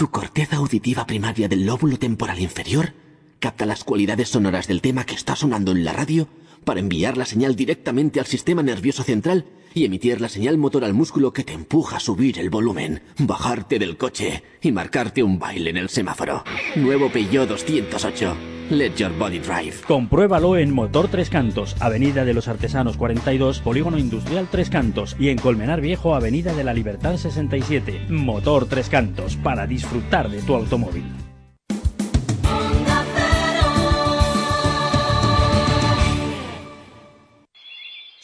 Tu 0.00 0.10
corteza 0.10 0.56
auditiva 0.56 1.06
primaria 1.06 1.46
del 1.46 1.66
lóbulo 1.66 1.98
temporal 1.98 2.40
inferior 2.40 2.94
capta 3.38 3.66
las 3.66 3.84
cualidades 3.84 4.30
sonoras 4.30 4.66
del 4.66 4.80
tema 4.80 5.04
que 5.04 5.14
está 5.14 5.36
sonando 5.36 5.72
en 5.72 5.84
la 5.84 5.92
radio 5.92 6.26
para 6.64 6.80
enviar 6.80 7.18
la 7.18 7.26
señal 7.26 7.54
directamente 7.54 8.18
al 8.18 8.24
sistema 8.24 8.62
nervioso 8.62 9.02
central 9.02 9.44
y 9.74 9.84
emitir 9.84 10.22
la 10.22 10.30
señal 10.30 10.56
motor 10.56 10.86
al 10.86 10.94
músculo 10.94 11.34
que 11.34 11.44
te 11.44 11.52
empuja 11.52 11.98
a 11.98 12.00
subir 12.00 12.38
el 12.38 12.48
volumen, 12.48 13.02
bajarte 13.18 13.78
del 13.78 13.98
coche 13.98 14.42
y 14.62 14.72
marcarte 14.72 15.22
un 15.22 15.38
baile 15.38 15.68
en 15.68 15.76
el 15.76 15.90
semáforo. 15.90 16.44
Nuevo 16.76 17.12
Peugeot 17.12 17.46
208. 17.46 18.59
Let 18.70 18.94
your 18.94 19.10
body 19.18 19.40
drive. 19.40 19.82
Compruébalo 19.84 20.56
en 20.56 20.72
Motor 20.72 21.08
Tres 21.08 21.28
Cantos, 21.28 21.74
Avenida 21.80 22.24
de 22.24 22.34
los 22.34 22.46
Artesanos 22.46 22.96
42, 22.96 23.58
Polígono 23.58 23.98
Industrial 23.98 24.46
Tres 24.48 24.70
Cantos 24.70 25.16
y 25.18 25.30
en 25.30 25.38
Colmenar 25.38 25.80
Viejo, 25.80 26.14
Avenida 26.14 26.54
de 26.54 26.62
la 26.62 26.72
Libertad 26.72 27.16
67. 27.16 28.06
Motor 28.08 28.66
Tres 28.66 28.88
Cantos, 28.88 29.34
para 29.34 29.66
disfrutar 29.66 30.30
de 30.30 30.40
tu 30.42 30.54
automóvil. 30.54 31.04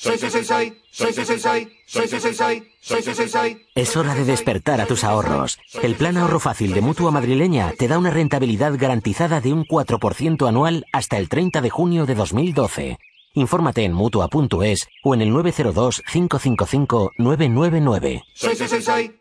Soy, 0.06 0.19
soy, 0.19 0.30
soy, 0.30 0.45
soy, 0.45 1.12
soy, 1.12 1.24
soy, 1.24 1.24
soy, 1.24 1.38
soy, 1.87 2.09
soy, 2.09 2.20
soy, 2.20 2.34
soy, 2.34 2.73
soy, 2.80 3.02
soy, 3.02 3.14
soy, 3.14 3.28
soy. 3.28 3.66
Es 3.74 3.97
hora 3.97 4.14
de 4.14 4.24
despertar 4.24 4.80
a 4.80 4.87
tus 4.87 5.02
ahorros. 5.02 5.59
El 5.83 5.97
plan 5.97 6.16
ahorro 6.16 6.38
fácil 6.38 6.73
de 6.74 6.80
Mutua 6.80 7.10
Madrileña 7.10 7.73
te 7.77 7.88
da 7.88 7.98
una 7.98 8.11
rentabilidad 8.11 8.74
garantizada 8.78 9.41
de 9.41 9.52
un 9.52 9.64
4% 9.64 10.48
anual 10.48 10.87
hasta 10.92 11.19
el 11.19 11.28
30 11.28 11.61
de 11.61 11.70
junio 11.70 12.06
de 12.06 12.14
2012. 12.14 12.98
Infórmate 13.34 13.83
en 13.83 13.95
Mutua.es 13.95 14.87
o 15.02 15.14
en 15.14 15.23
el 15.23 15.33
902 15.33 16.02
555 16.12 17.11
999. 17.19 18.23
Soy, 18.33 18.55
soy, 18.55 18.69
soy, 18.69 18.83
soy. 18.83 19.20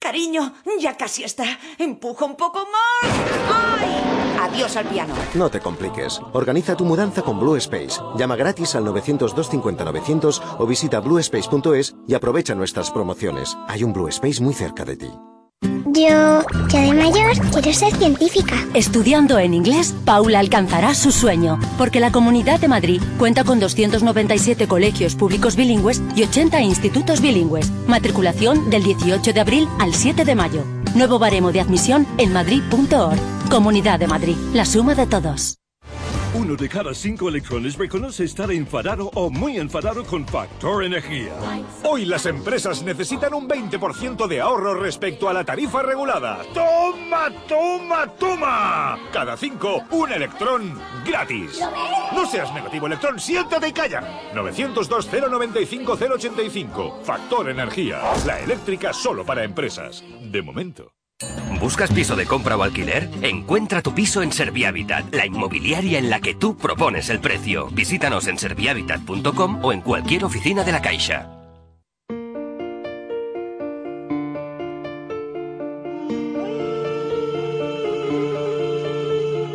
Cariño, 0.00 0.54
ya 0.80 0.96
casi 0.96 1.22
está. 1.22 1.44
Empuja 1.78 2.24
un 2.24 2.36
poco 2.36 2.66
más. 2.66 3.12
¡Ay! 3.48 4.13
Adiós 4.44 4.76
al 4.76 4.86
piano. 4.86 5.14
No 5.34 5.48
te 5.48 5.60
compliques. 5.60 6.20
Organiza 6.34 6.76
tu 6.76 6.84
mudanza 6.84 7.22
con 7.22 7.40
Blue 7.40 7.56
Space. 7.56 7.98
Llama 8.16 8.36
gratis 8.36 8.74
al 8.74 8.84
900-250-900 8.84 10.40
o 10.58 10.66
visita 10.66 11.00
bluespace.es 11.00 11.94
y 12.06 12.14
aprovecha 12.14 12.54
nuestras 12.54 12.90
promociones. 12.90 13.56
Hay 13.68 13.82
un 13.84 13.94
Blue 13.94 14.08
Space 14.08 14.42
muy 14.42 14.52
cerca 14.52 14.84
de 14.84 14.96
ti. 14.96 15.10
Yo, 15.86 16.42
ya 16.68 16.80
de 16.80 16.92
mayor, 16.92 17.38
quiero 17.52 17.72
ser 17.72 17.94
científica. 17.94 18.56
Estudiando 18.74 19.38
en 19.38 19.54
inglés, 19.54 19.94
Paula 20.04 20.40
alcanzará 20.40 20.94
su 20.94 21.10
sueño, 21.10 21.58
porque 21.78 22.00
la 22.00 22.12
Comunidad 22.12 22.60
de 22.60 22.68
Madrid 22.68 23.00
cuenta 23.18 23.44
con 23.44 23.60
297 23.60 24.66
colegios 24.68 25.14
públicos 25.14 25.56
bilingües 25.56 26.02
y 26.16 26.24
80 26.24 26.60
institutos 26.60 27.22
bilingües. 27.22 27.70
Matriculación 27.86 28.68
del 28.68 28.82
18 28.82 29.32
de 29.32 29.40
abril 29.40 29.68
al 29.78 29.94
7 29.94 30.24
de 30.24 30.34
mayo. 30.34 30.64
Nuevo 30.94 31.18
baremo 31.18 31.50
de 31.50 31.60
admisión 31.60 32.06
en 32.18 32.32
madrid.org. 32.32 33.33
Comunidad 33.50 33.98
de 34.00 34.06
Madrid, 34.06 34.36
la 34.52 34.64
suma 34.64 34.94
de 34.94 35.06
todos. 35.06 35.58
Uno 36.34 36.56
de 36.56 36.68
cada 36.68 36.92
cinco 36.94 37.28
electrones 37.28 37.76
reconoce 37.78 38.24
estar 38.24 38.50
enfadado 38.50 39.08
o 39.14 39.30
muy 39.30 39.58
enfadado 39.58 40.02
con 40.04 40.26
Factor 40.26 40.82
Energía. 40.82 41.32
Hoy 41.84 42.06
las 42.06 42.26
empresas 42.26 42.82
necesitan 42.82 43.34
un 43.34 43.48
20% 43.48 44.26
de 44.26 44.40
ahorro 44.40 44.74
respecto 44.74 45.28
a 45.28 45.32
la 45.32 45.44
tarifa 45.44 45.84
regulada. 45.84 46.40
¡Toma, 46.52 47.28
toma, 47.46 48.08
toma! 48.18 48.98
Cada 49.12 49.36
cinco, 49.36 49.84
un 49.92 50.10
electrón 50.10 50.76
gratis. 51.06 51.60
No 52.12 52.26
seas 52.26 52.52
negativo, 52.52 52.88
electrón, 52.88 53.20
siéntate 53.20 53.68
y 53.68 53.72
calla. 53.72 54.02
902-095-085. 54.34 57.02
Factor 57.04 57.50
Energía. 57.50 58.00
La 58.26 58.40
eléctrica 58.40 58.92
solo 58.92 59.24
para 59.24 59.44
empresas. 59.44 60.02
De 60.20 60.42
momento. 60.42 60.90
¿Buscas 61.60 61.90
piso 61.90 62.16
de 62.16 62.26
compra 62.26 62.56
o 62.56 62.62
alquiler? 62.62 63.08
Encuentra 63.22 63.82
tu 63.82 63.94
piso 63.94 64.22
en 64.22 64.32
Servihabitat, 64.32 65.14
la 65.14 65.26
inmobiliaria 65.26 65.98
en 65.98 66.10
la 66.10 66.20
que 66.20 66.34
tú 66.34 66.56
propones 66.56 67.10
el 67.10 67.20
precio. 67.20 67.68
Visítanos 67.72 68.26
en 68.26 68.38
servihabitat.com 68.38 69.64
o 69.64 69.72
en 69.72 69.80
cualquier 69.80 70.24
oficina 70.24 70.64
de 70.64 70.72
la 70.72 70.82
Caixa. 70.82 71.30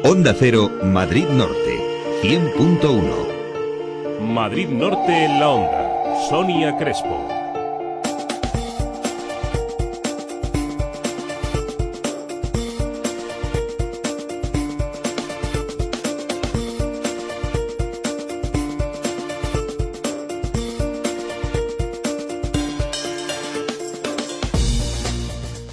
Onda 0.03 0.33
Cero, 0.33 0.71
Madrid 0.83 1.27
Norte, 1.29 1.77
100.1. 2.23 4.21
Madrid 4.21 4.67
Norte 4.69 5.25
en 5.25 5.39
la 5.39 5.49
onda. 5.49 6.27
Sonia 6.29 6.75
Crespo. 6.77 7.38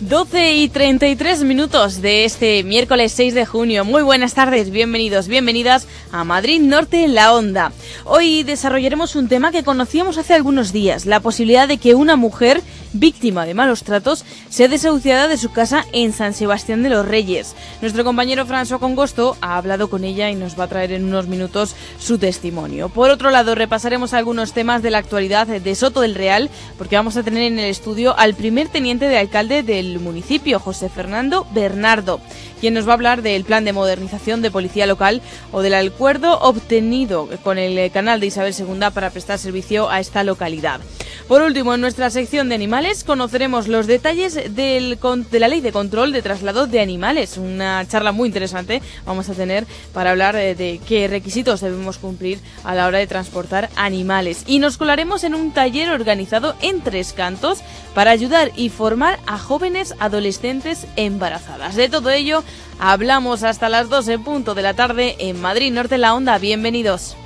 Doce 0.09 0.55
y 0.55 0.69
33 0.69 1.43
minutos 1.43 2.01
de 2.01 2.25
este 2.25 2.63
miércoles 2.63 3.11
6 3.11 3.35
de 3.35 3.45
junio. 3.45 3.85
Muy 3.85 4.05
buenas 4.05 4.35
tardes, 4.35 4.71
bienvenidos, 4.71 5.27
bienvenidas 5.27 5.89
a 6.13 6.23
Madrid 6.23 6.61
Norte 6.61 7.03
en 7.03 7.17
la 7.17 7.35
Onda. 7.35 7.73
Hoy 8.05 8.45
desarrollaremos 8.45 9.17
un 9.17 9.27
tema 9.27 9.51
que 9.51 9.65
conocíamos 9.65 10.17
hace 10.17 10.35
algunos 10.35 10.73
días, 10.73 11.07
la 11.07 11.19
posibilidad 11.19 11.67
de 11.67 11.79
que 11.79 11.97
una 11.97 12.15
mujer 12.15 12.63
víctima 12.93 13.47
de 13.47 13.55
malos 13.55 13.83
tratos 13.83 14.25
sea 14.49 14.69
desahuciada 14.69 15.29
de 15.29 15.37
su 15.37 15.51
casa 15.51 15.85
en 15.93 16.13
San 16.13 16.35
Sebastián 16.35 16.83
de 16.83 16.91
los 16.91 17.07
Reyes. 17.07 17.55
Nuestro 17.81 18.05
compañero 18.05 18.47
François 18.47 18.79
Congosto 18.79 19.37
ha 19.41 19.57
hablado 19.57 19.89
con 19.89 20.05
ella 20.05 20.31
y 20.31 20.35
nos 20.35 20.59
va 20.59 20.65
a 20.65 20.69
traer 20.69 20.93
en 20.93 21.05
unos 21.05 21.27
minutos 21.27 21.75
su 21.99 22.19
testimonio. 22.19 22.89
Por 22.89 23.11
otro 23.11 23.31
lado, 23.31 23.55
repasaremos 23.55 24.15
algunos 24.15 24.53
temas 24.53 24.83
de 24.83 24.91
la 24.91 24.99
actualidad 24.99 25.47
de 25.47 25.75
Soto 25.75 26.01
del 26.01 26.15
Real, 26.15 26.51
porque 26.79 26.97
vamos 26.97 27.17
a 27.17 27.23
tener 27.23 27.43
en 27.43 27.59
el 27.59 27.71
estudio 27.71 28.17
al 28.19 28.35
primer 28.35 28.69
teniente 28.69 29.09
de 29.09 29.19
alcalde 29.19 29.63
del 29.63 29.99
municipio, 30.01 30.59
José 30.59 30.89
Fernando 30.89 31.47
Bernardo, 31.53 32.21
quien 32.61 32.75
nos 32.75 32.87
va 32.87 32.93
a 32.93 32.95
hablar 32.95 33.23
del 33.23 33.45
plan 33.45 33.65
de 33.65 33.73
modernización 33.73 34.43
de 34.43 34.51
policía 34.51 34.87
local 34.87 35.23
o 35.53 35.63
del 35.63 35.75
acuerdo 35.75 36.39
obtenido 36.41 37.29
con 37.43 37.59
el 37.59 37.91
canal 37.91 38.21
de 38.21 38.27
Isabel 38.27 38.55
II 38.57 38.91
para 38.93 39.11
prestar 39.11 39.39
servicio 39.39 39.91
a 39.91 40.01
esta 40.01 40.25
localidad. 40.25 40.81
Por 41.29 41.43
último, 41.43 41.75
en 41.75 41.81
nuestra 41.81 42.11
sección 42.11 42.49
de 42.49 42.55
animales 42.55 42.76
conoceremos 43.07 43.69
los 43.69 43.87
detalles 43.87 44.35
de 44.35 44.99
la 45.33 45.49
ley 45.49 45.63
de 45.63 45.73
control 45.73 46.13
de 46.13 46.21
traslado 46.21 46.67
de 46.67 46.81
animales. 46.81 47.39
Una 47.39 47.87
charla 47.89 48.13
muy 48.13 48.27
interesante 48.27 48.83
vamos 49.07 49.31
a 49.31 49.35
tener 49.35 49.65
para 49.95 50.11
hablar 50.11 50.37
de, 50.37 50.55
de 50.55 50.79
qué 50.87 51.09
requisitos 51.09 51.63
debemos 51.63 51.97
cumplir 51.97 52.39
a 52.65 52.75
la 52.75 52.87
hora 52.87 52.99
de 52.99 53.07
transportar 53.07 53.71
animales. 53.77 54.45
Y 54.47 54.59
nos 54.59 54.77
colaremos 54.77 55.25
en 55.25 55.35
un 55.35 55.53
taller 55.53 55.89
organizado 55.89 56.55
en 56.61 56.83
Tres 56.83 57.15
Cantos 57.15 57.63
para 57.95 58.11
ayudar 58.11 58.53
y 58.57 58.69
formar 58.69 59.21
a 59.27 59.39
jóvenes 59.39 59.95
adolescentes 59.99 60.87
embarazadas. 60.97 61.77
De 61.77 61.89
todo 61.89 62.11
ello 62.11 62.45
hablamos 62.79 63.43
hasta 63.43 63.71
las 63.71 63.89
12 63.89 64.13
en 64.13 64.25
punto 64.25 64.55
de 64.55 64.63
la 64.63 64.75
tarde 64.75 65.17
en 65.19 65.41
Madrid 65.41 65.73
Norte 65.73 65.97
La 65.97 66.15
Onda. 66.15 66.37
Bienvenidos. 66.37 67.17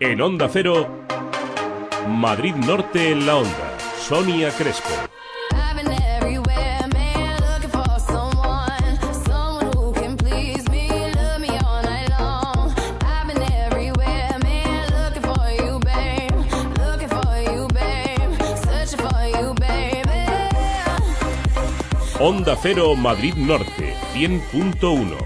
En 0.00 0.20
Onda 0.20 0.48
Cero, 0.52 0.88
Madrid 2.08 2.54
Norte 2.56 3.14
la 3.14 3.36
Onda. 3.36 3.73
Sonia 4.06 4.50
Crespo. 4.50 4.90
Onda 22.20 22.56
Cero 22.60 22.94
Madrid 22.96 23.34
Norte 23.36 23.94
100.1 24.12 25.16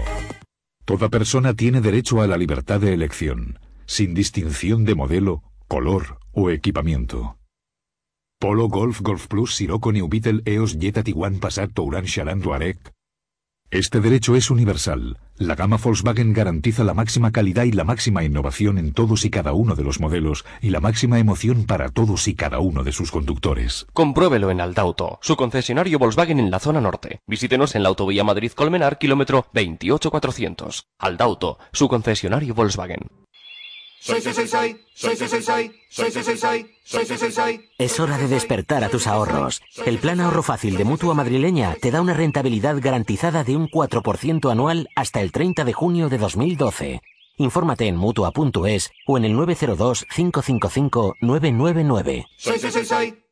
Toda 0.85 1.09
persona 1.09 1.53
tiene 1.53 1.81
derecho 1.81 2.21
a 2.21 2.27
la 2.27 2.37
libertad 2.37 2.79
de 2.79 2.93
elección, 2.93 3.59
sin 3.85 4.13
distinción 4.13 4.85
de 4.85 4.95
modelo, 4.95 5.43
color 5.67 6.19
o 6.31 6.49
equipamiento. 6.49 7.38
Polo 8.41 8.69
Golf 8.69 9.01
Golf 9.01 9.27
Plus 9.27 9.53
Sirocco 9.53 9.91
New 9.91 10.07
Beetle 10.07 10.43
EOS 10.45 10.79
Jetta 10.79 11.03
Tiguan 11.03 11.41
Passat 11.41 11.73
Touran 11.73 12.05
Charan 12.05 12.39
Touareg. 12.39 12.77
Este 13.69 13.99
derecho 13.99 14.33
es 14.37 14.49
universal. 14.49 15.17
La 15.35 15.55
gama 15.55 15.75
Volkswagen 15.75 16.31
garantiza 16.31 16.85
la 16.85 16.93
máxima 16.93 17.31
calidad 17.33 17.65
y 17.65 17.73
la 17.73 17.83
máxima 17.83 18.23
innovación 18.23 18.77
en 18.77 18.93
todos 18.93 19.25
y 19.25 19.29
cada 19.29 19.51
uno 19.51 19.75
de 19.75 19.83
los 19.83 19.99
modelos 19.99 20.45
y 20.61 20.69
la 20.69 20.79
máxima 20.79 21.19
emoción 21.19 21.65
para 21.65 21.89
todos 21.89 22.29
y 22.29 22.33
cada 22.33 22.59
uno 22.59 22.85
de 22.85 22.93
sus 22.93 23.11
conductores. 23.11 23.85
Compruébelo 23.91 24.51
en 24.51 24.61
Aldauto, 24.61 25.19
su 25.21 25.35
concesionario 25.35 25.99
Volkswagen 25.99 26.39
en 26.39 26.49
la 26.49 26.59
zona 26.59 26.79
norte. 26.79 27.19
Visítenos 27.27 27.75
en 27.75 27.83
la 27.83 27.89
autovía 27.89 28.23
Madrid-Colmenar, 28.23 28.99
kilómetro 28.99 29.47
28400. 29.51 30.85
Aldauto, 30.97 31.59
su 31.73 31.89
concesionario 31.89 32.53
Volkswagen. 32.53 33.01
Soy, 33.99 34.21
soy, 34.21 34.33
soy, 34.33 34.47
soy, 34.47 34.79
soy, 34.93 35.15
soy, 35.15 35.27
soy, 35.27 35.41
soy, 35.41 36.11
soy, 36.11 36.11
soy, 36.11 36.23
soy, 36.23 36.37
soy, 36.37 36.65
soy, 36.83 37.05
soy, 37.05 37.17
soy, 37.17 37.31
soy. 37.31 37.69
Es 37.77 37.99
hora 37.99 38.17
de 38.17 38.27
despertar 38.27 38.83
a 38.83 38.89
tus 38.89 39.07
ahorros. 39.07 39.61
El 39.85 39.97
plan 39.99 40.19
ahorro 40.21 40.43
fácil 40.43 40.77
de 40.77 40.85
Mutua 40.85 41.13
Madrileña 41.13 41.75
te 41.81 41.91
da 41.91 42.01
una 42.01 42.13
rentabilidad 42.13 42.77
garantizada 42.79 43.43
de 43.43 43.55
un 43.55 43.69
4% 43.69 44.51
anual 44.51 44.89
hasta 44.95 45.21
el 45.21 45.31
30 45.31 45.65
de 45.65 45.73
junio 45.73 46.09
de 46.09 46.17
2012. 46.17 47.01
Infórmate 47.37 47.87
en 47.87 47.95
Mutua.es 47.95 48.91
o 49.07 49.17
en 49.17 49.25
el 49.25 49.35
902 49.35 50.05
555 50.13 51.15
999. 51.21 52.25
Soy, 52.37 52.59
soy, 52.59 52.71
soy, 52.71 52.85
soy. 52.85 53.28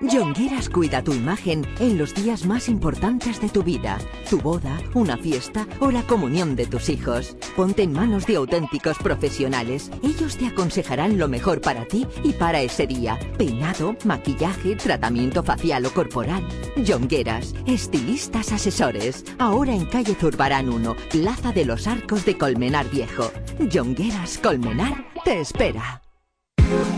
Jongueras 0.00 0.68
cuida 0.68 1.02
tu 1.02 1.12
imagen 1.12 1.66
en 1.80 1.98
los 1.98 2.14
días 2.14 2.46
más 2.46 2.68
importantes 2.68 3.40
de 3.40 3.48
tu 3.48 3.64
vida, 3.64 3.98
tu 4.30 4.40
boda, 4.40 4.80
una 4.94 5.16
fiesta 5.16 5.66
o 5.80 5.90
la 5.90 6.04
comunión 6.04 6.54
de 6.54 6.66
tus 6.66 6.88
hijos. 6.88 7.36
Ponte 7.56 7.82
en 7.82 7.92
manos 7.92 8.24
de 8.24 8.36
auténticos 8.36 8.96
profesionales. 8.98 9.90
Ellos 10.04 10.36
te 10.36 10.46
aconsejarán 10.46 11.18
lo 11.18 11.26
mejor 11.26 11.60
para 11.60 11.84
ti 11.84 12.06
y 12.22 12.32
para 12.32 12.60
ese 12.60 12.86
día. 12.86 13.18
Peinado, 13.38 13.96
maquillaje, 14.04 14.76
tratamiento 14.76 15.42
facial 15.42 15.84
o 15.86 15.90
corporal. 15.90 16.46
Jongueras, 16.86 17.54
estilistas 17.66 18.52
asesores. 18.52 19.24
Ahora 19.38 19.74
en 19.74 19.84
calle 19.86 20.14
Zurbarán 20.14 20.68
1, 20.68 20.94
Plaza 21.10 21.50
de 21.50 21.64
los 21.64 21.88
Arcos 21.88 22.24
de 22.24 22.38
Colmenar 22.38 22.88
Viejo. 22.88 23.32
Jongueras 23.70 24.38
Colmenar 24.38 25.06
te 25.24 25.40
espera. 25.40 26.02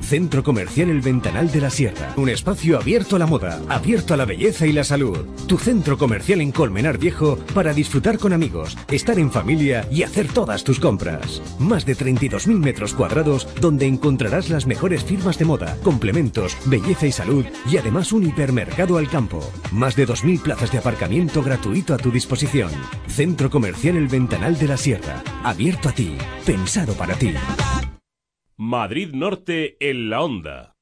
Centro 0.00 0.42
Comercial 0.42 0.90
El 0.90 1.02
Ventanal 1.02 1.52
de 1.52 1.60
la 1.60 1.70
Sierra. 1.70 2.14
Un 2.16 2.30
espacio 2.30 2.78
abierto 2.78 3.14
a 3.14 3.20
la 3.20 3.26
moda, 3.26 3.60
abierto 3.68 4.14
a 4.14 4.16
la 4.16 4.24
belleza 4.24 4.66
y 4.66 4.72
la 4.72 4.82
salud. 4.82 5.24
Tu 5.46 5.56
centro 5.58 5.96
comercial 5.98 6.40
en 6.40 6.50
Colmenar 6.50 6.98
Viejo 6.98 7.38
para 7.54 7.72
disfrutar 7.72 8.18
con 8.18 8.32
amigos, 8.32 8.76
estar 8.90 9.20
en 9.20 9.30
familia 9.30 9.86
y 9.90 10.02
hacer 10.02 10.26
todas 10.28 10.64
tus 10.64 10.80
compras. 10.80 10.95
Más 11.58 11.84
de 11.86 11.96
32.000 11.96 12.58
metros 12.58 12.94
cuadrados 12.94 13.48
donde 13.60 13.86
encontrarás 13.86 14.50
las 14.50 14.66
mejores 14.66 15.04
firmas 15.04 15.38
de 15.38 15.44
moda, 15.44 15.76
complementos, 15.82 16.56
belleza 16.66 17.06
y 17.06 17.12
salud 17.12 17.44
y 17.70 17.76
además 17.76 18.12
un 18.12 18.26
hipermercado 18.26 18.98
al 18.98 19.08
campo. 19.08 19.40
Más 19.72 19.96
de 19.96 20.06
2.000 20.06 20.42
plazas 20.42 20.72
de 20.72 20.78
aparcamiento 20.78 21.42
gratuito 21.42 21.94
a 21.94 21.98
tu 21.98 22.10
disposición. 22.10 22.70
Centro 23.08 23.50
Comercial 23.50 23.96
El 23.96 24.08
Ventanal 24.08 24.58
de 24.58 24.68
la 24.68 24.76
Sierra. 24.76 25.22
Abierto 25.42 25.88
a 25.88 25.92
ti. 25.92 26.16
Pensado 26.44 26.94
para 26.94 27.14
ti. 27.14 27.34
Madrid 28.56 29.10
Norte 29.12 29.76
en 29.80 30.10
la 30.10 30.22
onda. 30.22 30.76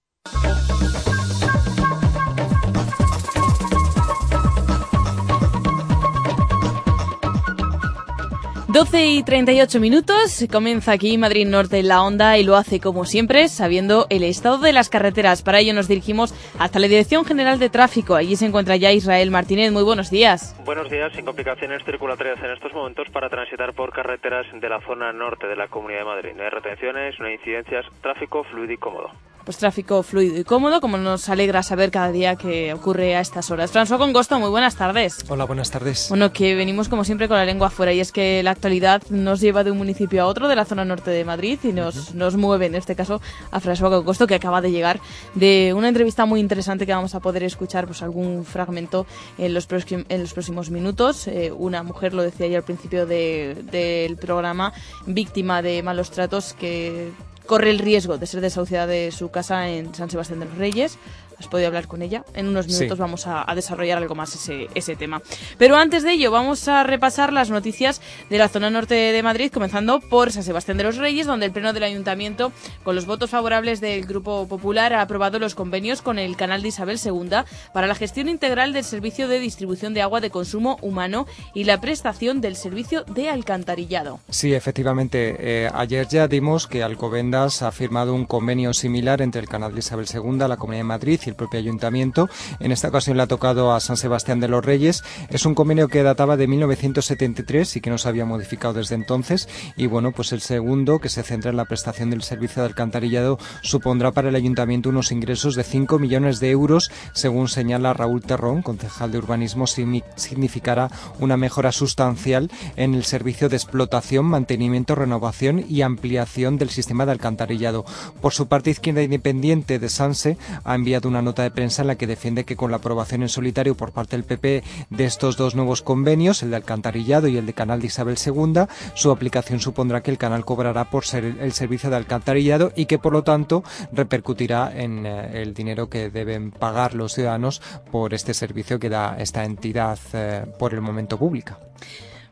12 8.75 9.06
y 9.06 9.23
38 9.23 9.79
minutos, 9.79 10.44
comienza 10.50 10.91
aquí 10.91 11.17
Madrid 11.17 11.47
Norte 11.47 11.81
la 11.85 12.03
onda 12.03 12.38
y 12.38 12.43
lo 12.43 12.56
hace 12.56 12.81
como 12.81 13.05
siempre 13.05 13.47
sabiendo 13.47 14.09
el 14.11 14.25
estado 14.25 14.59
de 14.59 14.73
las 14.73 14.88
carreteras. 14.88 15.43
Para 15.43 15.61
ello 15.61 15.73
nos 15.75 15.87
dirigimos 15.87 16.35
hasta 16.59 16.81
la 16.81 16.88
Dirección 16.88 17.25
General 17.25 17.61
de 17.61 17.71
Tráfico. 17.71 18.17
Allí 18.17 18.35
se 18.35 18.47
encuentra 18.47 18.75
ya 18.75 18.91
Israel 18.91 19.31
Martínez. 19.31 19.71
Muy 19.71 19.85
buenos 19.85 20.11
días. 20.11 20.61
Buenos 20.65 20.91
días, 20.91 21.12
sin 21.15 21.25
complicaciones 21.25 21.85
circulatorias 21.85 22.43
en 22.43 22.50
estos 22.50 22.73
momentos 22.73 23.06
para 23.12 23.29
transitar 23.31 23.75
por 23.75 23.93
carreteras 23.93 24.44
de 24.53 24.69
la 24.69 24.81
zona 24.81 25.12
norte 25.12 25.47
de 25.47 25.55
la 25.55 25.69
Comunidad 25.69 26.00
de 26.00 26.06
Madrid. 26.06 26.31
No 26.37 26.43
hay 26.43 26.50
retenciones, 26.50 27.15
no 27.21 27.26
hay 27.26 27.35
incidencias, 27.35 27.87
tráfico 28.03 28.43
fluido 28.43 28.73
y 28.73 28.76
cómodo 28.76 29.12
pues 29.44 29.58
tráfico 29.58 30.02
fluido 30.02 30.38
y 30.38 30.44
cómodo, 30.44 30.81
como 30.81 30.96
nos 30.96 31.29
alegra 31.29 31.62
saber 31.62 31.91
cada 31.91 32.11
día 32.11 32.37
que 32.37 32.73
ocurre 32.73 33.17
a 33.17 33.20
estas 33.20 33.50
horas. 33.50 33.73
François 33.73 33.99
Congosto, 33.99 34.38
muy 34.38 34.50
buenas 34.50 34.76
tardes. 34.76 35.25
Hola, 35.29 35.44
buenas 35.44 35.70
tardes. 35.70 36.06
Bueno, 36.08 36.32
que 36.32 36.55
venimos 36.55 36.88
como 36.88 37.05
siempre 37.05 37.29
con 37.29 37.37
la 37.37 37.44
lengua 37.44 37.69
afuera 37.69 37.93
y 37.93 38.00
es 38.00 38.12
que 38.12 38.43
la 38.43 38.52
actualidad 38.52 39.02
nos 39.11 39.41
lleva 39.41 39.64
de 39.64 39.70
un 39.70 39.79
municipio 39.79 40.23
a 40.23 40.26
otro 40.26 40.49
de 40.49 40.56
la 40.56 40.64
zona 40.64 40.85
norte 40.85 41.11
de 41.11 41.25
Madrid 41.25 41.58
y 41.62 41.73
nos, 41.73 42.14
nos 42.14 42.37
mueve 42.37 42.66
en 42.66 42.75
este 42.75 42.97
caso 42.97 43.21
a 43.50 43.61
François 43.61 43.90
Congosto 43.90 44.26
que 44.26 44.35
acaba 44.35 44.61
de 44.61 44.71
llegar 44.71 45.00
de 45.35 45.75
una 45.76 45.88
entrevista 45.88 46.25
muy 46.25 46.40
interesante 46.40 46.87
que 46.87 46.95
vamos 46.95 47.14
a 47.14 47.21
poder 47.21 47.42
escuchar 47.42 47.87
pues 47.87 48.02
algún 48.02 48.45
fragmento 48.45 49.07
en 49.38 49.54
los, 49.54 49.68
en 49.87 50.21
los 50.21 50.33
próximos 50.33 50.71
minutos. 50.71 51.28
Eh, 51.28 51.52
una 51.52 51.83
mujer, 51.83 52.14
lo 52.14 52.23
decía 52.23 52.47
ya 52.47 52.59
al 52.59 52.64
principio 52.64 53.07
del 53.07 54.16
programa, 54.16 54.73
víctima 55.07 55.62
de 55.62 55.83
malos 55.83 56.11
tratos 56.11 56.54
que 56.54 57.12
corre 57.46 57.70
el 57.70 57.78
riesgo 57.78 58.18
de 58.18 58.26
ser 58.26 58.40
desahuciada 58.40 58.86
de 58.86 59.12
su 59.12 59.30
casa 59.30 59.68
en 59.68 59.94
San 59.94 60.10
Sebastián 60.10 60.40
de 60.40 60.46
los 60.46 60.56
Reyes 60.56 60.98
has 61.44 61.50
podido 61.50 61.68
hablar 61.68 61.86
con 61.86 62.02
ella. 62.02 62.24
En 62.34 62.48
unos 62.48 62.66
minutos 62.66 62.98
vamos 62.98 63.26
a, 63.26 63.44
desarrollar 63.54 63.98
algo 63.98 64.14
más 64.14 64.34
ese, 64.34 64.68
ese 64.74 64.96
tema. 64.96 65.22
Pero 65.58 65.76
antes 65.76 66.02
de 66.02 66.12
ello, 66.12 66.30
vamos 66.30 66.66
a 66.66 66.82
repasar 66.82 67.32
las 67.32 67.50
noticias 67.50 68.00
de 68.30 68.38
la 68.38 68.48
zona 68.48 68.70
norte 68.70 68.94
de 68.94 69.22
Madrid, 69.22 69.50
comenzando 69.52 70.00
por 70.00 70.32
San 70.32 70.42
Sebastián 70.42 70.76
de 70.76 70.84
los 70.84 70.96
Reyes, 70.96 71.26
donde 71.26 71.46
el 71.46 71.52
Pleno 71.52 71.72
del 71.72 71.84
Ayuntamiento, 71.84 72.52
con 72.82 72.94
los 72.94 73.06
votos 73.06 73.30
favorables 73.30 73.80
del 73.80 74.06
Grupo 74.06 74.48
Popular, 74.48 74.92
ha 74.92 75.02
aprobado 75.02 75.38
los 75.38 75.54
convenios 75.54 76.02
con 76.02 76.18
el 76.18 76.36
Canal 76.36 76.62
de 76.62 76.68
Isabel 76.68 76.98
II 77.02 77.44
para 77.72 77.86
la 77.86 77.94
gestión 77.94 78.28
integral 78.28 78.72
del 78.72 78.84
servicio 78.84 79.28
de 79.28 79.38
distribución 79.38 79.94
de 79.94 80.02
agua 80.02 80.20
de 80.20 80.30
consumo 80.30 80.78
humano 80.80 81.26
y 81.54 81.64
la 81.64 81.80
prestación 81.80 82.40
del 82.40 82.56
servicio 82.56 83.04
de 83.04 83.28
alcantarillado. 83.28 84.20
Sí, 84.30 84.54
efectivamente. 84.54 85.36
Eh, 85.38 85.70
ayer 85.74 86.08
ya 86.08 86.26
dimos 86.26 86.66
que 86.66 86.82
Alcobendas 86.82 87.62
ha 87.62 87.70
firmado 87.70 88.14
un 88.14 88.24
convenio 88.24 88.72
similar 88.72 89.22
entre 89.22 89.40
el 89.40 89.48
Canal 89.48 89.72
de 89.72 89.80
Isabel 89.80 90.06
II, 90.12 90.48
la 90.48 90.56
Comunidad 90.56 90.80
de 90.80 90.84
Madrid 90.84 91.20
y 91.26 91.32
el 91.35 91.37
propio 91.37 91.59
ayuntamiento. 91.59 92.29
En 92.61 92.73
esta 92.73 92.88
ocasión 92.88 93.17
le 93.17 93.25
ha 93.25 93.26
tocado 93.26 93.73
a 93.73 93.81
San 93.81 93.97
Sebastián 93.97 94.41
de 94.41 94.49
los 94.49 94.64
Reyes. 94.64 95.03
Es 95.29 95.45
un 95.45 95.55
convenio 95.55 95.88
que 95.88 96.03
databa 96.03 96.37
de 96.37 96.47
1973 96.47 97.76
y 97.76 97.81
que 97.81 97.91
no 97.91 97.99
se 97.99 98.09
había 98.09 98.25
modificado 98.25 98.75
desde 98.75 98.95
entonces. 98.95 99.49
Y 99.76 99.87
bueno, 99.87 100.12
pues 100.12 100.33
el 100.33 100.41
segundo, 100.41 101.00
que 101.00 101.09
se 101.09 101.23
centra 101.23 101.50
en 101.50 101.57
la 101.57 101.64
prestación 101.64 102.11
del 102.11 102.23
servicio 102.23 102.62
de 102.62 102.69
alcantarillado, 102.69 103.38
supondrá 103.62 104.12
para 104.12 104.29
el 104.29 104.37
ayuntamiento 104.37 104.91
unos 104.91 105.11
ingresos 105.11 105.57
de 105.57 105.64
5 105.64 105.99
millones 105.99 106.38
de 106.38 106.50
euros, 106.50 106.91
según 107.12 107.49
señala 107.49 107.93
Raúl 107.93 108.23
Terrón, 108.23 108.62
concejal 108.62 109.11
de 109.11 109.19
urbanismo, 109.19 109.67
significará 109.67 110.91
una 111.19 111.37
mejora 111.37 111.73
sustancial 111.73 112.50
en 112.76 112.95
el 112.95 113.05
servicio 113.05 113.49
de 113.49 113.57
explotación, 113.57 114.26
mantenimiento, 114.26 114.95
renovación 114.95 115.64
y 115.69 115.83
ampliación 115.83 116.59
del 116.59 116.71
sistema 116.71 117.07
de 117.07 117.12
alcantarillado. 117.12 117.85
Por 118.21 118.33
su 118.33 118.47
parte, 118.47 118.71
Izquierda 118.71 119.03
Independiente 119.03 119.79
de 119.79 119.88
Sanse 119.88 120.37
ha 120.64 120.75
enviado 120.75 121.09
una 121.09 121.13
una 121.14 121.23
nota 121.23 121.44
de 121.44 121.52
prensa 121.52 121.83
en 121.83 121.88
la 121.88 121.94
que 121.94 122.09
defiende 122.09 122.44
que 122.44 122.56
con 122.56 122.73
la 122.73 122.78
aprobación 122.78 123.23
en 123.23 123.28
solitario 123.28 123.76
por 123.76 123.92
parte 123.92 124.16
del 124.16 124.25
PP 124.25 124.64
de 124.90 125.04
estos 125.04 125.37
dos 125.37 125.54
nuevos 125.54 125.80
convenios, 125.80 126.42
el 126.42 126.50
de 126.50 126.56
alcantarillado 126.56 127.28
y 127.28 127.37
el 127.37 127.47
de 127.47 127.52
Canal 127.52 127.80
de 127.80 127.87
Isabel 127.87 128.16
II, 128.18 128.64
su 128.94 129.12
aplicación 129.12 129.61
supondrá 129.61 130.02
que 130.02 130.11
el 130.11 130.18
canal 130.18 130.44
cobrará 130.44 130.90
por 130.90 131.04
ser 131.04 131.25
el 131.25 131.52
servicio 131.52 131.88
de 131.88 131.97
alcantarillado 131.97 132.73
y 132.75 132.87
que 132.87 132.99
por 132.99 133.12
lo 133.12 133.23
tanto 133.23 133.62
repercutirá 133.92 134.73
en 134.75 135.06
eh, 135.06 135.42
el 135.42 135.54
dinero 135.54 135.88
que 135.88 136.11
deben 136.11 136.50
pagar 136.50 136.94
los 136.94 137.14
ciudadanos 137.14 137.62
por 137.92 138.12
este 138.12 138.35
servicio 138.35 138.80
que 138.80 138.88
da 138.88 139.14
esta 139.16 139.44
entidad 139.44 140.00
eh, 140.14 140.44
por 140.59 140.75
el 140.75 140.80
momento 140.80 141.16
pública. 141.16 141.61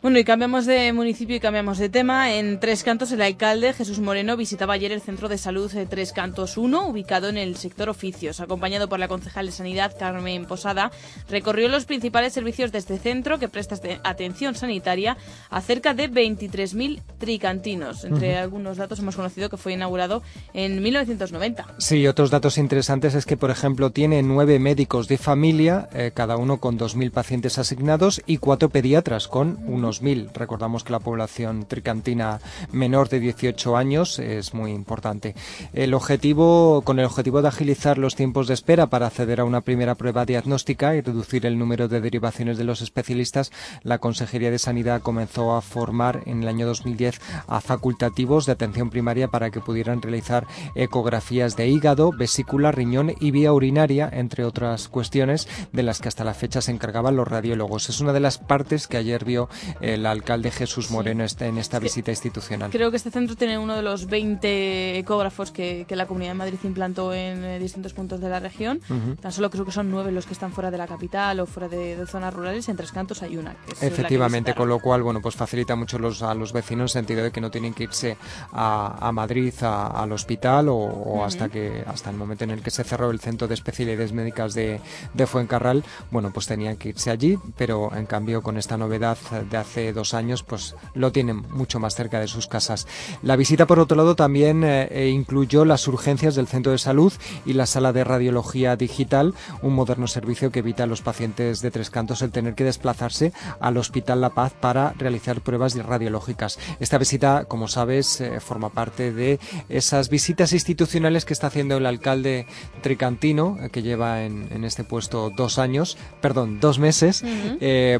Bueno, 0.02 0.18
y 0.18 0.24
cambiamos 0.24 0.66
de 0.66 0.92
municipio 0.92 1.36
y 1.36 1.38
cambiamos 1.38 1.78
de 1.78 1.88
tema. 1.88 2.34
En 2.34 2.58
Tres 2.58 2.82
Cantos, 2.82 3.12
el 3.12 3.22
alcalde 3.22 3.72
Jesús 3.72 4.00
Moreno 4.00 4.36
visitaba 4.36 4.74
ayer 4.74 4.90
el 4.90 5.00
Centro 5.00 5.28
de 5.28 5.38
Salud 5.38 5.70
de 5.70 5.86
Tres 5.86 6.12
Cantos 6.12 6.56
1, 6.56 6.88
ubicado 6.88 7.28
en 7.28 7.36
el 7.36 7.54
sector 7.54 7.88
oficios. 7.88 8.40
Acompañado 8.40 8.88
por 8.88 8.98
la 8.98 9.06
concejal 9.06 9.46
de 9.46 9.52
Sanidad, 9.52 9.96
Carmen 9.96 10.46
Posada, 10.46 10.90
recorrió 11.28 11.68
los 11.68 11.84
principales 11.84 12.32
servicios 12.32 12.72
de 12.72 12.78
este 12.78 12.98
centro 12.98 13.38
que 13.38 13.48
presta 13.48 13.76
atención 14.02 14.56
sanitaria 14.56 15.16
a 15.50 15.60
cerca 15.60 15.94
de 15.94 16.10
23.000 16.10 17.00
tricantinos. 17.18 18.04
Entre 18.04 18.36
algunos 18.36 18.78
datos 18.78 18.98
hemos 18.98 19.14
conocido 19.14 19.50
que 19.50 19.56
fue 19.56 19.74
inaugurado 19.74 20.24
en 20.52 20.82
1990. 20.82 21.76
Sí, 21.78 22.08
otros 22.08 22.32
datos 22.32 22.58
interesantes 22.58 23.14
es 23.14 23.24
que, 23.24 23.36
por 23.36 23.52
ejemplo, 23.52 23.90
tiene 23.90 24.24
nueve 24.24 24.58
médicos 24.58 25.06
de 25.06 25.16
familia, 25.16 25.88
eh, 25.92 26.10
cada 26.12 26.36
uno 26.36 26.58
con 26.58 26.76
2.000 26.76 27.12
pacientes 27.12 27.56
asignados, 27.58 28.20
y 28.26 28.38
cuatro 28.38 28.68
pediatras 28.68 29.28
con 29.28 29.60
unos 29.68 29.91
Recordamos 30.00 30.84
que 30.84 30.92
la 30.92 31.00
población 31.00 31.66
tricantina 31.66 32.40
menor 32.70 33.08
de 33.08 33.20
18 33.20 33.76
años 33.76 34.18
es 34.18 34.54
muy 34.54 34.72
importante. 34.72 35.34
El 35.72 35.94
objetivo, 35.94 36.82
con 36.82 36.98
el 36.98 37.04
objetivo 37.04 37.42
de 37.42 37.48
agilizar 37.48 37.98
los 37.98 38.16
tiempos 38.16 38.48
de 38.48 38.54
espera 38.54 38.86
para 38.86 39.06
acceder 39.06 39.40
a 39.40 39.44
una 39.44 39.60
primera 39.60 39.94
prueba 39.94 40.24
diagnóstica 40.24 40.94
y 40.94 41.00
reducir 41.00 41.46
el 41.46 41.58
número 41.58 41.88
de 41.88 42.00
derivaciones 42.00 42.58
de 42.58 42.64
los 42.64 42.82
especialistas, 42.82 43.52
la 43.82 43.98
Consejería 43.98 44.50
de 44.50 44.58
Sanidad 44.58 45.02
comenzó 45.02 45.54
a 45.54 45.62
formar 45.62 46.22
en 46.26 46.42
el 46.42 46.48
año 46.48 46.66
2010 46.66 47.20
a 47.46 47.60
facultativos 47.60 48.46
de 48.46 48.52
atención 48.52 48.90
primaria 48.90 49.28
para 49.28 49.50
que 49.50 49.60
pudieran 49.60 50.02
realizar 50.02 50.46
ecografías 50.74 51.56
de 51.56 51.68
hígado, 51.68 52.12
vesícula, 52.12 52.72
riñón 52.72 53.14
y 53.20 53.30
vía 53.30 53.52
urinaria, 53.52 54.08
entre 54.12 54.44
otras 54.44 54.88
cuestiones 54.88 55.48
de 55.72 55.82
las 55.82 56.00
que 56.00 56.08
hasta 56.08 56.24
la 56.24 56.34
fecha 56.34 56.60
se 56.60 56.72
encargaban 56.72 57.16
los 57.16 57.28
radiólogos. 57.28 57.88
Es 57.88 58.00
una 58.00 58.12
de 58.12 58.20
las 58.20 58.38
partes 58.38 58.86
que 58.86 58.96
ayer 58.96 59.24
vio 59.24 59.48
el 59.82 60.06
alcalde 60.06 60.50
Jesús 60.52 60.92
Moreno 60.92 61.24
está 61.24 61.46
en 61.46 61.58
esta 61.58 61.80
visita 61.80 62.12
institucional. 62.12 62.70
Creo 62.70 62.90
que 62.90 62.96
este 62.96 63.10
centro 63.10 63.34
tiene 63.34 63.58
uno 63.58 63.74
de 63.74 63.82
los 63.82 64.06
20 64.06 64.98
ecógrafos 64.98 65.50
que, 65.50 65.84
la 65.92 66.06
Comunidad 66.06 66.30
de 66.30 66.38
Madrid 66.38 66.58
implantó 66.64 67.12
en 67.12 67.44
eh, 67.44 67.58
distintos 67.58 67.92
puntos 67.92 68.20
de 68.20 68.30
la 68.30 68.40
región. 68.40 68.80
Tan 69.20 69.32
solo 69.32 69.50
creo 69.50 69.64
que 69.64 69.72
son 69.72 69.90
nueve 69.90 70.10
los 70.10 70.24
que 70.24 70.32
están 70.32 70.52
fuera 70.52 70.70
de 70.70 70.78
la 70.78 70.86
capital 70.86 71.40
o 71.40 71.46
fuera 71.46 71.68
de, 71.68 72.02
zonas 72.06 72.32
rurales. 72.32 72.68
En 72.68 72.76
Tres 72.76 72.92
Cantos 72.92 73.22
hay 73.22 73.36
una. 73.36 73.56
Efectivamente, 73.80 74.54
con 74.54 74.68
lo 74.68 74.78
cual, 74.78 75.02
bueno, 75.02 75.20
pues 75.20 75.34
facilita 75.34 75.74
mucho 75.76 75.98
los, 75.98 76.22
a 76.22 76.34
los 76.34 76.52
vecinos 76.52 76.94
en 76.94 77.00
el 77.00 77.02
sentido 77.02 77.24
de 77.24 77.32
que 77.32 77.40
no 77.40 77.50
tienen 77.50 77.74
que 77.74 77.84
irse 77.84 78.16
a, 78.52 79.10
Madrid 79.12 79.52
al 79.62 80.12
hospital 80.12 80.68
o, 80.70 81.24
hasta 81.24 81.48
que 81.48 81.84
hasta 81.86 82.08
el 82.08 82.16
momento 82.16 82.44
en 82.44 82.50
el 82.50 82.62
que 82.62 82.70
se 82.70 82.84
cerró 82.84 83.10
el 83.10 83.20
centro 83.20 83.48
de 83.48 83.54
especialidades 83.54 84.12
médicas 84.12 84.54
de, 84.54 84.80
de 85.12 85.26
Fuencarral, 85.26 85.84
bueno, 86.10 86.30
pues 86.32 86.46
tenían 86.46 86.76
que 86.76 86.90
irse 86.90 87.10
allí, 87.10 87.38
pero 87.56 87.94
en 87.94 88.06
cambio 88.06 88.42
con 88.42 88.56
esta 88.56 88.78
novedad 88.78 89.18
de 89.50 89.56
hace 89.56 89.71
hace 89.72 89.92
dos 89.94 90.12
años, 90.12 90.42
pues 90.42 90.74
lo 90.94 91.12
tienen 91.12 91.44
mucho 91.50 91.80
más 91.80 91.94
cerca 91.94 92.20
de 92.20 92.28
sus 92.28 92.46
casas. 92.46 92.86
La 93.22 93.36
visita, 93.36 93.66
por 93.66 93.78
otro 93.78 93.96
lado, 93.96 94.14
también 94.14 94.64
eh, 94.64 94.88
eh, 94.90 95.08
incluyó 95.08 95.64
las 95.64 95.88
urgencias 95.88 96.34
del 96.34 96.46
centro 96.46 96.72
de 96.72 96.78
salud 96.78 97.10
y 97.46 97.54
la 97.54 97.64
sala 97.64 97.94
de 97.94 98.04
radiología 98.04 98.76
digital, 98.76 99.32
un 99.62 99.74
moderno 99.74 100.08
servicio 100.08 100.52
que 100.52 100.58
evita 100.58 100.84
a 100.84 100.86
los 100.86 101.00
pacientes 101.00 101.62
de 101.62 101.70
Tres 101.70 101.88
Cantos 101.88 102.20
el 102.20 102.32
tener 102.32 102.54
que 102.54 102.64
desplazarse 102.64 103.32
al 103.60 103.78
Hospital 103.78 104.20
La 104.20 104.30
Paz 104.30 104.52
para 104.60 104.92
realizar 104.98 105.40
pruebas 105.40 105.74
radiológicas. 105.74 106.58
Esta 106.78 106.98
visita, 106.98 107.46
como 107.46 107.66
sabes, 107.66 108.20
eh, 108.20 108.40
forma 108.40 108.68
parte 108.68 109.10
de 109.10 109.40
esas 109.70 110.10
visitas 110.10 110.52
institucionales 110.52 111.24
que 111.24 111.32
está 111.32 111.46
haciendo 111.46 111.78
el 111.78 111.86
alcalde 111.86 112.46
tricantino, 112.82 113.56
que 113.72 113.82
lleva 113.82 114.24
en, 114.24 114.64
este 114.64 114.84
puesto 114.84 115.30
dos 115.30 115.58
años, 115.58 115.96
perdón, 116.20 116.60
dos 116.60 116.78
meses, 116.78 117.24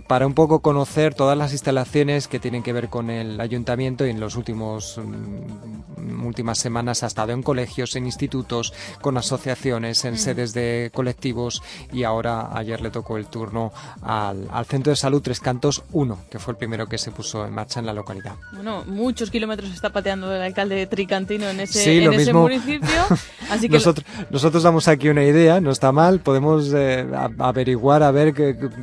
para 0.07 0.27
un 0.27 0.35
poco 0.35 0.61
conocer 0.61 1.15
todas 1.15 1.37
las 1.37 1.52
instalaciones 1.53 2.29
que 2.29 2.39
tienen 2.39 2.63
que 2.63 2.73
ver 2.73 2.89
con 2.89 3.11
el 3.11 3.41
ayuntamiento 3.41 4.07
y 4.07 4.11
en 4.11 4.21
los 4.21 4.37
últimos 4.37 4.99
mm, 4.99 5.73
últimas 6.27 6.59
semanas 6.59 7.03
ha 7.03 7.07
estado 7.07 7.33
en 7.33 7.43
colegios, 7.43 7.97
en 7.97 8.07
institutos, 8.07 8.73
con 9.01 9.17
asociaciones, 9.17 10.05
en 10.05 10.19
sedes 10.19 10.53
de 10.53 10.91
colectivos 10.95 11.63
y 11.93 12.05
ahora 12.05 12.57
ayer 12.57 12.81
le 12.81 12.91
tocó 12.91 13.17
el 13.17 13.27
turno 13.27 13.73
al, 14.03 14.49
Centro 14.67 14.91
de 14.91 14.97
Salud 14.97 15.21
Tres 15.21 15.41
Cantos 15.41 15.83
1, 15.93 16.19
que 16.31 16.39
fue 16.39 16.53
el 16.53 16.59
primero 16.59 16.87
que 16.87 16.97
se 16.97 17.11
puso 17.11 17.45
en 17.47 17.53
marcha 17.53 17.81
en 17.81 17.87
la 17.87 17.93
localidad. 17.93 18.35
Bueno, 18.53 18.85
muchos 18.87 19.31
kilómetros 19.31 19.71
está 19.71 19.91
pateando 19.91 20.35
el 20.35 20.41
alcalde 20.41 20.87
Tricantino 20.87 21.49
en 21.49 21.61
ese, 21.61 22.05
en 22.05 22.13
ese 22.13 22.33
municipio. 22.33 22.89
Así 23.51 23.69
que 23.69 23.75
nosotros, 23.75 24.07
nosotros 24.31 24.63
damos 24.63 24.89
aquí 24.89 25.09
una 25.09 25.25
idea, 25.25 25.61
no 25.61 25.71
está 25.71 25.93
mal, 25.93 26.21
podemos 26.21 26.73
eh, 26.75 27.07
averiguar 27.39 28.03
a 28.03 28.11
ver 28.11 28.35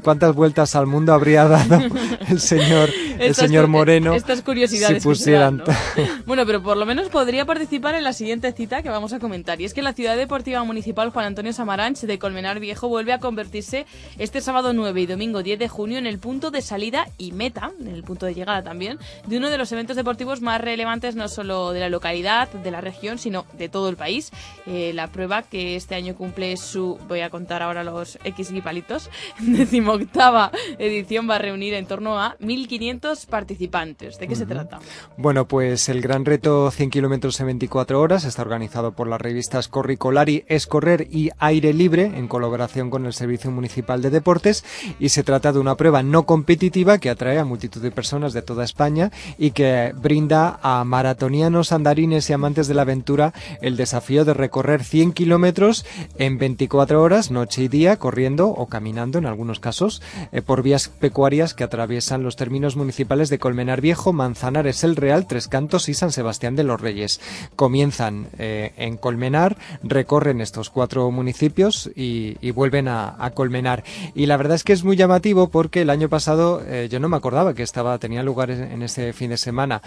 cuántas 0.04 0.36
vueltas 0.36 0.76
al 0.76 0.86
mundo 0.86 1.14
habría 1.14 1.48
dado 1.48 1.80
el 2.30 2.40
señor, 2.40 2.59
el 3.20 3.36
señor 3.36 3.68
Moreno. 3.68 4.14
Estas 4.14 4.42
curiosidades. 4.42 5.04
pusieran. 5.04 5.64
bueno, 6.26 6.46
pero 6.46 6.62
por 6.62 6.78
lo 6.78 6.86
menos 6.86 7.10
podría 7.10 7.46
participar 7.46 7.96
en 7.96 8.04
la 8.04 8.14
siguiente 8.14 8.52
cita 8.52 8.82
que 8.82 8.90
vamos 8.90 9.14
a 9.14 9.20
comentar. 9.20 9.60
Y 9.62 9.66
es 9.66 9.74
que 9.74 9.82
la 9.82 9.94
Ciudad 9.94 10.18
Deportiva 10.18 10.64
Municipal 10.64 11.10
Juan 11.10 11.26
Antonio 11.26 11.54
Samaranch 11.54 12.02
de 12.02 12.20
Colmenar 12.20 12.60
Viejo 12.60 12.88
vuelve 12.88 13.14
a 13.14 13.20
convertirse 13.20 13.86
este 14.18 14.42
sábado 14.42 14.74
9 14.74 15.02
y 15.02 15.06
domingo 15.06 15.44
10 15.44 15.60
de 15.60 15.68
junio 15.68 15.98
en 15.98 16.08
el 16.08 16.20
punto 16.20 16.52
de 16.52 16.62
salida 16.62 17.08
y 17.18 17.32
meta, 17.32 17.72
en 17.80 17.88
el 17.88 18.04
punto 18.04 18.26
de 18.26 18.34
llegada 18.34 18.64
también, 18.64 19.00
de 19.28 19.38
uno 19.38 19.50
de 19.50 19.58
los 19.58 19.72
eventos 19.72 19.96
deportivos 19.96 20.42
más 20.42 20.62
relevantes 20.62 21.16
no 21.16 21.28
solo 21.28 21.72
de 21.72 21.80
la 21.80 21.90
localidad, 21.90 22.50
de 22.50 22.72
la 22.72 22.82
región, 22.82 23.18
sino 23.18 23.46
de 23.58 23.70
todo 23.70 23.90
el 23.90 23.96
país. 23.96 24.32
Eh, 24.66 24.92
la 24.94 25.08
prueba 25.08 25.44
que 25.44 25.76
este 25.76 25.96
año 25.96 26.16
cumple 26.16 26.56
su, 26.58 27.00
voy 27.08 27.22
a 27.22 27.30
contar 27.30 27.64
ahora 27.64 27.84
los 27.84 28.18
X 28.24 28.52
guipalitos, 28.52 29.10
decimoctava 29.40 30.52
edición 30.78 31.30
va 31.30 31.36
a 31.36 31.40
reunir 31.40 31.74
en 31.74 31.86
torno 31.86 32.20
a 32.20 32.36
1.500 32.50 33.28
participantes. 33.28 34.18
¿De 34.18 34.28
qué 34.28 34.36
se 34.36 34.46
trata? 34.46 34.80
Bueno, 35.18 35.48
pues 35.48 35.88
el 35.90 36.02
gran 36.02 36.26
reto 36.26 36.72
100 36.72 36.90
kilómetros 36.90 37.40
en 37.40 37.46
24 37.48 38.02
horas 38.02 38.26
está 38.26 38.42
organizado 38.42 38.94
por 38.94 39.08
las 39.08 39.22
revistas 39.22 39.68
Corricolari, 39.68 40.46
Escorrer 40.48 41.08
y 41.12 41.30
Aire 41.38 41.74
Libre 41.74 42.06
en 42.06 42.28
colaboración 42.28 42.90
con 42.90 43.06
el 43.06 43.14
Servicio 43.14 43.52
Municipal 43.52 44.02
de 44.02 44.10
Deportes 44.10 44.66
y 45.00 45.10
se 45.10 45.24
trata 45.24 45.54
de 45.54 45.60
una 45.60 45.76
prueba 45.76 46.02
no 46.02 46.26
competitiva 46.26 46.98
que 46.98 47.10
atrae 47.10 47.38
a 47.38 47.46
multitud 47.46 47.82
de 47.82 47.92
personas 47.92 48.34
de 48.34 48.42
toda 48.42 48.64
España 48.64 49.12
y 49.38 49.52
que 49.52 49.94
brinda 49.96 50.60
a 50.64 50.84
maratonianos, 50.84 51.72
andarines 51.72 52.30
y 52.30 52.34
amantes 52.34 52.68
de 52.68 52.74
la 52.74 52.82
aventura 52.82 53.34
el 53.62 53.78
desafío 53.78 54.26
de 54.26 54.34
recorrer 54.34 54.84
100 54.84 55.14
kilómetros 55.14 55.86
en 56.18 56.38
24 56.38 57.02
horas, 57.02 57.32
noche 57.32 57.64
y 57.64 57.68
día, 57.68 57.98
corriendo 57.98 58.48
o 58.48 58.68
caminando 58.68 59.20
en 59.20 59.26
algunos 59.26 59.60
casos 59.60 60.02
eh, 60.32 60.42
por 60.42 60.64
vías 60.64 60.90
pecuarias 60.90 61.54
que 61.54 61.64
atraviesan 61.64 62.24
los 62.24 62.36
términos 62.40 62.78
municipales 62.78 63.28
de 63.28 63.38
Colmenar 63.38 63.82
Viejo, 63.82 64.14
Manzanares 64.14 64.86
el 64.86 64.96
Real, 64.96 65.28
Tres 65.28 65.50
Cantos 65.50 65.90
y 65.90 65.94
San 65.94 66.14
Sebastián 66.14 66.56
de 66.56 66.64
los 66.64 66.80
Reyes. 66.80 67.20
Comienzan 67.58 68.28
eh, 68.38 68.72
en 68.78 68.96
Colmenar, 68.96 69.58
recorren 69.84 70.40
estos 70.40 70.70
cuatro 70.70 71.12
municipios 71.12 71.92
y, 71.98 72.52
vuelven 72.52 72.88
a, 72.88 73.32
Colmenar. 73.34 73.84
Y 74.16 74.26
la 74.26 74.38
verdad 74.38 74.56
es 74.56 74.64
que 74.64 74.72
es 74.72 74.86
muy 74.86 74.96
llamativo 74.96 75.50
porque 75.50 75.82
el 75.82 75.90
año 75.90 76.08
pasado 76.08 76.62
eh, 76.66 76.88
yo 76.90 77.02
no 77.02 77.10
me 77.10 77.18
acordaba 77.18 77.54
que 77.54 77.62
estaba 77.62 77.98
tenía 78.00 78.24
lugar 78.24 78.52
en 78.52 78.84
este 78.84 79.12
fin 79.12 79.32
de 79.32 79.38
semana 79.38 79.82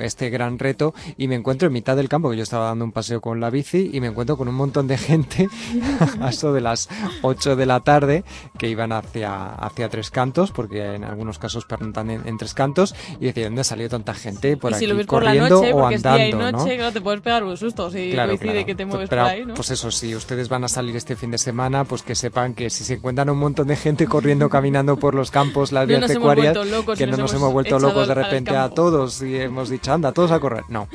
este 0.00 0.30
gran 0.30 0.58
reto 0.58 0.94
y 1.16 1.28
me 1.28 1.36
encuentro 1.36 1.68
en 1.68 1.74
mitad 1.74 1.94
del 1.94 2.08
campo, 2.08 2.28
que 2.28 2.36
yo 2.36 2.42
estaba 2.42 2.66
dando 2.66 2.84
un 2.84 2.92
paseo 2.92 3.20
con 3.20 3.38
la 3.38 3.50
bici 3.50 3.90
y 3.92 4.00
me 4.00 4.08
encuentro 4.08 4.36
con 4.36 4.48
un 4.48 4.56
montón 4.56 4.88
de 4.88 4.98
gente 4.98 5.48
a 6.20 6.30
eso 6.30 6.52
de 6.52 6.60
las 6.60 6.88
8 7.22 7.54
de 7.54 7.66
la 7.66 7.80
tarde 7.80 8.24
que 8.58 8.68
iban 8.68 8.90
hacia, 8.90 9.54
hacia 9.54 9.88
Tres 9.88 10.10
Cantos 10.10 10.50
porque 10.50 10.96
en 10.96 11.04
algunos 11.04 11.38
casos 11.38 11.64
en, 11.94 12.38
Tres 12.38 12.54
Cantos 12.54 12.94
y 13.20 13.26
decía, 13.26 13.44
¿dónde 13.44 13.60
ha 13.60 13.64
salido 13.64 13.90
tanta 13.90 14.14
gente 14.14 14.56
por 14.56 14.74
aquí 14.74 14.86
corriendo 15.06 15.60
o 15.60 15.86
andando? 15.86 16.52
noche, 16.52 16.78
¿no? 16.78 16.92
te 16.92 17.00
puedes 17.00 17.20
pegar 17.20 17.44
un 17.44 17.56
susto 17.56 17.90
si 17.90 18.14
coincide 18.14 18.64
que 18.64 18.74
te 18.74 18.86
mueves 18.86 19.08
por 19.08 19.18
ahí, 19.18 19.44
¿no? 19.44 19.54
Pues 19.54 19.70
eso, 19.70 19.90
si 19.90 20.14
ustedes 20.14 20.48
van 20.48 20.64
a 20.64 20.68
salir 20.68 20.96
este 20.96 21.16
fin 21.16 21.30
de 21.30 21.38
semana, 21.38 21.84
pues 21.84 22.02
que 22.02 22.14
sepan 22.14 22.54
que 22.54 22.70
si 22.70 22.84
se 22.84 22.94
encuentran 22.94 23.30
un 23.30 23.38
montón 23.38 23.68
de 23.68 23.76
gente 23.76 24.06
corriendo, 24.06 24.48
caminando 24.48 24.96
por 24.96 25.14
los 25.14 25.30
campos, 25.30 25.72
las 25.72 25.86
vías 25.88 26.10
pecuarias, 26.10 26.56
que 26.96 27.06
no 27.06 27.16
nos 27.16 27.32
hemos 27.34 27.52
vuelto 27.52 27.78
locos 27.78 28.08
de 28.08 28.14
repente 28.14 28.56
a 28.56 28.68
todos 28.70 29.22
y 29.22 29.36
hemos 29.36 29.68
dicho, 29.68 29.92
anda, 29.92 30.12
todos 30.12 30.30
a 30.30 30.40
correr. 30.40 30.64
No. 30.68 30.88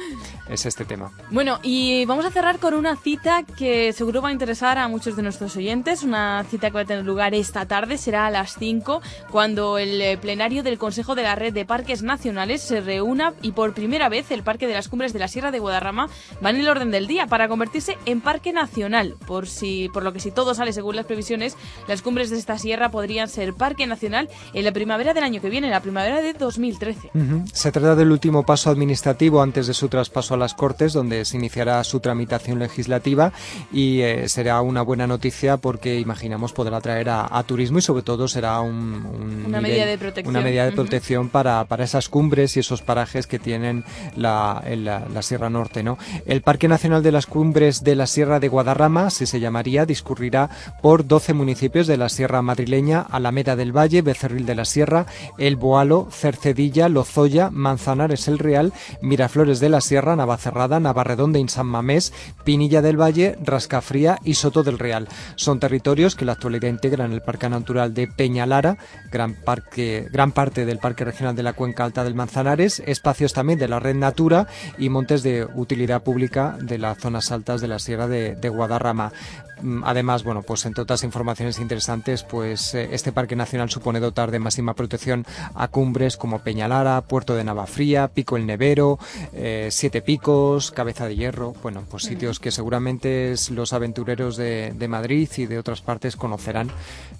es 0.50 0.66
este 0.66 0.86
tema. 0.86 1.12
Bueno, 1.30 1.60
y 1.62 2.06
vamos 2.06 2.26
a 2.26 2.32
cerrar 2.32 2.60
con 2.60 2.74
una 2.74 2.96
cita 2.96 3.44
que 3.44 3.94
seguro 3.94 4.22
va 4.22 4.30
a 4.30 4.32
interesar 4.32 4.78
a 4.78 4.88
muchos 4.88 5.16
de 5.16 5.22
nuestros 5.22 5.56
oyentes. 5.56 6.04
Una 6.04 6.44
cita 6.50 6.70
que 6.70 6.74
va 6.74 6.82
a 6.82 6.86
tener 6.86 7.06
lugar 7.06 7.34
esta 7.34 7.66
tarde, 7.66 7.98
será 7.98 8.26
a 8.26 8.32
las 8.32 8.56
5, 8.58 9.02
cuando 9.32 9.78
el 9.78 10.18
plenario 10.18 10.64
del 10.64 10.79
Consejo 10.80 11.14
de 11.14 11.24
la 11.24 11.36
Red 11.36 11.54
de 11.54 11.66
Parques 11.66 12.02
Nacionales 12.02 12.62
se 12.62 12.82
reúna 12.82 13.34
y 13.44 13.52
por 13.52 13.74
primera 13.76 14.10
vez 14.10 14.32
el 14.32 14.42
Parque 14.42 14.66
de 14.66 14.74
las 14.74 14.88
Cumbres 14.88 15.14
de 15.14 15.20
la 15.20 15.28
Sierra 15.28 15.52
de 15.52 15.60
Guadarrama 15.60 16.10
va 16.44 16.50
en 16.50 16.56
el 16.56 16.68
orden 16.68 16.90
del 16.90 17.06
día 17.06 17.28
para 17.28 17.48
convertirse 17.48 17.98
en 18.06 18.22
Parque 18.22 18.54
Nacional. 18.54 19.16
Por, 19.28 19.48
si, 19.48 19.90
por 19.94 20.04
lo 20.04 20.14
que 20.14 20.20
si 20.20 20.32
todo 20.32 20.56
sale 20.56 20.74
según 20.74 20.96
las 20.96 21.06
previsiones, 21.06 21.56
las 21.88 22.02
cumbres 22.02 22.30
de 22.32 22.38
esta 22.38 22.58
sierra 22.58 22.90
podrían 22.90 23.28
ser 23.28 23.54
Parque 23.54 23.86
Nacional 23.86 24.30
en 24.54 24.66
la 24.66 24.72
primavera 24.72 25.14
del 25.14 25.24
año 25.24 25.42
que 25.42 25.50
viene, 25.50 25.70
la 25.70 25.82
primavera 25.82 26.22
de 26.22 26.34
2013. 26.34 27.12
Se 27.54 27.72
trata 27.72 27.96
del 27.96 28.12
último 28.12 28.46
paso 28.46 28.70
administrativo 28.70 29.42
antes 29.42 29.68
de 29.68 29.74
su 29.74 29.90
traspaso 29.90 30.34
a 30.34 30.38
las 30.38 30.54
Cortes, 30.54 30.94
donde 30.94 31.26
se 31.26 31.38
iniciará 31.38 31.84
su 31.84 32.00
tramitación 32.00 32.60
legislativa 32.60 33.34
y 33.72 34.02
eh, 34.02 34.30
será 34.30 34.62
una 34.62 34.82
buena 34.82 35.08
noticia 35.08 35.58
porque 35.58 36.00
imaginamos 36.00 36.54
podrá 36.54 36.80
traer 36.82 37.10
a, 37.10 37.44
turismo 37.44 37.80
y 37.80 37.82
sobre 37.82 38.04
todo 38.04 38.28
será 38.28 38.62
un, 38.62 39.44
una, 39.48 39.62
medida 39.62 39.86
de 39.86 39.98
protección. 39.98 40.36
una 40.36 40.44
medida 40.44 40.66
de 40.66 40.69
protección 40.72 41.30
para, 41.30 41.66
para, 41.66 41.84
esas 41.84 42.10
cumbres 42.10 42.56
y 42.56 42.60
esos 42.60 42.82
parajes 42.82 43.28
que 43.28 43.40
tienen 43.40 43.84
la, 44.16 44.64
la, 44.66 45.22
Sierra 45.22 45.50
Norte. 45.50 45.84
¿no? 45.84 45.98
El 46.26 46.42
Parque 46.42 46.68
Nacional 46.68 47.04
de 47.04 47.12
las 47.12 47.26
Cumbres 47.26 47.84
de 47.84 47.96
la 47.96 48.08
Sierra 48.08 48.40
de 48.40 48.48
Guadarrama, 48.48 49.08
así 49.08 49.26
se 49.26 49.40
llamaría, 49.40 49.86
discurrirá 49.86 50.50
por 50.82 51.06
12 51.06 51.34
municipios 51.34 51.88
de 51.88 51.98
la 51.98 52.10
Sierra 52.10 52.42
Madrileña, 52.42 53.02
Alameda 53.02 53.56
del 53.56 53.76
Valle, 53.76 54.02
Becerril 54.02 54.46
de 54.46 54.56
la 54.56 54.66
Sierra, 54.66 55.06
El 55.38 55.56
Boalo, 55.56 56.08
Cercedilla, 56.12 56.90
Lozoya, 56.90 57.50
Manzanares 57.52 58.28
el 58.28 58.40
Real, 58.40 58.74
Miraflores 59.02 59.60
de 59.60 59.70
la 59.70 59.82
Sierra, 59.82 60.16
Navacerrada, 60.16 60.80
Navarredonde, 60.80 61.40
San 61.50 61.68
Mamés, 61.68 62.14
Pinilla 62.44 62.82
del 62.82 63.00
Valle, 63.00 63.38
Rascafría 63.44 64.20
y 64.24 64.36
Soto 64.36 64.64
del 64.64 64.80
Real. 64.80 65.08
Son 65.36 65.60
territorios 65.60 66.16
que 66.16 66.24
en 66.24 66.28
la 66.28 66.34
actualidad 66.34 66.70
integran 66.70 67.14
el 67.14 67.22
Parque 67.22 67.50
Natural 67.50 67.94
de 67.94 68.08
Peñalara, 68.08 68.78
gran, 69.12 69.34
parque, 69.34 70.08
gran 70.12 70.32
parte 70.60 70.66
del 70.66 70.80
Parque 70.80 71.06
Regional 71.06 71.36
de 71.36 71.44
la 71.44 71.54
Cuenca 71.54 71.86
Alta 71.86 72.04
del 72.04 72.16
Manzanares, 72.16 72.82
espacios 72.86 73.34
también 73.34 73.60
de 73.60 73.68
la 73.68 73.80
Red 73.80 73.96
Natura 73.96 74.48
y 74.78 74.90
montes 74.90 75.24
de 75.24 75.46
utilidad 75.46 76.04
pública 76.04 76.58
de 76.60 76.78
las 76.78 76.98
zonas 76.98 77.32
altas 77.32 77.62
de 77.62 77.68
la 77.68 77.80
Sierra 77.80 78.08
de, 78.08 78.36
de 78.36 78.50
Guadarrama. 78.50 79.14
Mm, 79.62 79.84
además, 79.86 80.24
bueno, 80.24 80.42
pues 80.42 80.66
entre 80.66 80.84
otras 80.84 81.04
informaciones 81.04 81.60
interesantes, 81.60 82.24
pues 82.24 82.74
eh, 82.76 82.90
este 82.92 83.12
parque 83.12 83.36
nacional 83.36 83.70
supone 83.70 84.00
dotar 84.00 84.32
de 84.32 84.40
máxima 84.40 84.74
protección 84.74 85.26
a 85.54 85.68
cumbres 85.68 86.18
como 86.18 86.40
Peñalara, 86.40 87.02
Puerto 87.02 87.36
de 87.36 87.44
Navafría, 87.44 88.08
Pico 88.08 88.38
el 88.38 88.46
Nevero, 88.46 89.00
eh, 89.34 89.70
Siete 89.72 90.02
Picos, 90.02 90.72
Cabeza 90.72 91.08
de 91.08 91.16
Hierro, 91.16 91.54
bueno, 91.62 91.84
pues 91.90 92.04
sitios 92.04 92.40
que 92.40 92.52
seguramente 92.52 93.36
los 93.52 93.74
aventureros 93.74 94.38
de, 94.38 94.74
Madrid 94.90 95.30
y 95.38 95.46
de 95.46 95.60
otras 95.60 95.82
partes 95.82 96.16
conocerán 96.16 96.72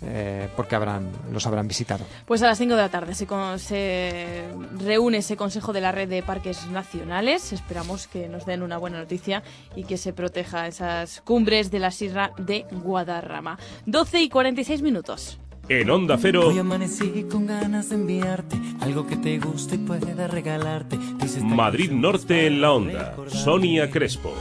eh, 0.02 0.50
porque 0.56 0.76
habrán 0.76 1.12
los 1.32 1.46
habrán 1.46 1.68
visitado. 1.68 2.04
Pues 2.26 2.42
a 2.42 2.48
las 2.48 2.58
5 2.58 2.74
de 2.76 2.82
la 2.82 2.90
tarde 2.90 3.14
se, 3.14 3.28
se 3.58 4.46
reúne 4.78 5.20
ese 5.20 5.38
Consejo 5.38 5.72
de 5.74 5.82
la 5.82 5.92
Red 5.92 6.10
de 6.10 6.24
Parques 6.24 6.68
Nacionales. 6.68 7.54
Esperamos 7.54 8.08
que 8.08 8.28
nos 8.28 8.46
den 8.46 8.64
una 8.64 8.78
buena 8.78 8.98
noticia 8.98 9.44
y 9.76 9.84
que 9.84 9.98
se 9.98 10.14
proteja 10.14 10.68
esas 10.68 11.22
cumbres 11.22 11.70
de 11.70 11.80
la 11.80 11.92
Sierra 11.92 12.32
de 12.38 12.66
Guadarrama. 12.72 13.60
12 13.86 14.22
y 14.22 14.30
46 14.30 14.82
minutos. 14.82 15.40
En 15.68 15.90
Onda 15.92 16.18
Cero. 16.20 16.48
Hoy 16.48 16.58
amanecí 16.58 17.28
con 17.32 17.46
ganas 17.46 17.90
de 17.90 17.96
enviarte 17.96 18.58
algo 18.82 19.06
que 19.06 19.16
te 19.16 19.38
guste 19.38 19.76
y 19.76 19.80
pueda 19.80 20.28
regalarte. 20.28 20.98
Madrid 21.44 21.92
Norte 21.92 22.48
en 22.48 22.62
la 22.62 22.74
Onda. 22.74 23.16
Sonia 23.28 23.92
Crespo. 23.92 24.34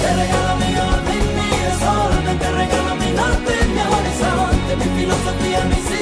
Te 0.00 0.16
regalo 0.16 0.56
mi 0.56 0.74
orden, 0.74 1.18
mi 1.36 1.50
desorden, 1.58 2.38
te 2.38 2.50
regalo 2.52 2.94
mi 2.96 3.10
norte, 3.12 3.52
mi 3.74 3.80
horizonte, 3.80 4.76
mi 4.76 5.00
filosofía, 5.00 5.64
mis 5.66 6.01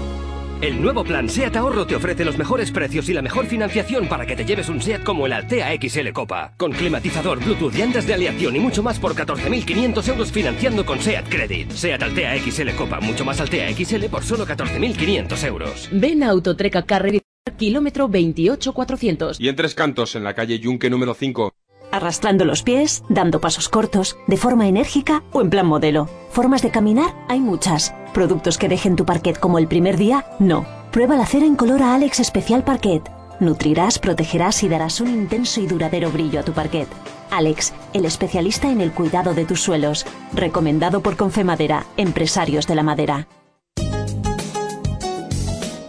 el 0.61 0.81
nuevo 0.81 1.03
plan 1.03 1.27
SEAT 1.27 1.55
Ahorro 1.55 1.85
te 1.85 1.95
ofrece 1.95 2.23
los 2.23 2.37
mejores 2.37 2.71
precios 2.71 3.09
y 3.09 3.13
la 3.13 3.21
mejor 3.21 3.47
financiación 3.47 4.07
para 4.07 4.25
que 4.25 4.35
te 4.35 4.45
lleves 4.45 4.69
un 4.69 4.81
SEAT 4.81 5.03
como 5.03 5.25
el 5.25 5.33
Altea 5.33 5.75
XL 5.81 6.09
Copa. 6.13 6.53
Con 6.57 6.71
climatizador, 6.71 7.43
Bluetooth, 7.43 7.73
llantas 7.73 8.05
de 8.05 8.13
aleación 8.13 8.55
y 8.55 8.59
mucho 8.59 8.83
más 8.83 8.99
por 8.99 9.15
14.500 9.15 10.07
euros 10.09 10.31
financiando 10.31 10.85
con 10.85 10.99
SEAT 10.99 11.27
Credit. 11.29 11.71
SEAT 11.71 12.03
Altea 12.03 12.37
XL 12.39 12.69
Copa, 12.77 12.99
mucho 12.99 13.25
más 13.25 13.41
Altea 13.41 13.73
XL 13.73 14.05
por 14.05 14.23
solo 14.23 14.45
14.500 14.45 15.47
euros. 15.47 15.89
Ven 15.91 16.23
a 16.23 16.29
Autotreca 16.29 16.83
Carrera, 16.83 17.19
kilómetro 17.57 18.07
28400. 18.07 19.39
Y 19.39 19.49
en 19.49 19.55
Tres 19.55 19.73
Cantos, 19.73 20.15
en 20.15 20.23
la 20.23 20.35
calle 20.35 20.59
Yunque 20.59 20.89
número 20.89 21.13
5 21.13 21.53
arrastrando 21.91 22.45
los 22.45 22.63
pies, 22.63 23.03
dando 23.09 23.41
pasos 23.41 23.67
cortos, 23.67 24.17
de 24.27 24.37
forma 24.37 24.67
enérgica 24.67 25.23
o 25.33 25.41
en 25.41 25.49
plan 25.49 25.67
modelo. 25.67 26.07
Formas 26.29 26.61
de 26.61 26.71
caminar 26.71 27.13
hay 27.27 27.41
muchas. 27.41 27.93
Productos 28.13 28.57
que 28.57 28.67
dejen 28.67 28.95
tu 28.95 29.05
parquet 29.05 29.39
como 29.39 29.57
el 29.57 29.67
primer 29.67 29.97
día, 29.97 30.25
no. 30.39 30.65
Prueba 30.91 31.15
la 31.15 31.25
cera 31.25 31.45
en 31.45 31.55
color 31.55 31.81
a 31.81 31.95
Alex 31.95 32.19
Especial 32.19 32.63
Parquet. 32.63 33.09
Nutrirás, 33.39 33.99
protegerás 33.99 34.61
y 34.63 34.69
darás 34.69 34.99
un 34.99 35.09
intenso 35.09 35.61
y 35.61 35.67
duradero 35.67 36.11
brillo 36.11 36.41
a 36.41 36.43
tu 36.43 36.51
parquet. 36.51 36.87
Alex, 37.31 37.73
el 37.93 38.05
especialista 38.05 38.69
en 38.69 38.81
el 38.81 38.91
cuidado 38.91 39.33
de 39.33 39.45
tus 39.45 39.61
suelos. 39.61 40.05
Recomendado 40.33 41.01
por 41.01 41.15
Confemadera, 41.15 41.85
empresarios 41.95 42.67
de 42.67 42.75
la 42.75 42.83
madera. 42.83 43.27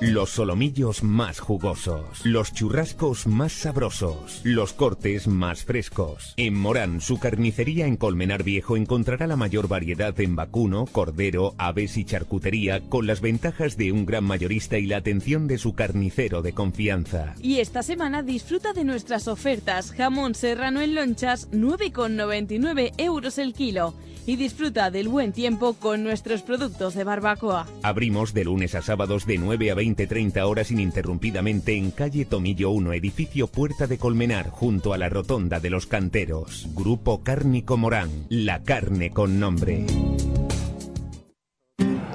Los 0.05 0.31
solomillos 0.31 1.05
más 1.05 1.39
jugosos, 1.39 2.27
los 2.27 2.53
churrascos 2.53 3.29
más 3.29 3.53
sabrosos, 3.53 4.41
los 4.43 4.73
cortes 4.73 5.29
más 5.29 5.63
frescos. 5.63 6.35
En 6.37 6.55
Morán, 6.55 7.01
su 7.01 7.21
carnicería 7.21 7.87
en 7.87 7.97
Colmenar 7.97 8.43
Viejo 8.43 8.77
encontrará 8.77 9.29
la 9.29 9.37
mayor 9.37 9.69
variedad 9.69 10.19
en 10.21 10.35
vacuno, 10.35 10.87
cordero, 10.87 11.55
aves 11.57 11.97
y 11.97 12.05
charcutería 12.05 12.81
con 12.89 13.07
las 13.07 13.21
ventajas 13.21 13.77
de 13.77 13.93
un 13.93 14.05
gran 14.05 14.25
mayorista 14.25 14.77
y 14.77 14.87
la 14.87 14.97
atención 14.97 15.47
de 15.47 15.59
su 15.59 15.75
carnicero 15.75 16.43
de 16.43 16.53
confianza. 16.53 17.37
Y 17.41 17.61
esta 17.61 17.85
semana 17.85 18.25
disfruta 18.25 18.73
de 18.73 18.83
nuestras 18.83 19.29
ofertas. 19.29 19.93
Jamón 19.93 20.35
serrano 20.35 20.81
en 20.81 20.97
lonchas 20.97 21.49
9,99 21.53 22.95
euros 22.99 23.39
el 23.39 23.53
kilo 23.53 23.95
y 24.27 24.37
disfruta 24.37 24.91
del 24.91 25.09
buen 25.09 25.33
tiempo 25.33 25.75
con 25.75 26.05
nuestros 26.05 26.43
productos 26.43 26.95
de 26.95 27.05
barbacoa. 27.05 27.67
Abrimos 27.83 28.35
de 28.35 28.45
lunes 28.45 28.75
a 28.75 28.83
sábados 28.83 29.27
de 29.27 29.39
9 29.39 29.71
a 29.71 29.75
20-30 29.97 30.43
horas 30.47 30.71
ininterrumpidamente 30.71 31.77
en 31.77 31.91
calle 31.91 32.25
Tomillo 32.25 32.71
1, 32.71 32.93
edificio 32.93 33.47
Puerta 33.47 33.87
de 33.87 33.99
Colmenar, 33.99 34.51
junto 34.51 34.93
a 34.93 34.99
la 34.99 35.09
Rotonda 35.09 35.61
de 35.61 35.71
los 35.71 35.87
Canteros. 35.87 36.69
Grupo 36.75 37.23
Cárnico 37.23 37.77
Morán, 37.77 38.11
la 38.29 38.63
carne 38.63 39.11
con 39.11 39.39
nombre. 39.39 39.85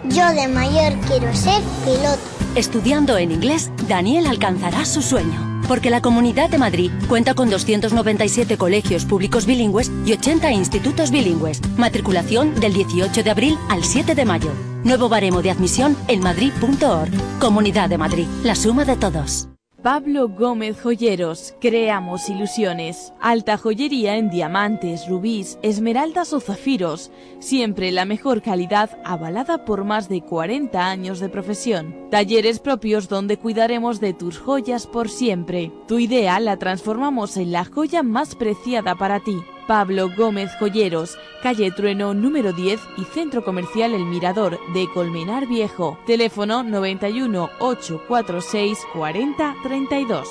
Yo 0.09 0.33
de 0.33 0.47
mayor 0.47 0.93
quiero 1.07 1.33
ser 1.33 1.61
piloto. 1.83 2.19
Estudiando 2.55 3.17
en 3.17 3.31
inglés, 3.31 3.71
Daniel 3.87 4.25
alcanzará 4.27 4.85
su 4.85 5.01
sueño 5.01 5.56
porque 5.67 5.89
la 5.89 6.01
Comunidad 6.01 6.49
de 6.49 6.57
Madrid 6.57 6.91
cuenta 7.07 7.33
con 7.33 7.49
297 7.49 8.57
colegios 8.57 9.05
públicos 9.05 9.45
bilingües 9.45 9.91
y 10.05 10.13
80 10.13 10.51
institutos 10.51 11.11
bilingües. 11.11 11.61
Matriculación 11.77 12.55
del 12.59 12.73
18 12.73 13.23
de 13.23 13.29
abril 13.29 13.57
al 13.69 13.83
7 13.83 14.15
de 14.15 14.25
mayo. 14.25 14.51
Nuevo 14.83 15.09
baremo 15.09 15.41
de 15.41 15.51
admisión 15.51 15.97
en 16.07 16.21
madrid.org. 16.21 17.11
Comunidad 17.39 17.89
de 17.89 17.97
Madrid, 17.97 18.27
la 18.43 18.55
suma 18.55 18.85
de 18.85 18.95
todos. 18.95 19.49
Pablo 19.87 20.27
Gómez 20.27 20.81
Joyeros, 20.81 21.55
creamos 21.61 22.27
ilusiones. 22.27 23.13
Alta 23.21 23.57
joyería 23.57 24.17
en 24.17 24.29
diamantes, 24.29 25.07
rubíes, 25.07 25.59
esmeraldas 25.61 26.33
o 26.33 26.41
zafiros. 26.41 27.09
Siempre 27.39 27.93
la 27.93 28.03
mejor 28.03 28.41
calidad 28.41 28.99
avalada 29.05 29.63
por 29.63 29.85
más 29.85 30.09
de 30.09 30.23
40 30.23 30.85
años 30.85 31.21
de 31.21 31.29
profesión. 31.29 32.09
Talleres 32.11 32.59
propios 32.59 33.07
donde 33.07 33.37
cuidaremos 33.37 34.01
de 34.01 34.13
tus 34.13 34.39
joyas 34.39 34.87
por 34.87 35.07
siempre. 35.07 35.71
Tu 35.87 35.99
idea 35.99 36.37
la 36.41 36.57
transformamos 36.57 37.37
en 37.37 37.53
la 37.53 37.63
joya 37.63 38.03
más 38.03 38.35
preciada 38.35 38.93
para 38.95 39.21
ti. 39.21 39.37
Pablo 39.67 40.09
Gómez 40.15 40.51
Joyeros, 40.59 41.17
calle 41.43 41.69
Trueno 41.71 42.13
número 42.13 42.53
10 42.53 42.79
y 42.97 43.03
Centro 43.03 43.43
Comercial 43.43 43.93
El 43.93 44.05
Mirador 44.05 44.59
de 44.73 44.87
Colmenar 44.93 45.47
Viejo. 45.47 45.99
Teléfono 46.07 46.63
91 46.63 47.49
846 47.59 48.79
40 48.93 49.55
32. 49.63 50.27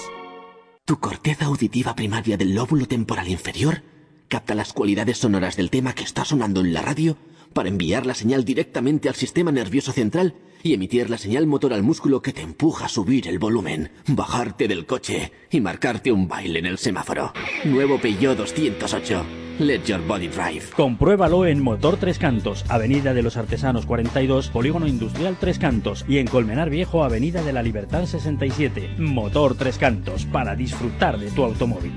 ¿Tu 0.87 0.99
corteza 0.99 1.44
auditiva 1.44 1.94
primaria 1.94 2.37
del 2.37 2.55
lóbulo 2.55 2.87
temporal 2.87 3.29
inferior? 3.29 3.83
capta 4.29 4.55
las 4.55 4.72
cualidades 4.72 5.18
sonoras 5.18 5.57
del 5.57 5.70
tema 5.70 5.94
que 5.94 6.03
está 6.03 6.25
sonando 6.25 6.61
en 6.61 6.72
la 6.72 6.83
radio 6.83 7.16
para 7.53 7.68
enviar 7.68 8.07
la 8.07 8.14
señal 8.14 8.44
directamente 8.44 9.09
al 9.09 9.14
sistema 9.14 9.53
nervioso 9.53 9.92
central 9.92 10.35
y 10.66 10.74
emitir 10.74 11.09
la 11.11 11.16
señal 11.16 11.46
motor 11.46 11.72
al 11.72 11.85
músculo 11.85 12.20
que 12.20 12.33
te 12.33 12.42
empuja 12.42 12.87
a 12.87 12.88
subir 12.88 13.29
el 13.29 13.38
volumen, 13.38 13.92
bajarte 14.09 14.66
del 14.66 14.85
coche 14.85 15.33
y 15.50 15.61
marcarte 15.61 16.11
un 16.11 16.26
baile 16.26 16.59
en 16.59 16.66
el 16.66 16.79
semáforo. 16.79 17.33
Nuevo 17.64 17.98
Peugeot 18.00 18.37
208. 18.37 19.24
Let 19.61 19.85
your 19.85 20.05
body 20.07 20.26
drive. 20.26 20.64
Compruébalo 20.76 21.46
en 21.46 21.62
Motor 21.62 21.96
Tres 21.98 22.18
Cantos, 22.18 22.64
Avenida 22.68 23.14
de 23.14 23.22
los 23.22 23.37
Artesanos 23.37 23.87
42, 23.87 24.48
Polígono 24.48 24.88
Industrial 24.88 25.37
Tres 25.38 25.59
Cantos 25.59 26.05
y 26.09 26.18
en 26.18 26.26
Colmenar 26.26 26.68
Viejo, 26.68 27.05
Avenida 27.05 27.42
de 27.42 27.52
la 27.52 27.62
Libertad 27.62 28.05
67. 28.05 28.96
Motor 28.98 29.55
Tres 29.57 29.79
Cantos, 29.79 30.26
para 30.26 30.57
disfrutar 30.57 31.18
de 31.18 31.31
tu 31.31 31.44
automóvil. 31.44 31.92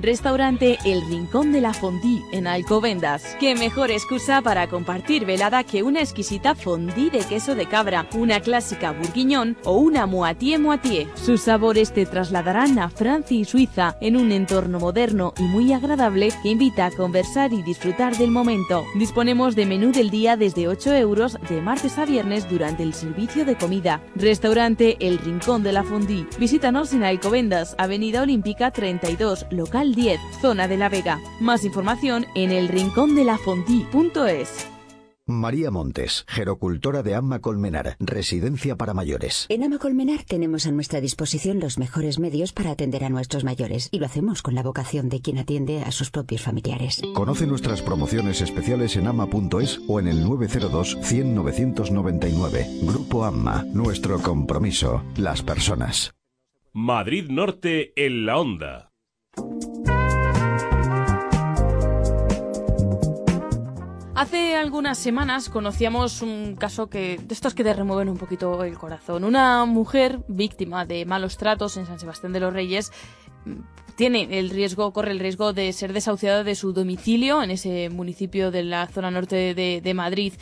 Restaurante 0.00 0.76
El 0.84 1.06
Rincón 1.06 1.52
de 1.52 1.60
la 1.60 1.72
Fondue 1.72 2.20
en 2.32 2.48
Alcobendas. 2.48 3.36
Qué 3.38 3.54
mejor 3.54 3.92
excusa 3.92 4.42
para 4.42 4.66
compartir 4.66 5.24
velada 5.24 5.62
que 5.62 5.84
una 5.84 6.00
exquisita 6.00 6.56
fondue 6.56 7.10
de 7.10 7.20
queso 7.20 7.54
de 7.54 7.66
cabra, 7.66 8.08
una 8.12 8.40
clásica 8.40 8.90
bourguignon 8.90 9.56
o 9.64 9.76
una 9.76 10.06
moitié 10.06 10.58
moitié. 10.58 11.06
Sus 11.14 11.42
sabores 11.42 11.92
te 11.92 12.06
trasladarán 12.06 12.80
a 12.80 12.90
Francia 12.90 13.36
y 13.36 13.44
Suiza 13.44 13.96
en 14.00 14.16
un 14.16 14.32
entorno 14.32 14.80
moderno 14.80 15.32
y 15.38 15.44
muy 15.44 15.72
agradable 15.72 16.30
que 16.42 16.48
invita 16.48 16.86
a 16.86 16.90
conversar 16.90 17.52
y 17.52 17.62
disfrutar 17.62 18.16
del 18.16 18.32
momento. 18.32 18.84
Disponemos 18.96 19.54
de 19.54 19.66
menú 19.66 19.92
del 19.92 20.10
día 20.10 20.36
desde 20.36 20.66
8 20.66 20.92
euros 20.96 21.38
de 21.48 21.60
martes 21.60 21.98
a 21.98 22.04
viernes 22.04 22.48
durante 22.48 22.82
el 22.82 22.94
servicio 22.94 23.44
de 23.44 23.56
comida. 23.56 24.02
Restaurante 24.16 24.96
El 24.98 25.18
Rincón 25.18 25.62
de 25.62 25.72
la 25.72 25.84
Fondue. 25.84 26.26
Visítanos 26.40 26.92
en 26.92 27.04
Alcobendas, 27.04 27.76
Avenida 27.78 28.22
Olímpica 28.22 28.72
32, 28.72 29.46
local 29.50 29.83
10, 29.92 30.20
zona 30.40 30.68
de 30.68 30.76
La 30.76 30.88
Vega. 30.88 31.20
Más 31.40 31.64
información 31.64 32.26
en 32.34 32.52
elrincondelafondi.es. 32.52 34.68
María 35.26 35.70
Montes, 35.70 36.26
gerocultora 36.28 37.02
de 37.02 37.14
Amma 37.14 37.38
Colmenar, 37.38 37.96
residencia 37.98 38.76
para 38.76 38.92
mayores. 38.92 39.46
En 39.48 39.64
Ama 39.64 39.78
Colmenar 39.78 40.22
tenemos 40.22 40.66
a 40.66 40.70
nuestra 40.70 41.00
disposición 41.00 41.60
los 41.60 41.78
mejores 41.78 42.18
medios 42.18 42.52
para 42.52 42.72
atender 42.72 43.04
a 43.04 43.08
nuestros 43.08 43.42
mayores 43.42 43.88
y 43.90 44.00
lo 44.00 44.06
hacemos 44.06 44.42
con 44.42 44.54
la 44.54 44.62
vocación 44.62 45.08
de 45.08 45.22
quien 45.22 45.38
atiende 45.38 45.80
a 45.80 45.92
sus 45.92 46.10
propios 46.10 46.42
familiares. 46.42 47.00
Conoce 47.14 47.46
nuestras 47.46 47.80
promociones 47.80 48.42
especiales 48.42 48.96
en 48.96 49.06
ama.es 49.06 49.80
o 49.88 49.98
en 49.98 50.08
el 50.08 50.22
902 50.22 50.98
100 51.00 51.34
999. 51.34 52.66
Grupo 52.82 53.24
Amma, 53.24 53.64
nuestro 53.72 54.20
compromiso, 54.20 55.02
las 55.16 55.42
personas. 55.42 56.14
Madrid 56.74 57.30
Norte 57.30 57.94
en 57.96 58.26
la 58.26 58.38
onda. 58.38 58.93
Hace 64.24 64.56
algunas 64.56 64.96
semanas 64.96 65.50
conocíamos 65.50 66.22
un 66.22 66.56
caso 66.56 66.88
que 66.88 67.18
de 67.22 67.34
estos 67.34 67.52
que 67.52 67.62
te 67.62 67.74
remueven 67.74 68.08
un 68.08 68.16
poquito 68.16 68.64
el 68.64 68.78
corazón. 68.78 69.22
Una 69.22 69.66
mujer 69.66 70.20
víctima 70.28 70.86
de 70.86 71.04
malos 71.04 71.36
tratos 71.36 71.76
en 71.76 71.84
San 71.84 72.00
Sebastián 72.00 72.32
de 72.32 72.40
los 72.40 72.50
Reyes 72.50 72.90
tiene 73.96 74.38
el 74.38 74.48
riesgo, 74.48 74.94
corre 74.94 75.10
el 75.10 75.20
riesgo 75.20 75.52
de 75.52 75.70
ser 75.74 75.92
desahuciada 75.92 76.42
de 76.42 76.54
su 76.54 76.72
domicilio 76.72 77.42
en 77.42 77.50
ese 77.50 77.90
municipio 77.90 78.50
de 78.50 78.64
la 78.64 78.86
zona 78.86 79.10
norte 79.10 79.52
de, 79.54 79.82
de 79.82 79.94
Madrid. 79.94 80.32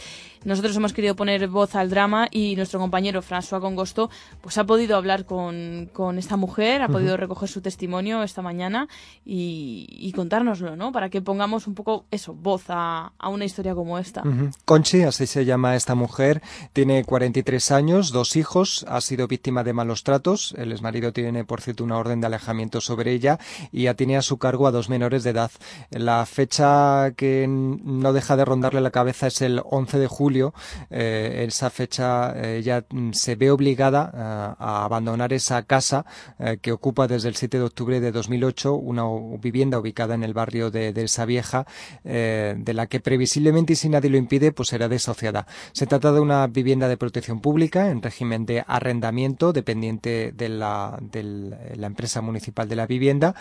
Nosotros 0.44 0.76
hemos 0.76 0.92
querido 0.92 1.16
poner 1.16 1.48
voz 1.48 1.74
al 1.74 1.90
drama 1.90 2.28
y 2.30 2.56
nuestro 2.56 2.80
compañero 2.80 3.22
François 3.22 3.60
Congosto 3.60 4.10
pues 4.40 4.58
ha 4.58 4.64
podido 4.64 4.96
hablar 4.96 5.24
con, 5.24 5.88
con 5.92 6.18
esta 6.18 6.36
mujer, 6.36 6.82
ha 6.82 6.88
podido 6.88 7.16
recoger 7.16 7.48
su 7.48 7.60
testimonio 7.60 8.22
esta 8.22 8.42
mañana 8.42 8.88
y, 9.24 9.86
y 9.90 10.12
contárnoslo, 10.12 10.76
¿no? 10.76 10.92
Para 10.92 11.08
que 11.10 11.22
pongamos 11.22 11.66
un 11.66 11.74
poco 11.74 12.04
eso, 12.10 12.34
voz 12.34 12.64
a, 12.68 13.12
a 13.18 13.28
una 13.28 13.44
historia 13.44 13.74
como 13.74 13.98
esta. 13.98 14.22
Ujú. 14.22 14.50
Conchi, 14.64 15.02
así 15.02 15.26
se 15.26 15.44
llama 15.44 15.76
esta 15.76 15.94
mujer, 15.94 16.42
tiene 16.72 17.04
43 17.04 17.70
años, 17.72 18.12
dos 18.12 18.36
hijos, 18.36 18.84
ha 18.88 19.00
sido 19.00 19.28
víctima 19.28 19.64
de 19.64 19.72
malos 19.72 20.04
tratos, 20.04 20.54
el 20.58 20.72
exmarido 20.72 21.12
tiene 21.12 21.44
por 21.44 21.60
cierto 21.60 21.84
una 21.84 21.98
orden 21.98 22.20
de 22.20 22.26
alejamiento 22.26 22.80
sobre 22.80 23.12
ella 23.12 23.38
y 23.70 23.84
ya 23.84 23.94
tiene 23.94 24.16
a 24.16 24.22
su 24.22 24.38
cargo 24.38 24.66
a 24.66 24.70
dos 24.70 24.88
menores 24.88 25.24
de 25.24 25.30
edad. 25.30 25.50
La 25.90 26.24
fecha 26.26 27.12
que 27.16 27.46
no 27.48 28.12
deja 28.12 28.36
de 28.36 28.44
rondarle 28.44 28.80
la 28.80 28.90
cabeza 28.90 29.26
es 29.26 29.42
el 29.42 29.60
11 29.64 29.98
de 29.98 30.06
julio. 30.06 30.31
Eh, 30.90 31.44
esa 31.48 31.70
fecha 31.70 32.32
eh, 32.36 32.58
ella 32.58 32.84
mm, 32.88 33.12
se 33.12 33.34
ve 33.36 33.50
obligada 33.50 34.10
eh, 34.14 34.18
a 34.58 34.84
abandonar 34.84 35.32
esa 35.32 35.62
casa 35.62 36.04
eh, 36.38 36.58
que 36.60 36.72
ocupa 36.72 37.06
desde 37.06 37.28
el 37.28 37.36
7 37.36 37.58
de 37.58 37.64
octubre 37.64 38.00
de 38.00 38.12
2008, 38.12 38.74
una 38.74 39.04
vivienda 39.40 39.78
ubicada 39.78 40.14
en 40.14 40.22
el 40.22 40.34
barrio 40.34 40.70
de, 40.70 40.92
de 40.92 41.04
esa 41.04 41.24
vieja, 41.24 41.66
eh, 42.04 42.54
de 42.56 42.74
la 42.74 42.86
que 42.86 43.00
previsiblemente 43.00 43.74
y 43.74 43.76
si 43.76 43.88
nadie 43.88 44.10
lo 44.10 44.16
impide, 44.16 44.52
pues 44.52 44.68
será 44.68 44.88
desociada. 44.88 45.46
Se 45.72 45.86
trata 45.86 46.12
de 46.12 46.20
una 46.20 46.46
vivienda 46.46 46.88
de 46.88 46.96
protección 46.96 47.40
pública 47.40 47.90
en 47.90 48.02
régimen 48.02 48.46
de 48.46 48.64
arrendamiento 48.66 49.52
dependiente 49.52 50.32
de 50.32 50.48
la, 50.48 50.98
de 51.00 51.22
la 51.76 51.86
empresa 51.86 52.20
municipal 52.20 52.68
de 52.68 52.76
la 52.76 52.86
vivienda 52.86 53.34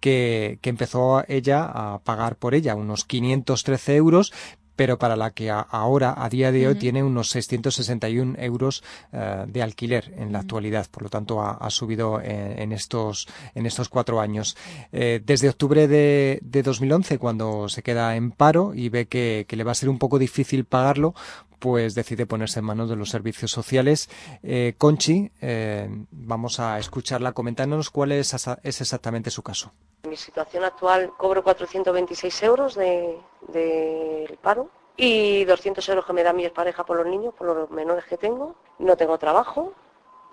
que, 0.00 0.58
que 0.60 0.70
empezó 0.70 1.24
ella 1.28 1.64
a 1.64 1.98
pagar 2.00 2.36
por 2.36 2.54
ella 2.54 2.74
unos 2.74 3.04
513 3.04 3.96
euros 3.96 4.32
pero 4.78 4.96
para 4.96 5.16
la 5.16 5.32
que 5.32 5.50
a- 5.50 5.58
ahora, 5.58 6.14
a 6.16 6.28
día 6.28 6.52
de 6.52 6.68
hoy, 6.68 6.74
tiene 6.78 7.02
unos 7.02 7.30
661 7.30 8.36
euros 8.38 8.84
eh, 9.12 9.44
de 9.48 9.60
alquiler 9.60 10.14
en 10.16 10.32
la 10.32 10.38
actualidad. 10.38 10.86
Por 10.88 11.02
lo 11.02 11.08
tanto, 11.08 11.42
ha, 11.42 11.50
ha 11.50 11.68
subido 11.68 12.20
en, 12.20 12.60
en 12.60 12.70
estos, 12.72 13.26
en 13.56 13.66
estos 13.66 13.88
cuatro 13.88 14.20
años. 14.20 14.56
Eh, 14.92 15.20
desde 15.26 15.48
octubre 15.48 15.88
de, 15.88 16.38
de 16.42 16.62
2011, 16.62 17.18
cuando 17.18 17.68
se 17.68 17.82
queda 17.82 18.14
en 18.14 18.30
paro 18.30 18.72
y 18.72 18.88
ve 18.88 19.06
que, 19.08 19.46
que 19.48 19.56
le 19.56 19.64
va 19.64 19.72
a 19.72 19.74
ser 19.74 19.88
un 19.88 19.98
poco 19.98 20.16
difícil 20.20 20.64
pagarlo, 20.64 21.12
pues 21.58 21.94
decide 21.94 22.26
ponerse 22.26 22.58
en 22.60 22.64
manos 22.66 22.88
de 22.88 22.96
los 22.96 23.10
servicios 23.10 23.50
sociales. 23.50 24.08
Eh, 24.42 24.74
Conchi, 24.78 25.30
eh, 25.40 25.88
vamos 26.10 26.60
a 26.60 26.78
escucharla 26.78 27.32
comentándonos 27.32 27.90
cuál 27.90 28.12
es, 28.12 28.34
es 28.62 28.80
exactamente 28.80 29.30
su 29.30 29.42
caso. 29.42 29.72
En 30.04 30.10
mi 30.10 30.16
situación 30.16 30.64
actual 30.64 31.12
cobro 31.16 31.42
426 31.42 32.42
euros 32.42 32.74
de- 32.74 33.18
del 33.48 34.38
paro 34.38 34.70
y 34.96 35.44
200 35.44 35.88
euros 35.88 36.04
que 36.06 36.12
me 36.12 36.22
da 36.22 36.32
mi 36.32 36.48
pareja 36.48 36.84
por 36.84 36.96
los 36.96 37.06
niños, 37.06 37.34
por 37.34 37.46
los 37.48 37.70
menores 37.70 38.04
que 38.04 38.16
tengo. 38.16 38.54
No 38.78 38.96
tengo 38.96 39.18
trabajo 39.18 39.72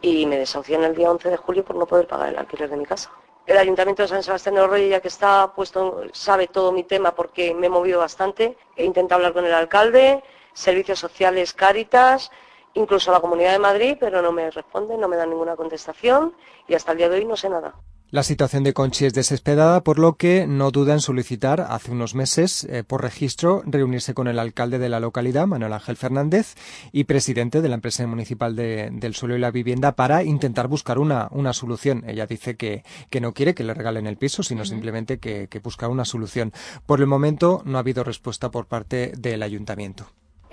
y 0.01 0.25
me 0.25 0.37
desahucié 0.37 0.75
en 0.75 0.83
el 0.83 0.95
día 0.95 1.09
11 1.11 1.29
de 1.29 1.37
julio 1.37 1.63
por 1.65 1.75
no 1.75 1.85
poder 1.85 2.07
pagar 2.07 2.29
el 2.29 2.37
alquiler 2.37 2.69
de 2.69 2.77
mi 2.77 2.85
casa. 2.85 3.09
El 3.47 3.57
Ayuntamiento 3.59 4.01
de 4.01 4.07
San 4.07 4.23
Sebastián 4.23 4.55
de 4.55 4.61
los 4.61 4.69
Reyes, 4.71 4.89
ya 4.89 4.99
que 5.01 5.07
está 5.07 5.53
puesto, 5.53 6.01
sabe 6.13 6.47
todo 6.47 6.71
mi 6.71 6.83
tema 6.83 7.13
porque 7.13 7.53
me 7.53 7.67
he 7.67 7.69
movido 7.69 7.99
bastante. 7.99 8.57
He 8.75 8.83
intentado 8.85 9.17
hablar 9.19 9.33
con 9.33 9.45
el 9.45 9.53
alcalde, 9.53 10.23
servicios 10.55 10.97
sociales, 10.97 11.53
Cáritas, 11.53 12.31
incluso 12.73 13.11
la 13.11 13.19
Comunidad 13.19 13.51
de 13.51 13.59
Madrid, 13.59 13.97
pero 13.99 14.23
no 14.23 14.31
me 14.31 14.49
responden, 14.49 14.99
no 14.99 15.07
me 15.07 15.15
dan 15.17 15.29
ninguna 15.29 15.55
contestación 15.55 16.33
y 16.67 16.73
hasta 16.73 16.93
el 16.93 16.97
día 16.97 17.09
de 17.09 17.17
hoy 17.19 17.25
no 17.25 17.35
sé 17.37 17.49
nada. 17.49 17.75
La 18.11 18.21
situación 18.23 18.63
de 18.63 18.73
Conchi 18.73 19.05
es 19.05 19.13
desesperada, 19.13 19.81
por 19.83 19.97
lo 19.97 20.13
que 20.15 20.45
no 20.47 20.69
duda 20.71 20.93
en 20.93 20.99
solicitar 21.01 21.59
hace 21.67 21.91
unos 21.91 22.13
meses, 22.15 22.63
eh, 22.65 22.83
por 22.83 23.01
registro, 23.01 23.63
reunirse 23.65 24.13
con 24.13 24.27
el 24.27 24.37
alcalde 24.39 24.77
de 24.77 24.89
la 24.89 24.99
localidad, 24.99 25.47
Manuel 25.47 25.73
Ángel 25.73 25.97
Fernández, 25.97 26.53
y 26.91 27.05
presidente 27.05 27.61
de 27.61 27.67
la 27.67 27.75
empresa 27.75 28.05
municipal 28.05 28.55
de- 28.55 28.89
del 28.91 29.15
suelo 29.15 29.35
y 29.35 29.39
la 29.39 29.51
vivienda 29.51 29.93
para 29.93 30.23
intentar 30.23 30.67
buscar 30.67 30.99
una, 30.99 31.27
una 31.31 31.51
solución. 31.51 32.03
Ella 32.07 32.27
dice 32.27 32.55
que, 32.55 32.83
que 33.09 33.21
no 33.21 33.33
quiere 33.33 33.55
que 33.55 33.63
le 33.63 33.73
regalen 33.73 34.05
el 34.07 34.17
piso, 34.17 34.43
sino 34.43 34.65
simplemente 34.65 35.17
que, 35.19 35.47
que 35.49 35.59
buscar 35.59 35.89
una 35.89 36.05
solución. 36.05 36.53
Por 36.85 36.99
el 37.01 37.07
momento 37.07 37.63
no 37.65 37.77
ha 37.77 37.81
habido 37.81 38.03
respuesta 38.03 38.51
por 38.51 38.67
parte 38.67 39.13
del 39.17 39.41
ayuntamiento. 39.43 40.05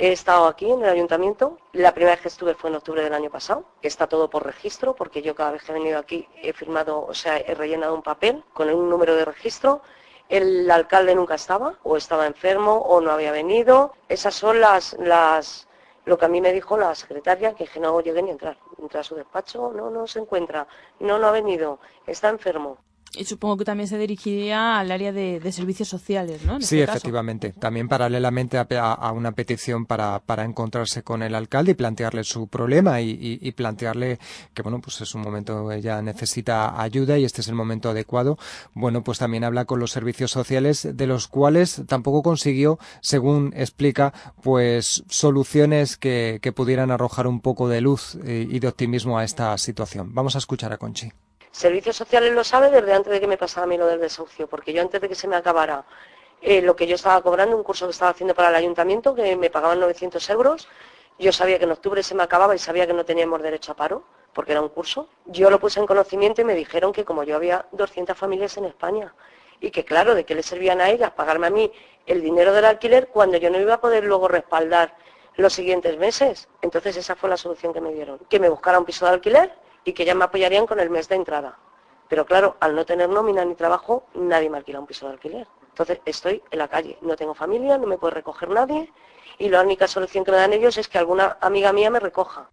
He 0.02 0.10
estado 0.10 0.48
aquí 0.48 0.68
en 0.68 0.82
el 0.82 0.88
ayuntamiento. 0.88 1.58
La 1.70 1.94
primera 1.94 2.16
vez 2.16 2.22
que 2.22 2.26
estuve 2.26 2.56
fue 2.56 2.70
en 2.70 2.74
octubre 2.74 3.04
del 3.04 3.14
año 3.14 3.30
pasado. 3.30 3.66
Está 3.82 4.08
todo 4.08 4.28
por 4.28 4.44
registro 4.44 4.96
porque 4.96 5.22
yo 5.22 5.36
cada 5.36 5.52
vez 5.52 5.62
que 5.62 5.70
he 5.70 5.74
venido 5.74 5.96
aquí 5.96 6.28
he 6.42 6.52
firmado, 6.52 7.06
o 7.06 7.14
sea, 7.14 7.36
he 7.36 7.54
rellenado 7.54 7.94
un 7.94 8.02
papel 8.02 8.42
con 8.52 8.68
un 8.68 8.90
número 8.90 9.14
de 9.14 9.24
registro. 9.24 9.80
El 10.28 10.68
alcalde 10.72 11.14
nunca 11.14 11.36
estaba, 11.36 11.78
o 11.84 11.96
estaba 11.96 12.26
enfermo, 12.26 12.78
o 12.78 13.00
no 13.00 13.12
había 13.12 13.30
venido. 13.30 13.92
Esas 14.08 14.34
son 14.34 14.60
las, 14.60 14.94
las, 14.94 15.68
lo 16.04 16.18
que 16.18 16.24
a 16.24 16.28
mí 16.28 16.40
me 16.40 16.52
dijo 16.52 16.76
la 16.76 16.96
secretaria, 16.96 17.54
que, 17.54 17.68
no 17.78 18.00
llegué 18.00 18.22
ni 18.22 18.30
entrar. 18.30 18.58
Entré 18.78 18.98
a 18.98 19.04
su 19.04 19.14
despacho, 19.14 19.70
no, 19.72 19.88
no 19.88 20.08
se 20.08 20.18
encuentra, 20.18 20.66
no, 20.98 21.16
no 21.20 21.28
ha 21.28 21.30
venido, 21.30 21.78
está 22.08 22.28
enfermo. 22.28 22.78
Y 23.14 23.24
supongo 23.26 23.58
que 23.58 23.64
también 23.66 23.88
se 23.88 23.98
dirigiría 23.98 24.78
al 24.78 24.90
área 24.90 25.12
de, 25.12 25.38
de 25.38 25.52
servicios 25.52 25.88
sociales, 25.88 26.44
¿no? 26.46 26.54
En 26.56 26.62
Sí, 26.62 26.76
este 26.76 26.86
caso. 26.86 26.96
efectivamente. 26.98 27.52
También 27.52 27.86
paralelamente 27.86 28.56
a, 28.58 29.12
una 29.12 29.32
petición 29.32 29.84
para, 29.84 30.20
para 30.20 30.44
encontrarse 30.44 31.02
con 31.02 31.22
el 31.22 31.34
alcalde 31.34 31.72
y 31.72 31.74
plantearle 31.74 32.24
su 32.24 32.48
problema 32.48 33.02
y, 33.02 33.10
y- 33.10 33.38
y 33.46 33.52
plantearle 33.52 34.18
que, 34.54 34.62
bueno, 34.62 34.80
pues 34.80 35.00
es 35.02 35.14
un 35.14 35.20
momento, 35.20 35.70
ella 35.72 36.00
necesita 36.00 36.80
ayuda 36.80 37.18
y 37.18 37.24
este 37.24 37.42
es 37.42 37.48
el 37.48 37.54
momento 37.54 37.90
adecuado. 37.90 38.38
Bueno, 38.72 39.04
pues 39.04 39.18
también 39.18 39.44
habla 39.44 39.66
con 39.66 39.78
los 39.78 39.90
servicios 39.90 40.30
sociales 40.30 40.88
de 40.94 41.06
los 41.06 41.28
cuales 41.28 41.82
tampoco 41.86 42.22
consiguió, 42.22 42.78
según 43.02 43.52
explica, 43.54 44.14
pues 44.42 45.04
soluciones 45.10 45.98
que, 45.98 46.38
que 46.40 46.52
pudieran 46.52 46.90
arrojar 46.90 47.26
un 47.26 47.40
poco 47.40 47.68
de 47.68 47.82
luz 47.82 48.14
y 48.24 48.58
de 48.58 48.68
optimismo 48.68 49.18
a 49.18 49.24
esta 49.24 49.56
situación. 49.58 50.14
Vamos 50.14 50.34
a 50.34 50.38
escuchar 50.38 50.72
a 50.72 50.78
Conchi. 50.78 51.10
Servicios 51.52 51.96
sociales 51.96 52.32
lo 52.32 52.44
sabe 52.44 52.70
desde 52.70 52.94
antes 52.94 53.12
de 53.12 53.20
que 53.20 53.26
me 53.26 53.36
pasara 53.36 53.64
a 53.64 53.66
mí 53.66 53.76
lo 53.76 53.86
del 53.86 54.00
desahucio, 54.00 54.48
porque 54.48 54.72
yo 54.72 54.80
antes 54.80 54.98
de 55.02 55.06
que 55.06 55.14
se 55.14 55.28
me 55.28 55.36
acabara 55.36 55.84
eh, 56.40 56.62
lo 56.62 56.74
que 56.74 56.86
yo 56.86 56.94
estaba 56.94 57.20
cobrando, 57.20 57.54
un 57.54 57.62
curso 57.62 57.86
que 57.86 57.92
estaba 57.92 58.10
haciendo 58.10 58.34
para 58.34 58.48
el 58.48 58.54
ayuntamiento, 58.54 59.14
que 59.14 59.36
me 59.36 59.50
pagaban 59.50 59.78
900 59.78 60.30
euros. 60.30 60.66
Yo 61.18 61.30
sabía 61.30 61.58
que 61.58 61.64
en 61.64 61.72
octubre 61.72 62.02
se 62.02 62.14
me 62.14 62.22
acababa 62.22 62.54
y 62.54 62.58
sabía 62.58 62.86
que 62.86 62.94
no 62.94 63.04
teníamos 63.04 63.42
derecho 63.42 63.72
a 63.72 63.76
paro, 63.76 64.02
porque 64.32 64.52
era 64.52 64.62
un 64.62 64.70
curso. 64.70 65.08
Yo 65.26 65.50
lo 65.50 65.60
puse 65.60 65.78
en 65.78 65.86
conocimiento 65.86 66.40
y 66.40 66.44
me 66.44 66.54
dijeron 66.54 66.90
que 66.90 67.04
como 67.04 67.22
yo 67.22 67.36
había 67.36 67.66
200 67.72 68.16
familias 68.16 68.56
en 68.56 68.64
España 68.64 69.14
y 69.60 69.70
que 69.70 69.84
claro, 69.84 70.14
de 70.14 70.24
qué 70.24 70.34
le 70.34 70.42
servían 70.42 70.80
a 70.80 70.88
ellas 70.88 71.10
pagarme 71.10 71.48
a 71.48 71.50
mí 71.50 71.70
el 72.06 72.22
dinero 72.22 72.54
del 72.54 72.64
alquiler 72.64 73.08
cuando 73.08 73.36
yo 73.36 73.50
no 73.50 73.60
iba 73.60 73.74
a 73.74 73.80
poder 73.80 74.04
luego 74.04 74.26
respaldar 74.26 74.96
los 75.36 75.52
siguientes 75.52 75.98
meses. 75.98 76.48
Entonces 76.62 76.96
esa 76.96 77.14
fue 77.14 77.28
la 77.28 77.36
solución 77.36 77.74
que 77.74 77.82
me 77.82 77.92
dieron, 77.92 78.20
que 78.30 78.40
me 78.40 78.48
buscara 78.48 78.78
un 78.78 78.86
piso 78.86 79.04
de 79.04 79.12
alquiler 79.12 79.61
y 79.84 79.92
que 79.92 80.04
ya 80.04 80.14
me 80.14 80.24
apoyarían 80.24 80.66
con 80.66 80.80
el 80.80 80.90
mes 80.90 81.08
de 81.08 81.16
entrada. 81.16 81.58
Pero 82.08 82.26
claro, 82.26 82.56
al 82.60 82.74
no 82.74 82.84
tener 82.84 83.08
nómina 83.08 83.44
ni 83.44 83.54
trabajo, 83.54 84.06
nadie 84.14 84.50
me 84.50 84.58
alquila 84.58 84.80
un 84.80 84.86
piso 84.86 85.06
de 85.06 85.12
alquiler. 85.12 85.46
Entonces 85.68 86.00
estoy 86.04 86.42
en 86.50 86.58
la 86.58 86.68
calle, 86.68 86.98
no 87.00 87.16
tengo 87.16 87.34
familia, 87.34 87.78
no 87.78 87.86
me 87.86 87.96
puede 87.96 88.14
recoger 88.14 88.50
nadie 88.50 88.92
y 89.38 89.48
la 89.48 89.62
única 89.62 89.88
solución 89.88 90.24
que 90.24 90.30
me 90.30 90.36
dan 90.36 90.52
ellos 90.52 90.76
es 90.76 90.88
que 90.88 90.98
alguna 90.98 91.38
amiga 91.40 91.72
mía 91.72 91.90
me 91.90 92.00
recoja. 92.00 92.50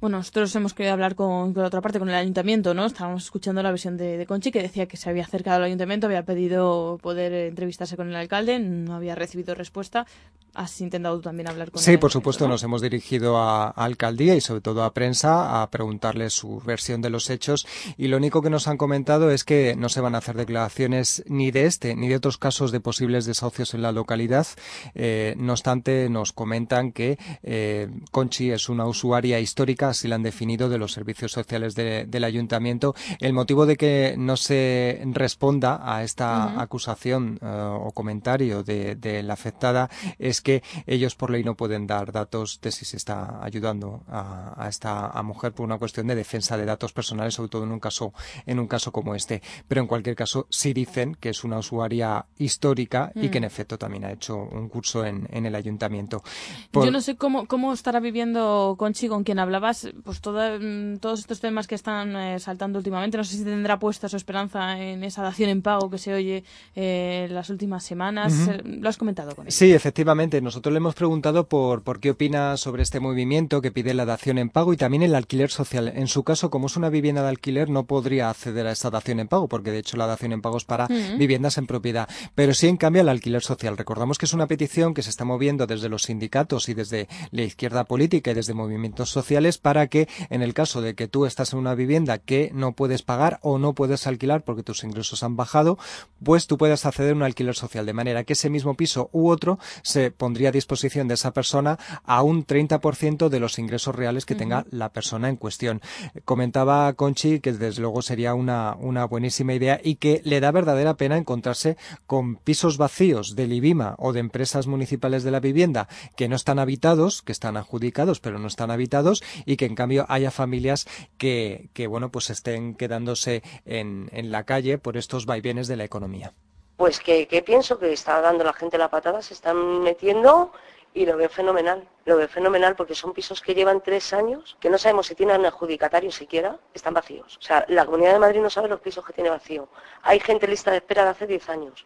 Bueno, 0.00 0.18
nosotros 0.18 0.54
hemos 0.54 0.74
querido 0.74 0.92
hablar 0.92 1.16
con, 1.16 1.52
con 1.52 1.62
la 1.62 1.66
otra 1.66 1.80
parte, 1.80 1.98
con 1.98 2.08
el 2.08 2.14
ayuntamiento, 2.14 2.72
¿no? 2.72 2.86
Estábamos 2.86 3.24
escuchando 3.24 3.64
la 3.64 3.70
versión 3.70 3.96
de, 3.96 4.16
de 4.16 4.26
Conchi 4.26 4.52
que 4.52 4.62
decía 4.62 4.86
que 4.86 4.96
se 4.96 5.10
había 5.10 5.24
acercado 5.24 5.56
al 5.56 5.64
ayuntamiento, 5.64 6.06
había 6.06 6.24
pedido 6.24 6.98
poder 7.02 7.32
entrevistarse 7.32 7.96
con 7.96 8.08
el 8.08 8.14
alcalde, 8.14 8.60
no 8.60 8.94
había 8.94 9.16
recibido 9.16 9.56
respuesta. 9.56 10.06
¿Has 10.54 10.80
intentado 10.80 11.16
tú 11.16 11.22
también 11.22 11.48
hablar 11.48 11.70
con 11.70 11.80
Sí, 11.82 11.92
él? 11.92 11.98
por 11.98 12.10
supuesto, 12.10 12.48
nos 12.48 12.62
hemos 12.64 12.82
dirigido 12.82 13.38
a, 13.38 13.66
a 13.68 13.70
alcaldía 13.84 14.34
y 14.34 14.40
sobre 14.40 14.60
todo 14.60 14.82
a 14.82 14.92
prensa 14.92 15.62
a 15.62 15.70
preguntarles 15.70 16.32
su 16.32 16.60
versión 16.60 17.00
de 17.00 17.10
los 17.10 17.30
hechos 17.30 17.66
y 17.96 18.08
lo 18.08 18.16
único 18.16 18.42
que 18.42 18.50
nos 18.50 18.66
han 18.66 18.76
comentado 18.76 19.30
es 19.30 19.44
que 19.44 19.76
no 19.76 19.88
se 19.88 20.00
van 20.00 20.14
a 20.14 20.18
hacer 20.18 20.36
declaraciones 20.36 21.22
ni 21.28 21.50
de 21.52 21.66
este 21.66 21.94
ni 21.94 22.08
de 22.08 22.16
otros 22.16 22.38
casos 22.38 22.72
de 22.72 22.80
posibles 22.80 23.24
desahucios 23.26 23.74
en 23.74 23.82
la 23.82 23.92
localidad. 23.92 24.46
Eh, 24.94 25.34
no 25.38 25.52
obstante, 25.52 26.08
nos 26.08 26.32
comentan 26.32 26.90
que 26.92 27.18
eh, 27.42 27.88
Conchi 28.10 28.50
es 28.50 28.68
una 28.68 28.86
usuaria 28.86 29.38
histórica, 29.40 29.90
así 29.90 30.08
la 30.08 30.16
han 30.16 30.22
definido, 30.22 30.68
de 30.68 30.78
los 30.78 30.92
servicios 30.92 31.30
sociales 31.32 31.74
de- 31.76 32.06
del 32.06 32.24
ayuntamiento. 32.24 32.94
El 33.20 33.32
motivo 33.32 33.64
de 33.66 33.76
que 33.76 34.16
no 34.18 34.36
se 34.36 35.00
responda 35.12 35.80
a 35.82 36.02
esta 36.02 36.60
acusación 36.60 37.38
eh, 37.42 37.46
o 37.46 37.92
comentario 37.92 38.62
de, 38.64 38.96
de 38.96 39.22
la 39.22 39.34
afectada 39.34 39.88
es 40.18 40.37
que 40.40 40.62
ellos 40.86 41.14
por 41.14 41.30
ley 41.30 41.44
no 41.44 41.54
pueden 41.56 41.86
dar 41.86 42.12
datos 42.12 42.60
de 42.60 42.70
si 42.72 42.84
se 42.84 42.96
está 42.96 43.42
ayudando 43.42 44.02
a, 44.08 44.54
a 44.56 44.68
esta 44.68 45.06
a 45.08 45.22
mujer 45.22 45.52
por 45.52 45.64
una 45.64 45.78
cuestión 45.78 46.06
de 46.06 46.14
defensa 46.14 46.56
de 46.56 46.64
datos 46.64 46.92
personales, 46.92 47.34
sobre 47.34 47.48
todo 47.50 47.64
en 47.64 47.72
un 47.72 47.80
caso 47.80 48.12
en 48.46 48.58
un 48.58 48.66
caso 48.66 48.92
como 48.92 49.14
este. 49.14 49.42
Pero 49.66 49.80
en 49.80 49.86
cualquier 49.86 50.16
caso 50.16 50.46
sí 50.50 50.72
dicen 50.72 51.16
que 51.20 51.30
es 51.30 51.44
una 51.44 51.58
usuaria 51.58 52.26
histórica 52.38 53.12
y 53.14 53.28
que 53.28 53.38
en 53.38 53.44
Mm. 53.44 53.46
efecto 53.46 53.78
también 53.78 54.04
ha 54.04 54.12
hecho 54.12 54.36
un 54.36 54.68
curso 54.68 55.04
en, 55.04 55.26
en 55.32 55.46
el 55.46 55.54
ayuntamiento. 55.54 56.22
Por- 56.70 56.84
Yo 56.84 56.90
no 56.90 57.00
sé 57.00 57.16
cómo, 57.16 57.46
cómo 57.46 57.72
estará 57.72 58.00
viviendo 58.00 58.74
Conchi, 58.78 59.08
con 59.08 59.24
quien 59.24 59.38
hablabas, 59.38 59.88
pues 60.04 60.20
toda- 60.20 60.58
mm, 60.58 60.98
todos 60.98 61.20
estos 61.20 61.40
temas 61.40 61.66
que 61.66 61.74
están 61.74 62.14
eh, 62.16 62.38
saltando 62.40 62.78
últimamente. 62.78 63.16
No 63.16 63.24
sé 63.24 63.36
si 63.36 63.44
tendrá 63.44 63.78
puesta 63.78 64.08
su 64.08 64.16
esperanza 64.16 64.78
en 64.78 65.02
esa 65.04 65.22
dación 65.22 65.48
en 65.50 65.62
pago 65.62 65.88
que 65.90 65.98
se 65.98 66.12
oye 66.12 66.44
eh, 66.74 67.28
las 67.30 67.48
últimas 67.50 67.84
semanas. 67.84 68.32
Eh, 68.48 68.60
¿Lo 68.64 68.88
has 68.88 68.96
comentado 68.98 69.34
con 69.34 69.46
él? 69.46 69.52
Sí, 69.52 69.72
efectivamente. 69.72 70.27
Nosotros 70.28 70.72
le 70.74 70.76
hemos 70.76 70.94
preguntado 70.94 71.48
por, 71.48 71.82
por 71.82 72.00
qué 72.00 72.10
opina 72.10 72.58
sobre 72.58 72.82
este 72.82 73.00
movimiento 73.00 73.62
que 73.62 73.72
pide 73.72 73.94
la 73.94 74.04
dación 74.04 74.36
en 74.36 74.50
pago 74.50 74.74
y 74.74 74.76
también 74.76 75.02
el 75.02 75.14
alquiler 75.14 75.50
social. 75.50 75.90
En 75.94 76.06
su 76.06 76.22
caso, 76.22 76.50
como 76.50 76.66
es 76.66 76.76
una 76.76 76.90
vivienda 76.90 77.22
de 77.22 77.30
alquiler, 77.30 77.70
no 77.70 77.86
podría 77.86 78.28
acceder 78.28 78.66
a 78.66 78.72
esta 78.72 78.90
dación 78.90 79.20
en 79.20 79.28
pago, 79.28 79.48
porque 79.48 79.70
de 79.70 79.78
hecho 79.78 79.96
la 79.96 80.06
dación 80.06 80.32
en 80.32 80.42
pago 80.42 80.58
es 80.58 80.64
para 80.64 80.86
viviendas 81.16 81.56
en 81.56 81.66
propiedad. 81.66 82.08
Pero 82.34 82.52
sí, 82.52 82.68
en 82.68 82.76
cambio, 82.76 83.00
el 83.00 83.08
alquiler 83.08 83.42
social. 83.42 83.78
Recordamos 83.78 84.18
que 84.18 84.26
es 84.26 84.34
una 84.34 84.46
petición 84.46 84.92
que 84.92 85.02
se 85.02 85.08
está 85.08 85.24
moviendo 85.24 85.66
desde 85.66 85.88
los 85.88 86.02
sindicatos 86.02 86.68
y 86.68 86.74
desde 86.74 87.08
la 87.30 87.42
izquierda 87.42 87.84
política 87.84 88.30
y 88.30 88.34
desde 88.34 88.52
movimientos 88.52 89.08
sociales 89.08 89.56
para 89.56 89.86
que, 89.86 90.08
en 90.28 90.42
el 90.42 90.52
caso 90.52 90.82
de 90.82 90.94
que 90.94 91.08
tú 91.08 91.24
estás 91.24 91.54
en 91.54 91.58
una 91.58 91.74
vivienda 91.74 92.18
que 92.18 92.50
no 92.52 92.72
puedes 92.72 93.02
pagar 93.02 93.38
o 93.42 93.58
no 93.58 93.72
puedes 93.72 94.06
alquilar 94.06 94.44
porque 94.44 94.62
tus 94.62 94.84
ingresos 94.84 95.22
han 95.22 95.36
bajado, 95.36 95.78
pues 96.22 96.46
tú 96.46 96.58
puedas 96.58 96.84
acceder 96.84 97.12
a 97.12 97.16
un 97.16 97.22
alquiler 97.22 97.54
social. 97.54 97.86
De 97.86 97.94
manera 97.94 98.24
que 98.24 98.34
ese 98.34 98.50
mismo 98.50 98.74
piso 98.74 99.08
u 99.12 99.28
otro 99.28 99.58
se 99.82 100.10
pondría 100.18 100.50
a 100.50 100.52
disposición 100.52 101.08
de 101.08 101.14
esa 101.14 101.32
persona 101.32 101.78
a 102.04 102.22
un 102.22 102.46
30% 102.46 103.30
de 103.30 103.40
los 103.40 103.58
ingresos 103.58 103.94
reales 103.94 104.26
que 104.26 104.34
tenga 104.34 104.66
la 104.70 104.92
persona 104.92 105.28
en 105.28 105.36
cuestión. 105.36 105.80
Comentaba 106.24 106.92
Conchi 106.92 107.40
que 107.40 107.52
desde 107.52 107.80
luego 107.80 108.02
sería 108.02 108.34
una, 108.34 108.76
una 108.78 109.06
buenísima 109.06 109.54
idea 109.54 109.80
y 109.82 109.94
que 109.96 110.20
le 110.24 110.40
da 110.40 110.50
verdadera 110.50 110.94
pena 110.94 111.16
encontrarse 111.16 111.76
con 112.06 112.36
pisos 112.36 112.76
vacíos 112.76 113.36
del 113.36 113.52
IBIMA 113.52 113.94
o 113.98 114.12
de 114.12 114.20
empresas 114.20 114.66
municipales 114.66 115.22
de 115.22 115.30
la 115.30 115.40
vivienda 115.40 115.88
que 116.16 116.28
no 116.28 116.36
están 116.36 116.58
habitados, 116.58 117.22
que 117.22 117.32
están 117.32 117.56
adjudicados 117.56 118.20
pero 118.20 118.38
no 118.38 118.48
están 118.48 118.70
habitados 118.70 119.22
y 119.46 119.56
que 119.56 119.66
en 119.66 119.74
cambio 119.74 120.04
haya 120.08 120.30
familias 120.30 120.86
que, 121.16 121.70
que 121.72 121.86
bueno, 121.86 122.10
pues 122.10 122.30
estén 122.30 122.74
quedándose 122.74 123.42
en, 123.64 124.10
en 124.12 124.30
la 124.30 124.44
calle 124.44 124.78
por 124.78 124.96
estos 124.96 125.26
vaivenes 125.26 125.68
de 125.68 125.76
la 125.76 125.84
economía. 125.84 126.34
Pues 126.78 127.00
que, 127.00 127.26
pienso 127.44 127.76
que 127.80 127.92
está 127.92 128.20
dando 128.20 128.44
la 128.44 128.52
gente 128.52 128.78
la 128.78 128.88
patada, 128.88 129.20
se 129.20 129.34
están 129.34 129.80
metiendo 129.80 130.52
y 130.94 131.06
lo 131.06 131.16
veo 131.16 131.28
fenomenal. 131.28 131.88
Lo 132.04 132.16
veo 132.16 132.28
fenomenal 132.28 132.76
porque 132.76 132.94
son 132.94 133.12
pisos 133.12 133.42
que 133.42 133.52
llevan 133.52 133.82
tres 133.82 134.12
años, 134.12 134.56
que 134.60 134.70
no 134.70 134.78
sabemos 134.78 135.08
si 135.08 135.16
tienen 135.16 135.44
adjudicatario 135.44 136.12
siquiera, 136.12 136.56
están 136.72 136.94
vacíos. 136.94 137.36
O 137.38 137.42
sea, 137.42 137.64
la 137.66 137.84
Comunidad 137.84 138.12
de 138.12 138.20
Madrid 138.20 138.40
no 138.40 138.48
sabe 138.48 138.68
los 138.68 138.78
pisos 138.78 139.04
que 139.04 139.12
tiene 139.12 139.28
vacío. 139.28 139.68
Hay 140.02 140.20
gente 140.20 140.46
en 140.46 140.52
lista 140.52 140.70
de 140.70 140.76
espera 140.76 141.02
de 141.02 141.10
hace 141.10 141.26
10 141.26 141.48
años, 141.48 141.84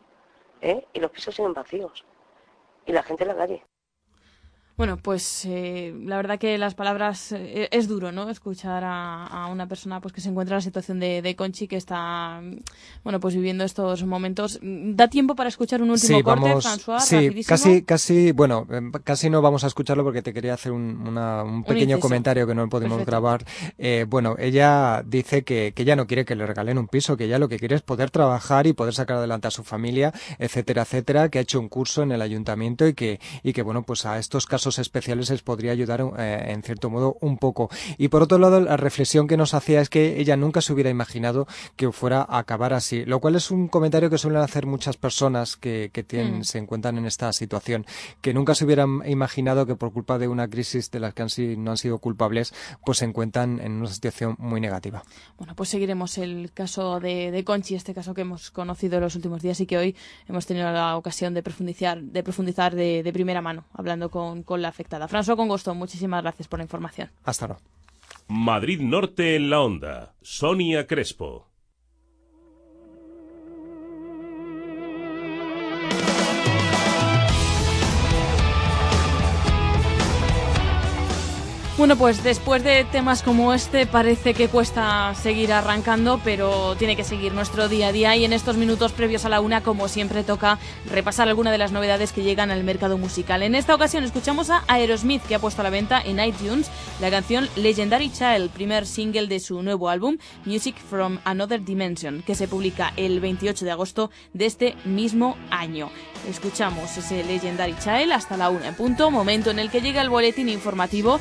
¿eh? 0.61 0.87
Y 0.93 1.01
los 1.01 1.11
pisos 1.11 1.35
siguen 1.35 1.55
vacíos. 1.55 2.05
Y 2.85 2.93
la 2.93 3.03
gente 3.03 3.25
en 3.25 3.29
la 3.29 3.37
calle. 3.37 3.65
Bueno, 4.77 4.97
pues 4.97 5.45
eh, 5.45 5.95
la 6.05 6.17
verdad 6.17 6.39
que 6.39 6.57
las 6.57 6.75
palabras 6.75 7.31
eh, 7.33 7.69
es 7.71 7.89
duro, 7.89 8.11
¿no? 8.11 8.29
Escuchar 8.31 8.83
a, 8.85 9.27
a 9.27 9.47
una 9.49 9.67
persona 9.69 10.01
pues 10.01 10.15
que 10.15 10.21
se 10.23 10.31
encuentra 10.31 10.55
en 10.57 10.59
la 10.59 10.63
situación 10.63 10.99
de, 10.99 11.21
de 11.23 11.37
Conchi 11.37 11.69
que 11.69 11.77
está, 11.77 12.41
mm, 12.43 12.57
bueno, 13.05 13.21
pues 13.21 13.35
viviendo 13.35 13.65
estos 13.65 14.03
momentos. 14.05 14.59
¿Da 14.63 15.09
tiempo 15.09 15.35
para 15.37 15.51
escuchar 15.51 15.83
un 15.83 15.91
último 15.91 16.17
sí, 16.19 16.23
corte, 16.23 16.41
vamos, 16.49 16.65
François? 16.67 17.01
sí, 17.01 17.17
rapidísimo? 17.17 17.49
casi, 17.57 17.83
casi, 17.83 18.33
bueno, 18.33 18.67
eh, 18.71 18.81
casi 19.05 19.29
no 19.29 19.43
vamos 19.43 19.63
a 19.63 19.67
escucharlo 19.67 20.05
porque 20.05 20.23
te 20.23 20.33
quería 20.33 20.55
hacer 20.55 20.73
un, 20.73 21.07
una- 21.07 21.43
un 21.45 21.65
pequeño 21.65 22.01
comentario 22.01 22.47
que 22.47 22.55
no 22.55 22.69
podemos 22.71 22.97
Perfecto. 22.97 23.11
grabar. 23.11 23.45
Eh, 23.79 24.07
bueno, 24.09 24.37
ella 24.39 25.03
dice 25.07 25.45
que, 25.45 25.73
que 25.77 25.83
ella 25.83 25.97
no 25.97 26.07
quiere 26.07 26.25
que 26.25 26.35
le 26.35 26.47
regalen 26.47 26.79
un 26.79 26.89
piso, 26.89 27.17
que 27.19 27.25
ella 27.27 27.39
lo 27.39 27.49
que 27.49 27.59
quiere 27.59 27.77
es 27.77 27.83
poder 27.83 28.11
trabajar 28.11 28.67
y 28.67 28.73
poder 28.73 28.95
sacar 28.95 29.19
adelante 29.19 29.49
a 29.49 29.51
su 29.51 29.65
familia, 29.65 30.13
etcétera, 30.39 30.83
etcétera, 30.83 31.29
que 31.29 31.39
ha 31.39 31.43
hecho 31.43 31.61
un 31.61 31.69
curso 31.69 32.03
en 32.03 32.13
el 32.13 32.23
ayuntamiento 32.23 32.87
y 32.89 32.95
que, 32.95 33.21
y 33.43 33.53
que 33.53 33.61
bueno, 33.63 33.83
pues 33.83 34.07
a 34.07 34.19
estos 34.19 34.47
casos 34.47 34.62
especiales 34.67 35.31
les 35.31 35.43
podría 35.43 35.73
ayudar 35.73 36.05
eh, 36.19 36.47
en 36.49 36.63
cierto 36.63 36.91
modo 36.91 37.17
un 37.21 37.39
poco. 37.39 37.71
Y 37.99 38.09
por 38.09 38.23
otro 38.23 38.39
lado, 38.39 38.61
la 38.61 38.77
reflexión 38.77 39.27
que 39.27 39.37
nos 39.37 39.55
hacía 39.55 39.81
es 39.81 39.89
que 39.89 40.21
ella 40.21 40.37
nunca 40.37 40.61
se 40.61 40.73
hubiera 40.73 40.91
imaginado 40.91 41.47
que 41.77 41.91
fuera 41.93 42.23
a 42.29 42.39
acabar 42.39 42.73
así, 42.73 43.05
lo 43.05 43.21
cual 43.21 43.37
es 43.37 43.51
un 43.51 43.69
comentario 43.69 44.11
que 44.11 44.19
suelen 44.19 44.41
hacer 44.41 44.67
muchas 44.67 44.97
personas 44.97 45.57
que, 45.57 45.91
que 45.93 46.03
tienen, 46.03 46.41
Mm. 46.41 46.45
se 46.45 46.59
encuentran 46.59 46.99
en 46.99 47.07
esta 47.07 47.33
situación, 47.33 47.87
que 48.21 48.35
nunca 48.35 48.55
se 48.55 48.65
hubieran 48.65 49.03
imaginado 49.07 49.67
que 49.67 49.77
por 49.77 49.93
culpa 49.93 50.19
de 50.19 50.29
una 50.29 50.49
crisis 50.49 50.91
de 50.91 51.01
las 51.01 51.15
que 51.15 51.23
han 51.23 51.29
no 51.59 51.71
han 51.71 51.77
sido 51.79 51.99
culpables, 51.99 52.53
pues 52.85 52.99
se 52.99 53.05
encuentran 53.05 53.61
en 53.61 53.73
una 53.73 53.89
situación 53.89 54.37
muy 54.39 54.61
negativa. 54.61 55.03
Bueno, 55.39 55.55
pues 55.57 55.71
seguiremos 55.71 56.19
el 56.19 56.53
caso 56.53 57.01
de, 57.01 57.31
de 57.31 57.45
Conchi, 57.45 57.75
este 57.75 57.95
caso 57.95 58.15
que 58.15 58.23
hemos 58.23 58.51
conocido 58.51 58.97
en 58.97 59.03
los 59.03 59.17
últimos 59.17 59.41
días 59.43 59.61
y 59.61 59.67
que 59.67 59.79
hoy 59.79 59.97
hemos 60.29 60.47
tenido 60.47 60.71
la 60.73 60.97
ocasión 60.97 61.35
de 61.35 61.43
profundizar 61.43 62.03
de, 62.03 62.23
profundizar 62.23 62.75
de, 62.75 63.03
de 63.03 63.13
primera 63.13 63.41
mano, 63.41 63.65
hablando 63.73 64.11
con, 64.11 64.43
con 64.43 64.52
la 64.61 64.69
afectada. 64.69 65.09
François 65.09 65.37
con 65.37 65.49
gusto, 65.49 65.75
muchísimas 65.75 66.23
gracias 66.23 66.49
por 66.49 66.59
la 66.59 66.65
información. 66.65 67.11
Hasta 67.25 67.47
ahora. 67.47 67.59
Madrid 68.29 68.81
Norte 68.81 69.37
en 69.37 69.51
la 69.51 69.61
onda. 69.61 70.15
Sonia 70.23 70.87
Crespo. 70.87 71.52
Bueno, 81.83 81.97
pues 81.97 82.23
después 82.23 82.63
de 82.63 82.85
temas 82.85 83.25
como 83.25 83.53
este 83.53 83.87
parece 83.87 84.35
que 84.35 84.47
cuesta 84.47 85.17
seguir 85.17 85.53
arrancando, 85.53 86.21
pero 86.23 86.77
tiene 86.77 86.95
que 86.95 87.03
seguir 87.03 87.35
nuestro 87.35 87.69
día 87.69 87.89
a 87.89 87.93
día 87.93 88.15
y 88.15 88.25
en 88.25 88.33
estos 88.33 88.57
minutos 88.57 88.93
previos 88.93 89.25
a 89.25 89.29
la 89.29 89.41
una, 89.41 89.65
como 89.65 89.89
siempre, 89.89 90.23
toca 90.23 90.61
repasar 90.89 91.27
alguna 91.27 91.51
de 91.51 91.59
las 91.59 91.73
novedades 91.73 92.13
que 92.13 92.23
llegan 92.23 92.53
al 92.53 92.63
mercado 92.63 92.99
musical. 92.99 93.43
En 93.43 93.57
esta 93.57 93.75
ocasión 93.75 94.05
escuchamos 94.05 94.49
a 94.49 94.63
Aerosmith, 94.69 95.25
que 95.25 95.35
ha 95.35 95.41
puesto 95.41 95.61
a 95.61 95.65
la 95.65 95.71
venta 95.71 96.01
en 96.01 96.21
iTunes 96.21 96.71
la 97.01 97.11
canción 97.11 97.49
Legendary 97.57 98.13
Child, 98.13 98.51
primer 98.51 98.87
single 98.87 99.27
de 99.27 99.41
su 99.41 99.61
nuevo 99.65 99.89
álbum 99.89 100.19
Music 100.45 100.77
from 100.89 101.19
Another 101.25 101.65
Dimension, 101.65 102.23
que 102.23 102.37
se 102.37 102.47
publica 102.47 102.93
el 102.97 103.19
28 103.19 103.65
de 103.65 103.71
agosto 103.73 104.13
de 104.35 104.47
este 104.47 104.77
mismo 104.85 105.37
año. 105.51 105.91
Escuchamos 106.31 106.97
ese 106.97 107.25
Legendary 107.25 107.75
Child 107.83 108.13
hasta 108.13 108.37
la 108.37 108.51
una 108.51 108.69
en 108.69 108.77
punto, 108.77 109.11
momento 109.11 109.51
en 109.51 109.59
el 109.59 109.69
que 109.69 109.81
llega 109.81 110.01
el 110.01 110.11
boletín 110.11 110.49
informativo 110.49 111.19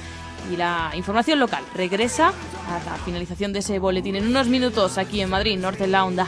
y 0.52 0.56
la 0.56 0.92
información 0.96 1.40
local 1.40 1.64
regresa 1.76 2.30
a 2.30 2.84
la 2.86 2.96
finalización 3.04 3.54
de 3.54 3.60
ese 3.60 3.80
boletín 3.80 4.16
en 4.16 4.28
unos 4.28 4.48
minutos 4.48 4.98
aquí 4.98 5.22
en 5.22 5.30
Madrid, 5.30 5.58
Norte 5.58 5.84
en 5.84 5.92
la 5.92 6.06
Onda. 6.06 6.28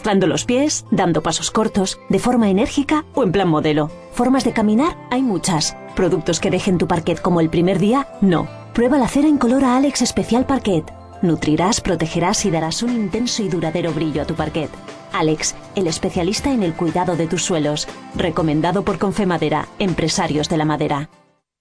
Arrastrando 0.00 0.26
los 0.26 0.46
pies, 0.46 0.86
dando 0.90 1.22
pasos 1.22 1.50
cortos, 1.50 2.00
de 2.08 2.18
forma 2.18 2.48
enérgica 2.48 3.04
o 3.14 3.22
en 3.22 3.32
plan 3.32 3.48
modelo. 3.48 3.90
Formas 4.12 4.44
de 4.44 4.54
caminar 4.54 4.96
hay 5.10 5.20
muchas. 5.20 5.76
Productos 5.94 6.40
que 6.40 6.50
dejen 6.50 6.78
tu 6.78 6.88
parquet 6.88 7.20
como 7.20 7.42
el 7.42 7.50
primer 7.50 7.78
día, 7.78 8.08
no. 8.22 8.48
Prueba 8.72 8.96
la 8.96 9.08
cera 9.08 9.28
incolora 9.28 9.76
Alex 9.76 10.00
Especial 10.00 10.46
Parquet. 10.46 10.90
Nutrirás, 11.20 11.82
protegerás 11.82 12.46
y 12.46 12.50
darás 12.50 12.82
un 12.82 12.92
intenso 12.92 13.42
y 13.42 13.50
duradero 13.50 13.92
brillo 13.92 14.22
a 14.22 14.24
tu 14.24 14.34
parquet. 14.34 14.70
Alex, 15.12 15.54
el 15.74 15.86
especialista 15.86 16.50
en 16.50 16.62
el 16.62 16.72
cuidado 16.72 17.14
de 17.14 17.26
tus 17.26 17.44
suelos. 17.44 17.86
Recomendado 18.14 18.84
por 18.86 18.98
Confemadera, 18.98 19.68
empresarios 19.78 20.48
de 20.48 20.56
la 20.56 20.64
madera. 20.64 21.10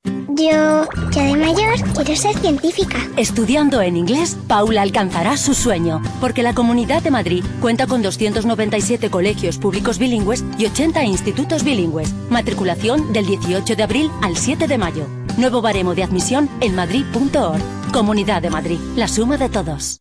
Yo, 0.05 0.87
ya 1.11 1.23
de 1.23 1.35
mayor, 1.35 1.75
quiero 1.95 2.15
ser 2.15 2.33
científica. 2.37 2.97
Estudiando 3.17 3.81
en 3.81 3.97
inglés, 3.97 4.37
Paula 4.47 4.83
alcanzará 4.83 5.35
su 5.35 5.53
sueño, 5.53 6.01
porque 6.21 6.43
la 6.43 6.53
Comunidad 6.53 7.03
de 7.03 7.11
Madrid 7.11 7.43
cuenta 7.59 7.87
con 7.87 8.01
297 8.01 9.09
colegios 9.09 9.57
públicos 9.57 9.99
bilingües 9.99 10.45
y 10.57 10.65
80 10.67 11.03
institutos 11.03 11.63
bilingües. 11.65 12.13
Matriculación 12.29 13.11
del 13.11 13.25
18 13.25 13.75
de 13.75 13.83
abril 13.83 14.11
al 14.21 14.37
7 14.37 14.67
de 14.67 14.77
mayo. 14.77 15.07
Nuevo 15.37 15.61
baremo 15.61 15.93
de 15.93 16.03
admisión 16.03 16.49
en 16.61 16.75
madrid.org. 16.75 17.61
Comunidad 17.91 18.41
de 18.41 18.49
Madrid, 18.49 18.79
la 18.95 19.09
suma 19.09 19.35
de 19.35 19.49
todos. 19.49 19.99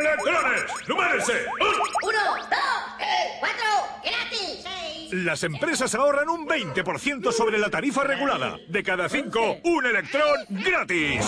¡Electrones! 0.00 0.88
¡Numérese! 0.88 1.63
Las 5.14 5.44
empresas 5.44 5.94
ahorran 5.94 6.28
un 6.28 6.44
20% 6.44 7.30
sobre 7.30 7.56
la 7.56 7.70
tarifa 7.70 8.02
regulada. 8.02 8.58
De 8.66 8.82
cada 8.82 9.08
cinco, 9.08 9.58
un 9.62 9.86
electrón 9.86 10.40
gratis. 10.48 11.24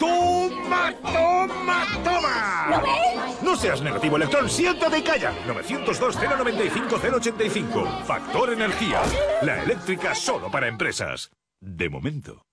¡Toma, 0.00 0.92
toma, 1.00 1.86
toma! 2.02 2.66
¿Lo 2.70 2.82
ves? 2.82 3.40
No 3.40 3.54
seas 3.54 3.82
negativo, 3.82 4.16
electrón, 4.16 4.50
siéntate 4.50 4.98
y 4.98 5.02
calla. 5.02 5.32
902-095-085. 5.46 8.02
Factor 8.02 8.52
Energía. 8.52 9.00
La 9.42 9.62
eléctrica 9.62 10.12
solo 10.12 10.50
para 10.50 10.66
empresas. 10.66 11.30
De 11.60 11.88
momento. 11.88 12.44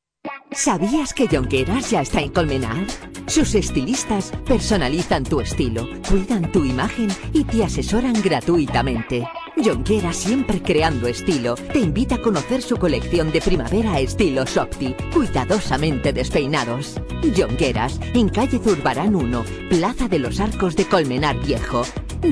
¿Sabías 0.52 1.12
que 1.12 1.28
Jonqueras 1.28 1.90
ya 1.90 2.02
está 2.02 2.22
en 2.22 2.32
Colmenar? 2.32 2.78
Sus 3.26 3.56
estilistas 3.56 4.32
personalizan 4.46 5.24
tu 5.24 5.42
estilo, 5.42 5.90
cuidan 6.08 6.52
tu 6.52 6.66
imagen 6.66 7.08
y 7.34 7.46
te 7.46 7.64
asesoran 7.64 8.14
gratuitamente. 8.22 9.28
Jonqueras 9.64 10.16
siempre 10.16 10.62
creando 10.62 11.08
estilo, 11.08 11.56
te 11.56 11.80
invita 11.80 12.16
a 12.16 12.22
conocer 12.22 12.62
su 12.62 12.78
colección 12.78 13.32
de 13.32 13.42
primavera 13.42 14.00
estilo 14.00 14.46
Softy, 14.46 14.96
cuidadosamente 15.14 16.14
despeinados. 16.14 17.02
Jonqueras, 17.36 18.00
en 18.14 18.30
calle 18.30 18.60
Zurbarán 18.60 19.16
1, 19.16 19.44
Plaza 19.70 20.08
de 20.08 20.20
los 20.20 20.40
Arcos 20.40 20.76
de 20.76 20.86
Colmenar 20.86 21.40
Viejo. 21.44 21.84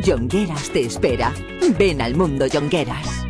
Jonqueras 0.05 0.69
te 0.69 0.81
espera. 0.81 1.33
Ven 1.77 2.01
al 2.01 2.15
mundo 2.15 2.45
Jonqueras. 2.51 3.25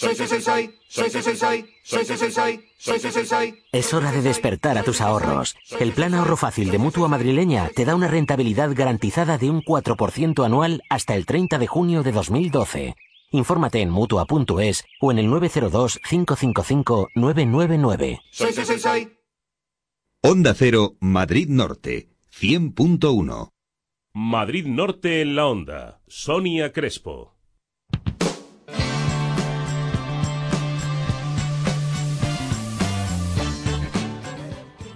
Soy, 0.00 0.14
soy, 0.14 0.28
soy, 0.28 0.40
soy, 0.40 0.70
soy, 0.88 1.10
soy, 1.10 1.20
soy, 1.20 1.36
soy, 1.36 1.66
soy, 1.84 2.06
soy, 2.06 2.16
soy, 2.16 2.32
soy, 2.32 2.64
soy, 2.78 2.98
soy, 3.00 3.12
soy, 3.12 3.26
soy. 3.26 3.54
Es 3.70 3.92
hora 3.92 4.10
de 4.10 4.22
despertar 4.22 4.78
a 4.78 4.82
tus 4.82 5.02
ahorros. 5.02 5.54
El 5.78 5.92
plan 5.92 6.14
ahorro 6.14 6.38
fácil 6.38 6.70
de 6.70 6.78
Mutua 6.78 7.06
Madrileña 7.06 7.68
te 7.76 7.84
da 7.84 7.94
una 7.94 8.08
rentabilidad 8.08 8.70
garantizada 8.74 9.36
de 9.36 9.50
un 9.50 9.62
4% 9.62 10.42
anual 10.42 10.82
hasta 10.88 11.14
el 11.14 11.26
30 11.26 11.58
de 11.58 11.66
junio 11.66 12.02
de 12.02 12.12
2012. 12.12 12.94
Infórmate 13.32 13.82
en 13.82 13.90
Mutua.es 13.90 14.84
o 15.02 15.12
en 15.12 15.18
el 15.18 15.28
902-555-999. 15.28 18.20
Soy, 18.30 18.54
soy, 18.54 18.64
soy, 18.64 18.78
soy. 18.78 19.18
Onda 20.22 20.54
Cero, 20.54 20.96
Madrid 21.00 21.50
Norte, 21.50 22.08
100.1. 22.40 23.50
Madrid 24.14 24.64
Norte 24.64 25.20
en 25.20 25.36
la 25.36 25.46
onda. 25.46 26.00
Sonia 26.08 26.72
Crespo. 26.72 27.36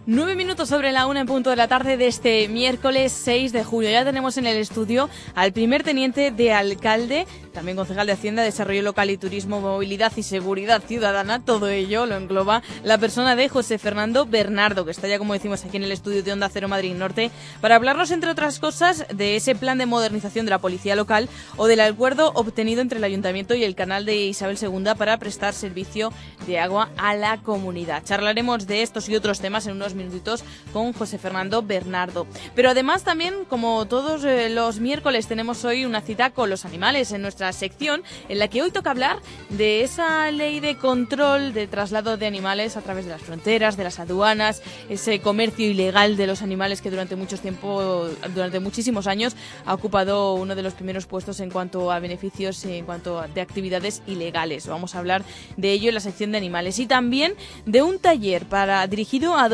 Nueve 0.06 0.36
minutos 0.36 0.68
sobre 0.68 0.92
la 0.92 1.06
una 1.06 1.20
en 1.20 1.26
punto 1.26 1.48
de 1.48 1.56
la 1.56 1.66
tarde 1.66 1.96
de 1.96 2.08
este 2.08 2.46
miércoles 2.48 3.10
6 3.10 3.52
de 3.52 3.64
julio. 3.64 3.88
Ya 3.90 4.04
tenemos 4.04 4.36
en 4.36 4.46
el 4.46 4.58
estudio 4.58 5.08
al 5.34 5.54
primer 5.54 5.82
teniente 5.82 6.30
de 6.30 6.52
alcalde, 6.52 7.26
también 7.54 7.74
concejal 7.74 8.06
de 8.06 8.12
Hacienda, 8.12 8.42
Desarrollo 8.42 8.82
Local 8.82 9.08
y 9.08 9.16
Turismo, 9.16 9.62
Movilidad 9.62 10.12
y 10.14 10.22
Seguridad 10.22 10.82
Ciudadana. 10.86 11.42
Todo 11.42 11.70
ello 11.70 12.04
lo 12.04 12.16
engloba 12.16 12.62
la 12.82 12.98
persona 12.98 13.34
de 13.34 13.48
José 13.48 13.78
Fernando 13.78 14.26
Bernardo, 14.26 14.84
que 14.84 14.90
está 14.90 15.08
ya, 15.08 15.16
como 15.16 15.32
decimos, 15.32 15.64
aquí 15.64 15.78
en 15.78 15.84
el 15.84 15.92
estudio 15.92 16.22
de 16.22 16.32
Onda 16.34 16.50
Cero 16.50 16.68
Madrid 16.68 16.94
Norte, 16.94 17.30
para 17.62 17.76
hablarnos, 17.76 18.10
entre 18.10 18.30
otras 18.30 18.58
cosas, 18.58 19.06
de 19.10 19.36
ese 19.36 19.54
plan 19.54 19.78
de 19.78 19.86
modernización 19.86 20.44
de 20.44 20.50
la 20.50 20.58
policía 20.58 20.96
local 20.96 21.30
o 21.56 21.66
del 21.66 21.80
acuerdo 21.80 22.30
obtenido 22.34 22.82
entre 22.82 22.98
el 22.98 23.04
Ayuntamiento 23.04 23.54
y 23.54 23.64
el 23.64 23.74
canal 23.74 24.04
de 24.04 24.16
Isabel 24.16 24.58
II 24.60 24.84
para 24.98 25.16
prestar 25.16 25.54
servicio 25.54 26.12
de 26.46 26.58
agua 26.58 26.90
a 26.98 27.14
la 27.14 27.40
comunidad. 27.40 28.04
Charlaremos 28.04 28.66
de 28.66 28.82
estos 28.82 29.08
y 29.08 29.16
otros 29.16 29.40
temas 29.40 29.66
en 29.66 29.76
unos 29.76 29.93
minutitos 29.94 30.44
con 30.72 30.92
José 30.92 31.18
Fernando 31.18 31.62
Bernardo. 31.62 32.26
Pero 32.54 32.70
además 32.70 33.04
también, 33.04 33.44
como 33.48 33.86
todos 33.86 34.24
eh, 34.24 34.50
los 34.50 34.80
miércoles, 34.80 35.26
tenemos 35.26 35.64
hoy 35.64 35.84
una 35.84 36.00
cita 36.00 36.30
con 36.30 36.50
los 36.50 36.64
animales 36.64 37.12
en 37.12 37.22
nuestra 37.22 37.52
sección, 37.52 38.02
en 38.28 38.38
la 38.38 38.48
que 38.48 38.62
hoy 38.62 38.70
toca 38.70 38.90
hablar 38.90 39.18
de 39.50 39.82
esa 39.82 40.30
ley 40.30 40.60
de 40.60 40.76
control 40.76 41.52
de 41.52 41.66
traslado 41.66 42.16
de 42.16 42.26
animales 42.26 42.76
a 42.76 42.82
través 42.82 43.04
de 43.04 43.12
las 43.12 43.22
fronteras, 43.22 43.76
de 43.76 43.84
las 43.84 43.98
aduanas, 43.98 44.62
ese 44.88 45.20
comercio 45.20 45.66
ilegal 45.66 46.16
de 46.16 46.26
los 46.26 46.42
animales 46.42 46.80
que 46.80 46.90
durante 46.90 47.16
mucho 47.16 47.38
tiempo, 47.38 48.08
durante 48.34 48.60
muchísimos 48.60 49.06
años, 49.06 49.36
ha 49.64 49.74
ocupado 49.74 50.34
uno 50.34 50.54
de 50.54 50.62
los 50.62 50.74
primeros 50.74 51.06
puestos 51.06 51.40
en 51.40 51.50
cuanto 51.50 51.90
a 51.90 51.98
beneficios 52.00 52.64
en 52.64 52.84
cuanto 52.84 53.18
a 53.20 53.28
de 53.28 53.40
actividades 53.40 54.02
ilegales. 54.06 54.66
Vamos 54.66 54.94
a 54.94 54.98
hablar 54.98 55.24
de 55.56 55.72
ello 55.72 55.88
en 55.88 55.94
la 55.94 56.00
sección 56.00 56.32
de 56.32 56.38
animales 56.38 56.78
y 56.78 56.86
también 56.86 57.34
de 57.66 57.82
un 57.82 57.98
taller 57.98 58.46
para 58.46 58.86
dirigido 58.86 59.36
a 59.36 59.48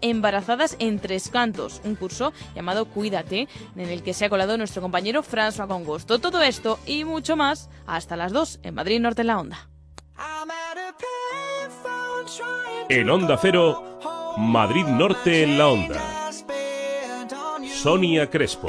embarazadas 0.00 0.76
en 0.78 0.98
tres 0.98 1.28
cantos, 1.28 1.80
un 1.84 1.94
curso 1.94 2.32
llamado 2.54 2.86
Cuídate, 2.86 3.48
en 3.76 3.88
el 3.88 4.02
que 4.02 4.14
se 4.14 4.24
ha 4.24 4.30
colado 4.30 4.58
nuestro 4.58 4.82
compañero 4.82 5.22
François 5.22 5.68
Congosto. 5.68 6.18
Todo 6.18 6.42
esto 6.42 6.78
y 6.86 7.04
mucho 7.04 7.36
más 7.36 7.70
hasta 7.86 8.16
las 8.16 8.32
2 8.32 8.60
en 8.62 8.74
Madrid 8.74 9.00
Norte 9.00 9.22
en 9.22 9.26
la 9.28 9.38
Onda. 9.38 9.68
En 12.88 13.10
Onda 13.10 13.38
Cero, 13.40 14.00
Madrid 14.36 14.84
Norte 14.84 15.44
en 15.44 15.58
la 15.58 15.68
onda. 15.68 16.00
Sonia 17.82 18.28
Crespo. 18.28 18.68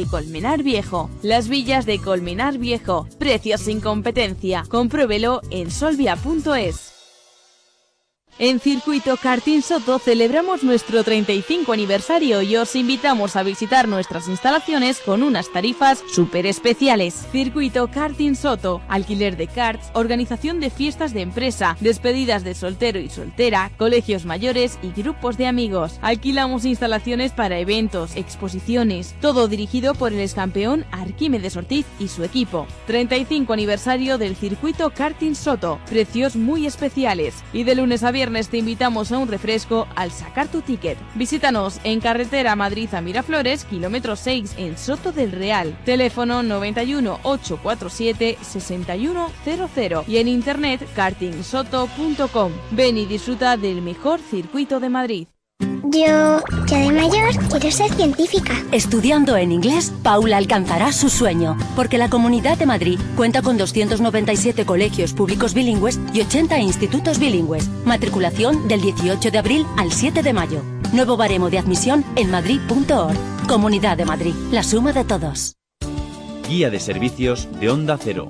Colmenar 0.05 0.63
Viejo. 0.63 1.09
Las 1.21 1.47
villas 1.47 1.85
de 1.85 1.99
Colmenar 1.99 2.57
Viejo. 2.57 3.07
Precios 3.17 3.61
sin 3.61 3.81
competencia. 3.81 4.63
Compruébelo 4.69 5.41
en 5.49 5.71
solvia.es. 5.71 6.90
En 8.43 8.59
Circuito 8.59 9.17
Karting 9.17 9.61
Soto 9.61 9.99
celebramos 9.99 10.63
nuestro 10.63 11.03
35 11.03 11.73
aniversario 11.73 12.41
y 12.41 12.55
os 12.55 12.75
invitamos 12.75 13.35
a 13.35 13.43
visitar 13.43 13.87
nuestras 13.87 14.27
instalaciones 14.27 14.99
con 14.99 15.21
unas 15.21 15.51
tarifas 15.51 16.03
súper 16.11 16.47
especiales. 16.47 17.27
Circuito 17.31 17.91
Karting 17.91 18.35
Soto, 18.35 18.81
alquiler 18.87 19.37
de 19.37 19.45
karts, 19.45 19.91
organización 19.93 20.59
de 20.59 20.71
fiestas 20.71 21.13
de 21.13 21.21
empresa, 21.21 21.77
despedidas 21.81 22.43
de 22.43 22.55
soltero 22.55 22.97
y 22.97 23.11
soltera, 23.11 23.69
colegios 23.77 24.25
mayores 24.25 24.79
y 24.81 24.89
grupos 24.89 25.37
de 25.37 25.45
amigos. 25.45 25.99
Alquilamos 26.01 26.65
instalaciones 26.65 27.33
para 27.33 27.59
eventos, 27.59 28.15
exposiciones, 28.15 29.13
todo 29.21 29.49
dirigido 29.49 29.93
por 29.93 30.13
el 30.13 30.19
excampeón 30.19 30.83
Arquímedes 30.89 31.57
Ortiz 31.57 31.85
y 31.99 32.07
su 32.07 32.23
equipo. 32.23 32.65
35 32.87 33.53
aniversario 33.53 34.17
del 34.17 34.35
Circuito 34.35 34.89
Karting 34.89 35.35
Soto, 35.35 35.79
precios 35.87 36.35
muy 36.35 36.65
especiales 36.65 37.35
y 37.53 37.65
de 37.65 37.75
lunes 37.75 38.01
a 38.01 38.09
viernes 38.09 38.30
te 38.31 38.57
invitamos 38.57 39.11
a 39.11 39.17
un 39.17 39.27
refresco 39.27 39.87
al 39.95 40.11
sacar 40.11 40.47
tu 40.47 40.61
ticket. 40.61 40.97
Visítanos 41.15 41.79
en 41.83 41.99
carretera 41.99 42.55
Madrid 42.55 42.93
a 42.93 43.01
Miraflores, 43.01 43.65
kilómetro 43.65 44.15
6 44.15 44.55
en 44.57 44.77
Soto 44.77 45.11
del 45.11 45.31
Real. 45.31 45.77
Teléfono 45.83 46.41
91 46.41 47.19
847 47.23 48.37
6100 48.41 50.03
y 50.07 50.17
en 50.17 50.27
internet 50.27 50.87
kartingsoto.com. 50.95 52.51
Ven 52.71 52.97
y 52.97 53.05
disfruta 53.05 53.57
del 53.57 53.81
mejor 53.81 54.21
circuito 54.21 54.79
de 54.79 54.89
Madrid. 54.89 55.27
Yo, 55.83 56.41
ya 56.67 56.77
de 56.79 56.91
mayor, 56.91 57.35
quiero 57.49 57.69
ser 57.69 57.91
científica. 57.93 58.53
Estudiando 58.71 59.35
en 59.35 59.51
inglés, 59.51 59.91
Paula 60.03 60.37
alcanzará 60.37 60.93
su 60.93 61.09
sueño, 61.09 61.57
porque 61.75 61.97
la 61.97 62.09
Comunidad 62.09 62.57
de 62.57 62.65
Madrid 62.65 62.99
cuenta 63.17 63.41
con 63.41 63.57
297 63.57 64.65
colegios 64.65 65.11
públicos 65.13 65.53
bilingües 65.53 65.99
y 66.13 66.21
80 66.21 66.59
institutos 66.59 67.19
bilingües. 67.19 67.67
Matriculación 67.85 68.67
del 68.69 68.81
18 68.81 69.31
de 69.31 69.37
abril 69.37 69.65
al 69.77 69.91
7 69.91 70.23
de 70.23 70.33
mayo. 70.33 70.61
Nuevo 70.93 71.17
baremo 71.17 71.49
de 71.49 71.59
admisión 71.59 72.05
en 72.15 72.31
madrid.org. 72.31 73.17
Comunidad 73.47 73.97
de 73.97 74.05
Madrid, 74.05 74.33
la 74.51 74.63
suma 74.63 74.93
de 74.93 75.03
todos. 75.03 75.55
Guía 76.47 76.69
de 76.69 76.79
servicios 76.79 77.47
de 77.59 77.69
Onda 77.69 77.97
Cero. 78.01 78.29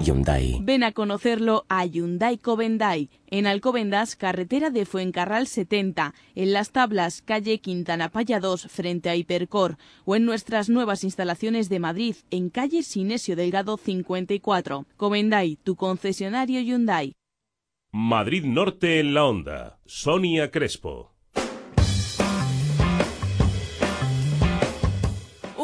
Hyundai. 0.00 0.58
Ven 0.60 0.84
a 0.84 0.92
conocerlo 0.92 1.64
a 1.68 1.84
Hyundai 1.86 2.38
Covendai, 2.38 3.10
en 3.28 3.46
Alcobendas, 3.46 4.16
carretera 4.16 4.70
de 4.70 4.84
Fuencarral 4.84 5.46
70, 5.46 6.14
en 6.34 6.52
Las 6.52 6.70
Tablas, 6.70 7.22
calle 7.22 7.58
Quintana 7.58 8.10
Paya 8.10 8.40
2, 8.40 8.68
frente 8.68 9.08
a 9.08 9.16
Hipercor, 9.16 9.78
o 10.04 10.16
en 10.16 10.24
nuestras 10.24 10.68
nuevas 10.68 11.04
instalaciones 11.04 11.68
de 11.68 11.80
Madrid, 11.80 12.16
en 12.30 12.50
calle 12.50 12.82
Sinesio 12.82 13.36
Delgado 13.36 13.76
54. 13.76 14.86
Covendai, 14.96 15.56
tu 15.62 15.76
concesionario 15.76 16.60
Hyundai. 16.60 17.14
Madrid 17.92 18.44
Norte 18.44 19.00
en 19.00 19.14
la 19.14 19.24
onda. 19.24 19.80
Sonia 19.86 20.50
Crespo. 20.50 21.15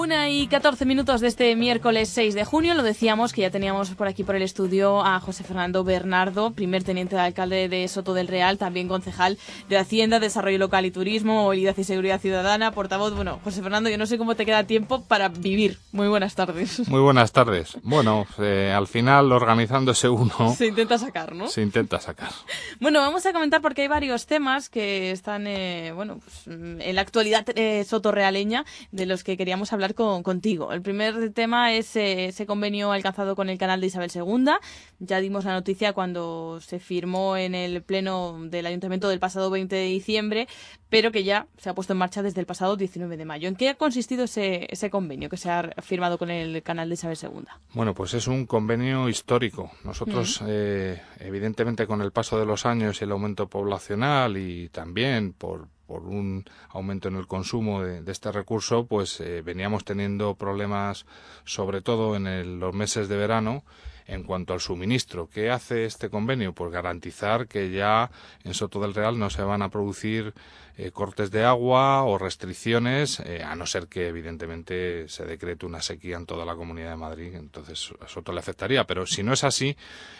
Una 0.02 0.28
y 0.30 0.48
14 0.48 0.84
minutos 0.84 1.20
de 1.20 1.28
este 1.28 1.54
miércoles 1.54 2.08
6 2.08 2.34
de 2.34 2.44
junio. 2.44 2.74
Lo 2.74 2.82
decíamos 2.82 3.32
que 3.32 3.42
ya 3.42 3.50
teníamos 3.50 3.90
por 3.90 4.08
aquí 4.08 4.24
por 4.24 4.34
el 4.34 4.42
estudio 4.42 5.00
a 5.00 5.20
José 5.20 5.44
Fernando 5.44 5.84
Bernardo, 5.84 6.50
primer 6.50 6.82
teniente 6.82 7.14
de 7.14 7.22
alcalde 7.22 7.68
de 7.68 7.86
Soto 7.86 8.12
del 8.12 8.26
Real, 8.26 8.58
también 8.58 8.88
concejal 8.88 9.38
de 9.68 9.78
Hacienda, 9.78 10.18
Desarrollo 10.18 10.58
Local 10.58 10.86
y 10.86 10.90
Turismo, 10.90 11.44
Movilidad 11.44 11.78
y 11.78 11.84
Seguridad 11.84 12.20
Ciudadana, 12.20 12.72
portavoz. 12.72 13.14
Bueno, 13.14 13.38
José 13.44 13.62
Fernando, 13.62 13.90
yo 13.90 13.96
no 13.96 14.06
sé 14.06 14.18
cómo 14.18 14.34
te 14.34 14.44
queda 14.44 14.64
tiempo 14.64 15.04
para 15.04 15.28
vivir. 15.28 15.78
Muy 15.92 16.08
buenas 16.08 16.34
tardes. 16.34 16.88
Muy 16.88 17.00
buenas 17.00 17.30
tardes. 17.30 17.76
Bueno, 17.84 18.26
eh, 18.40 18.74
al 18.76 18.88
final 18.88 19.30
organizándose 19.30 20.08
uno. 20.08 20.52
Se 20.58 20.66
intenta 20.66 20.98
sacar, 20.98 21.32
¿no? 21.32 21.46
Se 21.46 21.62
intenta 21.62 22.00
sacar. 22.00 22.32
Bueno, 22.80 22.98
vamos 22.98 23.24
a 23.24 23.32
comentar 23.32 23.62
porque 23.62 23.82
hay 23.82 23.88
varios 23.88 24.26
temas 24.26 24.68
que 24.68 25.12
están, 25.12 25.46
eh, 25.46 25.92
bueno, 25.94 26.18
pues, 26.18 26.48
en 26.48 26.96
la 26.96 27.02
actualidad 27.02 27.46
eh, 27.54 27.84
sotorrealeña 27.84 28.64
de 28.90 29.06
los 29.06 29.22
que 29.22 29.36
queríamos 29.36 29.72
hablar 29.72 29.91
con, 29.94 30.22
contigo. 30.22 30.72
El 30.72 30.82
primer 30.82 31.32
tema 31.32 31.72
es 31.72 31.96
eh, 31.96 32.26
ese 32.26 32.46
convenio 32.46 32.92
alcanzado 32.92 33.36
con 33.36 33.48
el 33.48 33.58
canal 33.58 33.80
de 33.80 33.88
Isabel 33.88 34.10
II. 34.14 34.52
Ya 34.98 35.20
dimos 35.20 35.44
la 35.44 35.52
noticia 35.52 35.92
cuando 35.92 36.60
se 36.60 36.78
firmó 36.78 37.36
en 37.36 37.54
el 37.54 37.82
pleno 37.82 38.38
del 38.44 38.66
ayuntamiento 38.66 39.08
del 39.08 39.18
pasado 39.18 39.50
20 39.50 39.74
de 39.74 39.86
diciembre, 39.86 40.48
pero 40.88 41.12
que 41.12 41.24
ya 41.24 41.46
se 41.56 41.70
ha 41.70 41.74
puesto 41.74 41.92
en 41.92 41.98
marcha 41.98 42.22
desde 42.22 42.40
el 42.40 42.46
pasado 42.46 42.76
19 42.76 43.16
de 43.16 43.24
mayo. 43.24 43.48
¿En 43.48 43.56
qué 43.56 43.68
ha 43.68 43.74
consistido 43.74 44.24
ese, 44.24 44.66
ese 44.70 44.90
convenio 44.90 45.28
que 45.28 45.36
se 45.36 45.50
ha 45.50 45.70
firmado 45.82 46.18
con 46.18 46.30
el 46.30 46.62
canal 46.62 46.88
de 46.88 46.94
Isabel 46.94 47.18
II? 47.20 47.44
Bueno, 47.74 47.94
pues 47.94 48.14
es 48.14 48.26
un 48.26 48.46
convenio 48.46 49.08
histórico. 49.08 49.70
Nosotros, 49.84 50.42
eh, 50.46 51.00
evidentemente, 51.18 51.86
con 51.86 52.02
el 52.02 52.12
paso 52.12 52.38
de 52.38 52.46
los 52.46 52.66
años 52.66 53.00
y 53.00 53.04
el 53.04 53.12
aumento 53.12 53.48
poblacional 53.48 54.36
y 54.36 54.68
también 54.68 55.32
por, 55.32 55.68
por 55.92 56.04
un 56.06 56.46
aumento 56.70 57.08
en 57.08 57.16
el 57.16 57.26
consumo 57.26 57.82
de, 57.82 58.10
este 58.10 58.32
recurso, 58.32 58.86
pues 58.86 59.20
eh, 59.20 59.42
veníamos 59.42 59.84
teniendo 59.84 60.34
problemas, 60.36 61.04
sobre 61.44 61.82
todo 61.82 62.16
en 62.16 62.26
el- 62.26 62.58
los 62.58 62.74
meses 62.74 63.10
de 63.10 63.18
verano, 63.18 63.62
En 64.06 64.24
cuanto 64.24 64.52
al 64.52 64.60
suministro, 64.60 65.28
¿qué 65.32 65.50
hace 65.50 65.84
este 65.84 66.10
convenio? 66.10 66.52
Pues 66.52 66.72
garantizar 66.72 67.46
que 67.46 67.70
ya 67.70 68.10
en 68.44 68.54
Soto 68.54 68.80
del 68.80 68.94
Real 68.94 69.18
no 69.18 69.30
se 69.30 69.42
van 69.42 69.62
a 69.62 69.68
producir 69.68 70.34
eh, 70.78 70.90
cortes 70.90 71.30
de 71.30 71.44
agua 71.44 72.02
o 72.04 72.16
restricciones, 72.16 73.20
eh, 73.20 73.42
a 73.42 73.54
no 73.54 73.66
ser 73.66 73.88
que 73.88 74.08
evidentemente 74.08 75.06
se 75.06 75.26
decrete 75.26 75.66
una 75.66 75.82
sequía 75.82 76.16
en 76.16 76.24
toda 76.24 76.46
la 76.46 76.54
Comunidad 76.54 76.90
de 76.90 76.96
Madrid, 76.96 77.34
entonces 77.34 77.92
a 78.00 78.08
Soto 78.08 78.32
le 78.32 78.38
afectaría. 78.40 78.86
Pero 78.86 79.04
si 79.04 79.22
no 79.22 79.34
es 79.34 79.44
así, 79.44 79.76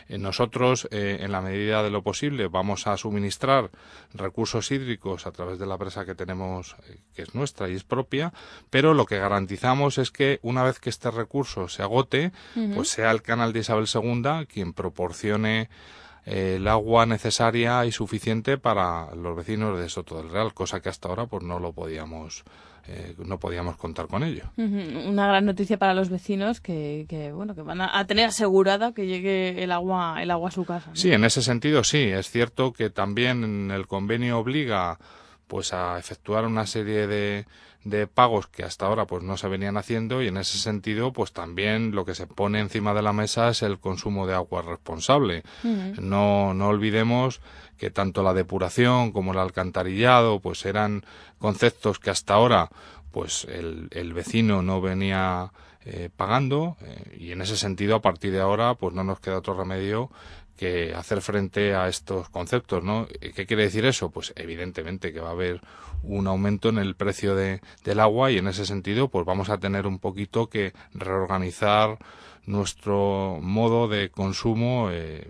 eh, 0.09 0.18
nosotros, 0.18 0.89
en 0.91 1.33
la 1.33 1.41
medida 1.41 1.83
de 1.83 1.89
lo 1.89 2.03
posible, 2.03 2.49
vamos 2.49 2.87
a 2.87 2.99
suministrar 2.99 3.70
recursos 4.12 4.70
hídricos 4.70 5.26
a 5.26 5.33
través 5.33 5.59
de 5.59 5.64
la 5.64 5.78
presa 5.78 6.05
que 6.05 6.14
tenemos, 6.14 6.76
que 7.14 7.22
es 7.22 7.35
nuestra 7.35 7.70
y 7.70 7.74
es 7.74 7.85
propia, 7.85 8.35
pero 8.68 8.93
lo 8.93 9.07
que 9.07 9.18
garantizamos 9.18 9.97
es 9.97 10.11
que 10.11 10.39
una 10.43 10.64
vez 10.64 10.80
que 10.80 10.91
este 10.91 11.11
recurso 11.11 11.68
se 11.68 11.83
agote, 11.83 12.33
pues 12.74 12.91
sea 12.91 13.11
el 13.11 13.22
canal 13.22 13.55
de 13.55 13.61
Isabel 13.81 14.14
II 14.14 14.47
quien 14.47 14.73
proporcione 14.73 15.68
el 16.25 16.68
agua 16.68 17.05
necesaria 17.07 17.85
y 17.85 17.93
suficiente 17.93 18.57
para 18.57 19.14
los 19.14 19.37
vecinos 19.37 19.79
de 19.79 19.89
Soto 19.89 20.18
del 20.18 20.31
Real, 20.31 20.55
cosa 20.55 20.81
que 20.81 20.89
hasta 20.89 21.09
ahora 21.09 21.27
pues 21.27 21.43
no 21.43 21.59
lo 21.59 21.73
podíamos 21.73 22.45
eh, 22.89 23.14
no 23.25 23.39
podíamos 23.39 23.77
contar 23.77 24.09
con 24.09 24.25
ello. 24.25 24.45
Una 24.57 25.29
gran 25.29 25.47
noticia 25.47 25.79
para 25.79 25.95
los 25.95 26.09
vecinos 26.09 26.61
que, 26.61 27.07
que 27.09 27.33
bueno 27.33 27.55
que 27.55 27.62
van 27.62 27.81
a, 27.81 28.07
tener 28.07 28.27
asegurada 28.27 28.93
que 28.93 29.07
llegue 29.07 29.62
el 29.62 29.70
agua 29.70 30.20
el 30.20 30.31
agua 30.31 30.49
a 30.49 30.53
su 30.53 30.64
casa. 30.64 30.91
Sí, 30.93 31.12
en 31.12 31.25
ese 31.25 31.43
sentido 31.43 31.85
sí. 31.85 31.99
Es 31.99 32.31
cierto 32.31 32.73
que 32.73 32.91
también 32.91 33.70
el 33.70 33.87
convenio 33.87 34.39
obliga 34.39 34.99
pues 35.47 35.73
a 35.73 35.99
efectuar 35.99 36.45
una 36.45 36.66
serie 36.66 37.07
de, 37.07 37.47
de 37.85 38.07
pagos 38.07 38.47
que 38.47 38.62
hasta 38.62 38.87
ahora 38.87 39.07
pues 39.07 39.22
no 39.22 39.37
se 39.37 39.49
venían 39.49 39.76
haciendo 39.76 40.22
y 40.22 40.28
en 40.28 40.37
ese 40.37 40.59
sentido 40.59 41.12
pues 41.12 41.33
también 41.33 41.95
lo 41.95 42.05
que 42.05 42.14
se 42.14 42.26
pone 42.26 42.61
encima 42.61 42.95
de 42.95 43.03
la 43.03 43.12
mesa 43.12 43.49
es 43.49 43.62
el 43.62 43.78
consumo 43.78 44.26
de 44.26 44.35
agua 44.35 44.62
responsable. 44.62 45.43
No 45.64 46.55
no 46.55 46.68
olvidemos 46.68 47.41
que 47.76 47.91
tanto 47.91 48.22
la 48.22 48.35
depuración 48.35 49.11
como 49.12 49.33
el 49.33 49.39
alcantarillado 49.39 50.41
pues 50.41 50.64
eran 50.64 51.05
conceptos 51.39 51.99
que 51.99 52.11
hasta 52.11 52.35
ahora 52.35 52.70
pues 53.11 53.45
el, 53.45 53.89
el 53.91 54.12
vecino 54.12 54.62
no 54.62 54.80
venía 54.80 55.53
eh, 55.85 56.11
pagando 56.16 56.76
eh, 56.83 57.16
y 57.18 57.33
en 57.33 57.43
ese 57.43 57.57
sentido 57.57 57.97
a 57.97 58.03
partir 58.03 58.30
de 58.30 58.41
ahora 58.41 58.76
pues 58.76 58.95
no 58.95 59.03
nos 59.03 59.18
queda 59.18 59.39
otro 59.39 59.55
remedio 59.55 60.11
que 60.57 60.95
hacer 60.95 61.23
frente 61.23 61.75
a 61.75 61.89
estos 61.89 62.29
conceptos, 62.29 62.85
¿no? 62.85 63.07
¿Qué 63.21 63.47
quiere 63.47 63.65
decir 63.65 63.85
eso? 63.85 64.11
Pues 64.11 64.33
evidentemente 64.37 65.13
que 65.13 65.21
va 65.21 65.29
a 65.29 65.33
haber 65.33 65.61
un 66.03 66.27
aumento 66.27 66.69
en 66.69 66.79
el 66.79 66.95
precio 66.95 67.35
de, 67.35 67.61
del 67.85 68.01
agua 68.01 68.31
y 68.31 68.39
en 68.39 68.49
ese 68.49 68.67
sentido 68.67 69.09
pues 69.09 69.25
vamos 69.25 69.51
a 69.51 69.59
tener 69.59 69.87
un 69.87 69.99
poquito 69.99 70.49
que 70.49 70.73
reorganizar 70.95 71.99
nuestro 72.45 73.39
modo 73.41 73.89
de 73.89 74.11
consumo 74.11 74.89
eh, 74.91 75.29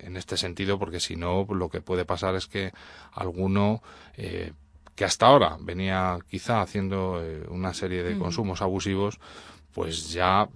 en 0.00 0.16
este 0.16 0.36
sentido 0.36 0.78
porque 0.78 1.00
si 1.00 1.16
no 1.16 1.46
lo 1.48 1.68
que 1.68 1.80
puede 1.80 2.04
pasar 2.04 2.34
es 2.34 2.46
que 2.46 2.72
alguno 3.12 3.82
eh, 4.16 4.52
que 4.96 5.04
hasta 5.04 5.26
ahora 5.26 5.56
venía 5.60 6.18
quizá 6.28 6.60
haciendo 6.60 7.20
eh, 7.22 7.44
una 7.48 7.72
serie 7.72 8.02
de 8.02 8.18
consumos 8.18 8.62
abusivos 8.62 9.20
pues 9.72 10.12
ya 10.12 10.48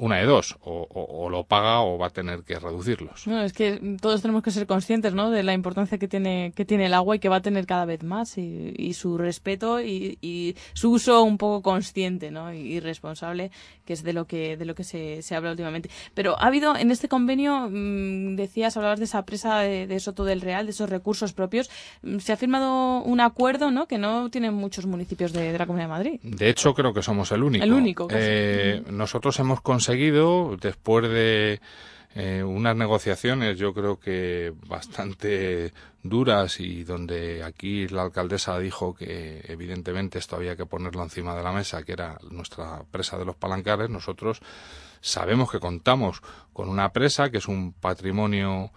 una 0.00 0.16
de 0.16 0.24
dos, 0.24 0.56
o, 0.62 1.28
lo 1.30 1.44
paga 1.44 1.82
o 1.82 1.98
va 1.98 2.06
a 2.06 2.10
tener 2.10 2.42
que 2.42 2.58
reducirlos. 2.58 3.26
No, 3.26 3.42
es 3.42 3.52
que 3.52 3.98
todos 4.00 4.22
tenemos 4.22 4.42
que 4.42 4.50
ser 4.50 4.66
conscientes 4.66 5.12
¿no? 5.12 5.30
de 5.30 5.42
la 5.42 5.52
importancia 5.52 5.98
que 5.98 6.08
tiene, 6.08 6.52
que 6.56 6.64
tiene 6.64 6.86
el 6.86 6.94
agua 6.94 7.16
y 7.16 7.18
que 7.18 7.28
va 7.28 7.36
a 7.36 7.42
tener 7.42 7.66
cada 7.66 7.84
vez 7.84 8.02
más, 8.02 8.38
y, 8.38 8.94
su 8.94 9.18
respeto 9.18 9.80
y, 9.80 10.56
su 10.72 10.90
uso 10.90 11.22
un 11.22 11.36
poco 11.36 11.62
consciente 11.62 12.30
¿no? 12.30 12.52
y, 12.52 12.80
responsable, 12.80 13.50
que 13.90 13.94
es 13.94 14.04
de 14.04 14.12
lo 14.12 14.24
que, 14.24 14.56
de 14.56 14.64
lo 14.64 14.76
que 14.76 14.84
se, 14.84 15.20
se 15.20 15.34
habla 15.34 15.50
últimamente. 15.50 15.90
Pero 16.14 16.38
ha 16.38 16.46
habido 16.46 16.76
en 16.76 16.92
este 16.92 17.08
convenio, 17.08 17.68
mm, 17.68 18.36
decías, 18.36 18.76
hablabas 18.76 19.00
de 19.00 19.06
esa 19.06 19.24
presa 19.24 19.58
de, 19.62 19.98
Soto 19.98 20.24
del 20.24 20.42
Real, 20.42 20.64
de 20.64 20.70
esos 20.70 20.88
recursos 20.88 21.32
propios, 21.32 21.68
mm, 22.02 22.18
se 22.20 22.32
ha 22.32 22.36
firmado 22.36 23.02
un 23.02 23.20
acuerdo 23.20 23.72
¿no? 23.72 23.88
que 23.88 23.98
no 23.98 24.30
tienen 24.30 24.54
muchos 24.54 24.86
municipios 24.86 25.32
de, 25.32 25.58
la 25.58 25.66
Comunidad 25.66 25.88
de 25.88 25.92
Madrid. 25.92 26.20
De 26.22 26.48
hecho, 26.48 26.72
creo 26.72 26.94
que 26.94 27.02
somos 27.02 27.32
el 27.32 27.42
único. 27.42 27.64
El 27.64 27.72
único. 27.72 28.06
Eh, 28.12 28.84
nosotros 28.92 29.36
hemos 29.40 29.60
conseguido 29.60 29.90
seguido, 29.90 30.56
después 30.60 31.10
de 31.10 31.60
eh, 32.14 32.42
unas 32.42 32.74
negociaciones 32.74 33.56
yo 33.56 33.72
creo 33.72 34.00
que 34.00 34.52
bastante 34.66 35.72
duras 36.02 36.58
y 36.58 36.82
donde 36.82 37.44
aquí 37.44 37.86
la 37.86 38.02
alcaldesa 38.02 38.58
dijo 38.58 38.94
que 38.94 39.44
evidentemente 39.46 40.18
esto 40.18 40.36
había 40.36 40.56
que 40.56 40.66
ponerlo 40.66 41.02
encima 41.02 41.36
de 41.36 41.42
la 41.44 41.52
mesa, 41.52 41.84
que 41.84 41.92
era 41.92 42.18
nuestra 42.30 42.82
presa 42.90 43.16
de 43.16 43.24
los 43.24 43.36
palancares, 43.36 43.90
nosotros 43.90 44.40
sabemos 45.00 45.50
que 45.50 45.60
contamos 45.60 46.20
con 46.52 46.68
una 46.68 46.92
presa 46.92 47.30
que 47.30 47.38
es 47.38 47.46
un 47.46 47.72
patrimonio 47.72 48.72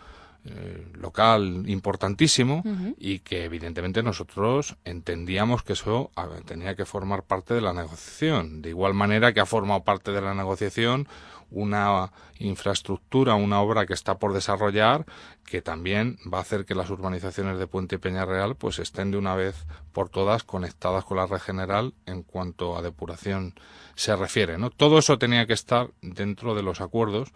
eh, 0.46 0.86
local 0.94 1.64
importantísimo 1.68 2.64
y 2.98 3.20
que 3.20 3.46
evidentemente 3.46 4.04
nosotros 4.04 4.76
entendíamos 4.84 5.64
que 5.64 5.74
eso 5.74 6.12
tenía 6.46 6.76
que 6.76 6.86
formar 6.86 7.24
parte 7.24 7.54
de 7.54 7.62
la 7.62 7.74
negociación. 7.74 8.62
De 8.62 8.70
igual 8.70 8.94
manera 8.94 9.34
que 9.34 9.40
ha 9.40 9.46
formado 9.46 9.84
parte 9.84 10.12
de 10.12 10.22
la 10.22 10.34
negociación 10.34 11.08
una 11.54 12.12
infraestructura, 12.40 13.36
una 13.36 13.62
obra 13.62 13.86
que 13.86 13.94
está 13.94 14.18
por 14.18 14.34
desarrollar 14.34 15.06
que 15.46 15.62
también 15.62 16.18
va 16.32 16.40
a 16.40 16.42
hacer 16.42 16.66
que 16.66 16.76
las 16.76 16.90
urbanizaciones 16.90 17.60
de 17.60 17.68
Puente 17.68 17.96
y 17.96 18.00
Peñarreal 18.00 18.56
pues 18.56 18.80
estén 18.80 19.12
de 19.12 19.18
una 19.18 19.36
vez 19.36 19.66
por 19.92 20.10
todas 20.10 20.44
conectadas 20.44 21.06
con 21.06 21.18
la 21.18 21.28
red 21.28 21.40
general 21.40 21.94
en 22.06 22.24
cuanto 22.24 22.76
a 22.76 22.82
depuración 22.82 23.54
se 23.96 24.16
refiere, 24.16 24.58
¿no? 24.58 24.72
Todo 24.72 24.98
eso 24.98 25.20
tenía 25.20 25.46
que 25.46 25.54
estar 25.54 25.92
dentro 26.02 26.56
de 26.56 26.64
los 26.64 26.82
acuerdos 26.82 27.32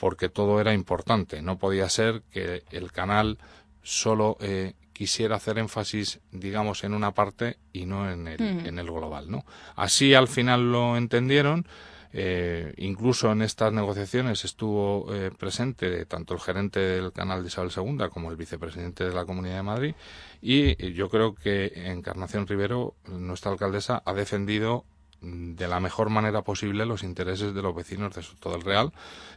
porque 0.00 0.30
todo 0.30 0.60
era 0.60 0.72
importante. 0.72 1.42
No 1.42 1.58
podía 1.58 1.88
ser 1.90 2.22
que 2.32 2.64
el 2.70 2.90
canal 2.90 3.38
solo 3.82 4.38
eh, 4.40 4.72
quisiera 4.94 5.36
hacer 5.36 5.58
énfasis, 5.58 6.20
digamos, 6.32 6.84
en 6.84 6.94
una 6.94 7.12
parte 7.12 7.58
y 7.74 7.84
no 7.84 8.10
en 8.10 8.26
el, 8.26 8.40
en 8.40 8.78
el 8.78 8.86
global, 8.86 9.30
¿no? 9.30 9.44
Así 9.76 10.14
al 10.14 10.26
final 10.26 10.72
lo 10.72 10.96
entendieron. 10.96 11.66
Eh, 12.12 12.74
incluso 12.78 13.30
en 13.30 13.40
estas 13.42 13.72
negociaciones 13.72 14.44
estuvo 14.44 15.14
eh, 15.14 15.30
presente 15.38 16.04
tanto 16.06 16.34
el 16.34 16.40
gerente 16.40 16.80
del 16.80 17.12
canal 17.12 17.42
de 17.42 17.46
Isabel 17.46 17.70
II 17.76 18.08
como 18.10 18.32
el 18.32 18.36
vicepresidente 18.36 19.04
de 19.04 19.14
la 19.14 19.24
Comunidad 19.24 19.58
de 19.58 19.62
Madrid 19.62 19.94
y 20.42 20.92
yo 20.92 21.08
creo 21.08 21.36
que 21.36 21.70
Encarnación 21.86 22.48
Rivero, 22.48 22.96
nuestra 23.06 23.52
alcaldesa, 23.52 24.02
ha 24.04 24.12
defendido 24.12 24.86
de 25.20 25.68
la 25.68 25.80
mejor 25.80 26.10
manera 26.10 26.42
posible 26.42 26.86
los 26.86 27.02
intereses 27.02 27.54
de 27.54 27.62
los 27.62 27.74
vecinos 27.74 28.14
de 28.14 28.22
Soto 28.22 28.50
del 28.50 28.62
Real, 28.62 28.92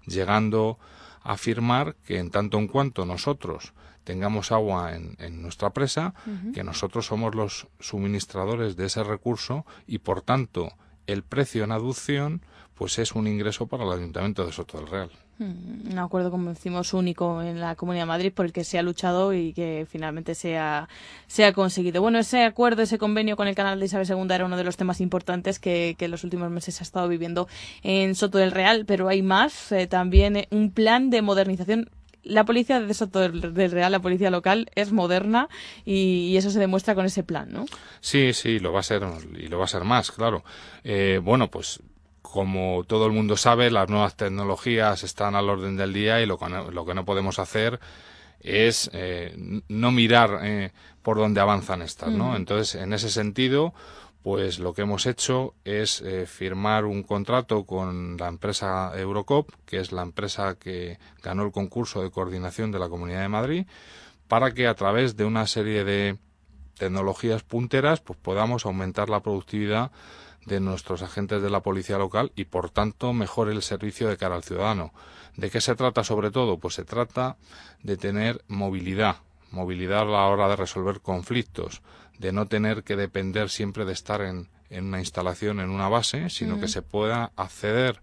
llegando 0.05 0.79
a 1.21 1.33
afirmar 1.33 1.95
que 2.05 2.19
en 2.19 2.29
tanto 2.29 2.57
en 2.57 2.67
cuanto 2.67 3.05
nosotros 3.05 3.73
tengamos 4.03 4.51
agua 4.51 4.95
en, 4.95 5.15
en 5.19 5.41
nuestra 5.41 5.71
presa, 5.71 6.13
que 6.53 6.63
nosotros 6.63 7.05
somos 7.05 7.35
los 7.35 7.67
suministradores 7.79 8.75
de 8.75 8.85
ese 8.85 9.03
recurso 9.03 9.65
y 9.87 9.99
por 9.99 10.21
tanto 10.21 10.73
el 11.07 11.23
precio 11.23 11.63
en 11.63 11.71
aducción 11.71 12.41
pues 12.75 12.99
es 12.99 13.13
un 13.13 13.27
ingreso 13.27 13.67
para 13.67 13.83
el 13.83 13.91
Ayuntamiento 13.91 14.45
de 14.45 14.51
Soto 14.51 14.77
del 14.77 14.87
Real. 14.87 15.11
Mm, 15.39 15.91
un 15.91 15.99
acuerdo, 15.99 16.29
como 16.29 16.49
decimos, 16.49 16.93
único 16.93 17.41
en 17.41 17.59
la 17.59 17.75
Comunidad 17.75 18.03
de 18.03 18.07
Madrid 18.07 18.33
por 18.33 18.45
el 18.45 18.53
que 18.53 18.63
se 18.63 18.77
ha 18.77 18.83
luchado 18.83 19.33
y 19.33 19.53
que 19.53 19.87
finalmente 19.89 20.35
se 20.35 20.57
ha, 20.57 20.87
se 21.27 21.45
ha 21.45 21.53
conseguido. 21.53 22.01
Bueno, 22.01 22.19
ese 22.19 22.43
acuerdo, 22.43 22.83
ese 22.83 22.97
convenio 22.97 23.35
con 23.35 23.47
el 23.47 23.55
canal 23.55 23.79
de 23.79 23.85
Isabel 23.87 24.07
II 24.07 24.27
era 24.33 24.45
uno 24.45 24.57
de 24.57 24.63
los 24.63 24.77
temas 24.77 25.01
importantes 25.01 25.59
que, 25.59 25.95
que 25.97 26.05
en 26.05 26.11
los 26.11 26.23
últimos 26.23 26.51
meses 26.51 26.75
se 26.75 26.83
ha 26.83 26.85
estado 26.85 27.07
viviendo 27.07 27.47
en 27.81 28.15
Soto 28.15 28.37
del 28.37 28.51
Real, 28.51 28.85
pero 28.85 29.07
hay 29.09 29.21
más. 29.21 29.71
Eh, 29.71 29.87
también 29.87 30.35
eh, 30.35 30.47
un 30.51 30.71
plan 30.71 31.09
de 31.09 31.21
modernización 31.21 31.89
la 32.23 32.45
policía 32.45 32.79
de 32.79 32.93
Soto 32.93 33.19
del 33.19 33.71
Real, 33.71 33.91
la 33.91 33.99
policía 33.99 34.31
local, 34.31 34.71
es 34.75 34.91
moderna 34.91 35.49
y, 35.85 36.35
eso 36.37 36.49
se 36.49 36.59
demuestra 36.59 36.95
con 36.95 37.05
ese 37.05 37.23
plan, 37.23 37.49
¿no? 37.51 37.65
Sí, 37.99 38.33
sí, 38.33 38.59
lo 38.59 38.71
va 38.71 38.79
a 38.79 38.83
ser 38.83 39.03
y 39.37 39.47
lo 39.47 39.59
va 39.59 39.65
a 39.65 39.67
ser 39.67 39.83
más, 39.83 40.11
claro. 40.11 40.43
Eh, 40.83 41.19
bueno, 41.21 41.49
pues 41.49 41.81
como 42.33 42.83
todo 42.87 43.05
el 43.05 43.11
mundo 43.11 43.37
sabe, 43.37 43.69
las 43.69 43.89
nuevas 43.89 44.17
tecnologías 44.17 45.03
están 45.03 45.35
al 45.35 45.51
orden 45.51 45.77
del 45.77 45.93
día 45.93 46.19
y 46.19 46.25
lo 46.25 46.39
que 46.39 46.49
no, 46.49 46.71
lo 46.71 46.83
que 46.83 46.95
no 46.95 47.05
podemos 47.05 47.37
hacer 47.37 47.79
es 48.39 48.89
eh, 48.91 49.61
no 49.67 49.91
mirar 49.91 50.39
eh, 50.41 50.71
por 51.03 51.17
dónde 51.17 51.41
avanzan 51.41 51.83
estas, 51.83 52.09
¿no? 52.09 52.35
Entonces, 52.35 52.81
en 52.81 52.91
ese 52.91 53.11
sentido, 53.11 53.75
pues 54.23 54.57
lo 54.57 54.73
que 54.73 54.81
hemos 54.81 55.05
hecho 55.05 55.53
es 55.63 56.01
eh, 56.01 56.25
firmar 56.25 56.85
un 56.85 57.03
contrato 57.03 57.65
con 57.65 58.17
la 58.17 58.29
empresa 58.29 58.91
Eurocop, 58.95 59.51
que 59.67 59.77
es 59.77 59.91
la 59.91 60.01
empresa 60.01 60.55
que 60.55 60.97
ganó 61.21 61.43
el 61.43 61.51
concurso 61.51 62.01
de 62.01 62.09
coordinación 62.09 62.71
de 62.71 62.79
la 62.79 62.89
Comunidad 62.89 63.21
de 63.21 63.29
Madrid, 63.29 63.67
para 64.27 64.55
que 64.55 64.65
a 64.65 64.73
través 64.73 65.15
de 65.15 65.25
una 65.25 65.45
serie 65.45 65.83
de 65.83 66.17
tecnologías 66.79 67.43
punteras, 67.43 68.01
pues 68.01 68.17
podamos 68.17 68.65
aumentar 68.65 69.07
la 69.07 69.19
productividad 69.19 69.91
de 70.45 70.59
nuestros 70.59 71.01
agentes 71.01 71.41
de 71.41 71.49
la 71.49 71.61
policía 71.61 71.97
local 71.97 72.31
y 72.35 72.45
por 72.45 72.69
tanto 72.69 73.13
mejore 73.13 73.53
el 73.53 73.61
servicio 73.61 74.07
de 74.09 74.17
cara 74.17 74.35
al 74.35 74.43
ciudadano. 74.43 74.93
¿De 75.35 75.49
qué 75.49 75.61
se 75.61 75.75
trata 75.75 76.03
sobre 76.03 76.31
todo? 76.31 76.57
Pues 76.57 76.75
se 76.75 76.85
trata 76.85 77.37
de 77.81 77.97
tener 77.97 78.43
movilidad, 78.47 79.17
movilidad 79.51 80.01
a 80.01 80.05
la 80.05 80.27
hora 80.27 80.47
de 80.49 80.55
resolver 80.55 81.01
conflictos, 81.01 81.81
de 82.19 82.31
no 82.31 82.47
tener 82.47 82.83
que 82.83 82.95
depender 82.95 83.49
siempre 83.49 83.85
de 83.85 83.93
estar 83.93 84.21
en, 84.21 84.49
en 84.69 84.85
una 84.85 84.99
instalación, 84.99 85.59
en 85.59 85.69
una 85.69 85.89
base, 85.89 86.29
sino 86.29 86.59
que 86.59 86.67
se 86.67 86.81
pueda 86.81 87.31
acceder 87.35 88.01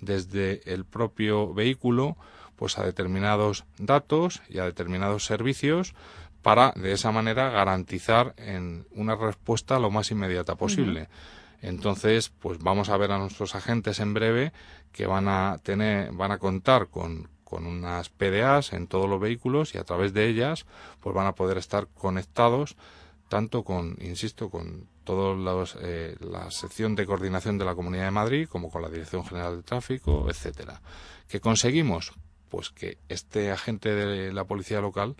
desde 0.00 0.62
el 0.72 0.84
propio 0.84 1.52
vehículo 1.52 2.16
pues 2.56 2.78
a 2.78 2.84
determinados 2.84 3.64
datos 3.78 4.42
y 4.48 4.58
a 4.58 4.64
determinados 4.64 5.24
servicios 5.24 5.94
para 6.42 6.72
de 6.76 6.92
esa 6.92 7.10
manera 7.10 7.50
garantizar 7.50 8.34
en 8.36 8.86
una 8.92 9.16
respuesta 9.16 9.78
lo 9.78 9.90
más 9.90 10.10
inmediata 10.10 10.56
posible. 10.56 11.08
Entonces, 11.62 12.30
pues 12.30 12.58
vamos 12.58 12.88
a 12.88 12.96
ver 12.96 13.12
a 13.12 13.18
nuestros 13.18 13.54
agentes 13.54 14.00
en 14.00 14.14
breve 14.14 14.52
que 14.92 15.06
van 15.06 15.28
a 15.28 15.58
tener, 15.62 16.12
van 16.12 16.32
a 16.32 16.38
contar 16.38 16.88
con, 16.88 17.28
con 17.44 17.66
unas 17.66 18.08
PDAs 18.08 18.72
en 18.72 18.86
todos 18.86 19.08
los 19.08 19.20
vehículos 19.20 19.74
y 19.74 19.78
a 19.78 19.84
través 19.84 20.14
de 20.14 20.26
ellas, 20.28 20.66
pues 21.00 21.14
van 21.14 21.26
a 21.26 21.34
poder 21.34 21.58
estar 21.58 21.88
conectados 21.88 22.76
tanto 23.28 23.62
con, 23.62 23.96
insisto, 24.00 24.50
con 24.50 24.88
toda 25.04 25.64
eh, 25.82 26.16
la 26.20 26.50
sección 26.50 26.96
de 26.96 27.06
coordinación 27.06 27.58
de 27.58 27.64
la 27.64 27.74
Comunidad 27.74 28.04
de 28.04 28.10
Madrid 28.10 28.48
como 28.48 28.70
con 28.70 28.82
la 28.82 28.88
Dirección 28.88 29.24
General 29.24 29.56
de 29.56 29.62
Tráfico, 29.62 30.26
etcétera. 30.28 30.80
¿Qué 31.28 31.40
conseguimos? 31.40 32.12
Pues 32.48 32.70
que 32.70 32.98
este 33.08 33.52
agente 33.52 33.94
de 33.94 34.32
la 34.32 34.44
policía 34.44 34.80
local 34.80 35.14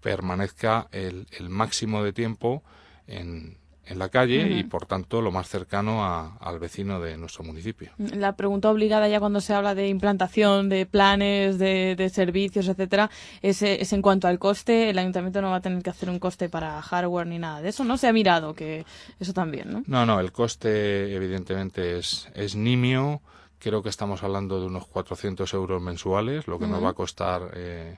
permanezca 0.00 0.88
el, 0.90 1.26
el 1.30 1.48
máximo 1.48 2.02
de 2.02 2.12
tiempo 2.12 2.64
en, 3.06 3.58
en 3.86 3.98
la 3.98 4.08
calle 4.08 4.50
y 4.50 4.64
por 4.64 4.86
tanto 4.86 5.22
lo 5.22 5.30
más 5.30 5.48
cercano 5.48 6.04
al 6.04 6.58
vecino 6.58 7.00
de 7.00 7.16
nuestro 7.16 7.44
municipio. 7.44 7.92
La 7.98 8.36
pregunta 8.36 8.70
obligada 8.70 9.08
ya 9.08 9.20
cuando 9.20 9.40
se 9.40 9.54
habla 9.54 9.74
de 9.74 9.88
implantación 9.88 10.68
de 10.68 10.86
planes, 10.86 11.58
de, 11.58 12.10
servicios, 12.12 12.68
etcétera, 12.68 13.10
es, 13.42 13.62
es, 13.62 13.92
en 13.92 14.02
cuanto 14.02 14.28
al 14.28 14.38
coste. 14.38 14.90
El 14.90 14.98
ayuntamiento 14.98 15.40
no 15.40 15.50
va 15.50 15.56
a 15.56 15.60
tener 15.60 15.82
que 15.82 15.90
hacer 15.90 16.10
un 16.10 16.18
coste 16.18 16.48
para 16.48 16.80
hardware 16.82 17.26
ni 17.26 17.38
nada 17.38 17.60
de 17.60 17.68
eso. 17.68 17.84
No 17.84 17.96
se 17.96 18.08
ha 18.08 18.12
mirado 18.12 18.54
que 18.54 18.84
eso 19.20 19.32
también, 19.32 19.72
¿no? 19.72 19.82
No, 19.86 20.04
no, 20.04 20.20
el 20.20 20.32
coste 20.32 21.14
evidentemente 21.14 21.98
es, 21.98 22.28
es 22.34 22.56
nimio. 22.56 23.20
Creo 23.58 23.82
que 23.82 23.88
estamos 23.88 24.22
hablando 24.22 24.60
de 24.60 24.66
unos 24.66 24.86
400 24.86 25.52
euros 25.54 25.80
mensuales, 25.80 26.46
lo 26.46 26.58
que 26.58 26.66
nos 26.66 26.82
va 26.82 26.90
a 26.90 26.94
costar. 26.94 27.50
Eh, 27.54 27.96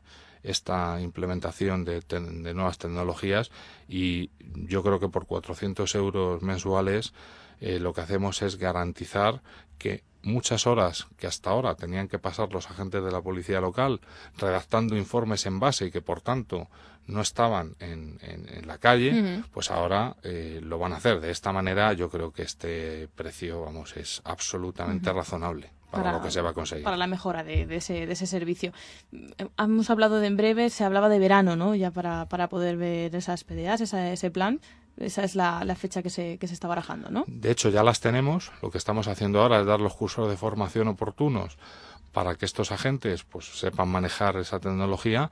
esta 0.49 1.01
implementación 1.01 1.84
de, 1.84 2.03
nuevas 2.55 2.78
tecnologías 2.78 3.51
y 3.88 4.30
yo 4.40 4.82
creo 4.82 4.99
que 4.99 5.09
por 5.09 5.26
400 5.26 5.94
euros 5.94 6.42
mensuales 6.42 7.12
eh, 7.61 7.78
lo 7.78 7.92
que 7.92 8.01
hacemos 8.01 8.40
es 8.42 8.57
garantizar 8.57 9.42
que 9.78 10.03
muchas 10.22 10.66
horas 10.66 11.07
que 11.18 11.26
hasta 11.26 11.51
ahora 11.51 11.74
tenían 11.74 12.09
que 12.09 12.18
pasar 12.18 12.53
los 12.53 12.70
agentes 12.70 13.05
de 13.05 13.12
la 13.12 13.20
policía 13.20 13.61
local 13.61 14.01
redactando 14.36 14.96
informes 14.96 15.46
en 15.46 15.61
base 15.61 15.86
y 15.86 15.90
que 15.90 16.01
por 16.01 16.20
tanto 16.20 16.68
no 17.07 17.22
estaban 17.22 17.74
en, 17.80 18.18
la 18.66 18.76
calle, 18.76 19.42
pues 19.53 19.70
ahora 19.70 20.16
eh, 20.22 20.61
lo 20.62 20.78
van 20.78 20.92
a 20.92 20.96
hacer. 20.96 21.20
De 21.20 21.30
esta 21.30 21.53
manera 21.53 21.94
yo 21.94 22.11
creo 22.11 22.32
que 22.32 22.42
este 22.42 23.09
precio, 23.14 23.62
vamos, 23.62 23.96
es 23.96 24.20
absolutamente 24.24 25.11
razonable 25.11 25.78
para, 25.91 26.12
lo 26.12 26.22
que 26.22 26.30
se 26.30 26.41
va 26.41 26.51
a 26.51 26.53
conseguir. 26.53 26.84
Para 26.84 26.97
la 26.97 27.07
mejora 27.07 27.43
de, 27.45 27.66
ese, 27.74 28.07
de 28.07 28.12
ese 28.12 28.26
servicio. 28.26 28.72
Hemos 29.59 29.91
hablado 29.91 30.20
de 30.20 30.26
en 30.26 30.36
breve, 30.36 30.70
se 30.70 30.84
hablaba 30.84 31.09
de 31.09 31.18
verano, 31.18 31.57
¿no? 31.57 31.74
Ya 31.74 31.91
para, 31.91 32.26
para 32.26 32.49
poder 32.49 32.76
ver 32.76 33.14
esas 33.14 33.45
PDAs, 33.45 33.80
ese 33.80 34.30
plan. 34.30 34.61
Esa 34.99 35.22
es 35.22 35.36
la, 35.36 35.64
la 35.64 35.76
fecha 35.76 36.03
que 36.03 36.11
se, 36.11 36.39
que 36.39 36.49
se 36.49 36.55
está 36.55 36.66
barajando, 36.66 37.09
¿no? 37.11 37.24
De 37.28 37.53
hecho, 37.53 37.68
ya 37.70 37.84
las 37.84 38.01
tenemos. 38.01 38.51
Lo 38.62 38.70
que 38.70 38.78
estamos 38.78 39.07
haciendo 39.07 39.41
ahora 39.41 39.61
es 39.61 39.66
dar 39.66 39.80
los 39.80 39.95
cursos 39.95 40.28
de 40.28 40.36
formación 40.36 40.89
oportunos 40.89 41.57
para 42.12 42.34
que 42.34 42.45
estos 42.47 42.72
agentes 42.72 43.22
pues 43.22 43.47
sepan 43.47 43.89
manejar 43.89 44.36
esa 44.39 44.59
tecnología 44.59 45.30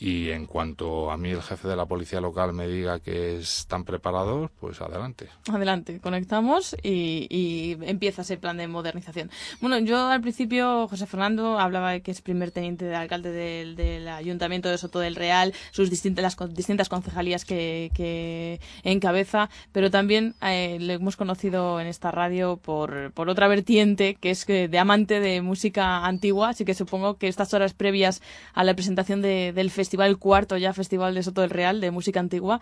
y 0.00 0.30
en 0.30 0.46
cuanto 0.46 1.10
a 1.10 1.18
mí 1.18 1.28
el 1.28 1.42
jefe 1.42 1.68
de 1.68 1.76
la 1.76 1.84
policía 1.84 2.22
local 2.22 2.54
me 2.54 2.66
diga 2.66 3.00
que 3.00 3.38
están 3.38 3.84
preparados, 3.84 4.50
pues 4.58 4.80
adelante. 4.80 5.28
Adelante, 5.52 6.00
conectamos 6.00 6.74
y, 6.82 7.76
empieza 7.82 8.22
ese 8.22 8.38
plan 8.38 8.56
de 8.56 8.66
modernización. 8.66 9.30
Bueno, 9.60 9.78
yo 9.78 10.08
al 10.08 10.22
principio, 10.22 10.88
José 10.88 11.06
Fernando, 11.06 11.58
hablaba 11.58 11.92
de 11.92 12.00
que 12.00 12.12
es 12.12 12.22
primer 12.22 12.50
teniente 12.50 12.86
de 12.86 12.96
alcalde 12.96 13.30
del, 13.30 14.08
Ayuntamiento 14.08 14.70
de 14.70 14.78
Soto 14.78 15.00
del 15.00 15.16
Real, 15.16 15.52
sus 15.70 15.90
distintas, 15.90 16.22
las 16.22 16.54
distintas 16.54 16.88
concejalías 16.88 17.44
que, 17.44 18.60
encabeza, 18.82 19.50
pero 19.72 19.90
también 19.90 20.34
eh, 20.40 20.78
le 20.80 20.94
hemos 20.94 21.16
conocido 21.16 21.80
en 21.80 21.86
esta 21.86 22.10
radio 22.10 22.56
por, 22.56 23.12
por 23.12 23.28
otra 23.28 23.48
vertiente, 23.48 24.14
que 24.14 24.30
es 24.30 24.46
de 24.46 24.78
amante 24.78 25.20
de 25.20 25.42
música 25.42 26.06
antigua, 26.06 26.50
así 26.50 26.64
que 26.64 26.72
supongo 26.74 27.18
que 27.18 27.28
estas 27.28 27.52
horas 27.52 27.74
previas 27.74 28.22
a 28.54 28.64
la 28.64 28.74
presentación 28.74 29.20
del 29.20 29.70
festival 29.70 29.89
festival, 29.90 30.18
cuarto 30.18 30.56
ya 30.56 30.72
Festival 30.72 31.14
de 31.14 31.22
Soto 31.22 31.40
del 31.40 31.50
Real 31.50 31.80
de 31.80 31.90
música 31.90 32.20
antigua, 32.20 32.60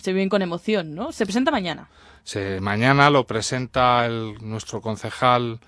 se 0.00 0.12
viven 0.12 0.28
con 0.28 0.42
emoción, 0.42 0.94
¿no? 0.94 1.10
Se 1.10 1.24
presenta 1.24 1.50
mañana. 1.50 1.88
Se, 2.22 2.60
mañana 2.60 3.10
lo 3.10 3.26
presenta 3.26 4.06
el, 4.06 4.34
nuestro 4.40 4.80
concejal 4.80 5.58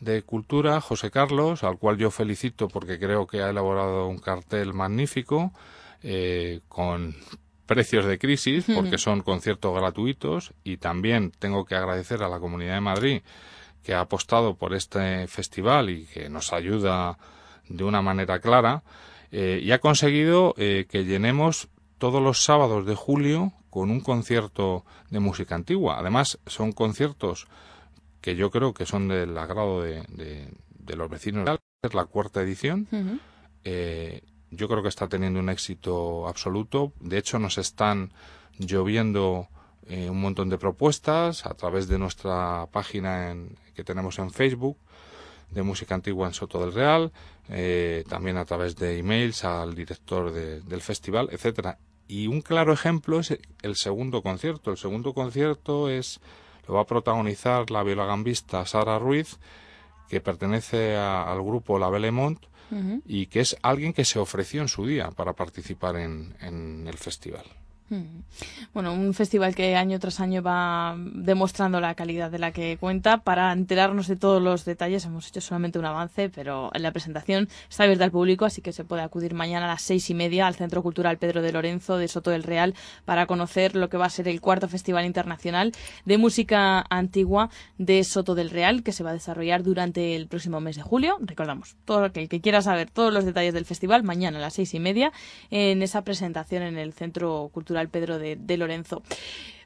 de 0.00 0.22
Cultura, 0.22 0.80
José 0.80 1.10
Carlos, 1.10 1.64
al 1.64 1.76
cual 1.76 1.98
yo 1.98 2.10
felicito 2.10 2.68
porque 2.68 2.98
creo 2.98 3.26
que 3.26 3.42
ha 3.42 3.50
elaborado 3.50 4.06
un 4.06 4.18
cartel 4.18 4.72
magnífico 4.72 5.52
eh, 6.02 6.60
con 6.68 7.16
precios 7.66 8.04
de 8.04 8.18
crisis, 8.18 8.66
porque 8.74 8.98
son 8.98 9.22
conciertos 9.22 9.74
gratuitos 9.74 10.52
y 10.64 10.76
también 10.76 11.32
tengo 11.38 11.64
que 11.64 11.74
agradecer 11.74 12.22
a 12.22 12.28
la 12.28 12.38
Comunidad 12.38 12.74
de 12.74 12.80
Madrid 12.80 13.22
que 13.82 13.94
ha 13.94 14.00
apostado 14.00 14.54
por 14.54 14.74
este 14.74 15.26
festival 15.26 15.90
y 15.90 16.06
que 16.06 16.28
nos 16.28 16.52
ayuda 16.52 17.16
de 17.68 17.84
una 17.84 18.02
manera 18.02 18.40
clara 18.40 18.82
eh, 19.32 19.60
y 19.62 19.72
ha 19.72 19.78
conseguido 19.78 20.54
eh, 20.56 20.86
que 20.88 21.04
llenemos 21.04 21.68
todos 21.98 22.22
los 22.22 22.42
sábados 22.42 22.86
de 22.86 22.94
julio 22.94 23.52
con 23.68 23.90
un 23.90 24.00
concierto 24.00 24.84
de 25.10 25.20
música 25.20 25.54
antigua. 25.54 25.98
Además, 25.98 26.38
son 26.46 26.72
conciertos 26.72 27.46
que 28.20 28.34
yo 28.34 28.50
creo 28.50 28.74
que 28.74 28.86
son 28.86 29.08
del 29.08 29.36
agrado 29.38 29.82
de, 29.82 30.02
de, 30.08 30.96
los 30.96 31.08
vecinos. 31.08 31.48
Es 31.82 31.94
la 31.94 32.06
cuarta 32.06 32.42
edición. 32.42 32.88
Eh, 33.64 34.22
yo 34.50 34.68
creo 34.68 34.82
que 34.82 34.88
está 34.88 35.08
teniendo 35.08 35.38
un 35.38 35.48
éxito 35.48 36.26
absoluto. 36.26 36.92
De 36.98 37.18
hecho, 37.18 37.38
nos 37.38 37.58
están 37.58 38.12
lloviendo 38.58 39.48
un 39.88 40.20
montón 40.20 40.48
de 40.48 40.58
propuestas 40.58 41.46
a 41.46 41.54
través 41.54 41.88
de 41.88 41.98
nuestra 41.98 42.68
página 42.70 43.34
que 43.74 43.82
tenemos 43.82 44.18
en 44.20 44.30
Facebook 44.30 44.76
de 45.50 45.62
música 45.62 45.94
antigua 45.94 46.26
en 46.26 46.34
Soto 46.34 46.60
del 46.60 46.72
Real, 46.72 47.12
eh, 47.48 48.04
también 48.08 48.36
a 48.36 48.44
través 48.44 48.76
de 48.76 48.98
emails 48.98 49.44
al 49.44 49.74
director 49.74 50.32
del 50.32 50.80
festival, 50.80 51.28
etcétera. 51.32 51.78
Y 52.06 52.26
un 52.26 52.40
claro 52.40 52.72
ejemplo 52.72 53.20
es 53.20 53.38
el 53.62 53.76
segundo 53.76 54.22
concierto. 54.22 54.70
El 54.70 54.76
segundo 54.76 55.14
concierto 55.14 55.88
es 55.88 56.20
lo 56.66 56.74
va 56.74 56.82
a 56.82 56.86
protagonizar 56.86 57.70
la 57.70 57.82
violagambista 57.82 58.64
Sara 58.66 58.98
Ruiz, 58.98 59.38
que 60.08 60.20
pertenece 60.20 60.96
al 60.96 61.42
grupo 61.42 61.78
La 61.78 61.88
Belemont 61.88 62.38
y 63.04 63.26
que 63.26 63.40
es 63.40 63.56
alguien 63.62 63.92
que 63.92 64.04
se 64.04 64.20
ofreció 64.20 64.62
en 64.62 64.68
su 64.68 64.86
día 64.86 65.10
para 65.10 65.32
participar 65.32 65.96
en 65.96 66.84
el 66.86 66.96
festival. 66.96 67.44
Mm. 67.90 68.22
Bueno, 68.72 68.92
un 68.92 69.14
festival 69.14 69.56
que 69.56 69.74
año 69.74 69.98
tras 69.98 70.20
año 70.20 70.42
va 70.42 70.96
demostrando 70.96 71.80
la 71.80 71.96
calidad 71.96 72.30
de 72.30 72.38
la 72.38 72.52
que 72.52 72.76
cuenta. 72.78 73.18
Para 73.18 73.52
enterarnos 73.52 74.06
de 74.06 74.14
todos 74.14 74.40
los 74.40 74.64
detalles 74.64 75.04
hemos 75.04 75.26
hecho 75.26 75.40
solamente 75.40 75.78
un 75.78 75.84
avance, 75.84 76.30
pero 76.30 76.70
la 76.74 76.92
presentación 76.92 77.48
está 77.68 77.82
abierta 77.84 78.04
al 78.04 78.12
público, 78.12 78.44
así 78.44 78.62
que 78.62 78.72
se 78.72 78.84
puede 78.84 79.02
acudir 79.02 79.34
mañana 79.34 79.66
a 79.66 79.68
las 79.68 79.82
seis 79.82 80.08
y 80.08 80.14
media 80.14 80.46
al 80.46 80.54
Centro 80.54 80.84
Cultural 80.84 81.18
Pedro 81.18 81.42
de 81.42 81.50
Lorenzo 81.50 81.96
de 81.96 82.06
Soto 82.06 82.30
del 82.30 82.44
Real 82.44 82.74
para 83.04 83.26
conocer 83.26 83.74
lo 83.74 83.88
que 83.88 83.96
va 83.96 84.06
a 84.06 84.10
ser 84.10 84.28
el 84.28 84.40
cuarto 84.40 84.68
Festival 84.68 85.04
Internacional 85.04 85.72
de 86.04 86.16
Música 86.16 86.84
Antigua 86.90 87.50
de 87.78 88.04
Soto 88.04 88.36
del 88.36 88.50
Real, 88.50 88.84
que 88.84 88.92
se 88.92 89.02
va 89.02 89.10
a 89.10 89.14
desarrollar 89.14 89.64
durante 89.64 90.14
el 90.14 90.28
próximo 90.28 90.60
mes 90.60 90.76
de 90.76 90.82
julio. 90.82 91.18
Recordamos, 91.20 91.74
todo 91.84 92.04
aquel 92.04 92.28
que 92.28 92.40
quiera 92.40 92.62
saber 92.62 92.88
todos 92.88 93.12
los 93.12 93.24
detalles 93.24 93.52
del 93.52 93.64
festival, 93.64 94.04
mañana 94.04 94.38
a 94.38 94.40
las 94.40 94.54
seis 94.54 94.74
y 94.74 94.78
media 94.78 95.12
en 95.50 95.82
esa 95.82 96.04
presentación 96.04 96.62
en 96.62 96.78
el 96.78 96.92
Centro 96.92 97.50
Cultural 97.52 97.79
Pedro 97.88 98.18
de, 98.18 98.56
Lorenzo. 98.56 99.02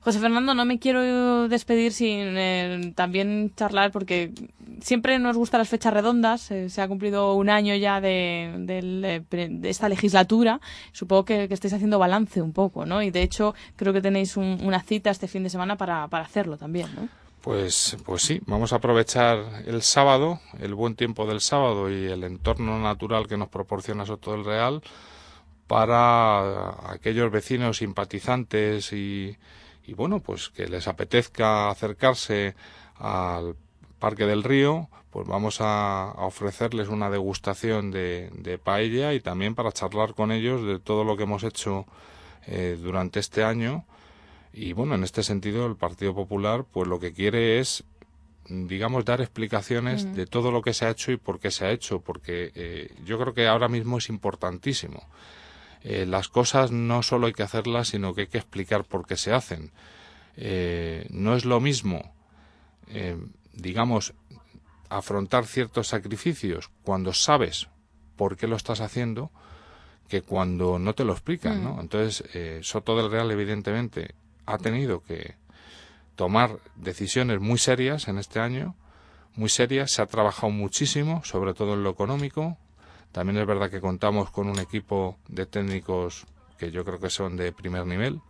José 0.00 0.18
Fernando, 0.18 0.52
no 0.52 0.66
me 0.66 0.78
quiero 0.78 1.48
despedir 1.48 1.92
sin 1.92 2.36
eh, 2.36 2.92
también 2.94 3.52
charlar 3.56 3.90
porque 3.90 4.32
siempre 4.82 5.18
nos 5.18 5.36
gustan 5.36 5.60
las 5.60 5.70
fechas 5.70 5.94
redondas. 5.94 6.50
Eh, 6.50 6.68
se 6.68 6.82
ha 6.82 6.88
cumplido 6.88 7.34
un 7.34 7.48
año 7.48 7.74
ya 7.74 8.02
de, 8.02 9.22
esta 9.62 9.88
legislatura. 9.88 10.60
Supongo 10.92 11.24
que, 11.24 11.44
estáis 11.50 11.72
haciendo 11.72 11.98
balance 11.98 12.42
un 12.42 12.52
poco, 12.52 12.84
¿no? 12.84 13.02
Y 13.02 13.10
de 13.10 13.22
hecho 13.22 13.54
creo 13.76 13.94
que 13.94 14.02
tenéis 14.02 14.36
una 14.36 14.82
cita 14.82 15.10
este 15.10 15.26
fin 15.26 15.42
de 15.42 15.50
semana 15.50 15.76
para, 15.76 16.04
hacerlo 16.04 16.58
también, 16.58 16.88
¿no? 16.94 17.08
Pues, 17.40 17.96
pues 18.06 18.22
sí, 18.22 18.40
vamos 18.46 18.72
a 18.72 18.76
aprovechar 18.76 19.38
el 19.66 19.82
sábado, 19.82 20.40
el 20.60 20.74
buen 20.74 20.94
tiempo 20.94 21.26
del 21.26 21.40
sábado 21.40 21.90
y 21.90 22.06
el 22.06 22.24
entorno 22.24 22.78
natural 22.78 23.26
que 23.26 23.36
nos 23.36 23.48
proporciona 23.48 24.06
Soto 24.06 24.32
del 24.32 24.46
Real 24.46 24.82
para 25.66 26.92
aquellos 26.92 27.30
vecinos 27.30 27.78
simpatizantes 27.78 28.92
y, 28.92 29.36
y 29.86 29.94
bueno, 29.94 30.20
pues 30.20 30.48
que 30.50 30.66
les 30.66 30.88
apetezca 30.88 31.70
acercarse 31.70 32.54
al 32.96 33.56
Parque 33.98 34.26
del 34.26 34.42
Río, 34.42 34.88
pues 35.10 35.26
vamos 35.26 35.58
a, 35.60 36.12
ofrecerles 36.18 36.88
una 36.88 37.10
degustación 37.10 37.90
de, 37.90 38.30
de, 38.34 38.58
paella 38.58 39.14
y 39.14 39.20
también 39.20 39.54
para 39.54 39.72
charlar 39.72 40.14
con 40.14 40.32
ellos 40.32 40.66
de 40.66 40.78
todo 40.78 41.04
lo 41.04 41.16
que 41.16 41.22
hemos 41.22 41.44
hecho 41.44 41.86
eh, 42.46 42.78
durante 42.80 43.20
este 43.20 43.44
año. 43.44 43.84
Y 44.52 44.72
bueno, 44.72 44.94
en 44.94 45.04
este 45.04 45.22
sentido 45.22 45.66
el 45.66 45.76
Partido 45.76 46.14
Popular 46.14 46.64
pues 46.70 46.86
lo 46.86 47.00
que 47.00 47.12
quiere 47.12 47.58
es 47.58 47.84
digamos, 48.48 49.04
dar 49.04 49.20
explicaciones 49.20 50.14
de 50.14 50.26
todo 50.26 50.50
lo 50.50 50.62
que 50.62 50.74
se 50.74 50.84
ha 50.84 50.90
hecho 50.90 51.12
y 51.12 51.16
por 51.16 51.40
qué 51.40 51.50
se 51.50 51.66
ha 51.66 51.70
hecho, 51.70 52.00
porque 52.00 52.52
eh, 52.54 52.94
yo 53.04 53.18
creo 53.18 53.34
que 53.34 53.46
ahora 53.46 53.68
mismo 53.68 53.98
es 53.98 54.08
importantísimo. 54.08 55.02
Eh, 55.84 56.06
las 56.06 56.28
cosas 56.28 56.72
no 56.72 57.02
solo 57.02 57.26
hay 57.26 57.32
que 57.32 57.44
hacerlas, 57.44 57.88
sino 57.88 58.14
que 58.14 58.22
hay 58.22 58.26
que 58.26 58.38
explicar 58.38 58.84
por 58.84 59.06
qué 59.06 59.16
se 59.16 59.32
hacen. 59.32 59.70
Eh, 60.36 61.06
no 61.10 61.36
es 61.36 61.44
lo 61.44 61.60
mismo, 61.60 62.12
eh, 62.88 63.16
digamos, 63.52 64.14
afrontar 64.88 65.46
ciertos 65.46 65.88
sacrificios 65.88 66.70
cuando 66.82 67.12
sabes 67.12 67.68
por 68.16 68.36
qué 68.36 68.48
lo 68.48 68.56
estás 68.56 68.80
haciendo 68.80 69.30
que 70.08 70.22
cuando 70.22 70.78
no 70.78 70.94
te 70.94 71.04
lo 71.04 71.12
explican, 71.12 71.62
¿no? 71.64 71.74
Mm. 71.74 71.80
Entonces, 71.80 72.24
eh, 72.34 72.60
Soto 72.62 72.96
del 72.96 73.10
Real, 73.10 73.30
evidentemente, 73.30 74.14
ha 74.46 74.58
tenido 74.58 75.02
que 75.02 75.36
tomar 76.14 76.58
decisiones 76.76 77.40
muy 77.40 77.58
serias 77.58 78.08
en 78.08 78.18
este 78.18 78.40
año, 78.40 78.76
muy 79.34 79.48
serias. 79.48 79.92
Se 79.92 80.02
ha 80.02 80.06
trabajado 80.06 80.50
muchísimo, 80.50 81.24
sobre 81.24 81.54
todo 81.54 81.74
en 81.74 81.82
lo 81.82 81.90
económico. 81.90 82.58
También 83.14 83.38
es 83.38 83.46
verdad 83.46 83.70
que 83.70 83.80
contamos 83.80 84.32
con 84.32 84.48
un 84.48 84.58
equipo 84.58 85.16
de 85.28 85.46
técnicos 85.46 86.26
que 86.58 86.72
yo 86.72 86.84
creo 86.84 86.98
que 86.98 87.10
son 87.10 87.36
de 87.36 87.52
primer 87.52 87.86
nivel, 87.86 88.20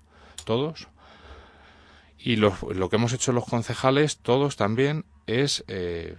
todos. 0.45 0.89
Y 2.19 2.37
lo, 2.37 2.55
lo 2.75 2.91
que 2.91 2.97
hemos 2.97 3.15
hecho 3.15 3.33
los 3.33 3.47
concejales, 3.47 4.19
todos 4.19 4.57
también, 4.57 5.07
es 5.27 5.65
eh, 5.69 6.19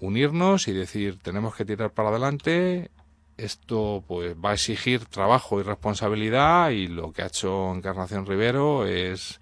unirnos 0.00 0.66
y 0.66 0.72
decir, 0.72 1.18
tenemos 1.18 1.54
que 1.54 1.66
tirar 1.66 1.90
para 1.90 2.08
adelante, 2.08 2.90
esto 3.36 4.02
pues 4.08 4.34
va 4.34 4.52
a 4.52 4.54
exigir 4.54 5.04
trabajo 5.04 5.60
y 5.60 5.62
responsabilidad 5.62 6.70
y 6.70 6.86
lo 6.86 7.12
que 7.12 7.20
ha 7.20 7.26
hecho 7.26 7.70
Encarnación 7.74 8.24
Rivero 8.24 8.86
es 8.86 9.40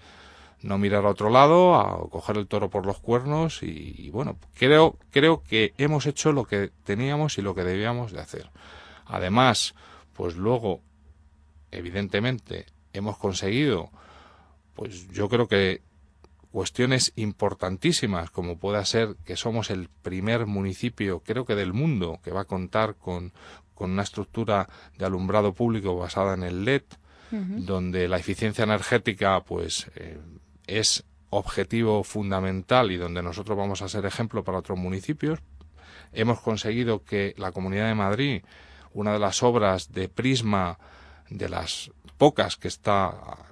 no 0.64 0.78
mirar 0.78 1.04
a 1.04 1.10
otro 1.10 1.30
lado, 1.30 1.74
a 1.76 2.08
coger 2.08 2.38
el 2.38 2.46
toro 2.46 2.70
por 2.70 2.86
los 2.86 2.98
cuernos 2.98 3.62
y, 3.62 3.94
y 3.98 4.10
bueno, 4.10 4.38
creo, 4.54 4.98
creo 5.10 5.42
que 5.42 5.74
hemos 5.78 6.06
hecho 6.06 6.32
lo 6.32 6.44
que 6.44 6.70
teníamos 6.84 7.38
y 7.38 7.42
lo 7.42 7.54
que 7.54 7.64
debíamos 7.64 8.12
de 8.12 8.20
hacer. 8.20 8.50
Además, 9.06 9.74
pues 10.14 10.36
luego, 10.36 10.80
evidentemente, 11.70 12.66
hemos 12.94 13.18
conseguido, 13.18 13.90
pues 14.74 15.08
yo 15.12 15.28
creo 15.28 15.48
que 15.48 15.82
cuestiones 16.50 17.12
importantísimas, 17.16 18.30
como 18.30 18.58
pueda 18.58 18.84
ser 18.84 19.16
que 19.24 19.36
somos 19.36 19.70
el 19.70 19.88
primer 19.88 20.46
municipio, 20.46 21.20
creo 21.20 21.44
que 21.44 21.56
del 21.56 21.72
mundo, 21.72 22.20
que 22.22 22.30
va 22.30 22.42
a 22.42 22.46
contar 22.46 22.94
con, 22.94 23.32
con 23.74 23.90
una 23.90 24.04
estructura 24.04 24.68
de 24.96 25.04
alumbrado 25.04 25.52
público 25.52 25.96
basada 25.96 26.34
en 26.34 26.42
el 26.42 26.64
LED, 26.64 26.84
donde 27.32 28.06
la 28.06 28.18
eficiencia 28.18 28.62
energética, 28.62 29.42
pues, 29.42 29.90
eh, 29.96 30.16
es 30.66 31.04
objetivo 31.30 32.04
fundamental 32.04 32.92
y 32.92 32.96
donde 32.96 33.22
nosotros 33.22 33.58
vamos 33.58 33.82
a 33.82 33.88
ser 33.88 34.06
ejemplo 34.06 34.44
para 34.44 34.58
otros 34.58 34.78
municipios. 34.78 35.40
Hemos 36.12 36.40
conseguido 36.40 37.04
que 37.04 37.34
la 37.36 37.52
Comunidad 37.52 37.88
de 37.88 37.94
Madrid, 37.94 38.42
una 38.92 39.12
de 39.12 39.18
las 39.18 39.42
obras 39.42 39.90
de 39.92 40.08
Prisma, 40.08 40.78
de 41.28 41.48
las 41.48 41.90
pocas 42.18 42.56
que 42.56 42.68
está 42.68 43.08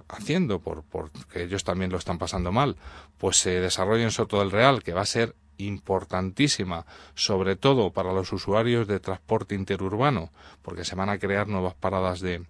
haciendo, 0.09 0.61
por, 0.61 0.85
porque 0.85 1.43
ellos 1.43 1.65
también 1.65 1.91
lo 1.91 1.99
están 1.99 2.19
pasando 2.19 2.53
mal, 2.53 2.77
pues 3.19 3.39
se 3.39 3.61
desarrolle 3.61 4.05
en 4.05 4.11
Soto 4.11 4.39
del 4.39 4.51
Real, 4.51 4.83
que 4.83 4.93
va 4.93 5.01
a 5.01 5.07
ser 5.07 5.35
importantísima, 5.59 6.87
sobre 7.15 7.57
todo 7.57 7.93
para 7.93 8.13
los 8.13 8.33
usuarios 8.33 8.87
de 8.87 9.01
transporte 9.01 9.55
interurbano, 9.55 10.33
porque 10.63 10.85
se 10.85 10.95
van 10.95 11.09
a 11.09 11.19
crear 11.19 11.49
nuevas 11.49 11.75
paradas 11.75 12.21
de, 12.21 12.45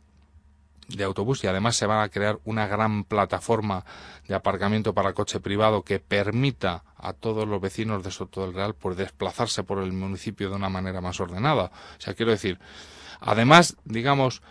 de 0.97 1.05
autobús 1.05 1.43
y 1.45 1.47
además 1.47 1.77
se 1.77 1.87
va 1.87 2.03
a 2.03 2.09
crear 2.09 2.39
una 2.45 2.67
gran 2.67 3.05
plataforma 3.05 3.85
de 4.27 4.35
aparcamiento 4.35 4.95
para 4.95 5.13
coche 5.13 5.41
privado 5.41 5.83
que 5.83 5.99
permita 5.99 6.85
a 6.97 7.13
todos 7.13 7.47
los 7.49 7.61
vecinos 7.61 8.03
de 8.03 8.11
Soto 8.11 8.43
del 8.43 8.55
Real 8.55 8.75
pues 8.75 8.97
desplazarse 8.97 9.65
por 9.65 9.79
el 9.79 9.93
municipio 9.93 10.51
de 10.51 10.57
una 10.57 10.69
manera 10.69 11.01
más 11.01 11.21
ordenada. 11.21 11.71
O 11.99 12.01
sea, 12.01 12.15
quiero 12.15 12.33
decir, 12.33 12.59
además, 13.21 13.77
digamos, 13.85 14.43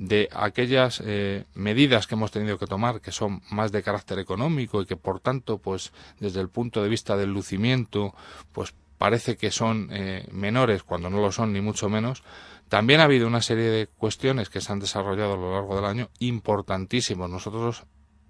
de 0.00 0.30
aquellas 0.32 1.02
eh, 1.04 1.44
medidas 1.54 2.06
que 2.06 2.14
hemos 2.14 2.30
tenido 2.30 2.58
que 2.58 2.66
tomar 2.66 3.02
que 3.02 3.12
son 3.12 3.42
más 3.50 3.70
de 3.70 3.82
carácter 3.82 4.18
económico 4.18 4.80
y 4.80 4.86
que 4.86 4.96
por 4.96 5.20
tanto 5.20 5.58
pues 5.58 5.92
desde 6.18 6.40
el 6.40 6.48
punto 6.48 6.82
de 6.82 6.88
vista 6.88 7.18
del 7.18 7.34
lucimiento 7.34 8.14
pues 8.52 8.74
parece 8.96 9.36
que 9.36 9.50
son 9.50 9.88
eh, 9.92 10.26
menores 10.32 10.84
cuando 10.84 11.10
no 11.10 11.20
lo 11.20 11.30
son 11.32 11.52
ni 11.52 11.60
mucho 11.60 11.90
menos 11.90 12.22
también 12.70 13.00
ha 13.00 13.04
habido 13.04 13.26
una 13.26 13.42
serie 13.42 13.64
de 13.64 13.88
cuestiones 13.88 14.48
que 14.48 14.60
se 14.60 14.72
han 14.72 14.78
desarrollado 14.78 15.34
a 15.34 15.36
lo 15.36 15.52
largo 15.52 15.74
del 15.74 15.84
año 15.84 16.08
importantísimos. 16.20 17.28
Nosotros 17.28 17.84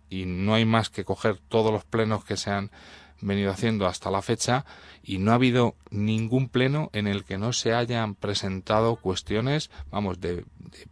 y 0.09 0.25
no 0.25 0.55
hay 0.55 0.65
más 0.65 0.89
que 0.89 1.05
coger 1.05 1.39
todos 1.39 1.71
los 1.71 1.85
plenos 1.85 2.25
que 2.25 2.39
se 2.39 2.51
han 2.51 2.71
venido 3.21 3.51
haciendo 3.51 3.87
hasta 3.87 4.11
la 4.11 4.23
fecha 4.23 4.65
y 5.03 5.19
no 5.19 5.33
ha 5.33 5.35
habido 5.35 5.75
ningún 5.91 6.49
pleno 6.49 6.91
en 6.93 7.07
el 7.07 7.25
que 7.25 7.39
no 7.39 7.53
se 7.53 7.75
hayan 7.75 8.15
presentado 8.15 8.97
cuestiones, 8.97 9.71
vamos, 9.91 10.21
de, 10.21 10.45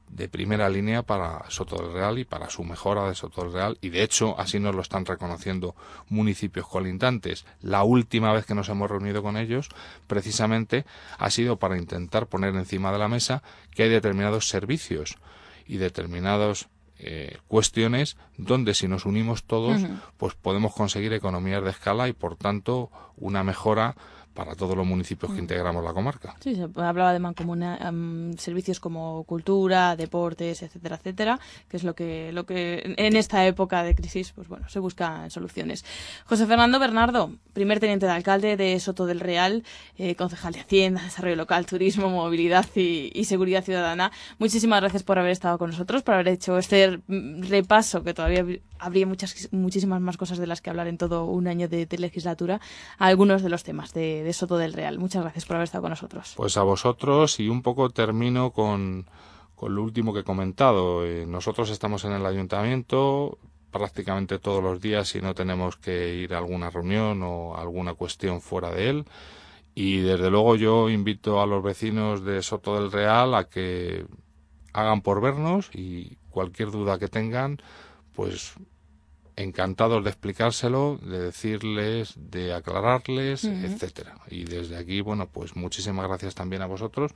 de, 0.09 0.29
primera 0.29 0.69
línea 0.69 1.03
para 1.03 1.49
Soto 1.51 1.77
del 1.77 1.93
Real 1.93 2.19
y 2.19 2.25
para 2.25 2.51
su 2.51 2.65
mejora 2.65 3.09
de 3.09 3.15
Soto 3.15 3.43
del 3.43 3.53
Real 3.53 3.79
y 3.81 3.91
de 3.91 4.03
hecho 4.03 4.39
así 4.39 4.59
nos 4.59 4.75
lo 4.75 4.83
están 4.83 5.07
reconociendo 5.07 5.75
municipios 6.09 6.67
colindantes. 6.67 7.47
La 7.61 7.85
última 7.85 8.33
vez 8.33 8.47
que 8.47 8.55
nos 8.55 8.69
hemos 8.69 8.91
reunido 8.91 9.23
con 9.23 9.37
ellos 9.37 9.69
precisamente 10.07 10.85
ha 11.19 11.31
sido 11.31 11.59
para 11.59 11.79
intentar 11.79 12.27
poner 12.27 12.55
encima 12.55 12.93
de 12.93 12.99
la 12.99 13.09
mesa 13.09 13.43
que 13.71 13.85
hay 13.85 13.89
determinados 13.89 14.49
servicios 14.49 15.19
y 15.67 15.77
determinados 15.77 16.69
eh, 16.99 17.39
cuestiones 17.47 18.17
donde 18.37 18.75
si 18.75 18.89
nos 18.89 19.07
unimos 19.07 19.45
todos 19.45 19.81
pues 20.17 20.35
podemos 20.35 20.75
conseguir 20.75 21.13
economías 21.13 21.63
de 21.63 21.71
escala 21.71 22.09
y 22.09 22.13
por 22.13 22.37
tanto 22.37 22.91
una 23.17 23.45
mejora 23.45 23.95
para 24.39 24.55
todos 24.55 24.77
los 24.77 24.87
municipios 24.87 25.33
que 25.33 25.41
integramos 25.41 25.83
la 25.83 25.93
comarca. 25.93 26.37
Sí, 26.39 26.55
se 26.55 26.63
hablaba 26.63 27.13
de 27.13 27.19
mancomunar 27.19 27.85
em, 27.85 28.37
servicios 28.37 28.79
como 28.79 29.25
cultura, 29.25 29.97
deportes, 29.97 30.63
etcétera, 30.63 30.95
etcétera, 30.95 31.41
que 31.69 31.77
es 31.77 31.83
lo 31.83 31.97
que, 31.97 32.31
lo 32.33 32.47
que 32.47 32.95
en 32.97 33.17
esta 33.17 33.45
época 33.49 33.83
de 33.83 33.97
crisis, 33.97 34.31
pues 34.31 34.47
bueno, 34.47 34.69
se 34.69 34.79
buscan 34.79 35.29
soluciones. 35.33 35.85
José 36.25 36.47
Fernando 36.47 36.79
Bernardo, 36.79 37.33
primer 37.53 37.81
teniente 37.81 38.07
de 38.07 38.13
alcalde 38.13 38.57
de 38.57 38.79
Soto 38.79 39.07
del 39.07 39.19
Real, 39.19 39.65
eh, 39.97 40.15
concejal 40.15 40.53
de 40.53 40.61
Hacienda, 40.61 41.03
Desarrollo 41.03 41.35
Local, 41.35 41.67
Turismo, 41.67 42.09
Movilidad 42.09 42.67
y, 42.77 43.11
y 43.13 43.25
Seguridad 43.25 43.65
Ciudadana. 43.65 44.13
Muchísimas 44.39 44.81
gracias 44.81 45.03
por 45.03 45.19
haber 45.19 45.33
estado 45.33 45.59
con 45.59 45.71
nosotros, 45.71 46.05
por 46.05 46.15
haber 46.15 46.29
hecho 46.29 46.59
este 46.59 46.99
mm, 47.09 47.43
repaso, 47.49 48.05
que 48.05 48.15
todavía 48.15 48.47
habría 48.79 49.07
muchas, 49.07 49.49
muchísimas 49.53 50.01
más 50.01 50.17
cosas 50.17 50.39
de 50.39 50.47
las 50.47 50.61
que 50.61 50.71
hablar 50.71 50.89
en 50.89 50.99
todo 50.99 51.25
un 51.25 51.47
año 51.49 51.69
de, 51.69 51.87
legislatura, 51.99 52.61
algunos 52.99 53.43
de 53.43 53.49
los 53.49 53.65
temas 53.65 53.93
de, 53.93 54.23
de 54.23 54.33
Soto 54.33 54.57
del 54.57 54.73
Real. 54.73 54.99
Muchas 54.99 55.23
gracias 55.23 55.45
por 55.45 55.57
haber 55.57 55.65
estado 55.65 55.83
con 55.83 55.91
nosotros. 55.91 56.35
Pues 56.37 56.57
a 56.57 56.63
vosotros 56.63 57.41
y 57.41 57.49
un 57.49 57.63
poco 57.63 57.91
termino 57.91 58.53
con, 58.53 59.07
con 59.55 59.75
lo 59.75 59.83
último 59.83 60.15
que 60.15 60.21
he 60.21 60.25
comentado. 60.25 61.05
Eh, 61.05 61.27
nosotros 61.27 61.71
estamos 61.71 62.05
en 62.05 62.13
el 62.13 62.25
ayuntamiento 62.25 63.39
prácticamente 63.71 64.39
todos 64.39 64.63
los 64.63 64.81
días 64.81 65.09
si 65.09 65.21
no 65.21 65.35
tenemos 65.35 65.77
que 65.77 66.15
ir 66.15 66.35
a 66.35 66.39
alguna 66.39 66.71
reunión 66.71 67.23
o 67.23 67.57
alguna 67.57 67.95
cuestión 67.95 68.41
fuera 68.41 68.71
de 68.71 68.91
él. 68.91 69.05
Y 69.75 69.99
desde 69.99 70.31
luego 70.31 70.57
yo 70.57 70.89
invito 70.89 71.41
a 71.41 71.47
los 71.47 71.63
vecinos 71.63 72.25
de 72.25 72.43
Soto 72.43 72.81
del 72.81 72.91
Real 72.91 73.35
a 73.35 73.45
que 73.45 74.07
hagan 74.73 75.03
por 75.03 75.21
vernos 75.21 75.71
y 75.75 76.17
cualquier 76.31 76.71
duda 76.71 76.99
que 76.99 77.09
tengan, 77.09 77.59
pues 78.19 78.55
encantados 79.37 80.03
de 80.03 80.11
explicárselo, 80.11 80.99
de 81.01 81.21
decirles, 81.21 82.15
de 82.17 82.53
aclararles, 82.53 83.45
etcétera. 83.45 84.17
Y 84.29 84.43
desde 84.43 84.77
aquí, 84.77 85.03
bueno, 85.03 85.29
pues 85.29 85.55
muchísimas 85.55 86.09
gracias 86.09 86.35
también 86.35 86.63
a 86.63 86.67
vosotros, 86.67 87.13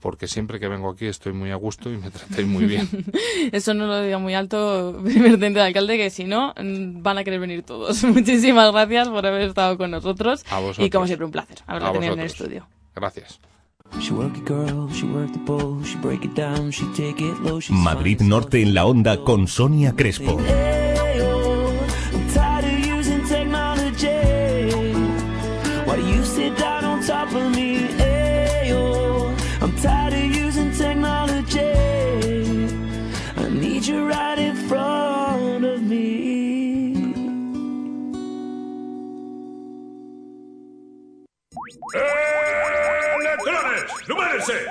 porque 0.00 0.26
siempre 0.26 0.58
que 0.58 0.66
vengo 0.66 0.90
aquí 0.90 1.06
estoy 1.06 1.32
muy 1.32 1.52
a 1.52 1.54
gusto 1.54 1.92
y 1.92 1.96
me 1.96 2.10
tratáis 2.10 2.44
muy 2.44 2.64
bien. 2.64 2.88
Eso 3.52 3.72
no 3.72 3.86
lo 3.86 4.02
diga 4.02 4.18
muy 4.18 4.34
alto, 4.34 5.00
primer 5.04 5.34
teniente 5.34 5.60
de 5.60 5.66
alcalde, 5.66 5.96
que 5.96 6.10
si 6.10 6.24
no, 6.24 6.54
van 6.56 7.18
a 7.18 7.22
querer 7.22 7.38
venir 7.38 7.62
todos. 7.62 8.02
Muchísimas 8.18 8.72
gracias 8.72 9.08
por 9.10 9.24
haber 9.24 9.42
estado 9.42 9.78
con 9.78 9.92
nosotros. 9.92 10.44
A 10.50 10.58
vosotros. 10.58 10.84
Y 10.84 10.90
como 10.90 11.06
siempre, 11.06 11.24
un 11.24 11.30
placer 11.30 11.58
haberla 11.68 11.92
tenido 11.92 12.14
en 12.14 12.18
el 12.18 12.26
estudio. 12.26 12.66
Gracias. 12.96 13.38
She 14.00 14.12
work 14.12 14.36
it 14.36 14.44
girl, 14.44 14.88
she 14.90 15.06
work 15.06 15.32
the 15.32 15.38
pole, 15.40 15.82
she 15.84 15.96
break 15.98 16.24
it 16.24 16.34
down, 16.34 16.70
she 16.70 16.84
take 16.94 17.20
it 17.20 17.38
low, 17.40 17.60
she 17.60 17.72
Madrid 17.72 18.20
Norte 18.20 18.62
en 18.62 18.74
la 18.74 18.86
onda 18.86 19.22
con 19.24 19.46
Sonia 19.46 19.94
Crespo. 19.94 20.38
I'm 20.38 20.72
¡Numérese! 44.08 44.66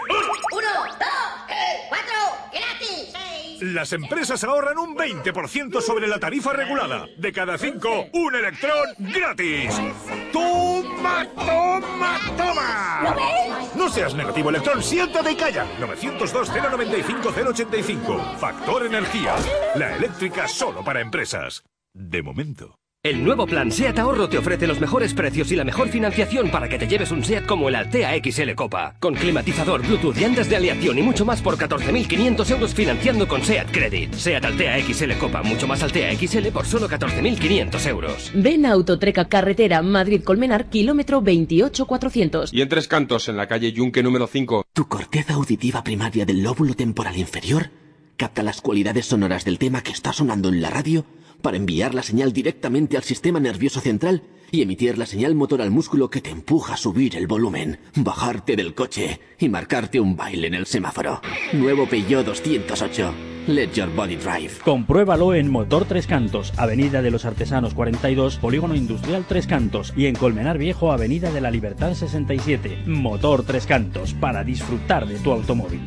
Uno, 0.51 0.67
dos, 0.99 1.47
tres, 1.47 1.57
cuatro, 1.89 2.13
gratis. 2.51 3.09
Seis. 3.11 3.61
Las 3.61 3.93
empresas 3.93 4.43
ahorran 4.43 4.77
un 4.77 4.95
20% 4.95 5.81
sobre 5.81 6.07
la 6.07 6.19
tarifa 6.19 6.53
regulada. 6.53 7.07
De 7.17 7.31
cada 7.31 7.57
cinco, 7.57 8.05
un 8.13 8.35
electrón 8.35 8.89
gratis. 8.97 9.73
¡Toma! 10.31 10.91
¡Toma, 11.01 11.25
toma, 11.35 12.19
toma! 12.37 13.01
¿Lo 13.03 13.15
ves? 13.15 13.75
No 13.75 13.89
seas 13.89 14.13
negativo, 14.13 14.49
Electrón, 14.49 14.83
siéntate 14.83 15.31
y 15.31 15.35
calla. 15.35 15.65
902-095-085. 15.79 18.37
Factor 18.37 18.85
Energía. 18.85 19.35
La 19.75 19.95
eléctrica 19.95 20.47
solo 20.47 20.83
para 20.83 21.01
empresas. 21.01 21.63
De 21.93 22.21
momento. 22.21 22.77
El 23.03 23.23
nuevo 23.23 23.47
plan 23.47 23.71
SEAT 23.71 23.97
Ahorro 23.97 24.29
te 24.29 24.37
ofrece 24.37 24.67
los 24.67 24.79
mejores 24.79 25.15
precios 25.15 25.51
y 25.51 25.55
la 25.55 25.63
mejor 25.63 25.89
financiación 25.89 26.51
para 26.51 26.69
que 26.69 26.77
te 26.77 26.87
lleves 26.87 27.09
un 27.09 27.23
SEAT 27.23 27.47
como 27.47 27.67
el 27.67 27.73
Altea 27.73 28.11
XL 28.23 28.51
Copa. 28.53 28.93
Con 28.99 29.15
climatizador, 29.15 29.81
Bluetooth, 29.81 30.15
llantas 30.15 30.47
de 30.47 30.57
aleación 30.57 30.99
y 30.99 31.01
mucho 31.01 31.25
más 31.25 31.41
por 31.41 31.57
14.500 31.57 32.51
euros 32.51 32.75
financiando 32.75 33.27
con 33.27 33.41
SEAT 33.41 33.71
Credit. 33.71 34.13
SEAT 34.13 34.45
Altea 34.45 34.79
XL 34.83 35.13
Copa, 35.13 35.41
mucho 35.41 35.65
más 35.65 35.81
Altea 35.81 36.15
XL 36.15 36.49
por 36.49 36.67
solo 36.67 36.87
14.500 36.87 37.87
euros. 37.87 38.31
Ven 38.35 38.67
a 38.67 38.73
Autotreca 38.73 39.25
Carretera 39.25 39.81
Madrid-Colmenar, 39.81 40.69
kilómetro 40.69 41.21
28400. 41.21 42.53
Y 42.53 42.61
en 42.61 42.69
Tres 42.69 42.87
Cantos, 42.87 43.29
en 43.29 43.37
la 43.37 43.47
calle 43.47 43.71
Yunque 43.71 44.03
número 44.03 44.27
5. 44.27 44.63
Tu 44.73 44.87
corteza 44.87 45.33
auditiva 45.33 45.83
primaria 45.83 46.23
del 46.27 46.43
lóbulo 46.43 46.75
temporal 46.75 47.17
inferior 47.17 47.71
capta 48.15 48.43
las 48.43 48.61
cualidades 48.61 49.07
sonoras 49.07 49.43
del 49.43 49.57
tema 49.57 49.81
que 49.81 49.91
está 49.91 50.13
sonando 50.13 50.49
en 50.49 50.61
la 50.61 50.69
radio 50.69 51.03
para 51.41 51.57
enviar 51.57 51.93
la 51.93 52.03
señal 52.03 52.33
directamente 52.33 52.97
al 52.97 53.03
sistema 53.03 53.39
nervioso 53.39 53.79
central 53.79 54.23
y 54.51 54.61
emitir 54.61 54.97
la 54.97 55.05
señal 55.05 55.33
motor 55.33 55.61
al 55.61 55.71
músculo 55.71 56.09
que 56.09 56.21
te 56.21 56.29
empuja 56.29 56.73
a 56.73 56.77
subir 56.77 57.15
el 57.15 57.27
volumen, 57.27 57.79
bajarte 57.95 58.55
del 58.55 58.75
coche 58.75 59.19
y 59.39 59.49
marcarte 59.49 59.99
un 59.99 60.15
baile 60.15 60.47
en 60.47 60.53
el 60.53 60.65
semáforo. 60.65 61.21
Nuevo 61.53 61.87
Peugeot 61.87 62.25
208. 62.25 63.13
Let 63.47 63.71
your 63.73 63.89
body 63.95 64.17
drive. 64.17 64.51
Compruébalo 64.63 65.33
en 65.33 65.49
Motor 65.49 65.85
Tres 65.85 66.05
Cantos, 66.05 66.53
Avenida 66.57 67.01
de 67.01 67.09
los 67.09 67.25
Artesanos 67.25 67.73
42, 67.73 68.37
Polígono 68.37 68.75
Industrial 68.75 69.25
Tres 69.27 69.47
Cantos 69.47 69.93
y 69.95 70.05
en 70.05 70.15
Colmenar 70.15 70.59
Viejo, 70.59 70.91
Avenida 70.91 71.31
de 71.31 71.41
la 71.41 71.49
Libertad 71.49 71.95
67. 71.95 72.83
Motor 72.85 73.43
Tres 73.43 73.65
Cantos, 73.65 74.13
para 74.13 74.43
disfrutar 74.43 75.07
de 75.07 75.15
tu 75.15 75.31
automóvil. 75.31 75.81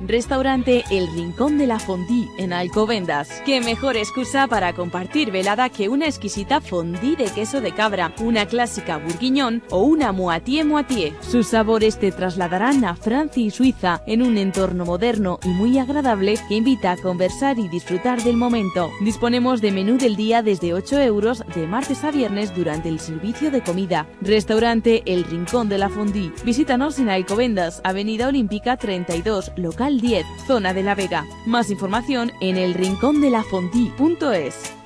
Restaurante 0.00 0.84
El 0.90 1.06
Rincón 1.14 1.56
de 1.56 1.66
la 1.66 1.78
Fondue 1.78 2.28
en 2.38 2.52
Alcobendas. 2.52 3.42
Qué 3.46 3.60
mejor 3.60 3.96
excusa 3.96 4.46
para 4.46 4.74
compartir 4.74 5.30
velada 5.30 5.70
que 5.70 5.88
una 5.88 6.06
exquisita 6.06 6.60
fondue 6.60 7.16
de 7.16 7.30
queso 7.30 7.60
de 7.60 7.72
cabra, 7.72 8.12
una 8.20 8.46
clásica 8.46 8.98
bourguignon 8.98 9.62
o 9.70 9.82
una 9.82 10.12
moitié 10.12 10.64
moitié. 10.64 11.14
Sus 11.20 11.48
sabores 11.48 11.98
te 11.98 12.12
trasladarán 12.12 12.84
a 12.84 12.94
Francia 12.94 13.42
y 13.42 13.50
Suiza 13.50 14.02
en 14.06 14.20
un 14.20 14.36
entorno 14.36 14.84
moderno 14.84 15.38
y 15.44 15.48
muy 15.48 15.78
agradable 15.78 16.38
que 16.48 16.56
invita 16.56 16.92
a 16.92 16.96
conversar 16.96 17.58
y 17.58 17.68
disfrutar 17.68 18.22
del 18.22 18.36
momento. 18.36 18.90
Disponemos 19.00 19.62
de 19.62 19.72
menú 19.72 19.96
del 19.96 20.16
día 20.16 20.42
desde 20.42 20.74
8 20.74 21.00
euros 21.00 21.42
de 21.54 21.66
martes 21.66 22.04
a 22.04 22.10
viernes 22.10 22.54
durante 22.54 22.90
el 22.90 23.00
servicio 23.00 23.50
de 23.50 23.62
comida. 23.62 24.06
Restaurante 24.20 25.02
El 25.06 25.24
Rincón 25.24 25.70
de 25.70 25.78
la 25.78 25.88
Fondue. 25.88 26.32
Visítanos 26.44 26.98
en 26.98 27.08
Alcobendas, 27.08 27.80
Avenida 27.82 28.28
Olímpica 28.28 28.76
32, 28.76 29.52
local 29.56 29.85
10, 29.94 30.26
zona 30.46 30.74
de 30.74 30.82
La 30.82 30.94
Vega. 30.94 31.26
Más 31.46 31.70
información 31.70 32.32
en 32.40 32.56
elrincondelafondue.es. 32.56 34.85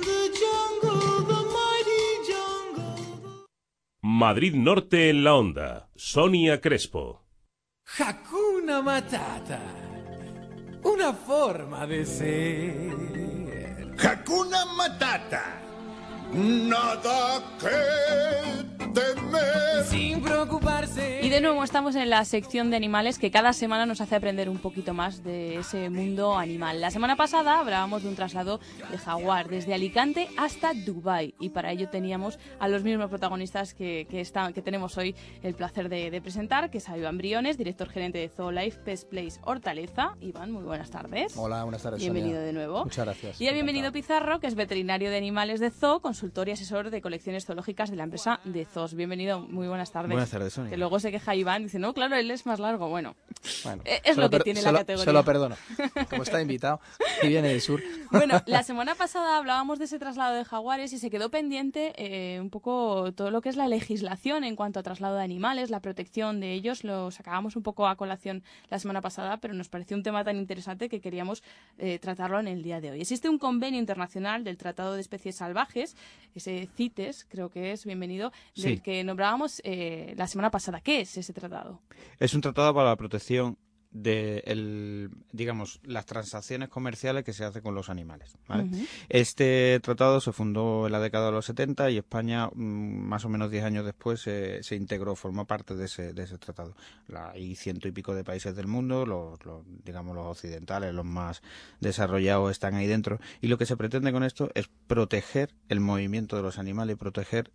Madrid 4.03 4.55
Norte 4.55 5.11
en 5.11 5.23
la 5.23 5.35
onda. 5.35 5.87
Sonia 5.95 6.59
Crespo. 6.59 7.21
Hakuna 7.99 8.81
Matata. 8.81 9.61
Una 10.81 11.13
forma 11.13 11.85
de 11.85 12.03
ser. 12.03 13.95
Hakuna 13.99 14.65
Matata. 14.75 15.60
Nada 16.33 17.41
que 17.59 18.89
temer. 18.93 19.83
Sin 19.85 20.21
preocuparse. 20.21 21.19
Y 21.23 21.29
de 21.29 21.41
nuevo 21.41 21.63
estamos 21.63 21.95
en 21.95 22.09
la 22.09 22.23
sección 22.25 22.69
de 22.69 22.77
animales 22.77 23.19
que 23.19 23.31
cada 23.31 23.51
semana 23.53 23.85
nos 23.85 23.99
hace 24.01 24.15
aprender 24.15 24.49
un 24.49 24.57
poquito 24.59 24.93
más 24.93 25.23
de 25.23 25.57
ese 25.57 25.89
mundo 25.89 26.37
animal. 26.37 26.79
La 26.81 26.91
semana 26.91 27.15
pasada 27.15 27.59
hablábamos 27.59 28.03
de 28.03 28.09
un 28.09 28.15
traslado 28.15 28.59
de 28.91 28.97
jaguar 28.97 29.49
desde 29.49 29.73
Alicante 29.73 30.29
hasta 30.37 30.71
Dubai 30.73 31.33
y 31.39 31.49
para 31.49 31.71
ello 31.71 31.89
teníamos 31.89 32.39
a 32.59 32.67
los 32.67 32.83
mismos 32.83 33.09
protagonistas 33.09 33.73
que, 33.73 34.07
que, 34.09 34.21
está- 34.21 34.53
que 34.53 34.61
tenemos 34.61 34.97
hoy 34.97 35.15
el 35.43 35.53
placer 35.55 35.89
de, 35.89 36.11
de 36.11 36.21
presentar, 36.21 36.69
que 36.69 36.77
es 36.77 36.87
a 36.89 36.97
Iván 36.97 37.17
Briones, 37.17 37.57
director 37.57 37.89
gerente 37.89 38.19
de 38.19 38.29
Zoolife 38.29 38.77
Pest 38.79 39.09
Place 39.09 39.39
Hortaleza. 39.43 40.15
Iván, 40.21 40.51
muy 40.51 40.63
buenas 40.63 40.89
tardes. 40.91 41.33
Hola, 41.35 41.63
buenas 41.63 41.81
tardes. 41.83 41.99
Bienvenido 42.01 42.35
Sonia. 42.35 42.45
de 42.45 42.53
nuevo. 42.53 42.83
Muchas 42.85 43.05
gracias. 43.05 43.41
Y 43.41 43.47
a 43.47 43.51
bienvenido 43.51 43.91
Pizarro, 43.91 44.39
que 44.39 44.47
es 44.47 44.55
veterinario 44.55 45.09
de 45.09 45.17
animales 45.17 45.59
de 45.59 45.71
Zoo, 45.71 45.99
consultor 46.21 46.49
y 46.49 46.51
asesor 46.51 46.91
de 46.91 47.01
colecciones 47.01 47.47
zoológicas 47.47 47.89
de 47.89 47.95
la 47.95 48.03
empresa 48.03 48.39
de 48.43 48.63
Zoos. 48.65 48.93
Bienvenido, 48.93 49.39
muy 49.39 49.67
buenas 49.67 49.91
tardes. 49.91 50.11
Buenas 50.11 50.29
tardes, 50.29 50.53
Sonia. 50.53 50.69
Que 50.69 50.77
luego 50.77 50.99
se 50.99 51.09
queja 51.09 51.33
Iván, 51.35 51.63
dice, 51.63 51.79
no, 51.79 51.95
claro, 51.95 52.15
él 52.15 52.29
es 52.29 52.45
más 52.45 52.59
largo. 52.59 52.89
Bueno, 52.89 53.15
Bueno, 53.63 53.81
eh, 53.85 54.01
es 54.03 54.17
lo 54.17 54.29
que 54.29 54.39
tiene 54.41 54.61
la 54.61 54.71
lo- 54.71 54.77
categoría. 54.77 55.05
Se 55.05 55.13
lo 55.13 55.25
perdono. 55.25 55.55
Como 56.11 56.21
está 56.21 56.39
invitado 56.39 56.79
y 57.23 57.27
viene 57.29 57.47
del 57.47 57.59
sur. 57.61 57.81
Bueno, 58.11 58.41
la 58.45 58.61
semana 58.63 58.93
pasada 58.93 59.37
hablábamos 59.37 59.79
de 59.79 59.85
ese 59.85 59.97
traslado 59.97 60.35
de 60.35 60.43
jaguares 60.43 60.91
y 60.93 60.99
se 60.99 61.09
quedó 61.09 61.31
pendiente 61.31 61.93
eh, 61.95 62.39
un 62.41 62.49
poco 62.49 63.13
todo 63.13 63.31
lo 63.31 63.41
que 63.41 63.47
es 63.49 63.55
la 63.55 63.69
legislación 63.69 64.43
en 64.43 64.57
cuanto 64.57 64.79
a 64.81 64.83
traslado 64.83 65.15
de 65.15 65.23
animales, 65.23 65.69
la 65.69 65.79
protección 65.79 66.39
de 66.41 66.51
ellos. 66.53 66.83
Lo 66.83 67.09
sacábamos 67.09 67.55
un 67.55 67.63
poco 67.63 67.87
a 67.87 67.95
colación 67.95 68.43
la 68.69 68.77
semana 68.79 68.99
pasada, 69.01 69.37
pero 69.37 69.53
nos 69.53 69.69
pareció 69.69 69.95
un 69.97 70.03
tema 70.03 70.23
tan 70.25 70.35
interesante 70.35 70.89
que 70.89 70.99
queríamos 70.99 71.41
eh, 71.79 71.97
tratarlo 71.99 72.37
en 72.39 72.47
el 72.49 72.61
día 72.63 72.79
de 72.81 72.91
hoy. 72.91 73.01
Existe 73.01 73.29
un 73.29 73.39
convenio 73.39 73.79
internacional 73.79 74.43
del 74.43 74.57
Tratado 74.57 74.93
de 74.93 75.01
Especies 75.01 75.37
Salvajes, 75.37 75.95
ese 76.35 76.69
CITES, 76.75 77.25
creo 77.29 77.49
que 77.49 77.71
es, 77.71 77.85
bienvenido, 77.85 78.31
del 78.55 78.75
Sí. 78.77 78.79
que 78.81 79.03
nombrábamos 79.03 79.61
eh, 79.63 80.13
la 80.17 80.27
semana 80.27 80.49
pasada. 80.51 80.79
¿Qué 80.81 81.01
es 81.01 81.17
ese 81.17 81.33
tratado? 81.33 81.81
Es 82.19 82.33
un 82.33 82.41
tratado 82.41 82.73
para 82.73 82.89
la 82.89 82.95
protección 82.95 83.57
de 83.91 84.41
el, 84.45 85.09
digamos 85.33 85.81
las 85.83 86.05
transacciones 86.05 86.69
comerciales 86.69 87.23
que 87.25 87.33
se 87.33 87.43
hacen 87.43 87.61
con 87.61 87.75
los 87.75 87.89
animales. 87.89 88.37
Este 89.09 89.79
tratado 89.81 90.21
se 90.21 90.31
fundó 90.31 90.85
en 90.85 90.91
la 90.93 90.99
década 90.99 91.25
de 91.27 91.31
los 91.33 91.45
70 91.45 91.89
y 91.91 91.97
España 91.97 92.47
mm, 92.47 92.53
más 92.61 93.25
o 93.25 93.29
menos 93.29 93.51
10 93.51 93.63
años 93.65 93.85
después 93.85 94.21
se, 94.21 94.63
se 94.63 94.75
integró, 94.75 95.15
formó 95.15 95.45
parte 95.45 95.75
de 95.75 95.85
ese, 95.85 96.13
de 96.13 96.23
ese 96.23 96.37
tratado. 96.37 96.75
La- 97.07 97.31
hay 97.31 97.55
ciento 97.55 97.87
y 97.87 97.91
pico 97.91 98.15
de 98.15 98.23
países 98.23 98.55
del 98.55 98.67
mundo, 98.67 99.05
los, 99.05 99.43
los, 99.45 99.63
digamos 99.83 100.15
los 100.15 100.25
occidentales, 100.27 100.93
los 100.93 101.05
más 101.05 101.41
desarrollados 101.79 102.51
están 102.51 102.75
ahí 102.75 102.87
dentro 102.87 103.19
y 103.41 103.47
lo 103.47 103.57
que 103.57 103.65
se 103.65 103.77
pretende 103.77 104.11
con 104.11 104.23
esto 104.23 104.49
es 104.55 104.69
proteger 104.87 105.53
el 105.69 105.79
movimiento 105.79 106.35
de 106.37 106.43
los 106.43 106.57
animales 106.59 106.95
y 106.95 106.97
proteger 106.97 107.51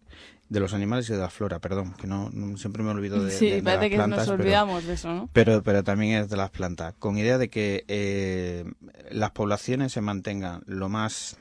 de 0.49 0.61
los 0.61 0.75
animales 0.75 1.09
y 1.11 1.13
de 1.13 1.19
la 1.19 1.29
flora, 1.29 1.59
perdón, 1.59 1.95
que 1.95 2.07
no, 2.07 2.31
no- 2.33 2.57
siempre 2.57 2.83
me 2.83 2.91
olvido 2.91 3.23
de, 3.25 3.33
Sí, 3.33 3.49
de- 3.51 3.57
de 3.57 3.63
parece 3.63 3.81
las 3.83 3.91
que 3.91 3.97
plantas, 3.97 4.19
nos 4.19 4.29
pero- 4.29 4.43
olvidamos 4.43 4.85
de 4.85 4.93
eso, 4.93 5.13
¿no? 5.13 5.29
pero, 5.33 5.63
pero 5.63 5.83
también 5.83 6.21
es 6.23 6.26
de 6.29 6.37
las 6.37 6.51
plantas, 6.51 6.95
con 6.99 7.19
idea 7.19 7.39
de 7.39 7.49
que 7.49 7.85
eh, 7.89 8.65
las 9.11 9.31
poblaciones 9.33 9.93
se 9.93 10.01
mantengan 10.01 10.63
lo 10.67 10.89
más 10.89 11.37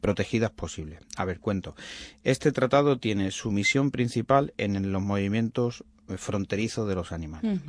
protegidas 0.00 0.50
posible. 0.50 1.00
A 1.16 1.24
ver, 1.24 1.40
cuento. 1.40 1.74
Este 2.22 2.52
tratado 2.52 2.98
tiene 2.98 3.30
su 3.30 3.50
misión 3.50 3.90
principal 3.90 4.54
en 4.56 4.92
los 4.92 5.02
movimientos 5.02 5.84
eh, 6.08 6.16
fronterizos 6.16 6.88
de 6.88 6.94
los 6.94 7.12
animales. 7.12 7.60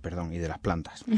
Perdón, 0.00 0.32
y 0.32 0.38
de 0.38 0.48
las 0.48 0.58
plantas. 0.58 1.04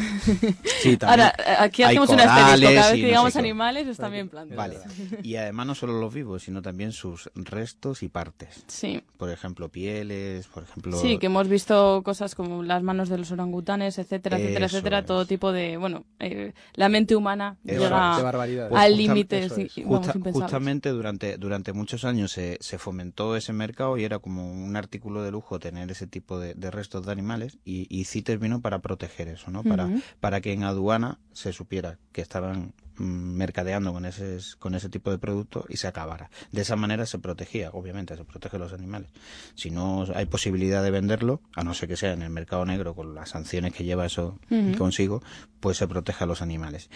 Sí, 0.82 0.96
también 0.96 1.20
Ahora, 1.30 1.34
aquí 1.60 1.82
hacemos 1.82 2.08
un 2.10 2.20
asterisco. 2.20 2.44
corales 2.44 2.74
Cada 2.74 2.86
vez 2.86 2.94
que 2.96 3.02
no 3.02 3.06
digamos 3.08 3.32
sé 3.32 3.38
qué. 3.38 3.44
animales, 3.44 3.86
es 3.88 3.96
también 3.96 4.28
plantas. 4.28 4.56
Vale. 4.56 4.78
Y 5.22 5.36
además 5.36 5.66
no 5.66 5.74
solo 5.74 5.98
los 6.00 6.12
vivos, 6.14 6.42
sino 6.44 6.62
también 6.62 6.92
sus 6.92 7.30
restos 7.34 8.02
y 8.02 8.08
partes. 8.08 8.64
Sí. 8.68 9.02
Por 9.16 9.30
ejemplo, 9.30 9.68
pieles, 9.68 10.46
por 10.48 10.62
ejemplo... 10.64 10.96
Sí, 10.98 11.18
que 11.18 11.26
hemos 11.26 11.48
visto 11.48 12.02
cosas 12.04 12.34
como 12.34 12.62
las 12.62 12.82
manos 12.82 13.08
de 13.08 13.18
los 13.18 13.30
orangutanes, 13.32 13.98
etcétera, 13.98 14.38
etcétera, 14.38 14.66
Eso 14.66 14.76
etcétera, 14.76 14.98
es. 15.00 15.06
todo 15.06 15.26
tipo 15.26 15.50
de, 15.52 15.76
bueno, 15.76 16.04
eh, 16.20 16.52
la 16.74 16.88
mente 16.88 17.16
humana 17.16 17.56
Eso 17.64 17.82
llega. 17.84 18.32
Pues 18.68 18.82
al 18.82 18.96
límite, 18.96 19.44
eso 19.44 19.54
sí, 19.56 19.62
es. 19.76 19.84
vamos, 19.84 20.06
Justa- 20.06 20.32
justamente 20.32 20.90
durante, 20.90 21.36
durante 21.38 21.72
muchos 21.72 22.04
años 22.04 22.32
se, 22.32 22.58
se 22.60 22.78
fomentó 22.78 23.36
ese 23.36 23.52
mercado 23.52 23.96
y 23.98 24.04
era 24.04 24.18
como 24.18 24.50
un 24.52 24.76
artículo 24.76 25.22
de 25.22 25.30
lujo 25.30 25.58
tener 25.58 25.90
ese 25.90 26.06
tipo 26.06 26.38
de, 26.38 26.54
de 26.56 26.70
restos 26.70 27.06
de 27.06 27.12
animales 27.12 27.58
y, 27.64 27.86
y 27.88 28.04
CITES 28.04 28.40
vino 28.40 28.60
para 28.60 28.80
proteger 28.80 29.28
eso, 29.28 29.50
¿no? 29.50 29.62
Para, 29.62 29.88
para 30.20 30.40
que 30.40 30.52
en 30.52 30.64
aduana 30.64 31.18
se 31.32 31.52
supiera 31.52 31.98
que 32.12 32.22
estaban 32.22 32.72
mm, 32.96 33.04
mercadeando 33.04 33.92
con 33.92 34.06
ese, 34.06 34.38
con 34.58 34.74
ese 34.74 34.88
tipo 34.88 35.10
de 35.10 35.18
producto 35.18 35.66
y 35.68 35.76
se 35.76 35.86
acabara. 35.86 36.30
De 36.52 36.62
esa 36.62 36.74
manera 36.74 37.04
se 37.06 37.18
protegía, 37.18 37.70
obviamente, 37.70 38.16
se 38.16 38.24
protege 38.24 38.58
los 38.58 38.72
animales. 38.72 39.10
Si 39.54 39.70
no 39.70 40.06
hay 40.14 40.26
posibilidad 40.26 40.82
de 40.82 40.90
venderlo, 40.90 41.42
a 41.54 41.62
no 41.62 41.74
ser 41.74 41.88
que 41.88 41.96
sea 41.96 42.14
en 42.14 42.22
el 42.22 42.30
mercado 42.30 42.64
negro 42.64 42.94
con 42.94 43.14
las 43.14 43.30
sanciones 43.30 43.74
que 43.74 43.84
lleva 43.84 44.06
eso 44.06 44.38
consigo, 44.78 45.22
pues 45.60 45.76
se 45.76 45.86
protege 45.86 46.24
a 46.24 46.26
los 46.26 46.40
animales. 46.40 46.88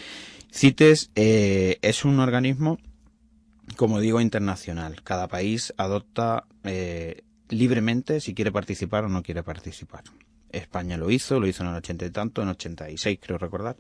CITES 0.53 1.11
eh, 1.15 1.79
es 1.83 2.05
un 2.07 2.19
organismo, 2.19 2.79
como 3.77 4.01
digo, 4.01 4.23
internacional. 4.23 5.03
Cada 5.05 5.29
país 5.29 5.75
adopta 5.77 6.47
eh, 6.65 7.23
libremente 7.51 8.21
si 8.21 8.35
quiere 8.35 8.51
participar 8.53 9.05
o 9.05 9.09
no 9.09 9.23
quiere 9.23 9.43
participar. 9.43 10.05
España 10.51 10.97
lo 10.97 11.11
hizo, 11.11 11.39
lo 11.39 11.47
hizo 11.47 11.63
en 11.63 11.69
el 11.71 11.77
ochenta 11.77 12.05
y 12.07 12.11
tanto, 12.11 12.43
en 12.43 12.49
86 12.49 13.19
creo 13.23 13.39
recordar, 13.39 13.77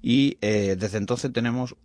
y 0.00 0.38
eh, 0.40 0.76
desde 0.78 0.96
entonces 0.98 1.32
tenemos, 1.32 1.76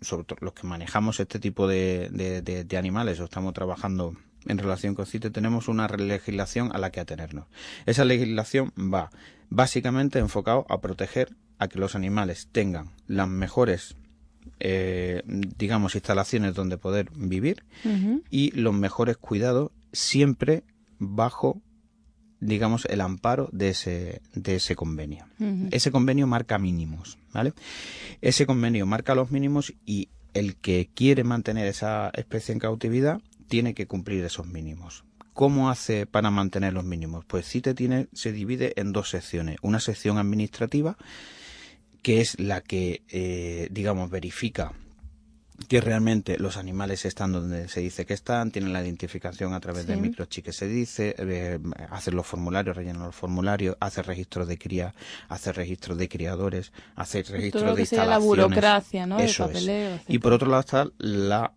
sobre 0.00 0.24
todo 0.24 0.38
los 0.40 0.52
que 0.52 0.66
manejamos 0.66 1.18
este 1.18 1.40
tipo 1.40 1.66
de, 1.66 2.08
de- 2.12 2.42
de- 2.42 2.64
de 2.64 2.76
animales 2.76 3.18
o 3.18 3.24
estamos 3.24 3.54
trabajando 3.54 4.14
en 4.46 4.58
relación 4.58 4.94
con 4.94 5.04
CITES, 5.06 5.32
tenemos 5.32 5.66
una 5.66 5.88
legislación 5.88 6.70
a 6.72 6.78
la 6.78 6.90
que 6.90 7.00
atenernos. 7.00 7.46
Esa 7.86 8.04
legislación 8.04 8.72
va 8.78 9.10
básicamente 9.50 10.20
enfocado 10.20 10.64
a 10.68 10.80
proteger 10.80 11.34
a 11.58 11.66
que 11.66 11.80
los 11.80 11.96
animales 11.96 12.48
tengan 12.52 12.90
las 13.08 13.28
mejores 13.28 13.96
eh, 14.60 15.22
digamos 15.26 15.94
instalaciones 15.96 16.54
donde 16.54 16.78
poder 16.78 17.10
vivir 17.14 17.64
y 18.30 18.52
los 18.52 18.72
mejores 18.74 19.16
cuidados 19.16 19.70
siempre 19.92 20.62
bajo 20.98 21.60
digamos 22.40 22.84
el 22.86 23.00
amparo 23.00 23.48
de 23.52 23.70
ese 23.70 24.22
de 24.34 24.56
ese 24.56 24.76
convenio 24.76 25.26
ese 25.70 25.90
convenio 25.90 26.26
marca 26.26 26.58
mínimos 26.58 27.18
vale 27.32 27.52
ese 28.20 28.46
convenio 28.46 28.86
marca 28.86 29.14
los 29.14 29.30
mínimos 29.30 29.74
y 29.84 30.08
el 30.34 30.56
que 30.56 30.88
quiere 30.94 31.24
mantener 31.24 31.66
esa 31.66 32.10
especie 32.10 32.52
en 32.52 32.60
cautividad 32.60 33.20
tiene 33.48 33.74
que 33.74 33.86
cumplir 33.86 34.24
esos 34.24 34.46
mínimos 34.46 35.04
¿Cómo 35.38 35.70
hace 35.70 36.04
para 36.04 36.32
mantener 36.32 36.72
los 36.72 36.82
mínimos? 36.82 37.24
Pues 37.24 37.48
CITE 37.48 37.72
tiene, 37.72 38.08
se 38.12 38.32
divide 38.32 38.72
en 38.74 38.92
dos 38.92 39.10
secciones. 39.10 39.58
Una 39.62 39.78
sección 39.78 40.18
administrativa, 40.18 40.96
que 42.02 42.20
es 42.20 42.40
la 42.40 42.60
que, 42.60 43.04
eh, 43.08 43.68
digamos, 43.70 44.10
verifica 44.10 44.72
que 45.66 45.80
realmente 45.80 46.38
los 46.38 46.56
animales 46.56 47.04
están 47.04 47.32
donde 47.32 47.68
se 47.68 47.80
dice 47.80 48.06
que 48.06 48.14
están, 48.14 48.52
tienen 48.52 48.72
la 48.72 48.80
identificación 48.82 49.54
a 49.54 49.60
través 49.60 49.82
Sí. 49.82 49.88
del 49.88 50.00
microchip 50.00 50.44
que 50.44 50.52
se 50.52 50.68
dice, 50.68 51.16
eh, 51.18 51.58
hacer 51.90 52.14
los 52.14 52.26
formularios, 52.26 52.76
rellenar 52.76 53.06
los 53.06 53.14
formularios, 53.16 53.76
hacer 53.80 54.06
registros 54.06 54.46
de 54.46 54.56
cría, 54.56 54.94
hacer 55.28 55.56
registros 55.56 55.98
de 55.98 56.08
criadores, 56.08 56.72
hacer 56.94 57.26
registros 57.28 57.64
lo 57.64 57.74
de 57.74 57.86
sería 57.86 58.04
la 58.06 58.14
instalaciones. 58.18 58.46
burocracia, 58.46 59.06
¿no? 59.06 59.18
Eso 59.18 59.46
papeleo, 59.48 59.98
Y 60.06 60.18
por 60.20 60.32
otro 60.32 60.48
lado 60.48 60.60
está 60.60 60.86
la 60.98 61.52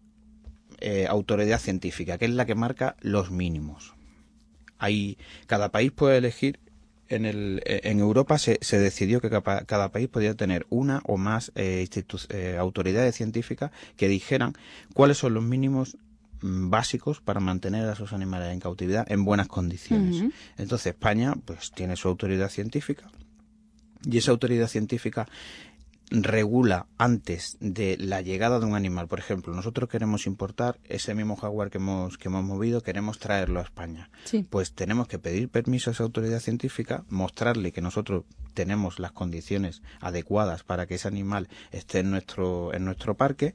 eh, 0.79 1.05
autoridad 1.07 1.59
científica, 1.59 2.17
que 2.17 2.25
es 2.25 2.31
la 2.31 2.45
que 2.47 2.55
marca 2.55 2.95
los 3.01 3.29
mínimos. 3.29 3.93
Hay, 4.79 5.19
cada 5.45 5.69
país 5.69 5.91
puede 5.91 6.17
elegir 6.17 6.59
en, 7.11 7.25
el, 7.25 7.61
eh, 7.65 7.81
en 7.83 7.99
Europa 7.99 8.37
se, 8.37 8.57
se 8.61 8.79
decidió 8.79 9.21
que 9.21 9.29
cada 9.29 9.91
país 9.91 10.07
podía 10.07 10.33
tener 10.33 10.65
una 10.69 11.01
o 11.05 11.17
más 11.17 11.51
eh, 11.55 11.87
eh, 12.29 12.57
autoridades 12.57 13.15
científicas 13.15 13.71
que 13.97 14.07
dijeran 14.07 14.53
cuáles 14.93 15.17
son 15.17 15.33
los 15.33 15.43
mínimos 15.43 15.97
mm, 16.41 16.69
básicos 16.69 17.19
para 17.19 17.39
mantener 17.39 17.87
a 17.87 17.93
esos 17.93 18.13
animales 18.13 18.51
en 18.53 18.59
cautividad 18.59 19.11
en 19.11 19.25
buenas 19.25 19.47
condiciones. 19.47 20.23
Entonces 20.57 20.87
España 20.87 21.35
pues 21.45 21.71
tiene 21.71 21.95
su 21.95 22.07
autoridad 22.07 22.49
científica 22.49 23.11
y 24.03 24.17
esa 24.17 24.31
autoridad 24.31 24.67
científica 24.67 25.27
regula 26.11 26.87
antes 26.97 27.57
de 27.61 27.97
la 27.97 28.21
llegada 28.21 28.59
de 28.59 28.65
un 28.65 28.75
animal. 28.75 29.07
Por 29.07 29.19
ejemplo, 29.19 29.53
nosotros 29.53 29.89
queremos 29.89 30.27
importar 30.27 30.79
ese 30.83 31.15
mismo 31.15 31.37
jaguar 31.37 31.69
que 31.69 31.77
hemos, 31.77 32.17
que 32.17 32.27
hemos 32.27 32.43
movido, 32.43 32.81
queremos 32.81 33.17
traerlo 33.17 33.59
a 33.59 33.63
España. 33.63 34.09
Sí. 34.25 34.45
Pues 34.49 34.73
tenemos 34.73 35.07
que 35.07 35.19
pedir 35.19 35.49
permiso 35.49 35.89
a 35.89 35.93
esa 35.93 36.03
autoridad 36.03 36.39
científica, 36.39 37.05
mostrarle 37.09 37.71
que 37.71 37.81
nosotros 37.81 38.25
tenemos 38.53 38.99
las 38.99 39.13
condiciones 39.13 39.81
adecuadas 40.01 40.63
para 40.63 40.85
que 40.85 40.95
ese 40.95 41.07
animal 41.07 41.47
esté 41.71 41.99
en 41.99 42.11
nuestro, 42.11 42.73
en 42.73 42.83
nuestro 42.85 43.15
parque 43.15 43.53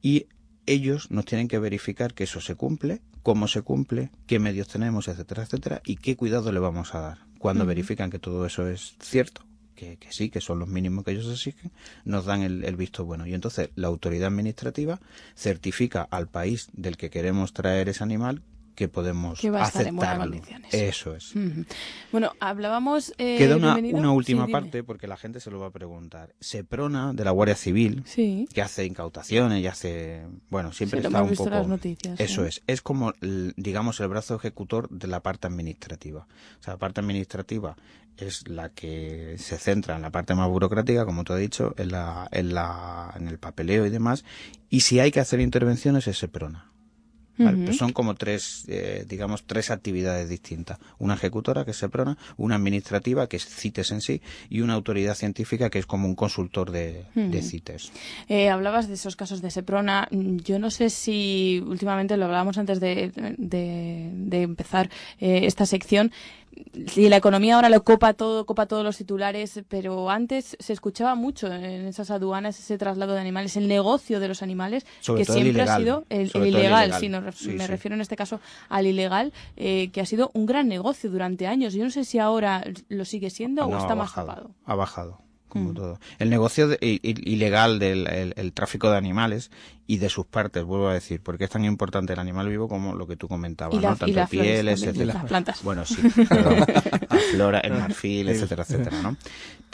y 0.00 0.26
ellos 0.66 1.10
nos 1.10 1.24
tienen 1.24 1.48
que 1.48 1.58
verificar 1.58 2.14
que 2.14 2.24
eso 2.24 2.40
se 2.40 2.54
cumple, 2.54 3.00
cómo 3.22 3.48
se 3.48 3.62
cumple, 3.62 4.10
qué 4.26 4.38
medios 4.38 4.68
tenemos, 4.68 5.08
etcétera, 5.08 5.42
etcétera, 5.42 5.82
y 5.84 5.96
qué 5.96 6.16
cuidado 6.16 6.52
le 6.52 6.60
vamos 6.60 6.94
a 6.94 7.00
dar. 7.00 7.18
Cuando 7.38 7.66
verifican 7.66 8.10
que 8.10 8.18
todo 8.18 8.46
eso 8.46 8.68
es 8.68 8.96
cierto, 9.00 9.45
que, 9.76 9.96
que 9.98 10.12
sí, 10.12 10.30
que 10.30 10.40
son 10.40 10.58
los 10.58 10.68
mínimos 10.68 11.04
que 11.04 11.12
ellos 11.12 11.30
exigen, 11.30 11.70
nos 12.04 12.24
dan 12.24 12.42
el, 12.42 12.64
el 12.64 12.74
visto 12.74 13.04
bueno. 13.04 13.26
Y 13.26 13.34
entonces 13.34 13.70
la 13.76 13.86
autoridad 13.86 14.28
administrativa 14.28 15.00
certifica 15.36 16.02
al 16.10 16.26
país 16.26 16.68
del 16.72 16.96
que 16.96 17.10
queremos 17.10 17.52
traer 17.52 17.88
ese 17.88 18.02
animal 18.02 18.42
que 18.76 18.88
podemos 18.88 19.40
Que 19.40 19.48
aceptarlo. 19.48 20.36
Eso 20.70 21.16
es. 21.16 21.32
Bueno, 22.12 22.32
hablábamos. 22.38 23.12
Eh, 23.18 23.36
Queda 23.38 23.56
una, 23.56 24.12
última 24.12 24.46
Sí, 24.46 24.52
parte 24.52 24.84
porque 24.84 25.08
la 25.08 25.16
gente 25.16 25.40
se 25.40 25.50
lo 25.50 25.58
va 25.58 25.68
a 25.68 25.70
preguntar. 25.70 26.34
Seprona 26.38 27.12
de 27.12 27.24
la 27.24 27.32
Guardia 27.32 27.56
Civil, 27.56 28.02
Sí. 28.06 28.46
que 28.52 28.62
hace 28.62 28.84
incautaciones 28.84 29.60
y 29.62 29.66
hace, 29.66 30.26
bueno, 30.50 30.72
siempre 30.72 31.00
Sí, 31.00 31.06
está 31.06 31.22
un 31.22 31.34
poco. 31.34 31.50
las 31.50 31.66
noticias, 31.66 32.20
Eso 32.20 32.44
es. 32.44 32.62
Es 32.68 32.82
como, 32.82 33.12
digamos, 33.56 33.98
el 34.00 34.08
brazo 34.08 34.36
ejecutor 34.36 34.88
de 34.90 35.08
la 35.08 35.20
parte 35.20 35.46
administrativa. 35.48 36.28
O 36.60 36.62
sea, 36.62 36.74
la 36.74 36.78
parte 36.78 37.00
administrativa 37.00 37.76
es 38.18 38.46
la 38.48 38.68
que 38.70 39.36
se 39.38 39.56
centra 39.58 39.96
en 39.96 40.02
la 40.02 40.10
parte 40.10 40.34
más 40.34 40.48
burocrática, 40.48 41.04
como 41.06 41.24
tú 41.24 41.32
has 41.32 41.40
dicho, 41.40 41.74
en 41.78 41.90
la, 41.92 42.28
en 42.30 42.54
la, 42.54 43.12
en 43.16 43.28
el 43.28 43.38
papeleo 43.38 43.86
y 43.86 43.90
demás. 43.90 44.24
Y 44.68 44.80
si 44.80 45.00
hay 45.00 45.10
que 45.10 45.20
hacer 45.20 45.40
intervenciones 45.40 46.06
es 46.08 46.18
Seprona. 46.18 46.70
¿Vale? 47.38 47.64
Pues 47.64 47.76
son 47.76 47.92
como 47.92 48.14
tres, 48.14 48.64
eh, 48.68 49.04
digamos, 49.08 49.44
tres 49.44 49.70
actividades 49.70 50.28
distintas. 50.28 50.78
Una 50.98 51.14
ejecutora, 51.14 51.64
que 51.64 51.72
es 51.72 51.76
SEPRONA, 51.76 52.16
una 52.36 52.56
administrativa, 52.56 53.28
que 53.28 53.36
es 53.36 53.44
CITES 53.46 53.90
en 53.92 54.00
sí, 54.00 54.22
y 54.48 54.60
una 54.60 54.74
autoridad 54.74 55.14
científica, 55.14 55.70
que 55.70 55.78
es 55.78 55.86
como 55.86 56.06
un 56.08 56.14
consultor 56.14 56.70
de, 56.70 57.04
de. 57.14 57.42
CITES. 57.42 57.92
Eh, 58.28 58.48
hablabas 58.48 58.88
de 58.88 58.94
esos 58.94 59.16
casos 59.16 59.42
de 59.42 59.50
Seprona. 59.50 60.08
Yo 60.10 60.58
no 60.58 60.70
sé 60.70 60.90
si 60.90 61.62
últimamente 61.66 62.16
lo 62.16 62.24
hablábamos 62.26 62.58
antes 62.58 62.80
de, 62.80 63.12
de- 63.38 64.10
de 64.14 64.42
empezar 64.42 64.90
eh, 65.20 65.42
esta 65.44 65.66
sección. 65.66 66.12
Si 66.88 67.08
la 67.08 67.16
economía 67.16 67.54
ahora 67.56 67.68
lo 67.68 67.82
copa 67.84 68.12
todo, 68.12 68.44
copa 68.46 68.66
todos 68.66 68.84
los 68.84 68.96
titulares, 68.96 69.62
pero 69.68 70.10
antes 70.10 70.56
se 70.58 70.72
escuchaba 70.72 71.14
mucho 71.14 71.46
en 71.52 71.86
esas 71.86 72.10
aduanas 72.10 72.58
ese 72.58 72.78
traslado 72.78 73.14
de 73.14 73.20
animales, 73.20 73.56
el 73.56 73.66
negocio 73.68 74.20
de 74.20 74.28
los 74.28 74.42
animales, 74.42 74.86
Sobre 75.00 75.24
que 75.24 75.32
el 75.32 75.38
siempre 75.42 75.62
ha 75.62 75.76
sido 75.78 76.04
el, 76.08 76.30
el 76.34 76.42
el 76.42 76.46
ilegal. 76.48 76.90
ref- 76.92 77.32
Sí, 77.34 77.48
me 77.48 77.60
sí. 77.64 77.66
refiero 77.66 77.94
en 77.94 78.00
este 78.00 78.16
caso 78.16 78.40
al 78.68 78.86
ilegal, 78.86 79.32
eh, 79.56 79.90
que 79.92 80.00
ha 80.00 80.06
sido 80.06 80.30
un 80.34 80.46
gran 80.46 80.68
negocio 80.68 81.10
durante 81.10 81.46
años. 81.46 81.72
Yo 81.74 81.84
no 81.84 81.90
sé 81.90 82.04
si 82.04 82.18
ahora 82.18 82.64
lo 82.88 83.04
sigue 83.04 83.30
siendo 83.30 83.64
o 83.66 83.70
No, 83.70 83.78
está 83.78 83.94
más 83.94 84.14
tapado. 84.14 84.50
Ha 84.64 84.74
bajado, 84.74 85.18
como 85.56 85.70
Mm. 85.72 85.74
todo. 85.74 86.00
El 86.18 86.30
negocio 86.30 86.68
de- 86.68 86.78
i- 86.80 87.00
ilegal 87.02 87.78
del 87.78 88.06
el, 88.06 88.34
el 88.36 88.52
tráfico 88.52 88.90
de 88.90 88.96
animales 88.96 89.50
y 89.86 89.98
de 89.98 90.08
sus 90.08 90.26
partes, 90.26 90.64
vuelvo 90.64 90.88
a 90.88 90.94
decir, 90.94 91.20
porque 91.22 91.44
es 91.44 91.50
tan 91.50 91.64
importante 91.64 92.12
el 92.12 92.18
animal 92.18 92.48
vivo 92.48 92.68
como 92.68 92.94
lo 92.94 93.06
que 93.06 93.16
tú 93.16 93.28
comentabas, 93.28 93.74
Y 93.76 93.80
la- 93.80 93.90
¿no? 93.90 93.96
y 93.96 93.98
Tanto 93.98 94.16
las 94.16 94.30
pieles, 94.30 94.80
también, 94.80 94.88
etcétera. 94.90 95.14
las 95.14 95.24
plantas. 95.24 95.62
Bueno, 95.62 95.84
sí, 95.84 95.96
la 96.30 97.18
flora, 97.32 97.60
el 97.60 97.72
marfil, 97.74 98.28
etcétera, 98.28 98.62
etcétera, 98.62 99.02
¿no? 99.02 99.16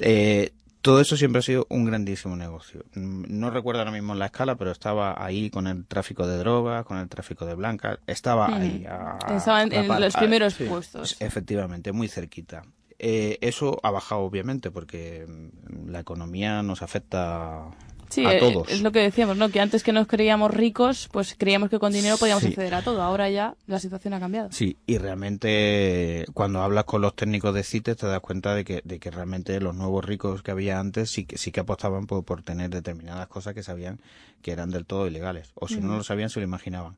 Eh, 0.01 0.53
todo 0.81 1.01
eso 1.01 1.17
siempre 1.17 1.39
ha 1.39 1.43
sido 1.43 1.65
un 1.71 1.85
grandísimo 1.85 2.35
negocio. 2.35 2.85
Mm, 2.95 3.25
No 3.29 3.51
recuerdo 3.51 3.81
ahora 3.81 3.93
mismo 3.93 4.15
la 4.17 4.27
escala, 4.27 4.57
pero 4.57 4.73
estaba 4.73 5.15
ahí 5.25 5.49
con 5.49 5.69
el 5.69 5.87
tráfico 5.87 6.27
de 6.27 6.37
drogas, 6.39 6.85
con 6.85 6.99
el 6.99 7.09
tráfico 7.09 7.47
de 7.47 7.55
blancas, 7.55 7.99
estaba 8.09 8.47
Ujú. 8.49 8.57
ahí. 8.57 8.85
a- 8.89 9.17
Estaba 9.37 9.63
en- 9.63 9.73
a 9.73 9.77
en 9.77 9.87
par- 9.89 10.01
los 10.01 10.17
a- 10.17 10.19
primeros 10.19 10.55
puestos. 10.55 11.17
Efectivamente, 11.21 11.93
muy 11.93 12.09
cerquita. 12.09 12.65
Eh, 13.05 13.39
eso 13.41 13.81
ha 13.83 13.91
bajado, 13.91 14.21
obviamente, 14.21 14.71
porque 14.71 15.27
mm, 15.27 15.89
la 15.91 15.99
economía 15.99 16.63
nos 16.63 16.83
afecta 16.83 17.69
Sí, 18.13 18.27
a 18.27 18.35
eh, 18.37 18.39
todos. 18.41 18.69
es 18.69 18.83
lo 18.83 18.93
que 18.93 18.99
decíamos, 19.01 19.37
¿no? 19.37 19.49
Que 19.49 19.61
antes 19.61 19.83
que 19.83 19.93
nos 19.93 20.07
creíamos 20.07 20.51
ricos, 20.53 21.09
pues 21.13 21.35
creíamos 21.39 21.71
que 21.71 21.79
con 21.79 21.93
dinero 21.93 22.17
podíamos 22.19 22.43
Sí. 22.43 22.49
acceder 22.51 22.75
a 22.75 22.83
todo. 22.83 23.01
Ahora 23.03 23.31
ya 23.31 23.55
la 23.67 23.79
situación 23.81 24.13
ha 24.15 24.21
cambiado. 24.21 24.53
Sí, 24.53 24.77
y 24.87 24.99
realmente 25.43 26.25
cuando 26.35 26.63
hablas 26.63 26.85
con 26.85 27.01
los 27.03 27.15
técnicos 27.17 27.55
de 27.55 27.63
CITES 27.63 27.97
te 27.97 28.07
das 28.07 28.21
cuenta 28.21 28.55
de 28.55 28.65
que, 28.65 28.83
de 28.85 28.99
que 28.99 29.11
realmente 29.11 29.59
los 29.61 29.75
nuevos 29.75 30.05
ricos 30.05 30.43
que 30.43 30.51
había 30.51 30.79
antes 30.79 31.11
sí 31.11 31.25
que, 31.25 31.39
sí 31.39 31.53
que 31.53 31.61
apostaban 31.61 32.07
por, 32.07 32.25
por 32.25 32.43
tener 32.43 32.71
determinadas 32.71 33.29
cosas 33.29 33.55
que 33.55 33.63
sabían 33.63 34.01
que 34.43 34.51
eran 34.51 34.71
del 34.71 34.85
todo 34.85 35.07
ilegales. 35.07 35.53
O 35.55 35.69
si 35.69 35.77
no 35.81 35.97
lo 35.97 36.03
sabían, 36.03 36.29
se 36.29 36.41
lo 36.41 36.45
imaginaban. 36.45 36.97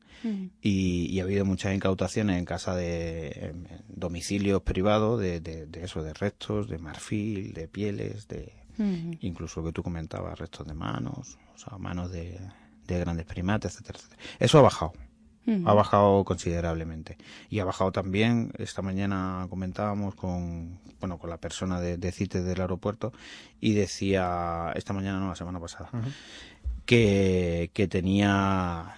Y, 0.63 1.05
y 1.11 1.19
ha 1.19 1.23
habido 1.23 1.45
muchas 1.45 1.75
incautaciones 1.75 2.39
en 2.39 2.45
casa 2.45 2.75
de 2.75 3.27
en- 3.27 3.67
en 3.69 3.81
domicilios 3.87 4.63
privados 4.63 5.21
de, 5.21 5.39
de, 5.41 5.67
de 5.67 5.83
eso, 5.83 6.01
de 6.01 6.13
restos, 6.15 6.67
de 6.67 6.79
marfil, 6.79 7.53
de 7.53 7.67
pieles, 7.67 8.27
de 8.27 8.51
Incluso 9.21 9.61
lo 9.61 9.67
que 9.67 9.73
tú 9.73 9.83
comentabas, 9.83 10.37
restos 10.39 10.67
de 10.67 10.73
manos, 10.73 11.37
o 11.53 11.57
sea, 11.57 11.77
manos 11.77 12.11
de, 12.11 12.39
de 12.87 12.99
grandes 12.99 13.25
primates, 13.25 13.73
etcétera, 13.73 13.99
etcétera. 13.99 14.21
Eso 14.39 14.59
ha 14.59 14.61
bajado. 14.61 14.93
Ha 15.65 15.73
bajado 15.73 16.23
considerablemente. 16.23 17.17
Y 17.51 17.59
ha 17.59 17.65
bajado 17.65 17.91
también, 17.91 18.51
esta 18.57 18.81
mañana 18.81 19.45
comentábamos 19.47 20.15
con, 20.15 20.79
bueno, 20.99 21.19
con 21.19 21.29
la 21.29 21.37
persona 21.37 21.79
de, 21.79 21.97
de 21.97 22.11
CITES 22.11 22.43
del 22.45 22.61
aeropuerto 22.61 23.13
y 23.61 23.73
decía, 23.75 24.71
esta 24.75 24.91
mañana 24.93 25.19
no, 25.19 25.27
la 25.29 25.35
semana 25.35 25.59
pasada, 25.59 25.89
que, 26.85 27.69
que 27.73 27.87
tenía 27.87 28.95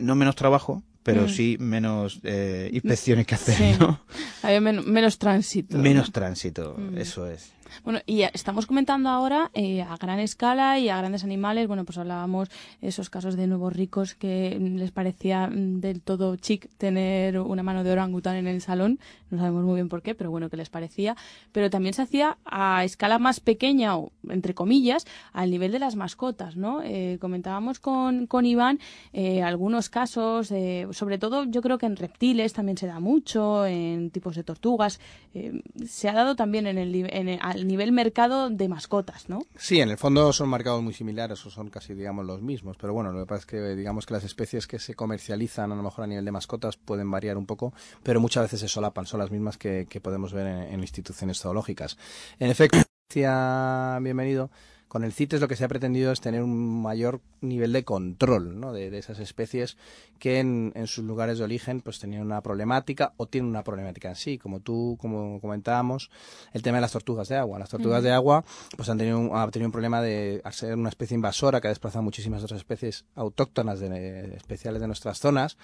no 0.00 0.14
menos 0.14 0.36
trabajo, 0.36 0.82
pero 1.02 1.22
Mm. 1.24 1.28
sí 1.28 1.56
menos 1.60 2.20
eh, 2.22 2.70
inspecciones 2.72 3.26
que 3.26 3.34
hacer, 3.36 3.54
Sí. 3.56 3.76
¿no? 3.80 4.00
Había 4.42 4.60
men- 4.60 4.90
menos 4.90 5.18
tránsito. 5.18 5.78
Menos 5.78 6.12
tránsito, 6.12 6.76
Mm. 6.78 6.98
eso 6.98 7.26
es. 7.30 7.52
Bueno, 7.82 8.00
y 8.06 8.22
estamos 8.22 8.66
comentando 8.66 9.08
ahora 9.08 9.50
eh, 9.54 9.82
a 9.82 9.96
gran 9.96 10.18
escala 10.20 10.78
y 10.78 10.88
a 10.88 10.96
grandes 10.98 11.24
animales. 11.24 11.66
Bueno, 11.66 11.84
pues 11.84 11.98
hablábamos 11.98 12.48
esos 12.80 13.10
casos 13.10 13.36
de 13.36 13.46
nuevos 13.46 13.72
ricos 13.74 14.14
que 14.14 14.56
mm, 14.60 14.76
les 14.76 14.90
parecía 14.92 15.46
mm, 15.48 15.80
del 15.80 16.00
todo 16.00 16.36
chic 16.36 16.68
tener 16.78 17.38
una 17.40 17.62
mano 17.62 17.84
de 17.84 17.92
orangután 17.92 18.36
en 18.36 18.46
el 18.46 18.60
salón. 18.60 18.98
No 19.30 19.38
sabemos 19.38 19.64
muy 19.64 19.74
bien 19.74 19.88
por 19.88 20.02
qué, 20.02 20.14
pero 20.14 20.30
bueno, 20.30 20.48
que 20.48 20.56
les 20.56 20.70
parecía. 20.70 21.16
Pero 21.52 21.68
también 21.70 21.94
se 21.94 22.02
hacía 22.02 22.38
a 22.44 22.84
escala 22.84 23.18
más 23.18 23.40
pequeña, 23.40 23.96
o 23.96 24.12
entre 24.28 24.54
comillas, 24.54 25.06
al 25.32 25.50
nivel 25.50 25.72
de 25.72 25.78
las 25.80 25.96
mascotas, 25.96 26.56
¿no? 26.56 26.80
Eh, 26.82 27.18
comentábamos 27.20 27.80
con, 27.80 28.26
con 28.26 28.46
Iván 28.46 28.78
eh, 29.12 29.42
algunos 29.42 29.88
casos, 29.90 30.50
eh, 30.52 30.86
sobre 30.92 31.18
todo 31.18 31.44
yo 31.44 31.60
creo 31.62 31.78
que 31.78 31.86
en 31.86 31.96
reptiles 31.96 32.52
también 32.52 32.78
se 32.78 32.86
da 32.86 33.00
mucho, 33.00 33.66
en 33.66 34.10
tipos 34.10 34.36
de 34.36 34.44
tortugas. 34.44 35.00
eh, 35.34 35.62
se 35.84 36.08
ha 36.08 36.12
dado 36.12 36.36
también 36.36 36.66
en 36.66 36.78
el- 36.78 36.94
nivel 37.64 37.92
mercado 37.92 38.50
de 38.50 38.68
mascotas, 38.68 39.28
¿no? 39.28 39.40
Sí, 39.56 39.80
en 39.80 39.90
el 39.90 39.98
fondo 39.98 40.32
son 40.32 40.50
mercados 40.50 40.82
muy 40.82 40.94
similares 40.94 41.44
o 41.46 41.50
son 41.50 41.70
casi, 41.70 41.94
digamos, 41.94 42.24
los 42.26 42.42
mismos. 42.42 42.76
Pero 42.78 42.92
bueno, 42.92 43.12
lo 43.12 43.20
que 43.20 43.26
pasa 43.26 43.40
es 43.40 43.46
que, 43.46 43.60
digamos, 43.74 44.06
que 44.06 44.14
las 44.14 44.24
especies 44.24 44.66
que 44.66 44.78
se 44.78 44.94
comercializan 44.94 45.72
a 45.72 45.76
lo 45.76 45.82
mejor 45.82 46.04
a 46.04 46.06
nivel 46.06 46.24
de 46.24 46.32
mascotas 46.32 46.76
pueden 46.76 47.10
variar 47.10 47.36
un 47.36 47.46
poco, 47.46 47.74
pero 48.02 48.20
muchas 48.20 48.44
veces 48.44 48.60
se 48.60 48.68
solapan, 48.68 49.06
son 49.06 49.20
las 49.20 49.30
mismas 49.30 49.58
que, 49.58 49.86
podemos 50.02 50.32
ver 50.32 50.46
en, 50.46 50.74
en 50.74 50.80
instituciones 50.80 51.40
zoológicas. 51.40 51.96
En 52.38 52.50
efecto, 52.50 52.78
bienvenido. 53.14 54.50
Con 54.94 55.02
el 55.02 55.12
CITES 55.12 55.40
lo 55.40 55.48
que 55.48 55.56
se 55.56 55.64
ha 55.64 55.68
pretendido 55.68 56.12
es 56.12 56.20
tener 56.20 56.40
un 56.40 56.80
mayor 56.80 57.20
nivel 57.40 57.72
de 57.72 57.82
control 57.82 58.60
¿no? 58.60 58.72
de, 58.72 58.90
de 58.90 58.98
esas 58.98 59.18
especies 59.18 59.76
que 60.20 60.38
en, 60.38 60.70
en 60.76 60.86
sus 60.86 61.04
lugares 61.04 61.38
de 61.38 61.42
origen 61.42 61.80
pues 61.80 61.98
tenían 61.98 62.22
una 62.22 62.40
problemática 62.42 63.12
o 63.16 63.26
tienen 63.26 63.50
una 63.50 63.64
problemática 63.64 64.10
en 64.10 64.14
sí. 64.14 64.38
Como 64.38 64.60
tú, 64.60 64.96
como 65.00 65.40
comentábamos, 65.40 66.12
el 66.52 66.62
tema 66.62 66.76
de 66.76 66.82
las 66.82 66.92
tortugas 66.92 67.26
de 67.28 67.36
agua. 67.36 67.58
Las 67.58 67.70
tortugas 67.70 68.04
de 68.04 68.12
agua 68.12 68.44
pues 68.76 68.88
han 68.88 68.96
tenido, 68.96 69.18
un, 69.18 69.36
han 69.36 69.50
tenido 69.50 69.66
un 69.66 69.72
problema 69.72 70.00
de 70.00 70.40
al 70.44 70.52
ser 70.52 70.76
una 70.76 70.90
especie 70.90 71.16
invasora 71.16 71.60
que 71.60 71.66
ha 71.66 71.70
desplazado 71.70 72.04
muchísimas 72.04 72.44
otras 72.44 72.58
especies 72.58 73.04
autóctonas 73.16 73.80
de, 73.80 74.36
especiales 74.36 74.80
de 74.80 74.86
nuestras 74.86 75.18
zonas. 75.18 75.56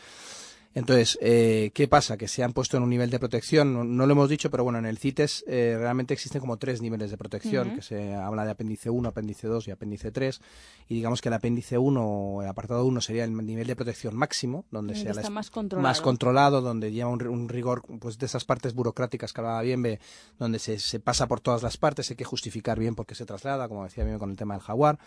Entonces, 0.72 1.18
eh, 1.20 1.72
¿qué 1.74 1.88
pasa? 1.88 2.16
Que 2.16 2.28
se 2.28 2.44
han 2.44 2.52
puesto 2.52 2.76
en 2.76 2.84
un 2.84 2.90
nivel 2.90 3.10
de 3.10 3.18
protección, 3.18 3.74
no, 3.74 3.82
no 3.82 4.06
lo 4.06 4.12
hemos 4.12 4.28
dicho, 4.28 4.50
pero 4.52 4.62
bueno, 4.62 4.78
en 4.78 4.86
el 4.86 4.98
CITES 4.98 5.44
eh, 5.48 5.74
realmente 5.76 6.14
existen 6.14 6.40
como 6.40 6.58
tres 6.58 6.80
niveles 6.80 7.10
de 7.10 7.16
protección, 7.18 7.68
que 7.74 7.82
se 7.82 8.14
habla 8.14 8.44
de 8.44 8.52
apéndice 8.52 8.88
1, 8.88 9.08
apéndice 9.08 9.48
2 9.48 9.66
y 9.66 9.72
apéndice 9.72 10.12
3, 10.12 10.40
y 10.88 10.94
digamos 10.94 11.20
que 11.20 11.28
el 11.28 11.34
apéndice 11.34 11.76
1, 11.76 12.42
el 12.42 12.48
apartado 12.48 12.84
1 12.86 13.00
sería 13.00 13.24
el 13.24 13.34
nivel 13.44 13.66
de 13.66 13.74
protección 13.74 14.14
máximo, 14.14 14.64
donde 14.70 14.94
sea 14.94 15.10
está 15.10 15.22
la- 15.24 15.30
más 15.30 15.50
controlado. 15.50 15.82
más 15.88 16.00
controlado, 16.00 16.60
donde 16.60 16.92
lleva 16.92 17.10
un, 17.10 17.26
un 17.26 17.48
rigor 17.48 17.82
pues 17.98 18.18
de 18.18 18.26
esas 18.26 18.44
partes 18.44 18.72
burocráticas 18.72 19.32
que 19.32 19.40
hablaba 19.40 19.62
bien, 19.62 19.98
donde 20.38 20.60
se, 20.60 20.78
se 20.78 21.00
pasa 21.00 21.26
por 21.26 21.40
todas 21.40 21.64
las 21.64 21.78
partes, 21.78 22.08
hay 22.10 22.16
que 22.16 22.24
justificar 22.24 22.78
bien 22.78 22.94
por 22.94 23.06
qué 23.06 23.16
se 23.16 23.26
traslada, 23.26 23.66
como 23.68 23.82
decía 23.82 24.04
bien 24.04 24.20
con 24.20 24.30
el 24.30 24.36
tema 24.36 24.54
del 24.54 24.62
jaguar. 24.62 25.00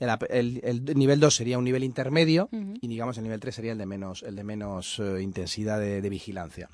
El, 0.00 0.10
ap- 0.10 0.24
el- 0.30 0.60
el 0.64 0.84
nivel 0.96 1.20
2 1.20 1.34
sería 1.34 1.56
un 1.58 1.64
nivel 1.64 1.84
intermedio 1.84 2.48
y 2.80 2.88
digamos 2.88 3.16
el 3.18 3.24
nivel 3.24 3.40
3 3.40 3.54
sería 3.54 3.72
el 3.72 3.78
de 3.78 3.86
menos, 3.86 4.22
el 4.22 4.34
de 4.36 4.44
menos 4.44 4.98
eh, 4.98 5.22
intensidad 5.22 5.78
de, 5.78 6.00
de 6.02 6.08
vigilancia. 6.10 6.68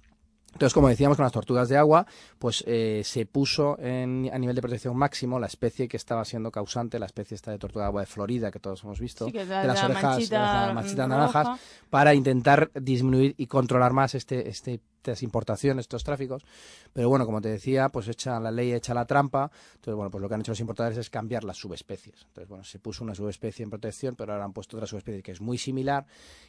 Entonces, 0.52 0.74
como 0.74 0.88
decíamos 0.88 1.16
con 1.16 1.22
las 1.22 1.32
tortugas 1.32 1.68
de 1.68 1.76
agua, 1.76 2.06
pues 2.40 2.64
eh, 2.66 3.02
se 3.04 3.24
puso 3.24 3.78
en, 3.78 4.28
a 4.32 4.38
nivel 4.38 4.56
de 4.56 4.60
protección 4.62 4.96
máximo 4.96 5.38
la 5.38 5.46
especie 5.46 5.86
que 5.86 5.96
estaba 5.96 6.24
siendo 6.24 6.50
causante, 6.50 6.98
la 6.98 7.06
especie 7.06 7.36
esta 7.36 7.52
de 7.52 7.58
tortuga 7.58 7.84
de 7.84 7.88
agua 7.88 8.00
de 8.00 8.06
Florida 8.06 8.50
que 8.50 8.58
todos 8.58 8.82
hemos 8.82 8.98
visto, 8.98 9.26
Sí, 9.26 9.30
de 9.32 9.44
las 9.46 9.64
la 9.64 9.84
orejas, 9.84 10.02
manchita 10.02 10.36
de 10.60 10.66
las 10.66 10.74
manchitas 10.74 11.08
roja. 11.08 11.16
naranjas, 11.44 11.60
para 11.88 12.14
intentar 12.14 12.72
disminuir 12.74 13.34
y 13.36 13.46
controlar 13.46 13.92
más 13.92 14.16
este, 14.16 14.48
este, 14.48 14.80
estas 15.00 15.22
importaciones, 15.22 15.84
estos 15.84 16.04
tráficos. 16.04 16.44
Pero 16.92 17.08
bueno, 17.08 17.26
como 17.26 17.40
te 17.40 17.48
decía, 17.48 17.88
pues 17.88 18.08
echa 18.08 18.38
la 18.38 18.50
ley, 18.50 18.72
echa 18.72 18.94
la 18.94 19.06
trampa. 19.06 19.50
Entonces, 19.74 19.94
bueno, 19.94 20.10
pues 20.10 20.20
lo 20.22 20.28
que 20.28 20.34
han 20.34 20.40
hecho 20.40 20.52
los 20.52 20.60
importadores 20.60 20.98
es 20.98 21.10
cambiar 21.10 21.44
las 21.44 21.56
subespecies. 21.56 22.26
Entonces, 22.28 22.48
bueno, 22.48 22.64
se 22.64 22.78
puso 22.78 23.02
una 23.02 23.14
subespecie 23.14 23.62
en 23.62 23.70
protección, 23.70 24.14
pero 24.14 24.32
ahora 24.32 24.44
han 24.44 24.52
puesto 24.52 24.76
otra 24.76 24.86
subespecie 24.86 25.22
que 25.22 25.32
es 25.32 25.40
muy 25.40 25.58
similar 25.58 26.06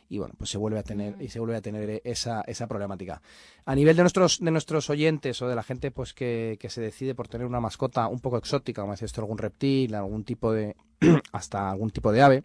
y 0.09 0.17
bueno, 0.17 0.33
pues 0.37 0.49
se 0.49 0.57
vuelve 0.57 0.79
a 0.79 0.83
tener 0.83 1.21
y 1.21 1.29
se 1.29 1.39
vuelve 1.39 1.55
a 1.55 1.61
tener 1.61 2.01
esa, 2.03 2.41
esa 2.41 2.67
problemática. 2.67 3.21
A 3.65 3.75
nivel 3.75 3.95
de 3.95 4.03
nuestros 4.03 4.39
de 4.39 4.51
nuestros 4.51 4.89
oyentes 4.89 5.41
o 5.41 5.47
de 5.47 5.55
la 5.55 5.63
gente 5.63 5.91
pues 5.91 6.13
que, 6.13 6.57
que 6.59 6.69
se 6.69 6.81
decide 6.81 7.15
por 7.15 7.29
tener 7.29 7.47
una 7.47 7.61
mascota 7.61 8.07
un 8.07 8.19
poco 8.19 8.37
exótica, 8.37 8.81
como 8.81 8.93
decía 8.93 9.05
esto, 9.05 9.21
algún 9.21 9.37
reptil, 9.37 9.95
algún 9.95 10.23
tipo 10.25 10.51
de 10.51 10.75
hasta 11.31 11.69
algún 11.69 11.89
tipo 11.91 12.11
de 12.11 12.21
ave, 12.21 12.43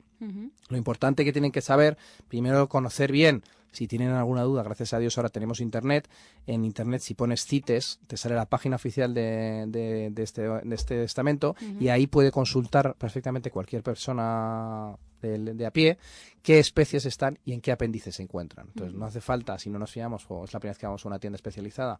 lo 0.68 0.76
importante 0.76 1.24
que 1.24 1.32
tienen 1.32 1.52
que 1.52 1.60
saber, 1.60 1.98
primero 2.28 2.68
conocer 2.68 3.12
bien, 3.12 3.42
si 3.76 3.86
tienen 3.86 4.10
alguna 4.12 4.42
duda, 4.42 4.62
gracias 4.62 4.94
a 4.94 4.98
Dios 4.98 5.18
ahora 5.18 5.28
tenemos 5.28 5.60
internet. 5.60 6.08
En 6.46 6.64
internet 6.64 7.02
si 7.02 7.14
pones 7.14 7.44
CITES, 7.44 8.00
te 8.06 8.16
sale 8.16 8.34
la 8.34 8.46
página 8.46 8.76
oficial 8.76 9.12
de, 9.12 9.64
de- 9.68 10.10
de 10.10 10.22
este, 10.22 10.42
de 10.42 10.74
este 10.74 11.02
estamento 11.04 11.54
y 11.78 11.88
ahí 11.88 12.06
puede 12.06 12.30
consultar 12.30 12.94
perfectamente 12.98 13.50
cualquier 13.50 13.82
persona 13.82 14.96
de, 15.26 15.54
de 15.54 15.66
a 15.66 15.70
pie 15.70 15.98
qué 16.42 16.60
especies 16.60 17.04
están 17.06 17.40
y 17.44 17.52
en 17.52 17.60
qué 17.60 17.72
apéndices 17.72 18.14
se 18.14 18.22
encuentran. 18.22 18.68
Entonces 18.68 18.94
no 18.94 19.04
hace 19.04 19.20
falta, 19.20 19.58
si 19.58 19.68
no 19.68 19.80
nos 19.80 19.90
fiamos 19.90 20.24
o 20.28 20.44
es 20.44 20.52
la 20.52 20.60
primera 20.60 20.74
vez 20.74 20.78
que 20.78 20.86
vamos 20.86 21.04
a 21.04 21.08
una 21.08 21.18
tienda 21.18 21.34
especializada, 21.34 21.98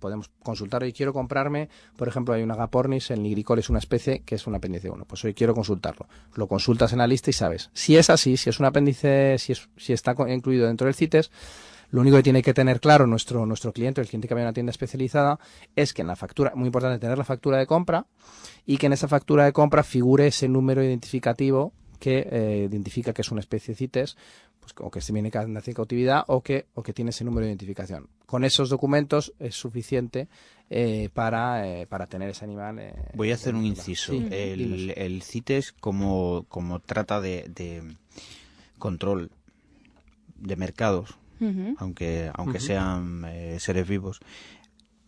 podemos 0.00 0.30
consultar 0.42 0.82
hoy 0.82 0.92
quiero 0.92 1.12
comprarme, 1.12 1.68
por 1.96 2.08
ejemplo, 2.08 2.34
hay 2.34 2.42
un 2.42 2.50
agapornis, 2.50 3.10
el 3.12 3.22
nigricol 3.22 3.60
es 3.60 3.70
una 3.70 3.78
especie 3.78 4.20
que 4.20 4.34
es 4.34 4.46
un 4.46 4.54
apéndice 4.56 4.90
1, 4.90 5.04
pues 5.04 5.24
hoy 5.24 5.32
quiero 5.32 5.54
consultarlo. 5.54 6.08
Lo 6.34 6.48
consultas 6.48 6.92
en 6.92 6.98
la 6.98 7.06
lista 7.06 7.30
y 7.30 7.32
sabes. 7.32 7.70
Si 7.72 7.96
es 7.96 8.10
así, 8.10 8.36
si 8.36 8.50
es 8.50 8.58
un 8.58 8.66
apéndice, 8.66 9.38
si, 9.38 9.52
es, 9.52 9.68
si 9.76 9.92
está 9.92 10.16
incluido 10.28 10.66
dentro 10.66 10.86
del 10.86 10.94
CITES, 10.94 11.30
lo 11.90 12.00
único 12.00 12.16
que 12.16 12.24
tiene 12.24 12.42
que 12.42 12.52
tener 12.52 12.80
claro 12.80 13.06
nuestro, 13.06 13.46
nuestro 13.46 13.72
cliente, 13.72 14.00
el 14.00 14.08
cliente 14.08 14.26
que 14.26 14.34
vaya 14.34 14.46
a 14.46 14.48
una 14.48 14.54
tienda 14.54 14.70
especializada, 14.70 15.38
es 15.76 15.94
que 15.94 16.02
en 16.02 16.08
la 16.08 16.16
factura, 16.16 16.52
muy 16.56 16.66
importante 16.66 16.98
tener 16.98 17.16
la 17.16 17.24
factura 17.24 17.58
de 17.58 17.66
compra 17.66 18.06
y 18.66 18.76
que 18.78 18.86
en 18.86 18.92
esa 18.92 19.06
factura 19.06 19.44
de 19.44 19.52
compra 19.52 19.84
figure 19.84 20.26
ese 20.26 20.48
número 20.48 20.82
identificativo 20.82 21.72
que 22.04 22.28
eh, 22.30 22.68
identifica 22.70 23.14
que 23.14 23.22
es 23.22 23.30
una 23.30 23.40
especie 23.40 23.74
CITES, 23.74 24.18
pues, 24.60 24.74
o 24.78 24.90
que 24.90 25.00
se 25.00 25.10
viene 25.14 25.30
en 25.32 25.72
cautividad 25.72 26.22
o 26.26 26.42
que, 26.42 26.66
o 26.74 26.82
que 26.82 26.92
tiene 26.92 27.12
ese 27.12 27.24
número 27.24 27.46
de 27.46 27.52
identificación. 27.52 28.08
Con 28.26 28.44
esos 28.44 28.68
documentos 28.68 29.32
es 29.38 29.54
suficiente 29.54 30.28
eh, 30.68 31.08
para, 31.14 31.66
eh, 31.66 31.86
para 31.86 32.06
tener 32.06 32.28
ese 32.28 32.44
animal. 32.44 32.78
eh, 32.78 32.94
Voy 33.14 33.30
a 33.30 33.36
hacer 33.36 33.54
un 33.54 33.64
inciso. 33.64 34.12
Sí, 34.12 34.26
el, 34.30 34.92
el 34.96 35.22
CITES 35.22 35.72
como, 35.72 36.44
como 36.50 36.80
trata 36.80 37.22
de, 37.22 37.46
de 37.48 37.82
control 38.78 39.30
de 40.36 40.56
mercados, 40.56 41.16
aunque, 41.78 42.30
aunque 42.34 42.60
sean 42.60 43.24
eh, 43.26 43.56
seres 43.60 43.88
vivos, 43.88 44.20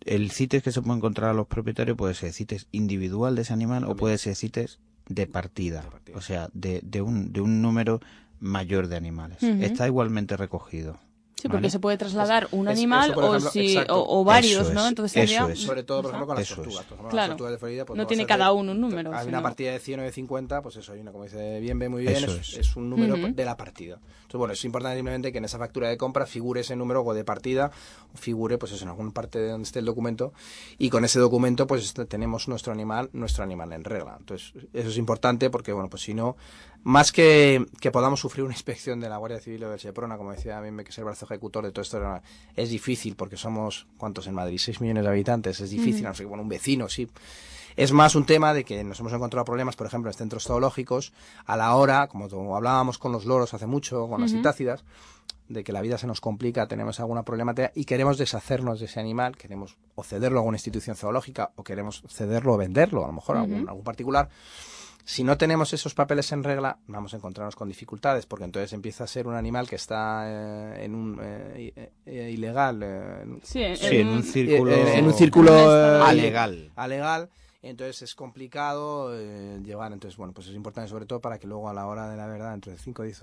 el 0.00 0.30
CITES 0.30 0.62
que 0.62 0.72
se 0.72 0.80
puede 0.80 0.96
encontrar 0.96 1.28
a 1.30 1.34
los 1.34 1.46
propietarios 1.46 1.96
puede 1.98 2.14
ser 2.14 2.32
CITES 2.32 2.68
individual 2.72 3.34
de 3.36 3.42
ese 3.42 3.52
animal 3.52 3.84
o 3.84 3.96
puede 3.96 4.16
ser 4.16 4.34
CITES 4.34 4.78
de 5.08 5.26
partida, 5.26 5.84
o 6.14 6.20
sea, 6.20 6.48
de, 6.52 6.80
de, 6.82 7.02
un, 7.02 7.32
de 7.32 7.40
un 7.40 7.62
número 7.62 8.00
mayor 8.40 8.88
de 8.88 8.96
animales. 8.96 9.42
Está 9.42 9.86
igualmente 9.86 10.36
recogido. 10.36 10.98
Sí, 11.38 11.48
porque 11.48 11.56
¿vale? 11.64 11.70
se 11.70 11.78
puede 11.80 11.98
trasladar 11.98 12.48
un 12.52 12.66
animal 12.66 13.10
eso, 13.10 13.20
o, 13.20 13.40
si, 13.40 13.72
exacto. 13.74 13.94
o, 14.02 14.20
o 14.20 14.24
varios, 14.24 14.62
Eso 14.68 14.72
¿no? 14.72 14.80
es, 14.84 14.88
Entonces 14.88 15.16
eso 15.30 15.34
sería... 15.44 15.52
es. 15.52 15.58
Sobre 15.60 15.82
todo, 15.82 16.00
por 16.00 16.10
ejemplo, 16.12 16.26
con 16.28 16.36
las 16.36 16.46
Eso 16.46 16.54
tortugas. 16.56 16.80
es. 16.80 16.86
Por 16.86 16.94
ejemplo, 16.94 17.10
Claro. 17.10 17.26
Las 17.28 17.28
tortugas 17.36 17.52
de 17.52 17.58
Florida, 17.58 17.84
pues 17.84 17.96
No 17.98 18.06
tiene 18.06 18.22
a 18.22 18.26
cada 18.26 18.52
uno 18.52 18.72
un 18.72 18.80
número, 18.80 19.12
Hay 19.12 19.18
sino- 19.26 19.28
una 19.28 19.42
partida 19.42 19.72
de 19.72 19.78
100 19.78 20.00
o 20.00 20.02
de 20.04 20.12
50, 20.12 20.62
pues 20.62 20.76
eso, 20.76 20.92
hay 20.94 21.00
una, 21.00 21.12
como 21.12 21.24
dice 21.24 21.60
bien, 21.60 21.78
ve 21.78 21.90
muy 21.90 22.02
bien, 22.06 22.24
es, 22.24 22.24
es. 22.24 22.56
es 22.56 22.76
un 22.76 22.88
número 22.88 23.16
Ujú. 23.16 23.34
de 23.34 23.44
la 23.44 23.54
partida. 23.54 23.96
Entonces, 23.96 24.38
bueno, 24.38 24.54
es 24.54 24.64
importante 24.64 24.96
simplemente 24.96 25.30
que 25.30 25.36
en 25.36 25.44
esa 25.44 25.58
factura 25.58 25.90
de 25.90 25.98
compra 25.98 26.24
figure 26.24 26.62
ese 26.62 26.74
número 26.74 27.02
o 27.02 27.12
de 27.12 27.22
partida, 27.22 27.70
figure, 28.14 28.56
pues 28.56 28.72
eso, 28.72 28.84
en 28.84 28.88
alguna 28.88 29.10
parte 29.10 29.38
de 29.38 29.50
donde 29.50 29.66
esté 29.66 29.80
el 29.80 29.84
documento, 29.84 30.32
y 30.78 30.88
con 30.88 31.04
ese 31.04 31.18
documento, 31.20 31.66
pues 31.66 31.84
este- 31.84 32.06
tenemos 32.06 32.48
nuestro 32.48 32.72
animal, 32.72 33.10
nuestro 33.12 33.44
animal 33.44 33.74
en 33.74 33.84
regla. 33.84 34.16
Entonces, 34.18 34.54
eso 34.72 34.88
es 34.88 34.96
importante 34.96 35.50
porque, 35.50 35.74
bueno, 35.74 35.90
pues 35.90 36.02
si 36.02 36.14
no, 36.14 36.34
más 36.86 37.10
que, 37.10 37.66
que 37.80 37.90
podamos 37.90 38.20
sufrir 38.20 38.44
una 38.44 38.54
inspección 38.54 39.00
de 39.00 39.08
la 39.08 39.16
Guardia 39.16 39.40
Civil 39.40 39.64
o 39.64 39.70
del 39.70 39.80
Seprona, 39.80 40.16
como 40.16 40.30
decía 40.30 40.60
bien, 40.60 40.76
que 40.76 40.90
es 40.90 40.98
el 40.98 41.02
brazo 41.02 41.24
ejecutor 41.24 41.64
de 41.64 41.72
todo 41.72 41.82
esto, 41.82 42.00
es 42.54 42.70
difícil 42.70 43.16
porque 43.16 43.36
somos, 43.36 43.88
¿cuántos 43.96 44.28
en 44.28 44.34
Madrid? 44.34 44.58
6 44.58 44.80
millones 44.80 45.02
de 45.02 45.10
habitantes, 45.10 45.58
es 45.60 45.70
difícil, 45.70 46.02
Ujú. 46.02 46.10
no 46.10 46.14
sé, 46.14 46.24
bueno, 46.26 46.44
un 46.44 46.48
vecino, 46.48 46.88
sí. 46.88 47.08
Es 47.74 47.90
más 47.90 48.14
un 48.14 48.24
tema 48.24 48.54
de 48.54 48.62
que 48.62 48.84
nos 48.84 49.00
hemos 49.00 49.12
encontrado 49.12 49.44
problemas, 49.44 49.74
por 49.74 49.88
ejemplo, 49.88 50.12
en 50.12 50.16
centros 50.16 50.44
zoológicos, 50.44 51.12
a 51.44 51.56
la 51.56 51.74
hora, 51.74 52.06
como 52.06 52.54
hablábamos 52.54 52.98
con 52.98 53.10
los 53.10 53.24
loros 53.24 53.52
hace 53.52 53.66
mucho, 53.66 54.06
con 54.06 54.20
las 54.20 54.30
citácidas, 54.30 54.84
de 55.48 55.64
que 55.64 55.72
la 55.72 55.80
vida 55.80 55.98
se 55.98 56.06
nos 56.06 56.20
complica, 56.20 56.68
tenemos 56.68 57.00
alguna 57.00 57.24
problemática 57.24 57.72
y 57.74 57.84
queremos 57.84 58.16
deshacernos 58.16 58.78
de 58.78 58.86
ese 58.86 59.00
animal, 59.00 59.36
queremos 59.36 59.76
o 59.96 60.04
cederlo 60.04 60.38
a 60.38 60.40
alguna 60.42 60.56
institución 60.56 60.94
zoológica 60.94 61.50
o 61.56 61.64
queremos 61.64 62.04
cederlo 62.08 62.54
o 62.54 62.56
venderlo, 62.56 63.02
a 63.02 63.08
lo 63.08 63.12
mejor 63.12 63.38
a 63.38 63.40
algún, 63.40 63.68
algún 63.68 63.82
particular. 63.82 64.28
Si 65.08 65.22
no 65.22 65.38
tenemos 65.38 65.72
esos 65.72 65.94
papeles 65.94 66.32
en 66.32 66.42
regla, 66.42 66.80
vamos 66.88 67.14
a 67.14 67.18
encontrarnos 67.18 67.54
con 67.54 67.68
dificultades, 67.68 68.26
porque 68.26 68.44
entonces 68.44 68.72
empieza 68.72 69.04
a 69.04 69.06
ser 69.06 69.28
un 69.28 69.34
animal 69.36 69.68
que 69.68 69.76
está 69.76 70.24
eh, 70.26 70.84
en 70.84 70.96
un 70.96 71.20
eh, 71.22 71.92
eh, 72.04 72.30
ilegal, 72.32 72.80
eh, 72.82 73.24
Sí, 73.44 73.62
en- 73.62 73.76
Sí, 73.76 73.86
en 73.98 74.08
un 74.08 74.22
círculo- 74.24 74.72
eh, 74.72 74.98
en 74.98 75.04
un 75.06 75.12
círculo 75.14 75.52
En 75.56 75.64
un 75.64 76.00
eh, 76.02 76.04
Alegal. 76.04 76.72
alegal. 76.74 77.30
Entonces 77.62 78.02
es 78.02 78.14
complicado 78.16 79.10
eh, 79.16 79.60
llevar. 79.64 79.92
Entonces, 79.92 80.16
bueno, 80.18 80.32
pues 80.32 80.48
es 80.48 80.54
importante 80.56 80.90
sobre 80.90 81.06
todo 81.06 81.20
para 81.20 81.38
que 81.38 81.46
luego 81.46 81.68
a 81.68 81.72
la 81.74 81.86
hora 81.86 82.08
de 82.10 82.16
la 82.16 82.26
verdad, 82.26 82.50
dentro 82.50 82.72
de 82.72 82.78
5 82.78 83.02
o 83.02 83.04
10 83.04 83.22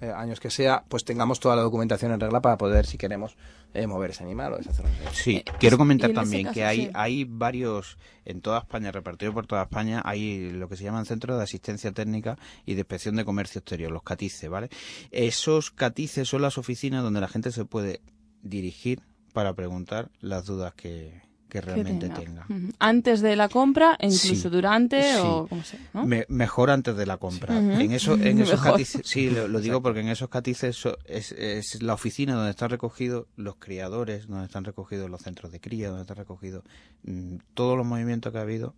años 0.00 0.40
que 0.40 0.50
sea, 0.50 0.84
pues 0.88 1.04
tengamos 1.04 1.40
toda 1.40 1.56
la 1.56 1.62
documentación 1.62 2.12
en 2.12 2.20
regla 2.20 2.40
para 2.40 2.56
poder, 2.56 2.86
si 2.86 2.98
queremos, 2.98 3.36
eh, 3.74 3.86
mover 3.86 4.10
ese 4.10 4.24
animal 4.24 4.54
o 4.54 4.56
deshacerlo. 4.56 4.90
Sí, 5.12 5.44
quiero 5.58 5.78
comentar 5.78 6.12
también 6.12 6.44
caso, 6.44 6.54
que 6.54 6.64
hay, 6.64 6.86
sí. 6.86 6.90
hay 6.94 7.24
varios, 7.24 7.98
en 8.24 8.40
toda 8.40 8.58
España, 8.60 8.90
repartidos 8.92 9.34
por 9.34 9.46
toda 9.46 9.62
España, 9.62 10.02
hay 10.04 10.50
lo 10.50 10.68
que 10.68 10.76
se 10.76 10.84
llaman 10.84 11.06
centros 11.06 11.36
de 11.36 11.44
asistencia 11.44 11.92
técnica 11.92 12.38
y 12.66 12.74
de 12.74 12.80
inspección 12.80 13.16
de 13.16 13.24
comercio 13.24 13.60
exterior, 13.60 13.90
los 13.90 14.02
CATICE, 14.02 14.48
¿vale? 14.48 14.70
Esos 15.10 15.70
CATICE 15.70 16.24
son 16.24 16.42
las 16.42 16.58
oficinas 16.58 17.02
donde 17.02 17.20
la 17.20 17.28
gente 17.28 17.52
se 17.52 17.64
puede 17.64 18.00
dirigir 18.42 19.02
para 19.32 19.54
preguntar 19.54 20.10
las 20.20 20.46
dudas 20.46 20.74
que, 20.74 21.20
que 21.50 21.60
realmente 21.60 22.08
tenga. 22.08 22.46
Antes 22.78 23.20
de 23.20 23.36
la 23.36 23.50
compra, 23.50 23.96
e 23.98 24.06
incluso 24.06 24.34
Sí, 24.34 24.48
durante 24.48 25.02
sí. 25.02 25.18
o 25.20 25.46
como 25.48 25.62
sea, 25.62 25.78
¿no? 25.92 26.06
Me- 26.06 26.24
mejor 26.30 26.70
antes 26.70 26.96
de 26.96 27.04
la 27.04 27.18
compra. 27.18 27.58
En, 27.58 27.92
eso, 27.92 28.14
en 28.14 28.40
esos 28.40 28.60
catices, 28.62 29.02
sí, 29.04 29.28
lo, 29.28 29.46
lo 29.48 29.60
digo 29.60 29.82
porque 29.82 30.00
en 30.00 30.08
esos 30.08 30.28
catices 30.30 30.76
so- 30.76 30.96
es, 31.04 31.32
es 31.32 31.82
la 31.82 31.92
oficina 31.94 32.34
donde 32.34 32.50
están 32.50 32.70
recogidos 32.70 33.26
los 33.36 33.56
criadores, 33.56 34.26
donde 34.28 34.46
están 34.46 34.64
recogidos 34.64 35.10
los 35.10 35.20
centros 35.20 35.52
de 35.52 35.60
cría, 35.60 35.88
donde 35.88 36.02
están 36.02 36.16
recogidos 36.16 36.64
mm, 37.02 37.36
todos 37.52 37.76
los 37.76 37.84
movimientos 37.84 38.32
que 38.32 38.38
ha 38.38 38.42
habido 38.42 38.74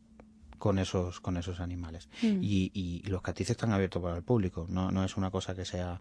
con 0.63 0.79
esos 0.79 1.19
con 1.19 1.37
esos 1.37 1.59
animales 1.59 2.09
Mm. 2.23 2.39
y, 2.41 2.71
y 2.73 3.03
los 3.09 3.21
catices 3.21 3.51
están 3.57 3.73
abiertos 3.73 4.01
para 4.01 4.17
el 4.17 4.23
público 4.23 4.65
no 4.69 4.93
no 4.93 5.03
es 5.05 5.17
una 5.17 5.29
cosa 5.33 5.57
que 5.57 5.65
sea 5.65 6.01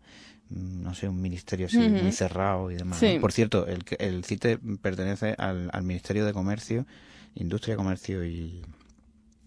mm, 0.52 0.84
no 0.84 0.94
sé 0.94 1.10
un 1.10 1.20
ministerio 1.20 1.66
así 1.66 1.80
Ujú. 1.80 1.90
muy 2.04 2.12
cerrado 2.12 2.70
y 2.70 2.76
demás 2.76 3.00
Sí. 3.00 3.16
¿no? 3.16 3.22
por 3.22 3.32
cierto 3.32 3.66
el 3.66 3.84
el 3.98 4.24
CITE 4.24 4.60
pertenece 4.80 5.34
al, 5.40 5.72
al 5.74 5.82
Ministerio 5.82 6.26
de 6.28 6.34
Comercio 6.34 6.86
Industria 7.34 7.76
Comercio 7.76 8.24
y 8.24 8.62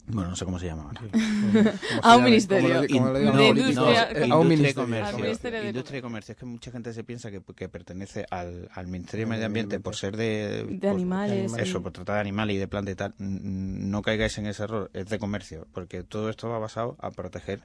bueno, 0.06 0.30
no 0.30 0.36
sé 0.36 0.44
cómo 0.44 0.58
se 0.58 0.66
llama 0.66 0.82
ahora. 0.84 1.00
A 2.02 2.16
un 2.16 2.24
ministerio. 2.24 2.82
De 2.82 2.88
industria- 2.88 4.08
a 4.30 4.38
un 4.38 4.48
ministerio. 4.48 4.74
comercio. 4.84 5.50
De 5.50 5.68
Industria 5.68 5.98
y 5.98 6.02
comercio. 6.02 6.32
Es 6.32 6.38
que 6.38 6.44
mucha 6.46 6.70
gente 6.70 6.92
se 6.92 7.04
piensa 7.04 7.30
que, 7.30 7.40
que 7.56 7.68
pertenece 7.68 8.26
al, 8.30 8.68
al 8.74 8.86
Ministerio 8.86 9.26
de 9.26 9.30
Medio 9.30 9.46
Ambiente 9.46 9.80
por 9.80 9.96
ser 9.96 10.16
de... 10.16 10.64
De 10.68 10.78
por- 10.78 10.90
animales, 10.90 11.52
Eso, 11.56 11.78
sí. 11.78 11.82
por 11.82 11.92
tratar 11.92 12.16
de 12.16 12.20
animales 12.20 12.56
y 12.56 12.58
de 12.58 12.68
plantas 12.68 12.92
y 12.92 12.96
tal. 12.96 13.14
No 13.18 14.02
caigáis 14.02 14.36
en 14.38 14.46
ese 14.46 14.62
error. 14.64 14.90
Es 14.92 15.06
de 15.06 15.18
comercio. 15.18 15.66
Porque 15.72 16.02
todo 16.02 16.28
esto 16.28 16.48
va 16.48 16.58
basado 16.58 16.96
a 17.00 17.10
proteger 17.10 17.62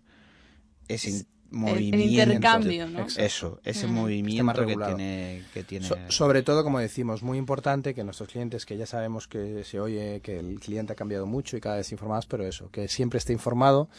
ese 0.88 1.26
movimiento. 1.52 1.98
intercambio, 2.24 2.88
¿no? 2.88 3.06
Eso, 3.18 3.60
ese 3.64 3.88
movimiento 3.88 4.54
que 4.54 4.60
regulado. 4.60 4.96
tiene, 4.96 5.44
que 5.54 5.64
tiene... 5.64 5.88
So- 5.88 5.98
sobre 6.10 6.44
todo, 6.44 6.64
como 6.64 6.80
decimos, 6.80 7.24
muy 7.24 7.38
importante 7.38 7.94
que 7.94 8.04
nuestros 8.04 8.30
clientes, 8.30 8.66
que 8.66 8.78
ya 8.78 8.86
sabemos 8.86 9.28
que 9.28 9.64
se 9.64 9.80
oye 9.80 10.22
que 10.22 10.40
el 10.40 10.60
cliente 10.60 10.94
ha 10.94 10.96
cambiado 10.96 11.26
mucho 11.26 11.58
y 11.58 11.62
cada 11.62 11.78
vez 11.78 11.92
informados, 11.92 12.26
pero 12.26 12.46
eso, 12.46 12.70
que 12.72 12.88
siempre 12.88 13.18
esté 13.18 13.34
informado. 13.34 13.90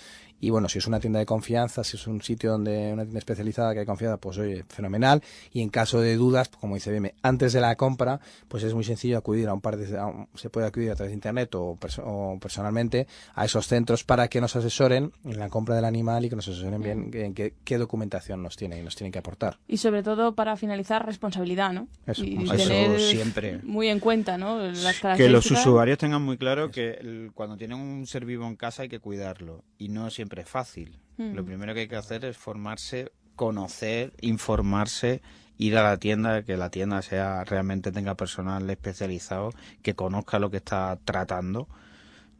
Y 0.40 0.50
bueno, 0.50 0.68
si 0.68 0.78
es 0.78 0.86
una 0.86 1.00
tienda 1.00 1.18
de 1.18 1.26
confianza, 1.26 1.84
si 1.84 1.96
es 1.96 2.06
un 2.06 2.22
sitio 2.22 2.52
donde 2.52 2.92
una 2.92 3.02
tienda 3.02 3.18
especializada 3.18 3.74
que 3.74 3.80
hay 3.80 3.86
confianza, 3.86 4.16
pues 4.16 4.38
oye, 4.38 4.64
fenomenal. 4.68 5.22
Y 5.52 5.60
en 5.62 5.68
caso 5.68 6.00
de 6.00 6.16
dudas, 6.16 6.48
pues, 6.48 6.60
como 6.60 6.74
dice 6.76 6.90
Bime, 6.92 7.14
antes 7.22 7.52
de 7.52 7.60
la 7.60 7.76
compra, 7.76 8.20
pues 8.48 8.62
es 8.62 8.74
muy 8.74 8.84
sencillo 8.84 9.18
acudir 9.18 9.48
a 9.48 9.52
un 9.54 9.60
par 9.60 9.76
de, 9.76 9.98
a 9.98 10.06
un- 10.06 10.28
se 10.34 10.48
puede 10.50 10.66
acudir 10.66 10.90
a 10.90 10.94
través 10.96 11.10
de 11.10 11.14
internet 11.14 11.54
o, 11.54 11.76
perso- 11.80 12.02
o 12.06 12.38
personalmente 12.40 13.06
a 13.34 13.44
esos 13.44 13.66
centros 13.66 14.04
para 14.04 14.28
que 14.28 14.40
nos 14.40 14.56
asesoren 14.56 15.12
en 15.24 15.38
la 15.38 15.48
compra 15.48 15.74
del 15.76 15.84
animal 15.84 16.24
y 16.24 16.30
que 16.30 16.36
nos 16.36 16.48
asesoren 16.48 16.80
bien 16.82 17.10
en 17.12 17.34
qué, 17.34 17.52
qué 17.64 17.78
documentación 17.78 18.42
nos 18.42 18.56
tienen 18.56 18.78
y 18.80 18.82
nos 18.82 18.96
tienen 18.96 19.12
que 19.12 19.18
aportar. 19.18 19.58
Y 19.68 19.76
sobre 19.76 20.02
todo 20.02 20.34
para 20.34 20.56
finalizar 20.56 21.04
responsabilidad, 21.04 21.72
¿no? 21.72 21.88
Eso, 22.06 22.24
y 22.24 22.42
eso 22.44 22.56
tener 22.56 23.00
siempre. 23.00 23.60
muy 23.62 23.88
en 23.88 24.00
cuenta, 24.00 24.38
¿no? 24.38 24.58
Las 24.60 25.00
que 25.16 25.28
los 25.28 25.50
usuarios 25.50 25.98
tengan 25.98 26.22
muy 26.22 26.38
claro 26.38 26.70
que 26.70 26.92
el- 26.92 27.30
cuando 27.34 27.56
tienen 27.56 27.78
un 27.78 28.06
ser 28.06 28.24
vivo 28.24 28.46
en 28.46 28.56
casa 28.56 28.82
hay 28.82 28.88
que 28.88 29.00
cuidarlo 29.00 29.64
y 29.78 29.88
no 29.88 30.08
siempre 30.10 30.29
es 30.38 30.48
fácil. 30.48 30.98
Mm. 31.16 31.34
Lo 31.34 31.44
primero 31.44 31.74
que 31.74 31.80
hay 31.80 31.88
que 31.88 31.96
hacer 31.96 32.24
es 32.24 32.36
formarse, 32.36 33.10
conocer, 33.36 34.12
informarse, 34.20 35.22
ir 35.58 35.76
a 35.76 35.82
la 35.82 35.96
tienda, 35.98 36.42
que 36.42 36.56
la 36.56 36.70
tienda 36.70 37.02
sea 37.02 37.44
realmente 37.44 37.92
tenga 37.92 38.14
personal 38.14 38.68
especializado, 38.70 39.52
que 39.82 39.94
conozca 39.94 40.38
lo 40.38 40.50
que 40.50 40.56
está 40.58 40.98
tratando, 41.04 41.68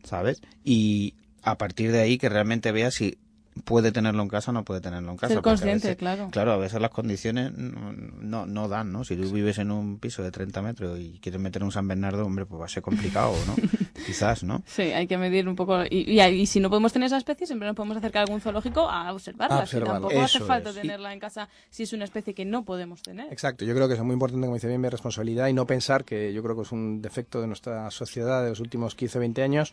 ¿sabes? 0.04 0.40
Y 0.64 1.14
a 1.42 1.58
partir 1.58 1.92
de 1.92 2.00
ahí 2.00 2.18
que 2.18 2.28
realmente 2.28 2.72
vea 2.72 2.90
si 2.90 3.18
puede 3.64 3.92
tenerlo 3.92 4.22
en 4.22 4.28
casa 4.28 4.50
o 4.52 4.54
no 4.54 4.64
puede 4.64 4.80
tenerlo 4.80 5.10
en 5.10 5.16
casa. 5.16 5.34
Ser 5.34 5.42
consciente, 5.42 5.88
veces- 5.88 5.96
claro. 5.96 6.28
Claro, 6.30 6.52
a 6.52 6.56
veces 6.56 6.80
las 6.80 6.90
condiciones 6.90 7.52
no, 7.56 7.92
no, 7.92 8.46
no 8.46 8.68
dan, 8.68 8.92
¿no? 8.92 9.04
Si 9.04 9.16
tú 9.16 9.30
vives 9.32 9.58
en 9.58 9.70
un 9.70 9.98
piso 9.98 10.22
de 10.22 10.30
30 10.30 10.62
metros 10.62 10.98
y 10.98 11.18
quieres 11.20 11.40
meter 11.40 11.62
un 11.64 11.72
San 11.72 11.86
Bernardo, 11.88 12.24
hombre, 12.24 12.46
pues 12.46 12.60
va 12.60 12.66
a 12.66 12.68
ser 12.68 12.82
complicado, 12.82 13.34
¿no? 13.46 13.54
Quizás, 14.06 14.43
¿no? 14.43 14.62
Sí, 14.66 14.82
hay 14.82 15.06
que 15.06 15.18
medir 15.18 15.48
un 15.48 15.56
poco. 15.56 15.82
Y, 15.85 16.05
y, 16.10 16.20
y 16.20 16.47
si 16.47 16.60
no 16.60 16.68
podemos 16.70 16.93
tener 16.93 17.06
esa 17.06 17.16
especie, 17.18 17.47
siempre 17.47 17.66
nos 17.66 17.77
podemos 17.77 17.97
acercar 17.97 18.20
a 18.20 18.22
algún 18.24 18.40
zoológico 18.40 18.89
a 18.89 19.12
observarla. 19.12 19.56
A 19.56 19.66
si 19.66 19.77
observarla. 19.77 19.93
tampoco 20.01 20.20
hace 20.20 20.40
falta 20.40 20.70
es. 20.70 20.77
tenerla 20.77 21.12
en 21.12 21.20
casa 21.20 21.48
si 21.68 21.82
es 21.85 21.93
una 21.93 22.05
especie 22.05 22.35
que 22.35 22.44
no 22.44 22.64
podemos 22.64 23.02
tener. 23.02 23.32
Exacto, 23.32 23.64
yo 23.64 23.74
creo 23.74 23.89
que 23.89 23.94
es 23.94 24.01
muy 24.01 24.14
importante, 24.14 24.47
como 24.47 24.55
dice 24.55 24.68
bien, 24.68 24.81
mi 24.81 24.89
responsabilidad 24.89 25.48
y 25.48 25.52
no 25.52 25.66
pensar 25.66 26.05
que 26.05 26.32
yo 26.32 26.43
creo 26.43 26.56
que 26.56 26.62
es 26.62 26.72
un 26.72 27.02
defecto 27.02 27.40
de 27.40 27.47
nuestra 27.47 27.90
sociedad 27.90 28.43
de 28.43 28.51
los 28.51 28.60
últimos 28.60 28.94
15 28.94 29.18
o 29.18 29.20
20 29.20 29.43
años, 29.43 29.72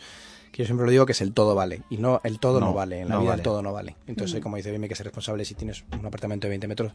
que 0.51 0.63
yo 0.63 0.65
siempre 0.65 0.85
lo 0.85 0.91
digo 0.91 1.05
que 1.05 1.11
es 1.11 1.21
el 1.21 1.33
todo 1.33 1.55
vale. 1.55 1.81
Y 1.89 1.97
no, 1.97 2.21
el 2.23 2.39
todo 2.39 2.59
no, 2.59 2.67
No, 2.67 2.73
vale, 2.73 3.01
en 3.01 3.09
la 3.09 3.15
no 3.15 3.21
vida 3.21 3.29
vale. 3.31 3.39
el 3.41 3.43
todo 3.43 3.61
no 3.61 3.73
vale. 3.73 3.95
Entonces, 4.07 4.39
Mm. 4.39 4.43
como 4.43 4.57
dice 4.57 4.69
bien, 4.71 4.83
hay 4.83 4.89
que 4.89 4.95
ser 4.95 5.05
responsable 5.05 5.45
si 5.45 5.55
tienes 5.55 5.83
un 5.99 6.05
apartamento 6.05 6.47
de 6.47 6.49
20 6.49 6.67
metros, 6.67 6.91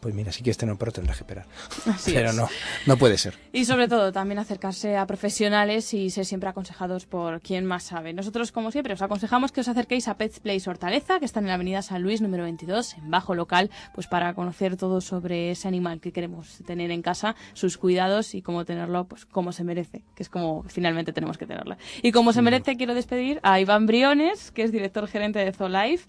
pues 0.00 0.14
mira, 0.14 0.30
si 0.32 0.42
quieres 0.42 0.58
tener 0.58 0.72
un 0.72 0.78
perro 0.78 0.92
tendrás 0.92 1.16
que 1.16 1.22
esperar. 1.24 1.46
Así 1.86 2.12
Pero 2.12 2.30
es. 2.30 2.36
no, 2.36 2.48
no 2.86 2.96
puede 2.96 3.16
ser. 3.18 3.34
Y 3.52 3.64
sobre 3.64 3.88
todo 3.88 4.12
también 4.12 4.38
acercarse 4.38 4.96
a 4.96 5.06
profesionales 5.06 5.92
y 5.94 6.10
ser 6.10 6.24
siempre 6.26 6.48
aconsejados 6.48 7.06
por 7.06 7.40
quien 7.40 7.64
más 7.64 7.84
sabe. 7.84 8.12
Nosotros, 8.12 8.52
como 8.52 8.70
siempre, 8.70 8.94
os 8.94 9.02
aconsejamos 9.02 9.52
que 9.52 9.60
os 9.60 9.68
acerquéis 9.68 10.08
a 10.08 10.16
Pets 10.16 10.40
Place 10.40 10.68
Hortaleza, 10.68 11.18
que 11.18 11.24
está 11.24 11.40
en 11.40 11.46
la 11.46 11.54
avenida 11.54 11.82
San 11.82 12.02
Luis 12.02 12.20
número 12.20 12.44
22, 12.44 12.94
en 12.98 13.10
bajo 13.10 13.34
local, 13.34 13.70
pues 13.94 14.06
para 14.06 14.34
conocer 14.34 14.76
todo 14.76 15.00
sobre 15.00 15.50
ese 15.50 15.68
animal 15.68 16.00
que 16.00 16.12
queremos 16.12 16.58
tener 16.66 16.90
en 16.90 17.02
casa, 17.02 17.34
sus 17.54 17.78
cuidados 17.78 18.34
y 18.34 18.42
cómo 18.42 18.64
tenerlo 18.64 19.04
pues 19.04 19.24
como 19.26 19.52
se 19.52 19.64
merece, 19.64 20.02
que 20.14 20.22
es 20.22 20.28
como 20.28 20.64
finalmente 20.68 21.12
tenemos 21.12 21.38
que 21.38 21.46
tenerla. 21.46 21.78
Y 22.02 22.12
como 22.12 22.32
se 22.32 22.42
merece, 22.42 22.76
quiero 22.76 22.94
despedir 22.96 23.38
a 23.42 23.60
Iván 23.60 23.86
Briones, 23.86 24.50
que 24.50 24.62
es 24.64 24.72
director 24.72 25.06
gerente 25.06 25.38
de 25.38 25.52
ZooLife 25.52 26.06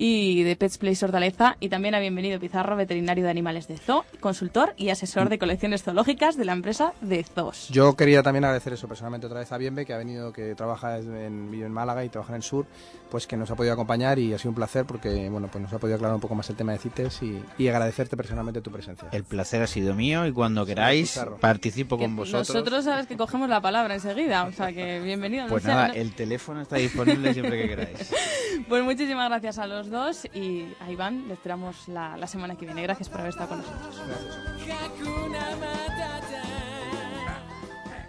y 0.00 0.44
de 0.44 0.54
Pets 0.54 0.78
Place 0.78 1.04
Hortaleza, 1.04 1.56
y 1.58 1.68
también 1.68 1.94
a 1.96 1.98
Bienvenido 1.98 2.38
Pizarro, 2.38 2.76
veterinario 2.76 3.24
de 3.24 3.30
animales 3.30 3.66
de 3.66 3.76
Zoo, 3.78 4.04
consultor 4.20 4.72
y 4.76 4.90
asesor 4.90 5.28
de 5.28 5.38
colecciones 5.40 5.82
zoológicas 5.82 6.36
de 6.36 6.44
la 6.44 6.52
empresa 6.52 6.92
de 7.00 7.24
Zoos. 7.24 7.68
Yo 7.70 7.96
quería 7.96 8.22
también 8.22 8.44
agradecer 8.44 8.72
eso 8.74 8.86
personalmente 8.86 9.26
otra 9.26 9.40
vez 9.40 9.50
a 9.50 9.58
Bienve, 9.58 9.84
que 9.84 9.92
ha 9.92 9.98
venido, 9.98 10.32
que 10.32 10.54
trabaja 10.54 10.98
en, 10.98 11.52
en 11.52 11.72
Málaga 11.72 12.04
y 12.04 12.08
trabaja 12.10 12.32
en 12.32 12.36
el 12.36 12.42
sur, 12.44 12.66
pues 13.10 13.26
que 13.26 13.36
nos 13.36 13.50
ha 13.50 13.56
podido 13.56 13.72
acompañar 13.74 14.20
y 14.20 14.32
ha 14.32 14.38
sido 14.38 14.50
un 14.50 14.54
placer 14.54 14.84
porque, 14.84 15.28
bueno, 15.30 15.48
pues 15.50 15.62
nos 15.62 15.72
ha 15.72 15.78
podido 15.78 15.96
aclarar 15.96 16.14
un 16.14 16.20
poco 16.20 16.36
más 16.36 16.48
el 16.48 16.54
tema 16.54 16.70
de 16.72 16.78
CITES 16.78 17.22
y, 17.24 17.42
y 17.58 17.66
agradecerte 17.66 18.16
personalmente 18.16 18.60
tu 18.60 18.70
presencia. 18.70 19.08
El 19.10 19.24
placer 19.24 19.62
ha 19.62 19.66
sido 19.66 19.94
mío 19.94 20.26
y 20.26 20.32
cuando 20.32 20.64
queráis 20.64 21.18
participo 21.40 21.96
Que 21.98 22.04
con 22.04 22.14
vosotros. 22.14 22.48
Nosotros 22.50 22.84
sabes 22.84 23.08
que 23.08 23.16
cogemos 23.16 23.48
la 23.48 23.60
palabra 23.60 23.94
enseguida, 23.94 24.44
o 24.44 24.52
sea 24.52 24.72
que 24.72 25.00
bienvenido. 25.00 25.44
no 25.44 25.48
Pues 25.50 25.64
nada, 25.64 25.88
no- 25.88 25.94
el 25.94 26.12
teléfono 26.28 26.60
está 26.60 26.76
disponible 26.76 27.32
siempre 27.32 27.62
que 27.62 27.68
queráis. 27.68 28.14
Pues 28.68 28.82
muchísimas 28.82 29.28
gracias 29.28 29.58
a 29.58 29.66
los 29.66 29.88
dos 29.88 30.26
y 30.34 30.66
a 30.80 30.90
Iván 30.90 31.28
le 31.28 31.34
esperamos 31.34 31.88
la, 31.88 32.16
la 32.16 32.26
semana 32.26 32.56
que 32.56 32.66
viene. 32.66 32.82
Gracias 32.82 33.08
por 33.08 33.20
haber 33.20 33.30
estado 33.30 33.50
con 33.50 33.58
nosotros. 33.58 34.02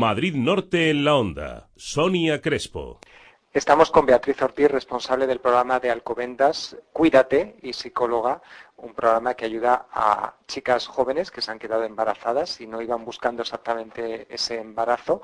Madrid 0.00 0.34
Norte 0.34 0.88
en 0.88 1.04
la 1.04 1.14
onda. 1.14 1.68
Sonia 1.76 2.40
Crespo. 2.40 3.00
Estamos 3.52 3.90
con 3.90 4.06
Beatriz 4.06 4.40
Ortiz, 4.40 4.70
responsable 4.70 5.26
del 5.26 5.40
programa 5.40 5.78
de 5.78 5.90
Alcobendas 5.90 6.74
Cuídate 6.90 7.56
y 7.60 7.74
psicóloga, 7.74 8.40
un 8.78 8.94
programa 8.94 9.34
que 9.34 9.44
ayuda 9.44 9.88
a 9.92 10.36
chicas 10.46 10.86
jóvenes 10.86 11.30
que 11.30 11.42
se 11.42 11.50
han 11.50 11.58
quedado 11.58 11.84
embarazadas 11.84 12.62
y 12.62 12.66
no 12.66 12.80
iban 12.80 13.04
buscando 13.04 13.42
exactamente 13.42 14.26
ese 14.30 14.58
embarazo, 14.58 15.20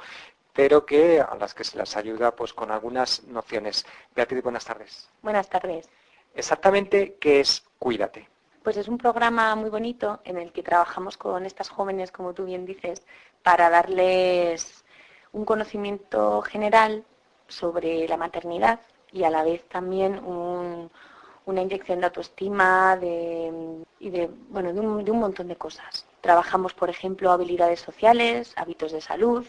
pero 0.52 0.84
que 0.84 1.22
a 1.22 1.34
las 1.36 1.54
que 1.54 1.64
se 1.64 1.78
las 1.78 1.96
ayuda 1.96 2.36
pues 2.36 2.52
con 2.52 2.70
algunas 2.70 3.24
nociones. 3.24 3.86
Beatriz, 4.14 4.42
buenas 4.42 4.66
tardes. 4.66 5.08
Buenas 5.22 5.48
tardes. 5.48 5.88
Exactamente, 6.34 7.16
¿qué 7.18 7.40
es 7.40 7.64
Cuídate? 7.78 8.28
Pues 8.62 8.76
es 8.76 8.88
un 8.88 8.98
programa 8.98 9.54
muy 9.54 9.70
bonito 9.70 10.20
en 10.24 10.36
el 10.36 10.52
que 10.52 10.64
trabajamos 10.64 11.16
con 11.16 11.46
estas 11.46 11.68
jóvenes, 11.68 12.10
como 12.10 12.34
tú 12.34 12.44
bien 12.44 12.66
dices, 12.66 13.06
para 13.42 13.70
darles 13.70 14.84
un 15.32 15.44
conocimiento 15.44 16.42
general 16.42 17.04
sobre 17.48 18.08
la 18.08 18.16
maternidad 18.16 18.80
y 19.12 19.24
a 19.24 19.30
la 19.30 19.42
vez 19.44 19.68
también 19.68 20.18
una 20.24 21.62
inyección 21.62 22.00
de 22.00 22.06
autoestima 22.06 22.98
y 23.00 24.10
de, 24.10 24.30
bueno, 24.48 24.72
de 24.72 24.80
un, 24.80 25.20
montón 25.20 25.48
de 25.48 25.56
cosas. 25.56 26.06
Trabajamos, 26.20 26.74
por 26.74 26.90
ejemplo, 26.90 27.30
habilidades 27.30 27.80
sociales, 27.80 28.52
hábitos 28.56 28.92
de 28.92 29.00
salud, 29.00 29.46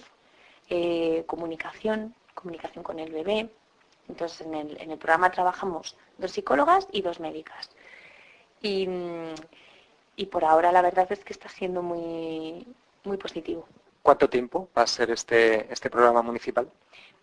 eh, 0.69 1.23
comunicación, 1.25 2.13
comunicación 2.33 2.83
con 2.83 2.99
el 2.99 3.11
bebé. 3.11 3.49
Entonces, 4.07 4.41
en 4.41 4.53
el, 4.53 4.81
en 4.81 4.91
el 4.91 4.97
programa 4.97 5.31
trabajamos 5.31 5.97
dos 6.17 6.31
psicólogas 6.31 6.87
y 6.91 7.01
dos 7.01 7.19
médicas. 7.19 7.69
Y, 8.61 8.87
y 10.15 10.25
por 10.27 10.45
ahora 10.45 10.71
la 10.71 10.81
verdad 10.81 11.07
es 11.11 11.23
que 11.23 11.33
está 11.33 11.49
siendo 11.49 11.81
muy, 11.81 12.65
muy 13.07 13.17
positivo. 13.17 13.67
¿Cuánto 14.01 14.29
tiempo 14.29 14.69
va 14.77 14.83
a 14.83 14.87
ser 14.87 15.11
este, 15.11 15.71
este 15.71 15.89
programa 15.89 16.21
municipal? 16.21 16.69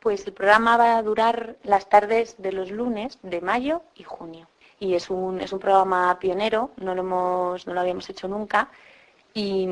Pues 0.01 0.27
el 0.27 0.33
programa 0.33 0.77
va 0.77 0.99
a 0.99 1.03
durar 1.03 1.57
las 1.63 1.89
tardes 1.89 2.35
de 2.39 2.53
los 2.53 2.71
lunes 2.71 3.19
de 3.23 3.41
mayo 3.41 3.83
y 3.95 4.03
junio. 4.03 4.49
Y 4.79 4.95
es 4.95 5.09
un, 5.09 5.41
es 5.41 5.53
un 5.53 5.61
programa 5.61 6.19
pionero, 6.19 6.71
no 6.77 6.95
lo, 6.95 7.01
hemos, 7.01 7.67
no 7.67 7.73
lo 7.73 7.81
habíamos 7.81 8.11
hecho 8.11 8.29
nunca 8.29 8.71
y, 9.33 9.69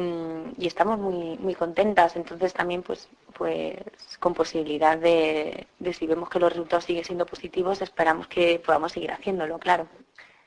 estamos 0.58 0.98
muy, 0.98 1.38
muy 1.38 1.54
contentas. 1.54 2.16
Entonces 2.16 2.52
también 2.52 2.82
pues, 2.82 3.08
pues 3.34 3.76
con 4.18 4.34
posibilidad 4.34 4.98
de, 4.98 5.66
de 5.78 5.92
si 5.92 6.06
vemos 6.06 6.28
que 6.28 6.38
los 6.38 6.50
resultados 6.50 6.84
siguen 6.84 7.04
siendo 7.04 7.26
positivos, 7.26 7.82
esperamos 7.82 8.26
que 8.26 8.60
podamos 8.64 8.92
seguir 8.92 9.12
haciéndolo, 9.12 9.58
claro. 9.58 9.86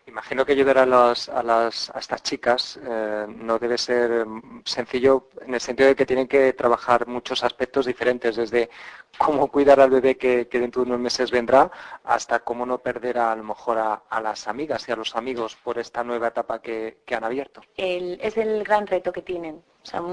Imagino 0.07 0.45
que 0.45 0.51
ayudar 0.51 0.77
a, 0.77 0.85
las, 0.85 1.29
a, 1.29 1.41
las, 1.41 1.89
a 1.89 1.97
estas 1.97 2.21
chicas 2.21 2.79
eh, 2.83 3.25
no 3.27 3.57
debe 3.57 3.75
ser 3.75 4.25
sencillo 4.63 5.29
en 5.41 5.55
el 5.55 5.59
sentido 5.59 5.89
de 5.89 5.95
que 5.95 6.05
tienen 6.05 6.27
que 6.27 6.53
trabajar 6.53 7.07
muchos 7.07 7.43
aspectos 7.43 7.87
diferentes, 7.87 8.35
desde 8.35 8.69
cómo 9.17 9.47
cuidar 9.47 9.79
al 9.79 9.89
bebé 9.89 10.15
que, 10.15 10.45
dentro 10.45 10.83
de 10.83 10.89
unos 10.89 10.99
meses 10.99 11.31
vendrá, 11.31 11.71
hasta 12.03 12.39
cómo 12.41 12.67
no 12.67 12.77
perder 12.77 13.17
a, 13.17 13.35
lo 13.35 13.43
mejor 13.43 13.79
a, 13.79 14.21
las 14.21 14.47
amigas 14.47 14.87
y 14.87 14.91
a 14.91 14.95
los 14.95 15.15
amigos 15.15 15.55
por 15.55 15.79
esta 15.79 16.03
nueva 16.03 16.27
etapa 16.27 16.61
que, 16.61 16.97
han 17.11 17.23
abierto. 17.23 17.61
es 17.75 18.37
el 18.37 18.63
gran 18.63 18.85
reto 18.85 19.11
que 19.11 19.23
tienen, 19.23 19.63
o 19.81 19.85
sea, 19.85 20.03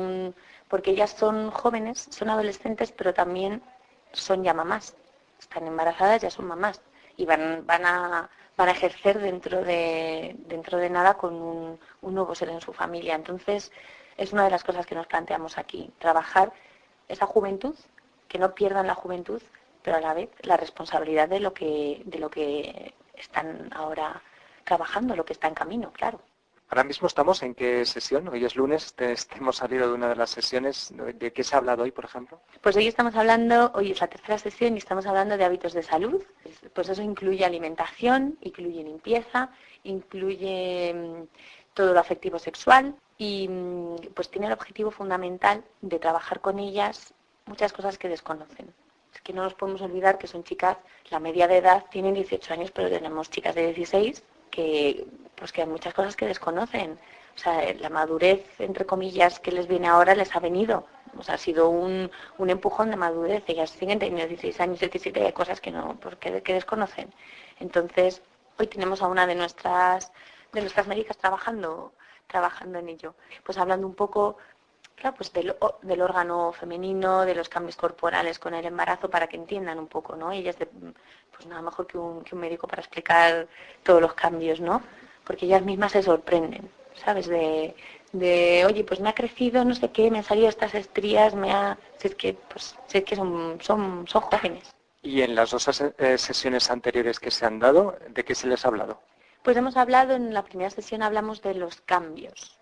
porque 0.69 0.93
ellas 0.93 1.11
son 1.11 1.51
jóvenes, 1.51 2.09
son 2.11 2.31
adolescentes, 2.31 2.93
pero 2.93 3.13
también 3.13 3.63
son 4.13 4.43
ya 4.43 4.55
mamás. 4.55 4.97
Están 5.39 5.67
embarazadas, 5.67 6.23
ya 6.23 6.31
son 6.31 6.47
mamás 6.47 6.81
y 7.17 7.27
van, 7.27 7.67
van 7.67 7.85
a 7.85 8.31
para 8.63 8.79
ejercer 8.79 9.19
dentro 9.19 9.65
de, 9.65 10.37
dentro 10.47 10.79
de 10.79 10.89
nada 10.89 11.15
con 11.15 11.35
un, 11.35 11.81
nuevo 12.01 12.33
ser 12.37 12.49
en 12.49 12.61
su 12.61 12.73
familia. 12.73 13.17
Entonces, 13.17 13.73
es 14.17 14.33
una 14.33 14.45
de 14.45 14.51
las 14.51 14.63
cosas 14.63 14.87
que 14.87 14.95
nos 14.95 15.09
planteamos 15.09 15.59
aquí, 15.59 15.91
trabajar 15.99 16.53
esa 17.09 17.27
juventud, 17.27 17.75
que 18.29 18.39
no 18.39 18.55
pierdan 18.55 18.87
la 18.87 18.95
juventud, 18.95 19.43
pero 19.83 19.97
a 19.97 20.01
la 20.01 20.15
vez 20.15 20.31
la 20.43 20.57
responsabilidad 20.57 21.29
de 21.29 21.41
lo 21.41 21.53
que, 21.53 22.03
de 22.05 22.21
lo 22.21 22.31
que 22.31 22.95
están 23.15 23.69
ahora 23.75 24.23
trabajando, 24.63 25.17
lo 25.17 25.25
que 25.25 25.33
está 25.33 25.49
en 25.49 25.55
camino, 25.55 25.93
claro. 25.93 26.21
Ahora 26.73 26.85
mismo 26.85 27.07
estamos 27.07 27.43
en 27.43 27.55
qué 27.55 27.85
sesión? 27.85 28.29
Hoy 28.29 28.47
es 28.47 28.57
lunes, 28.57 28.95
hemos 29.37 29.57
salido 29.57 29.89
de 29.89 29.93
una 29.93 30.09
de 30.09 30.17
las 30.17 30.31
sesiones. 30.31 30.91
¿De 31.17 31.31
qué 31.31 31.45
se 31.45 31.55
ha 31.55 31.59
hablado 31.59 31.83
hoy, 31.83 31.91
por 31.91 32.07
ejemplo? 32.07 32.41
Pues 32.63 32.75
hoy 32.77 32.87
estamos 32.87 33.15
hablando, 33.15 33.71
hoy 33.75 33.91
es 33.91 34.01
la 34.01 34.07
tercera 34.07 34.39
sesión 34.39 34.75
y 34.75 34.79
estamos 34.79 35.05
hablando 35.05 35.37
de 35.37 35.45
hábitos 35.45 35.75
de 35.75 35.83
salud. 35.83 36.25
Pues 36.73 36.89
eso 36.89 37.03
incluye 37.03 37.45
alimentación, 37.45 38.39
incluye 38.41 38.85
limpieza, 38.85 39.51
incluye 39.83 40.95
mm, 40.95 41.25
todo 41.75 41.93
lo 41.93 42.01
afectivo 42.01 42.39
sexual 42.39 42.97
y 43.19 43.49
mm, 43.49 43.97
pues 44.15 44.31
tiene 44.31 44.47
el 44.47 44.55
objetivo 44.55 44.91
fundamental 44.91 45.63
de 45.83 45.99
trabajar 45.99 46.41
con 46.41 46.59
ellas 46.59 47.13
muchas 47.45 47.75
cosas 47.75 47.99
que 47.99 48.09
desconocen. 48.09 48.73
Es 49.15 49.21
que 49.21 49.35
no 49.35 49.43
nos 49.43 49.53
podemos 49.53 49.83
olvidar 49.83 50.17
que 50.17 50.27
son 50.27 50.43
chicas, 50.43 50.79
la 51.11 51.21
media 51.21 51.47
de 51.49 51.59
edad 51.59 51.85
tienen 51.91 52.15
18 52.15 52.55
años, 52.55 52.71
pero 52.71 52.89
tenemos 52.89 53.29
chicas 53.29 53.55
de 53.55 53.75
16 53.75 54.25
que 54.53 55.07
pues 55.35 55.51
que 55.53 55.63
hay 55.63 55.67
muchas 55.67 55.95
cosas 55.95 56.15
que 56.15 56.27
desconocen. 56.27 57.01
O 57.35 57.39
sea, 57.39 57.75
la 57.75 57.89
madurez, 57.89 58.45
entre 58.61 58.87
comillas, 58.87 59.41
que 59.41 59.51
les 59.51 59.67
viene 59.67 59.89
ahora 59.89 60.15
les 60.15 60.37
ha 60.37 60.41
venido. 60.41 60.87
O 61.19 61.23
sea, 61.25 61.35
ha 61.35 61.39
sido 61.39 61.69
un, 61.69 62.11
un 62.39 62.51
empujón 62.51 62.91
de 62.91 62.97
madurez. 62.97 63.43
Ellas 63.49 63.71
siguen 63.71 63.99
teniendo 63.99 64.29
16 64.29 64.61
años, 64.61 64.81
17 64.81 65.21
y 65.21 65.25
hay 65.25 65.33
cosas 65.33 65.61
que 65.61 65.73
no, 65.73 65.99
pues, 66.01 66.17
que 66.17 66.55
desconocen. 66.55 67.13
Entonces, 67.59 68.23
hoy 68.59 68.67
tenemos 68.69 69.03
a 69.03 69.09
una 69.09 69.27
de 69.27 69.35
nuestras, 69.35 70.13
de 70.53 70.61
nuestras 70.61 70.87
médicas 70.87 71.17
trabajando, 71.19 71.93
trabajando 72.29 72.79
en 72.79 72.89
ello. 72.89 73.15
Pues 73.45 73.59
hablando 73.59 73.87
un 73.87 73.95
poco 73.95 74.37
claro, 75.03 75.17
pues 75.17 75.33
del, 75.33 75.55
del, 75.83 76.01
órgano 76.01 76.53
femenino, 76.53 77.27
de 77.27 77.35
los 77.35 77.49
cambios 77.49 77.77
corporales 77.77 78.39
con 78.39 78.55
el 78.55 78.65
embarazo, 78.65 79.11
para 79.11 79.27
que 79.27 79.37
entiendan 79.37 79.79
un 79.79 79.89
poco, 79.89 80.17
¿no? 80.17 80.33
Ellas, 80.33 80.59
de, 80.59 80.67
pues 80.67 81.47
nada 81.47 81.61
mejor 81.61 81.87
que 81.87 81.99
un, 81.99 82.23
que 82.25 82.35
un 82.35 82.41
médico 82.41 82.67
para 82.67 82.83
explicar 82.83 83.47
todos 83.83 84.01
los 84.01 84.15
cambios, 84.15 84.61
¿no? 84.61 84.83
porque 85.25 85.47
ellas 85.47 85.63
mismas 85.63 85.93
se 85.93 86.03
sorprenden, 86.03 86.71
¿sabes? 86.95 87.27
De, 87.27 87.75
de, 88.13 88.65
oye, 88.67 88.85
pues 88.85 89.01
me 89.01 89.09
ha 89.09 89.15
crecido 89.15 89.65
no 89.65 89.75
sé 89.75 89.91
qué, 89.91 90.11
me 90.11 90.19
han 90.19 90.25
salido 90.25 90.49
estas 90.49 90.75
estrías, 90.75 91.35
me 91.35 91.53
ha... 91.53 91.79
Si 91.99 92.09
es 92.09 92.15
que, 92.15 92.35
pues, 92.35 92.77
si 92.87 93.03
que 93.03 93.17
son, 93.17 93.59
son, 93.61 94.07
son 94.09 94.23
jóvenes. 94.23 94.75
¿Y 95.03 95.23
en 95.23 95.35
las 95.35 95.51
dos 95.51 95.69
eh, 95.99 96.19
sesiones 96.19 96.71
anteriores 96.71 97.19
que 97.19 97.31
se 97.31 97.45
han 97.45 97.59
dado, 97.59 97.97
de 98.09 98.25
qué 98.25 98.35
se 98.35 98.47
les 98.47 98.65
ha 98.65 98.69
hablado? 98.69 99.01
Pues 99.43 99.57
hemos 99.57 99.77
hablado, 99.77 100.15
en 100.15 100.33
la 100.33 100.45
primera 100.45 100.71
sesión 100.71 101.03
hablamos 101.03 101.43
de 101.43 101.55
los 101.55 101.81
cambios. 101.81 102.59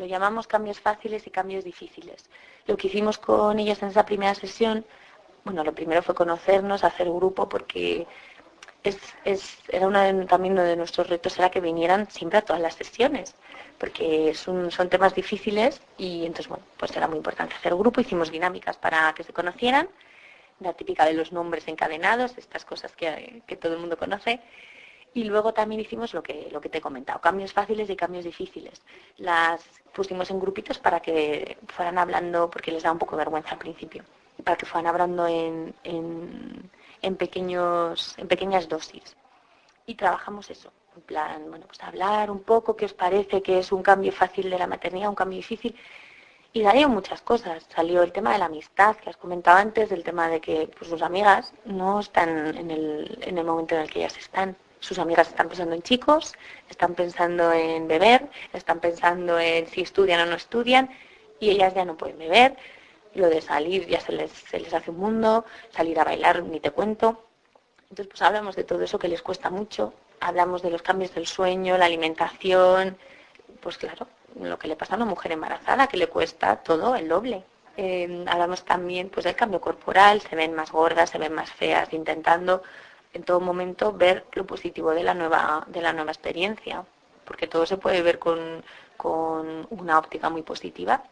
Lo 0.00 0.06
llamamos 0.06 0.46
cambios 0.46 0.80
fáciles 0.80 1.26
y 1.26 1.30
cambios 1.30 1.62
difíciles. 1.62 2.24
Lo 2.66 2.74
que 2.78 2.86
hicimos 2.86 3.18
con 3.18 3.58
ellas 3.58 3.82
en 3.82 3.90
esa 3.90 4.06
primera 4.06 4.34
sesión, 4.34 4.86
bueno, 5.44 5.62
lo 5.62 5.74
primero 5.74 6.02
fue 6.02 6.14
conocernos, 6.14 6.84
hacer 6.84 7.06
grupo, 7.10 7.46
porque 7.50 8.06
era 9.68 9.86
una 9.86 10.26
también 10.26 10.54
uno 10.54 10.62
de 10.62 10.74
nuestros 10.74 11.10
retos 11.10 11.38
era 11.38 11.50
que 11.50 11.60
vinieran 11.60 12.10
siempre 12.10 12.38
a 12.38 12.42
todas 12.42 12.62
las 12.62 12.76
sesiones, 12.76 13.34
porque 13.78 14.32
son, 14.34 14.70
son 14.70 14.88
temas 14.88 15.14
difíciles 15.14 15.82
y 15.98 16.20
entonces, 16.24 16.48
bueno, 16.48 16.64
pues 16.78 16.96
era 16.96 17.06
muy 17.06 17.18
importante 17.18 17.54
hacer 17.54 17.74
grupo, 17.74 18.00
hicimos 18.00 18.30
dinámicas 18.30 18.78
para 18.78 19.12
que 19.12 19.22
se 19.22 19.34
conocieran, 19.34 19.86
la 20.60 20.72
típica 20.72 21.04
de 21.04 21.12
los 21.12 21.30
nombres 21.30 21.68
encadenados, 21.68 22.38
estas 22.38 22.64
cosas 22.64 22.92
que, 22.96 23.42
que 23.46 23.56
todo 23.56 23.74
el 23.74 23.80
mundo 23.80 23.98
conoce, 23.98 24.40
y 25.14 25.24
luego 25.24 25.52
también 25.52 25.80
hicimos 25.80 26.14
lo 26.14 26.22
que, 26.22 26.48
lo 26.52 26.60
que 26.60 26.68
te 26.68 26.78
he 26.78 26.80
comentado, 26.80 27.20
cambios 27.20 27.52
fáciles 27.52 27.90
y 27.90 27.96
cambios 27.96 28.24
difíciles. 28.24 28.80
Las 29.16 29.64
pusimos 29.92 30.30
en 30.30 30.40
grupitos 30.40 30.78
para 30.78 31.00
que 31.00 31.58
fueran 31.68 31.98
hablando, 31.98 32.50
porque 32.50 32.72
les 32.72 32.82
da 32.82 32.92
un 32.92 32.98
poco 32.98 33.16
de 33.16 33.24
vergüenza 33.24 33.50
al 33.50 33.58
principio, 33.58 34.04
para 34.44 34.56
que 34.56 34.66
fueran 34.66 34.86
hablando 34.86 35.26
en, 35.26 35.74
en 35.84 36.70
en, 37.02 37.16
pequeños, 37.16 38.14
en 38.18 38.28
pequeñas 38.28 38.68
dosis. 38.68 39.16
Y 39.86 39.94
trabajamos 39.94 40.50
eso, 40.50 40.72
en 40.96 41.02
plan, 41.02 41.44
bueno, 41.48 41.66
pues 41.66 41.82
hablar 41.82 42.30
un 42.30 42.42
poco 42.42 42.76
qué 42.76 42.84
os 42.84 42.94
parece 42.94 43.42
que 43.42 43.58
es 43.58 43.72
un 43.72 43.82
cambio 43.82 44.12
fácil 44.12 44.50
de 44.50 44.58
la 44.58 44.66
maternidad, 44.66 45.08
un 45.08 45.14
cambio 45.14 45.38
difícil. 45.38 45.74
Y 46.52 46.64
salió 46.64 46.88
muchas 46.88 47.22
cosas. 47.22 47.64
Salió 47.74 48.02
el 48.02 48.12
tema 48.12 48.32
de 48.32 48.38
la 48.38 48.46
amistad, 48.46 48.96
que 48.96 49.10
has 49.10 49.16
comentado 49.16 49.58
antes, 49.58 49.88
del 49.88 50.02
tema 50.02 50.28
de 50.28 50.40
que 50.40 50.68
pues, 50.76 50.90
sus 50.90 51.02
amigas 51.02 51.54
no 51.64 52.00
están 52.00 52.56
en 52.56 52.70
el, 52.70 53.18
en 53.22 53.38
el 53.38 53.44
momento 53.44 53.76
en 53.76 53.82
el 53.82 53.90
que 53.90 54.00
ellas 54.00 54.16
están. 54.18 54.56
Sus 54.80 54.98
amigas 54.98 55.28
están 55.28 55.48
pensando 55.48 55.74
en 55.74 55.82
chicos, 55.82 56.34
están 56.68 56.94
pensando 56.94 57.52
en 57.52 57.86
beber, 57.86 58.28
están 58.52 58.80
pensando 58.80 59.38
en 59.38 59.66
si 59.68 59.82
estudian 59.82 60.20
o 60.20 60.26
no 60.26 60.36
estudian, 60.36 60.90
y 61.38 61.50
ellas 61.50 61.74
ya 61.74 61.84
no 61.84 61.96
pueden 61.96 62.18
beber, 62.18 62.56
lo 63.14 63.28
de 63.28 63.40
salir 63.40 63.86
ya 63.86 64.00
se 64.00 64.12
les, 64.12 64.30
se 64.30 64.58
les 64.60 64.72
hace 64.72 64.90
un 64.90 64.98
mundo, 64.98 65.44
salir 65.70 65.98
a 66.00 66.04
bailar 66.04 66.42
ni 66.42 66.60
te 66.60 66.70
cuento. 66.70 67.24
Entonces, 67.82 68.06
pues 68.08 68.22
hablamos 68.22 68.56
de 68.56 68.64
todo 68.64 68.82
eso 68.82 68.98
que 68.98 69.08
les 69.08 69.22
cuesta 69.22 69.50
mucho, 69.50 69.92
hablamos 70.20 70.62
de 70.62 70.70
los 70.70 70.82
cambios 70.82 71.14
del 71.14 71.26
sueño, 71.26 71.76
la 71.76 71.86
alimentación, 71.86 72.96
pues 73.60 73.78
claro, 73.78 74.06
lo 74.40 74.58
que 74.58 74.68
le 74.68 74.76
pasa 74.76 74.94
a 74.94 74.96
una 74.96 75.06
mujer 75.06 75.32
embarazada, 75.32 75.88
que 75.88 75.96
le 75.96 76.06
cuesta 76.06 76.56
todo 76.56 76.94
el 76.94 77.08
doble. 77.08 77.44
Eh, 77.76 78.24
hablamos 78.28 78.64
también 78.64 79.08
pues 79.08 79.24
del 79.24 79.36
cambio 79.36 79.60
corporal, 79.60 80.20
se 80.20 80.36
ven 80.36 80.54
más 80.54 80.70
gordas, 80.70 81.10
se 81.10 81.18
ven 81.18 81.32
más 81.32 81.50
feas, 81.50 81.92
intentando 81.92 82.62
en 83.12 83.22
todo 83.24 83.40
momento 83.40 83.92
ver 83.92 84.26
lo 84.32 84.46
positivo 84.46 84.92
de 84.92 85.02
la 85.02 85.14
nueva, 85.14 85.64
de 85.68 85.80
la 85.80 85.92
nueva 85.92 86.12
experiencia, 86.12 86.84
porque 87.24 87.46
todo 87.46 87.66
se 87.66 87.76
puede 87.76 88.02
ver 88.02 88.18
con, 88.18 88.64
con 88.96 89.66
una 89.70 89.98
óptica 89.98 90.30
muy 90.30 90.42
positiva 90.42 91.02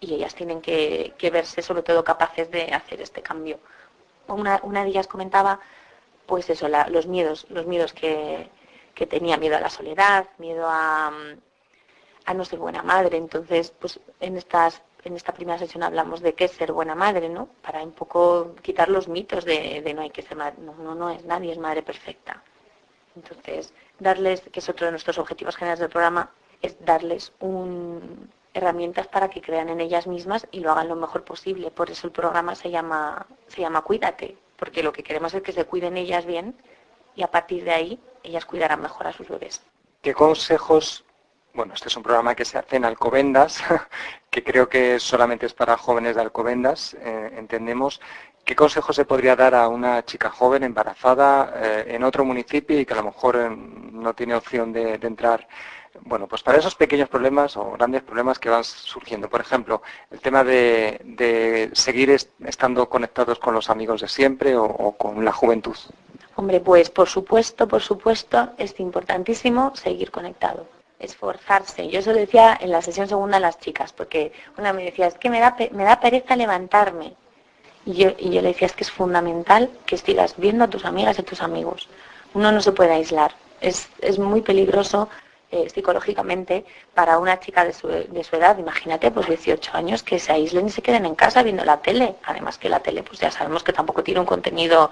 y 0.00 0.14
ellas 0.14 0.34
tienen 0.34 0.60
que, 0.60 1.14
verse 1.32 1.62
sobre 1.62 1.82
todo 1.82 2.04
capaces 2.04 2.50
de 2.50 2.72
hacer 2.72 3.00
este 3.00 3.22
cambio. 3.22 3.58
Una, 4.28 4.60
una 4.62 4.82
de 4.82 4.90
ellas 4.90 5.06
comentaba, 5.06 5.60
pues 6.26 6.50
eso, 6.50 6.68
los 6.68 7.06
miedos, 7.06 7.46
los 7.50 7.66
miedos 7.66 7.92
que, 7.92 8.50
tenía, 9.08 9.36
miedo 9.36 9.56
a 9.56 9.60
la 9.60 9.70
soledad, 9.70 10.28
miedo 10.38 10.66
a, 10.68 11.12
a 12.24 12.34
no 12.34 12.44
ser 12.44 12.58
buena 12.58 12.82
madre. 12.82 13.16
Entonces, 13.16 13.72
pues 13.78 14.00
en 14.20 14.36
estas 14.36 14.82
en 15.06 15.14
esta 15.14 15.32
primera 15.32 15.58
sesión 15.58 15.84
hablamos 15.84 16.20
de 16.20 16.34
qué 16.34 16.46
es 16.46 16.50
ser 16.50 16.72
buena 16.72 16.96
madre, 16.96 17.28
¿no? 17.28 17.48
Para 17.62 17.82
un 17.82 17.92
poco 17.92 18.56
quitar 18.60 18.88
los 18.88 19.06
mitos 19.06 19.44
de, 19.44 19.92
no 19.94 20.02
hay 20.02 20.10
que 20.10 20.22
ser 20.22 20.36
madre, 20.36 20.56
no, 20.58 20.74
no, 20.74 20.94
no 20.94 21.10
es 21.10 21.24
nadie 21.24 21.52
es 21.52 21.58
madre 21.58 21.82
perfecta. 21.82 22.42
Entonces, 23.14 23.72
darles, 24.00 24.40
que 24.40 24.58
es 24.58 24.68
otro 24.68 24.86
de 24.86 24.90
nuestros 24.90 25.18
objetivos 25.18 25.56
generales 25.56 25.78
del 25.78 25.88
programa, 25.88 26.30
es 26.60 26.76
darles 26.84 27.32
herramientas 28.52 29.06
para 29.06 29.30
que 29.30 29.40
crean 29.40 29.68
en 29.68 29.80
ellas 29.80 30.06
mismas 30.06 30.48
y 30.50 30.60
lo 30.60 30.72
hagan 30.72 30.88
lo 30.88 30.96
mejor 30.96 31.24
posible. 31.24 31.70
Por 31.70 31.90
eso 31.90 32.08
el 32.08 32.12
programa 32.12 32.54
se 32.56 32.70
llama, 32.70 33.26
se 33.46 33.60
llama 33.60 33.82
Cuídate, 33.82 34.36
porque 34.56 34.82
lo 34.82 34.92
que 34.92 35.04
queremos 35.04 35.32
es 35.34 35.42
que 35.42 35.52
se 35.52 35.64
cuiden 35.64 35.96
ellas 35.96 36.26
bien 36.26 36.56
y 37.14 37.22
a 37.22 37.30
partir 37.30 37.64
de 37.64 37.70
ahí 37.70 38.00
ellas 38.24 38.44
cuidarán 38.44 38.82
mejor 38.82 39.06
a 39.06 39.12
sus 39.12 39.28
bebés. 39.28 39.62
¿Qué 40.02 40.12
consejos 40.12 41.04
bueno, 41.56 41.72
este 41.74 41.88
es 41.88 41.96
un 41.96 42.02
programa 42.02 42.34
que 42.34 42.44
se 42.44 42.58
hace 42.58 42.76
en 42.76 42.84
Alcobendas, 42.84 43.62
que 44.30 44.44
creo 44.44 44.68
que 44.68 45.00
solamente 45.00 45.46
es 45.46 45.54
para 45.54 45.76
jóvenes 45.78 46.14
de 46.14 46.22
Alcobendas, 46.22 46.94
eh, 47.00 47.32
entendemos. 47.36 48.00
¿Qué 48.44 48.54
consejo 48.54 48.92
se 48.92 49.06
podría 49.06 49.34
dar 49.34 49.54
a 49.54 49.66
una 49.66 50.04
chica 50.04 50.30
joven 50.30 50.62
embarazada 50.62 51.52
eh, 51.56 51.84
en 51.88 52.04
otro 52.04 52.24
municipio 52.24 52.78
y 52.78 52.84
que 52.86 52.92
a 52.92 52.98
lo 52.98 53.04
mejor 53.04 53.36
eh, 53.36 53.48
no 53.50 54.14
tiene 54.14 54.34
opción 54.34 54.72
de, 54.72 54.94
entrar? 55.02 55.48
Bueno, 56.02 56.28
pues 56.28 56.42
para 56.42 56.58
esos 56.58 56.74
pequeños 56.74 57.08
problemas 57.08 57.56
o 57.56 57.72
grandes 57.72 58.02
problemas 58.02 58.38
que 58.38 58.50
van 58.50 58.62
surgiendo. 58.62 59.28
Por 59.28 59.40
ejemplo, 59.40 59.82
el 60.10 60.20
tema 60.20 60.44
de, 60.44 61.70
seguir 61.72 62.10
est 62.10 62.30
estando 62.44 62.88
conectados 62.88 63.38
con 63.38 63.54
los 63.54 63.70
amigos 63.70 64.02
de 64.02 64.08
siempre 64.08 64.54
o, 64.56 64.64
o 64.64 64.92
con 64.96 65.24
la 65.24 65.32
juventud. 65.32 65.76
Hombre, 66.36 66.60
pues 66.60 66.90
por 66.90 67.08
supuesto, 67.08 67.66
por 67.66 67.80
supuesto, 67.80 68.50
es 68.58 68.78
importantísimo 68.78 69.74
seguir 69.74 70.10
conectado 70.10 70.75
esforzarse. 70.98 71.88
Yo 71.88 72.00
eso 72.00 72.12
lo 72.12 72.18
decía 72.18 72.56
en 72.60 72.70
la 72.70 72.82
sesión 72.82 73.08
segunda 73.08 73.36
a 73.36 73.40
las 73.40 73.58
chicas, 73.58 73.92
porque 73.92 74.32
una 74.58 74.72
me 74.72 74.84
decía, 74.84 75.06
es 75.06 75.18
que 75.18 75.30
me 75.30 75.40
da, 75.40 75.56
me 75.72 75.84
da 75.84 76.00
pereza 76.00 76.36
levantarme. 76.36 77.14
Y 77.84 77.94
yo, 77.94 78.10
y 78.18 78.30
yo 78.30 78.42
le 78.42 78.48
decía, 78.48 78.66
es 78.66 78.72
que 78.72 78.84
es 78.84 78.90
fundamental 78.90 79.70
que 79.86 79.96
sigas 79.96 80.34
viendo 80.36 80.64
a 80.64 80.68
tus 80.68 80.84
amigas 80.84 81.18
y 81.18 81.20
a 81.22 81.24
tus 81.24 81.40
amigos. 81.42 81.88
Uno 82.34 82.50
no 82.50 82.60
se 82.60 82.72
puede 82.72 82.92
aislar. 82.92 83.34
Es, 83.60 83.88
es 84.00 84.18
muy 84.18 84.42
peligroso 84.42 85.08
eh, 85.52 85.70
psicológicamente 85.70 86.64
para 86.94 87.18
una 87.18 87.38
chica 87.38 87.64
de 87.64 87.72
su, 87.72 87.86
de 87.86 88.24
su 88.24 88.34
edad, 88.36 88.58
imagínate, 88.58 89.12
pues 89.12 89.28
18 89.28 89.70
años, 89.76 90.02
que 90.02 90.18
se 90.18 90.32
aíslen 90.32 90.66
y 90.66 90.70
se 90.70 90.82
queden 90.82 91.06
en 91.06 91.14
casa 91.14 91.42
viendo 91.44 91.64
la 91.64 91.80
tele. 91.80 92.16
Además 92.24 92.58
que 92.58 92.68
la 92.68 92.80
tele, 92.80 93.02
pues 93.04 93.20
ya 93.20 93.30
sabemos 93.30 93.62
que 93.62 93.72
tampoco 93.72 94.02
tiene 94.02 94.20
un 94.20 94.26
contenido 94.26 94.90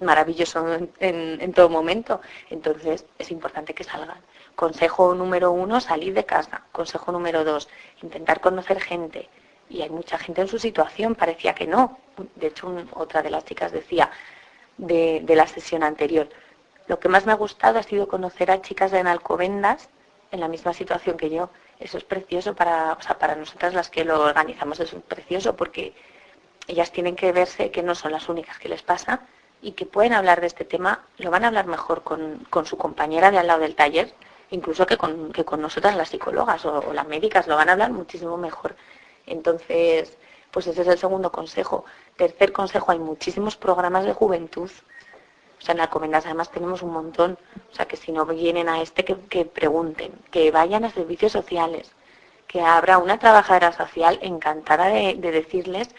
maravilloso 0.00 0.72
en, 0.72 0.92
en, 1.00 1.40
en 1.40 1.52
todo 1.52 1.68
momento. 1.68 2.20
Entonces 2.50 3.04
es 3.18 3.30
importante 3.32 3.74
que 3.74 3.82
salgan. 3.82 4.20
Consejo 4.58 5.14
número 5.14 5.52
uno, 5.52 5.80
salir 5.80 6.14
de 6.14 6.24
casa. 6.24 6.64
Consejo 6.72 7.12
número 7.12 7.44
dos, 7.44 7.68
intentar 8.02 8.40
conocer 8.40 8.80
gente. 8.80 9.28
Y 9.70 9.82
hay 9.82 9.88
mucha 9.88 10.18
gente 10.18 10.40
en 10.40 10.48
su 10.48 10.58
situación, 10.58 11.14
parecía 11.14 11.54
que 11.54 11.68
no. 11.68 12.00
De 12.34 12.48
hecho, 12.48 12.74
otra 12.94 13.22
de 13.22 13.30
las 13.30 13.44
chicas 13.44 13.70
decía 13.70 14.10
de, 14.76 15.22
la 15.28 15.46
sesión 15.46 15.84
anterior, 15.84 16.28
lo 16.88 16.98
que 16.98 17.08
más 17.08 17.24
me 17.24 17.30
ha 17.30 17.36
gustado 17.36 17.78
ha 17.78 17.84
sido 17.84 18.08
conocer 18.08 18.50
a 18.50 18.60
chicas 18.60 18.90
de 18.90 18.98
Alcobendas 18.98 19.90
en 20.32 20.40
la 20.40 20.48
misma 20.48 20.72
situación 20.72 21.16
que 21.16 21.30
yo. 21.30 21.50
Eso 21.78 21.96
es 21.96 22.02
precioso 22.02 22.56
para, 22.56 22.94
o 22.94 23.00
sea, 23.00 23.16
para 23.16 23.36
nosotras 23.36 23.74
las 23.74 23.88
que 23.88 24.04
lo 24.04 24.20
organizamos, 24.20 24.80
es 24.80 24.92
precioso 25.06 25.54
porque 25.54 25.94
ellas 26.66 26.90
tienen 26.90 27.14
que 27.14 27.30
verse 27.30 27.70
que 27.70 27.84
no 27.84 27.94
son 27.94 28.10
las 28.10 28.28
únicas 28.28 28.58
que 28.58 28.68
les 28.68 28.82
pasa 28.82 29.20
y 29.62 29.72
que 29.72 29.86
pueden 29.86 30.14
hablar 30.14 30.40
de 30.40 30.48
este 30.48 30.64
tema, 30.64 31.04
lo 31.18 31.30
van 31.30 31.44
a 31.44 31.46
hablar 31.46 31.68
mejor 31.68 32.02
con, 32.02 32.44
con 32.50 32.66
su 32.66 32.76
compañera 32.76 33.30
de 33.30 33.38
al 33.38 33.46
lado 33.46 33.60
del 33.60 33.76
taller, 33.76 34.12
incluso 34.50 34.86
que 34.86 34.96
con, 34.96 35.32
que 35.32 35.44
con 35.44 35.60
nosotras 35.60 35.96
las 35.96 36.08
psicólogas 36.08 36.64
o, 36.64 36.92
las 36.92 37.06
médicas 37.06 37.46
lo 37.46 37.56
van 37.56 37.68
a 37.68 37.72
hablar 37.72 37.92
muchísimo 37.92 38.36
mejor. 38.36 38.76
Entonces, 39.26 40.16
pues 40.50 40.66
ese 40.66 40.82
es 40.82 40.88
el 40.88 40.98
segundo 40.98 41.30
consejo. 41.30 41.84
Tercer 42.16 42.52
consejo, 42.52 42.92
hay 42.92 42.98
muchísimos 42.98 43.56
programas 43.56 44.04
de 44.04 44.14
juventud. 44.14 44.70
O 45.58 45.60
sea, 45.60 45.74
en 45.74 45.80
Alcobendas 45.80 46.24
además 46.24 46.50
tenemos 46.50 46.82
un 46.82 46.92
montón. 46.92 47.38
O 47.70 47.74
sea, 47.74 47.86
que 47.86 47.96
si 47.96 48.12
no 48.12 48.24
vienen 48.26 48.68
a 48.68 48.80
este, 48.80 49.04
que, 49.04 49.16
que 49.28 49.44
pregunten, 49.44 50.12
que 50.30 50.50
vayan 50.50 50.84
a 50.84 50.90
servicios 50.90 51.32
sociales, 51.32 51.90
que 52.46 52.62
habrá 52.62 52.96
una 52.98 53.18
trabajadora 53.18 53.72
social 53.72 54.18
encantada 54.22 54.86
de, 54.86 55.14
de, 55.16 55.30
decirles 55.32 55.90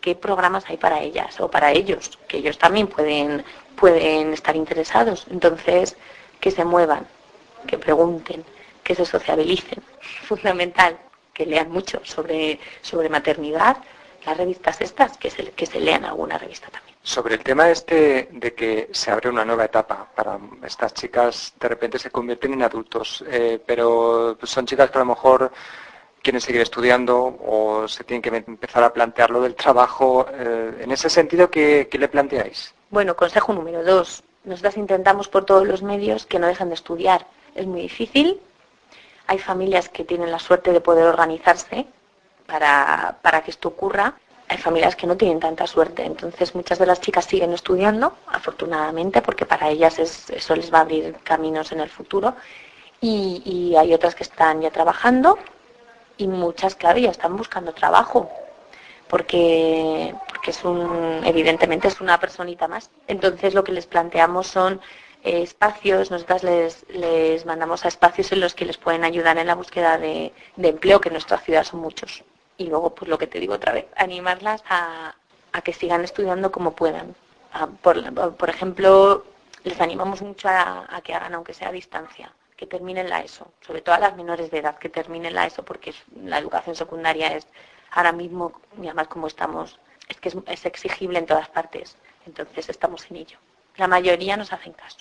qué 0.00 0.14
programas 0.14 0.64
hay 0.68 0.78
para 0.78 1.00
ellas 1.00 1.38
o 1.40 1.50
para 1.50 1.72
ellos, 1.72 2.18
que 2.26 2.38
ellos 2.38 2.56
también 2.56 2.86
pueden, 2.86 3.44
pueden 3.76 4.32
estar 4.32 4.56
interesados. 4.56 5.26
Entonces, 5.30 5.96
que 6.40 6.50
se 6.50 6.64
muevan, 6.64 7.06
que 7.66 7.78
pregunten, 7.78 8.44
que 8.82 8.94
se 8.94 9.04
sociabilicen. 9.04 9.82
Fundamental, 10.28 10.98
que 11.32 11.46
lean 11.46 11.70
mucho 11.70 12.00
sobre, 12.04 12.58
sobre 12.82 13.08
maternidad, 13.08 13.76
las 14.26 14.36
revistas 14.36 14.80
estas, 14.80 15.16
que 15.16 15.30
se, 15.30 15.50
que 15.52 15.66
se 15.66 15.80
lean 15.80 16.04
alguna 16.04 16.38
revista 16.38 16.68
también. 16.68 16.94
Sobre 17.02 17.34
el 17.34 17.42
tema 17.42 17.70
este 17.70 18.28
de 18.30 18.54
que 18.54 18.90
se 18.92 19.10
abre 19.10 19.30
una 19.30 19.44
nueva 19.44 19.64
etapa 19.64 20.06
para 20.14 20.38
estas 20.64 20.92
chicas, 20.92 21.54
de 21.58 21.68
repente 21.68 21.98
se 21.98 22.10
convierten 22.10 22.52
en 22.52 22.62
adultos, 22.62 23.24
eh, 23.26 23.58
pero 23.64 24.36
son 24.42 24.66
chicas 24.66 24.90
que 24.90 24.98
a 24.98 25.00
lo 25.00 25.06
mejor 25.06 25.50
quieren 26.22 26.40
seguir 26.40 26.60
estudiando 26.60 27.38
o 27.42 27.88
se 27.88 28.04
tienen 28.04 28.20
que 28.20 28.44
empezar 28.46 28.84
a 28.84 28.92
plantear 28.92 29.30
lo 29.30 29.40
del 29.40 29.54
trabajo. 29.54 30.26
Eh, 30.30 30.80
en 30.80 30.92
ese 30.92 31.08
sentido, 31.08 31.50
¿qué, 31.50 31.88
¿qué, 31.90 31.98
le 31.98 32.08
planteáis? 32.08 32.74
Bueno, 32.90 33.16
consejo 33.16 33.54
número 33.54 33.82
dos. 33.82 34.22
Nosotras 34.44 34.76
intentamos 34.76 35.28
por 35.28 35.44
todos 35.44 35.66
los 35.66 35.82
medios 35.82 36.26
que 36.26 36.38
no 36.38 36.46
dejen 36.46 36.68
de 36.68 36.74
estudiar. 36.74 37.26
Es 37.54 37.66
muy 37.66 37.82
difícil. 37.82 38.40
Hay 39.26 39.38
familias 39.38 39.88
que 39.88 40.04
tienen 40.04 40.30
la 40.30 40.38
suerte 40.38 40.72
de 40.72 40.80
poder 40.80 41.06
organizarse 41.06 41.86
para, 42.46 43.18
para 43.22 43.42
que 43.42 43.50
esto 43.50 43.68
ocurra. 43.68 44.14
Hay 44.48 44.58
familias 44.58 44.96
que 44.96 45.06
no 45.06 45.16
tienen 45.16 45.38
tanta 45.38 45.66
suerte. 45.66 46.04
Entonces, 46.04 46.54
muchas 46.54 46.78
de 46.78 46.86
las 46.86 47.00
chicas 47.00 47.24
siguen 47.24 47.52
estudiando, 47.52 48.16
afortunadamente, 48.26 49.22
porque 49.22 49.46
para 49.46 49.68
ellas 49.68 50.00
es, 50.00 50.28
eso 50.30 50.56
les 50.56 50.74
va 50.74 50.78
a 50.78 50.80
abrir 50.80 51.14
caminos 51.22 51.70
en 51.70 51.80
el 51.80 51.88
futuro. 51.88 52.34
Y, 53.00 53.74
hay 53.78 53.94
otras 53.94 54.14
que 54.14 54.24
están 54.24 54.60
ya 54.60 54.70
trabajando 54.70 55.38
y 56.18 56.26
muchas, 56.26 56.74
claro, 56.74 56.98
ya 56.98 57.10
están 57.10 57.36
buscando 57.36 57.72
trabajo, 57.72 58.30
porque, 59.08 60.14
porque 60.28 60.50
es 60.50 60.64
un, 60.64 61.22
evidentemente 61.24 61.88
es 61.88 62.00
una 62.00 62.20
personita 62.20 62.68
más. 62.68 62.90
Entonces 63.06 63.54
lo 63.54 63.64
que 63.64 63.72
les 63.72 63.86
planteamos 63.86 64.48
son 64.48 64.80
eh, 65.22 65.42
espacios, 65.42 66.10
nosotras 66.10 66.42
les, 66.42 66.86
les 66.88 67.44
mandamos 67.46 67.84
a 67.84 67.88
espacios 67.88 68.32
en 68.32 68.40
los 68.40 68.54
que 68.54 68.64
les 68.64 68.78
pueden 68.78 69.04
ayudar 69.04 69.36
en 69.38 69.46
la 69.46 69.54
búsqueda 69.54 69.98
de, 69.98 70.32
empleo, 70.56 71.00
que 71.00 71.08
en 71.08 71.14
nuestra 71.14 71.38
ciudad 71.38 71.64
son 71.64 71.80
muchos. 71.80 72.24
Y 72.56 72.66
luego, 72.66 72.94
pues 72.94 73.08
lo 73.08 73.18
que 73.18 73.26
te 73.26 73.40
digo 73.40 73.54
otra 73.54 73.72
vez, 73.72 73.86
animarlas 73.96 74.62
a, 74.68 75.14
a 75.52 75.62
que 75.62 75.72
sigan 75.72 76.04
estudiando 76.04 76.50
como 76.50 76.72
puedan. 76.72 77.14
Por, 77.82 78.36
por 78.36 78.50
ejemplo, 78.50 79.24
les 79.64 79.80
animamos 79.80 80.22
mucho 80.22 80.48
a, 80.48 80.86
a 80.88 81.00
que 81.02 81.14
hagan, 81.14 81.34
aunque 81.34 81.54
sea 81.54 81.68
a 81.68 81.72
distancia, 81.72 82.32
que 82.56 82.66
terminen 82.66 83.08
la 83.08 83.22
ESO, 83.22 83.50
sobre 83.60 83.82
todo 83.82 83.94
a 83.94 83.98
las 83.98 84.16
menores 84.16 84.50
de 84.50 84.58
edad, 84.58 84.78
que 84.78 84.88
terminen 84.88 85.34
la 85.34 85.46
ESO, 85.46 85.64
porque 85.64 85.94
la 86.22 86.38
educación 86.38 86.76
secundaria 86.76 87.34
es 87.36 87.46
ahora 87.90 88.12
mismo, 88.12 88.52
y 88.80 88.86
además 88.86 89.08
como 89.08 89.26
estamos, 89.26 89.78
es 90.08 90.18
que 90.18 90.30
es 90.46 90.66
exigible 90.66 91.18
en 91.18 91.26
todas 91.26 91.48
partes, 91.48 91.96
entonces 92.26 92.68
estamos 92.68 93.10
en 93.10 93.16
ello. 93.16 93.38
La 93.80 93.88
mayoría 93.88 94.36
nos 94.36 94.52
hacen 94.52 94.74
caso. 94.74 94.98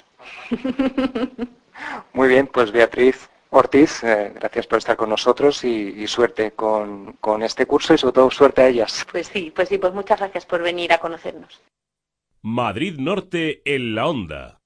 Muy 2.13 2.29
bien, 2.29 2.47
pues 2.47 2.71
Beatriz 2.71 3.29
Ortiz, 3.49 4.05
eh, 4.05 4.31
gracias 4.33 4.67
por 4.67 4.77
estar 4.77 4.95
con 4.95 5.09
nosotros 5.09 5.65
y, 5.65 5.95
y 5.97 6.07
suerte 6.07 6.51
con, 6.51 7.11
con 7.19 7.43
este 7.43 7.65
curso 7.65 7.93
y 7.93 7.97
sobre 7.97 8.13
todo 8.13 8.31
suerte 8.31 8.61
a 8.61 8.69
ellas. 8.69 9.05
Pues 9.11 9.27
sí, 9.27 9.51
pues 9.53 9.67
sí, 9.67 9.77
pues 9.77 9.93
muchas 9.93 10.19
gracias 10.19 10.45
por 10.45 10.63
venir 10.63 10.93
a 10.93 10.99
conocernos. 10.99 11.61
Madrid 12.41 12.97
Norte 12.97 13.61
en 13.65 13.95
la 13.95 14.07
onda. 14.07 14.58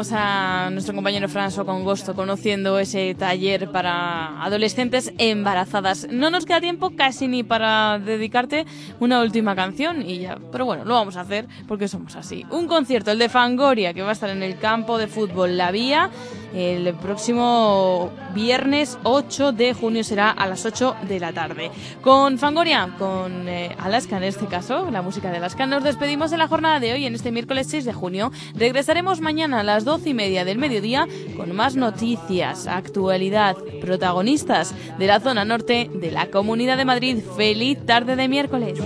A 0.00 0.70
nuestro 0.72 0.94
compañero 0.94 1.28
François 1.28 1.66
con 1.66 1.84
gusto 1.84 2.14
conociendo 2.14 2.78
ese 2.78 3.14
taller 3.14 3.70
para 3.70 4.42
adolescentes 4.42 5.12
embarazadas. 5.18 6.08
No 6.10 6.30
nos 6.30 6.46
queda 6.46 6.62
tiempo 6.62 6.96
casi 6.96 7.28
ni 7.28 7.42
para 7.42 7.98
dedicarte 7.98 8.64
una 8.98 9.20
última 9.20 9.54
canción 9.54 10.00
y 10.00 10.20
ya, 10.20 10.38
pero 10.50 10.64
bueno, 10.64 10.86
lo 10.86 10.94
vamos 10.94 11.16
a 11.16 11.20
hacer 11.20 11.46
porque 11.68 11.86
somos 11.86 12.16
así. 12.16 12.46
Un 12.50 12.66
concierto, 12.66 13.10
el 13.10 13.18
de 13.18 13.28
Fangoria, 13.28 13.92
que 13.92 14.00
va 14.00 14.08
a 14.08 14.12
estar 14.12 14.30
en 14.30 14.42
el 14.42 14.58
campo 14.58 14.96
de 14.96 15.06
fútbol 15.06 15.58
La 15.58 15.70
Vía 15.70 16.10
el 16.54 16.94
próximo 16.94 18.10
viernes 18.34 18.98
8 19.04 19.52
de 19.52 19.72
junio 19.72 20.02
será 20.02 20.30
a 20.30 20.46
las 20.48 20.64
8 20.64 20.96
de 21.08 21.20
la 21.20 21.32
tarde. 21.32 21.70
Con 22.02 22.38
Fangoria, 22.38 22.94
con 22.98 23.48
eh, 23.48 23.74
Alaska 23.78 24.16
en 24.16 24.24
este 24.24 24.46
caso, 24.46 24.90
la 24.90 25.02
música 25.02 25.30
de 25.30 25.36
Alaska, 25.36 25.66
nos 25.66 25.84
despedimos 25.84 26.30
de 26.30 26.38
la 26.38 26.48
jornada 26.48 26.80
de 26.80 26.92
hoy 26.92 27.06
en 27.06 27.14
este 27.14 27.30
miércoles 27.30 27.68
6 27.70 27.84
de 27.84 27.92
junio. 27.92 28.32
Regresaremos 28.54 29.20
mañana 29.20 29.60
a 29.60 29.62
las 29.62 29.84
12 29.90 30.10
y 30.10 30.14
media 30.14 30.44
del 30.44 30.56
mediodía 30.56 31.08
con 31.36 31.52
más 31.56 31.74
noticias, 31.74 32.68
actualidad, 32.68 33.56
protagonistas 33.80 34.72
de 35.00 35.06
la 35.08 35.18
zona 35.18 35.44
norte 35.44 35.90
de 35.92 36.12
la 36.12 36.30
Comunidad 36.30 36.76
de 36.76 36.84
Madrid. 36.84 37.18
Feliz 37.36 37.84
tarde 37.84 38.14
de 38.14 38.28
miércoles. 38.28 38.78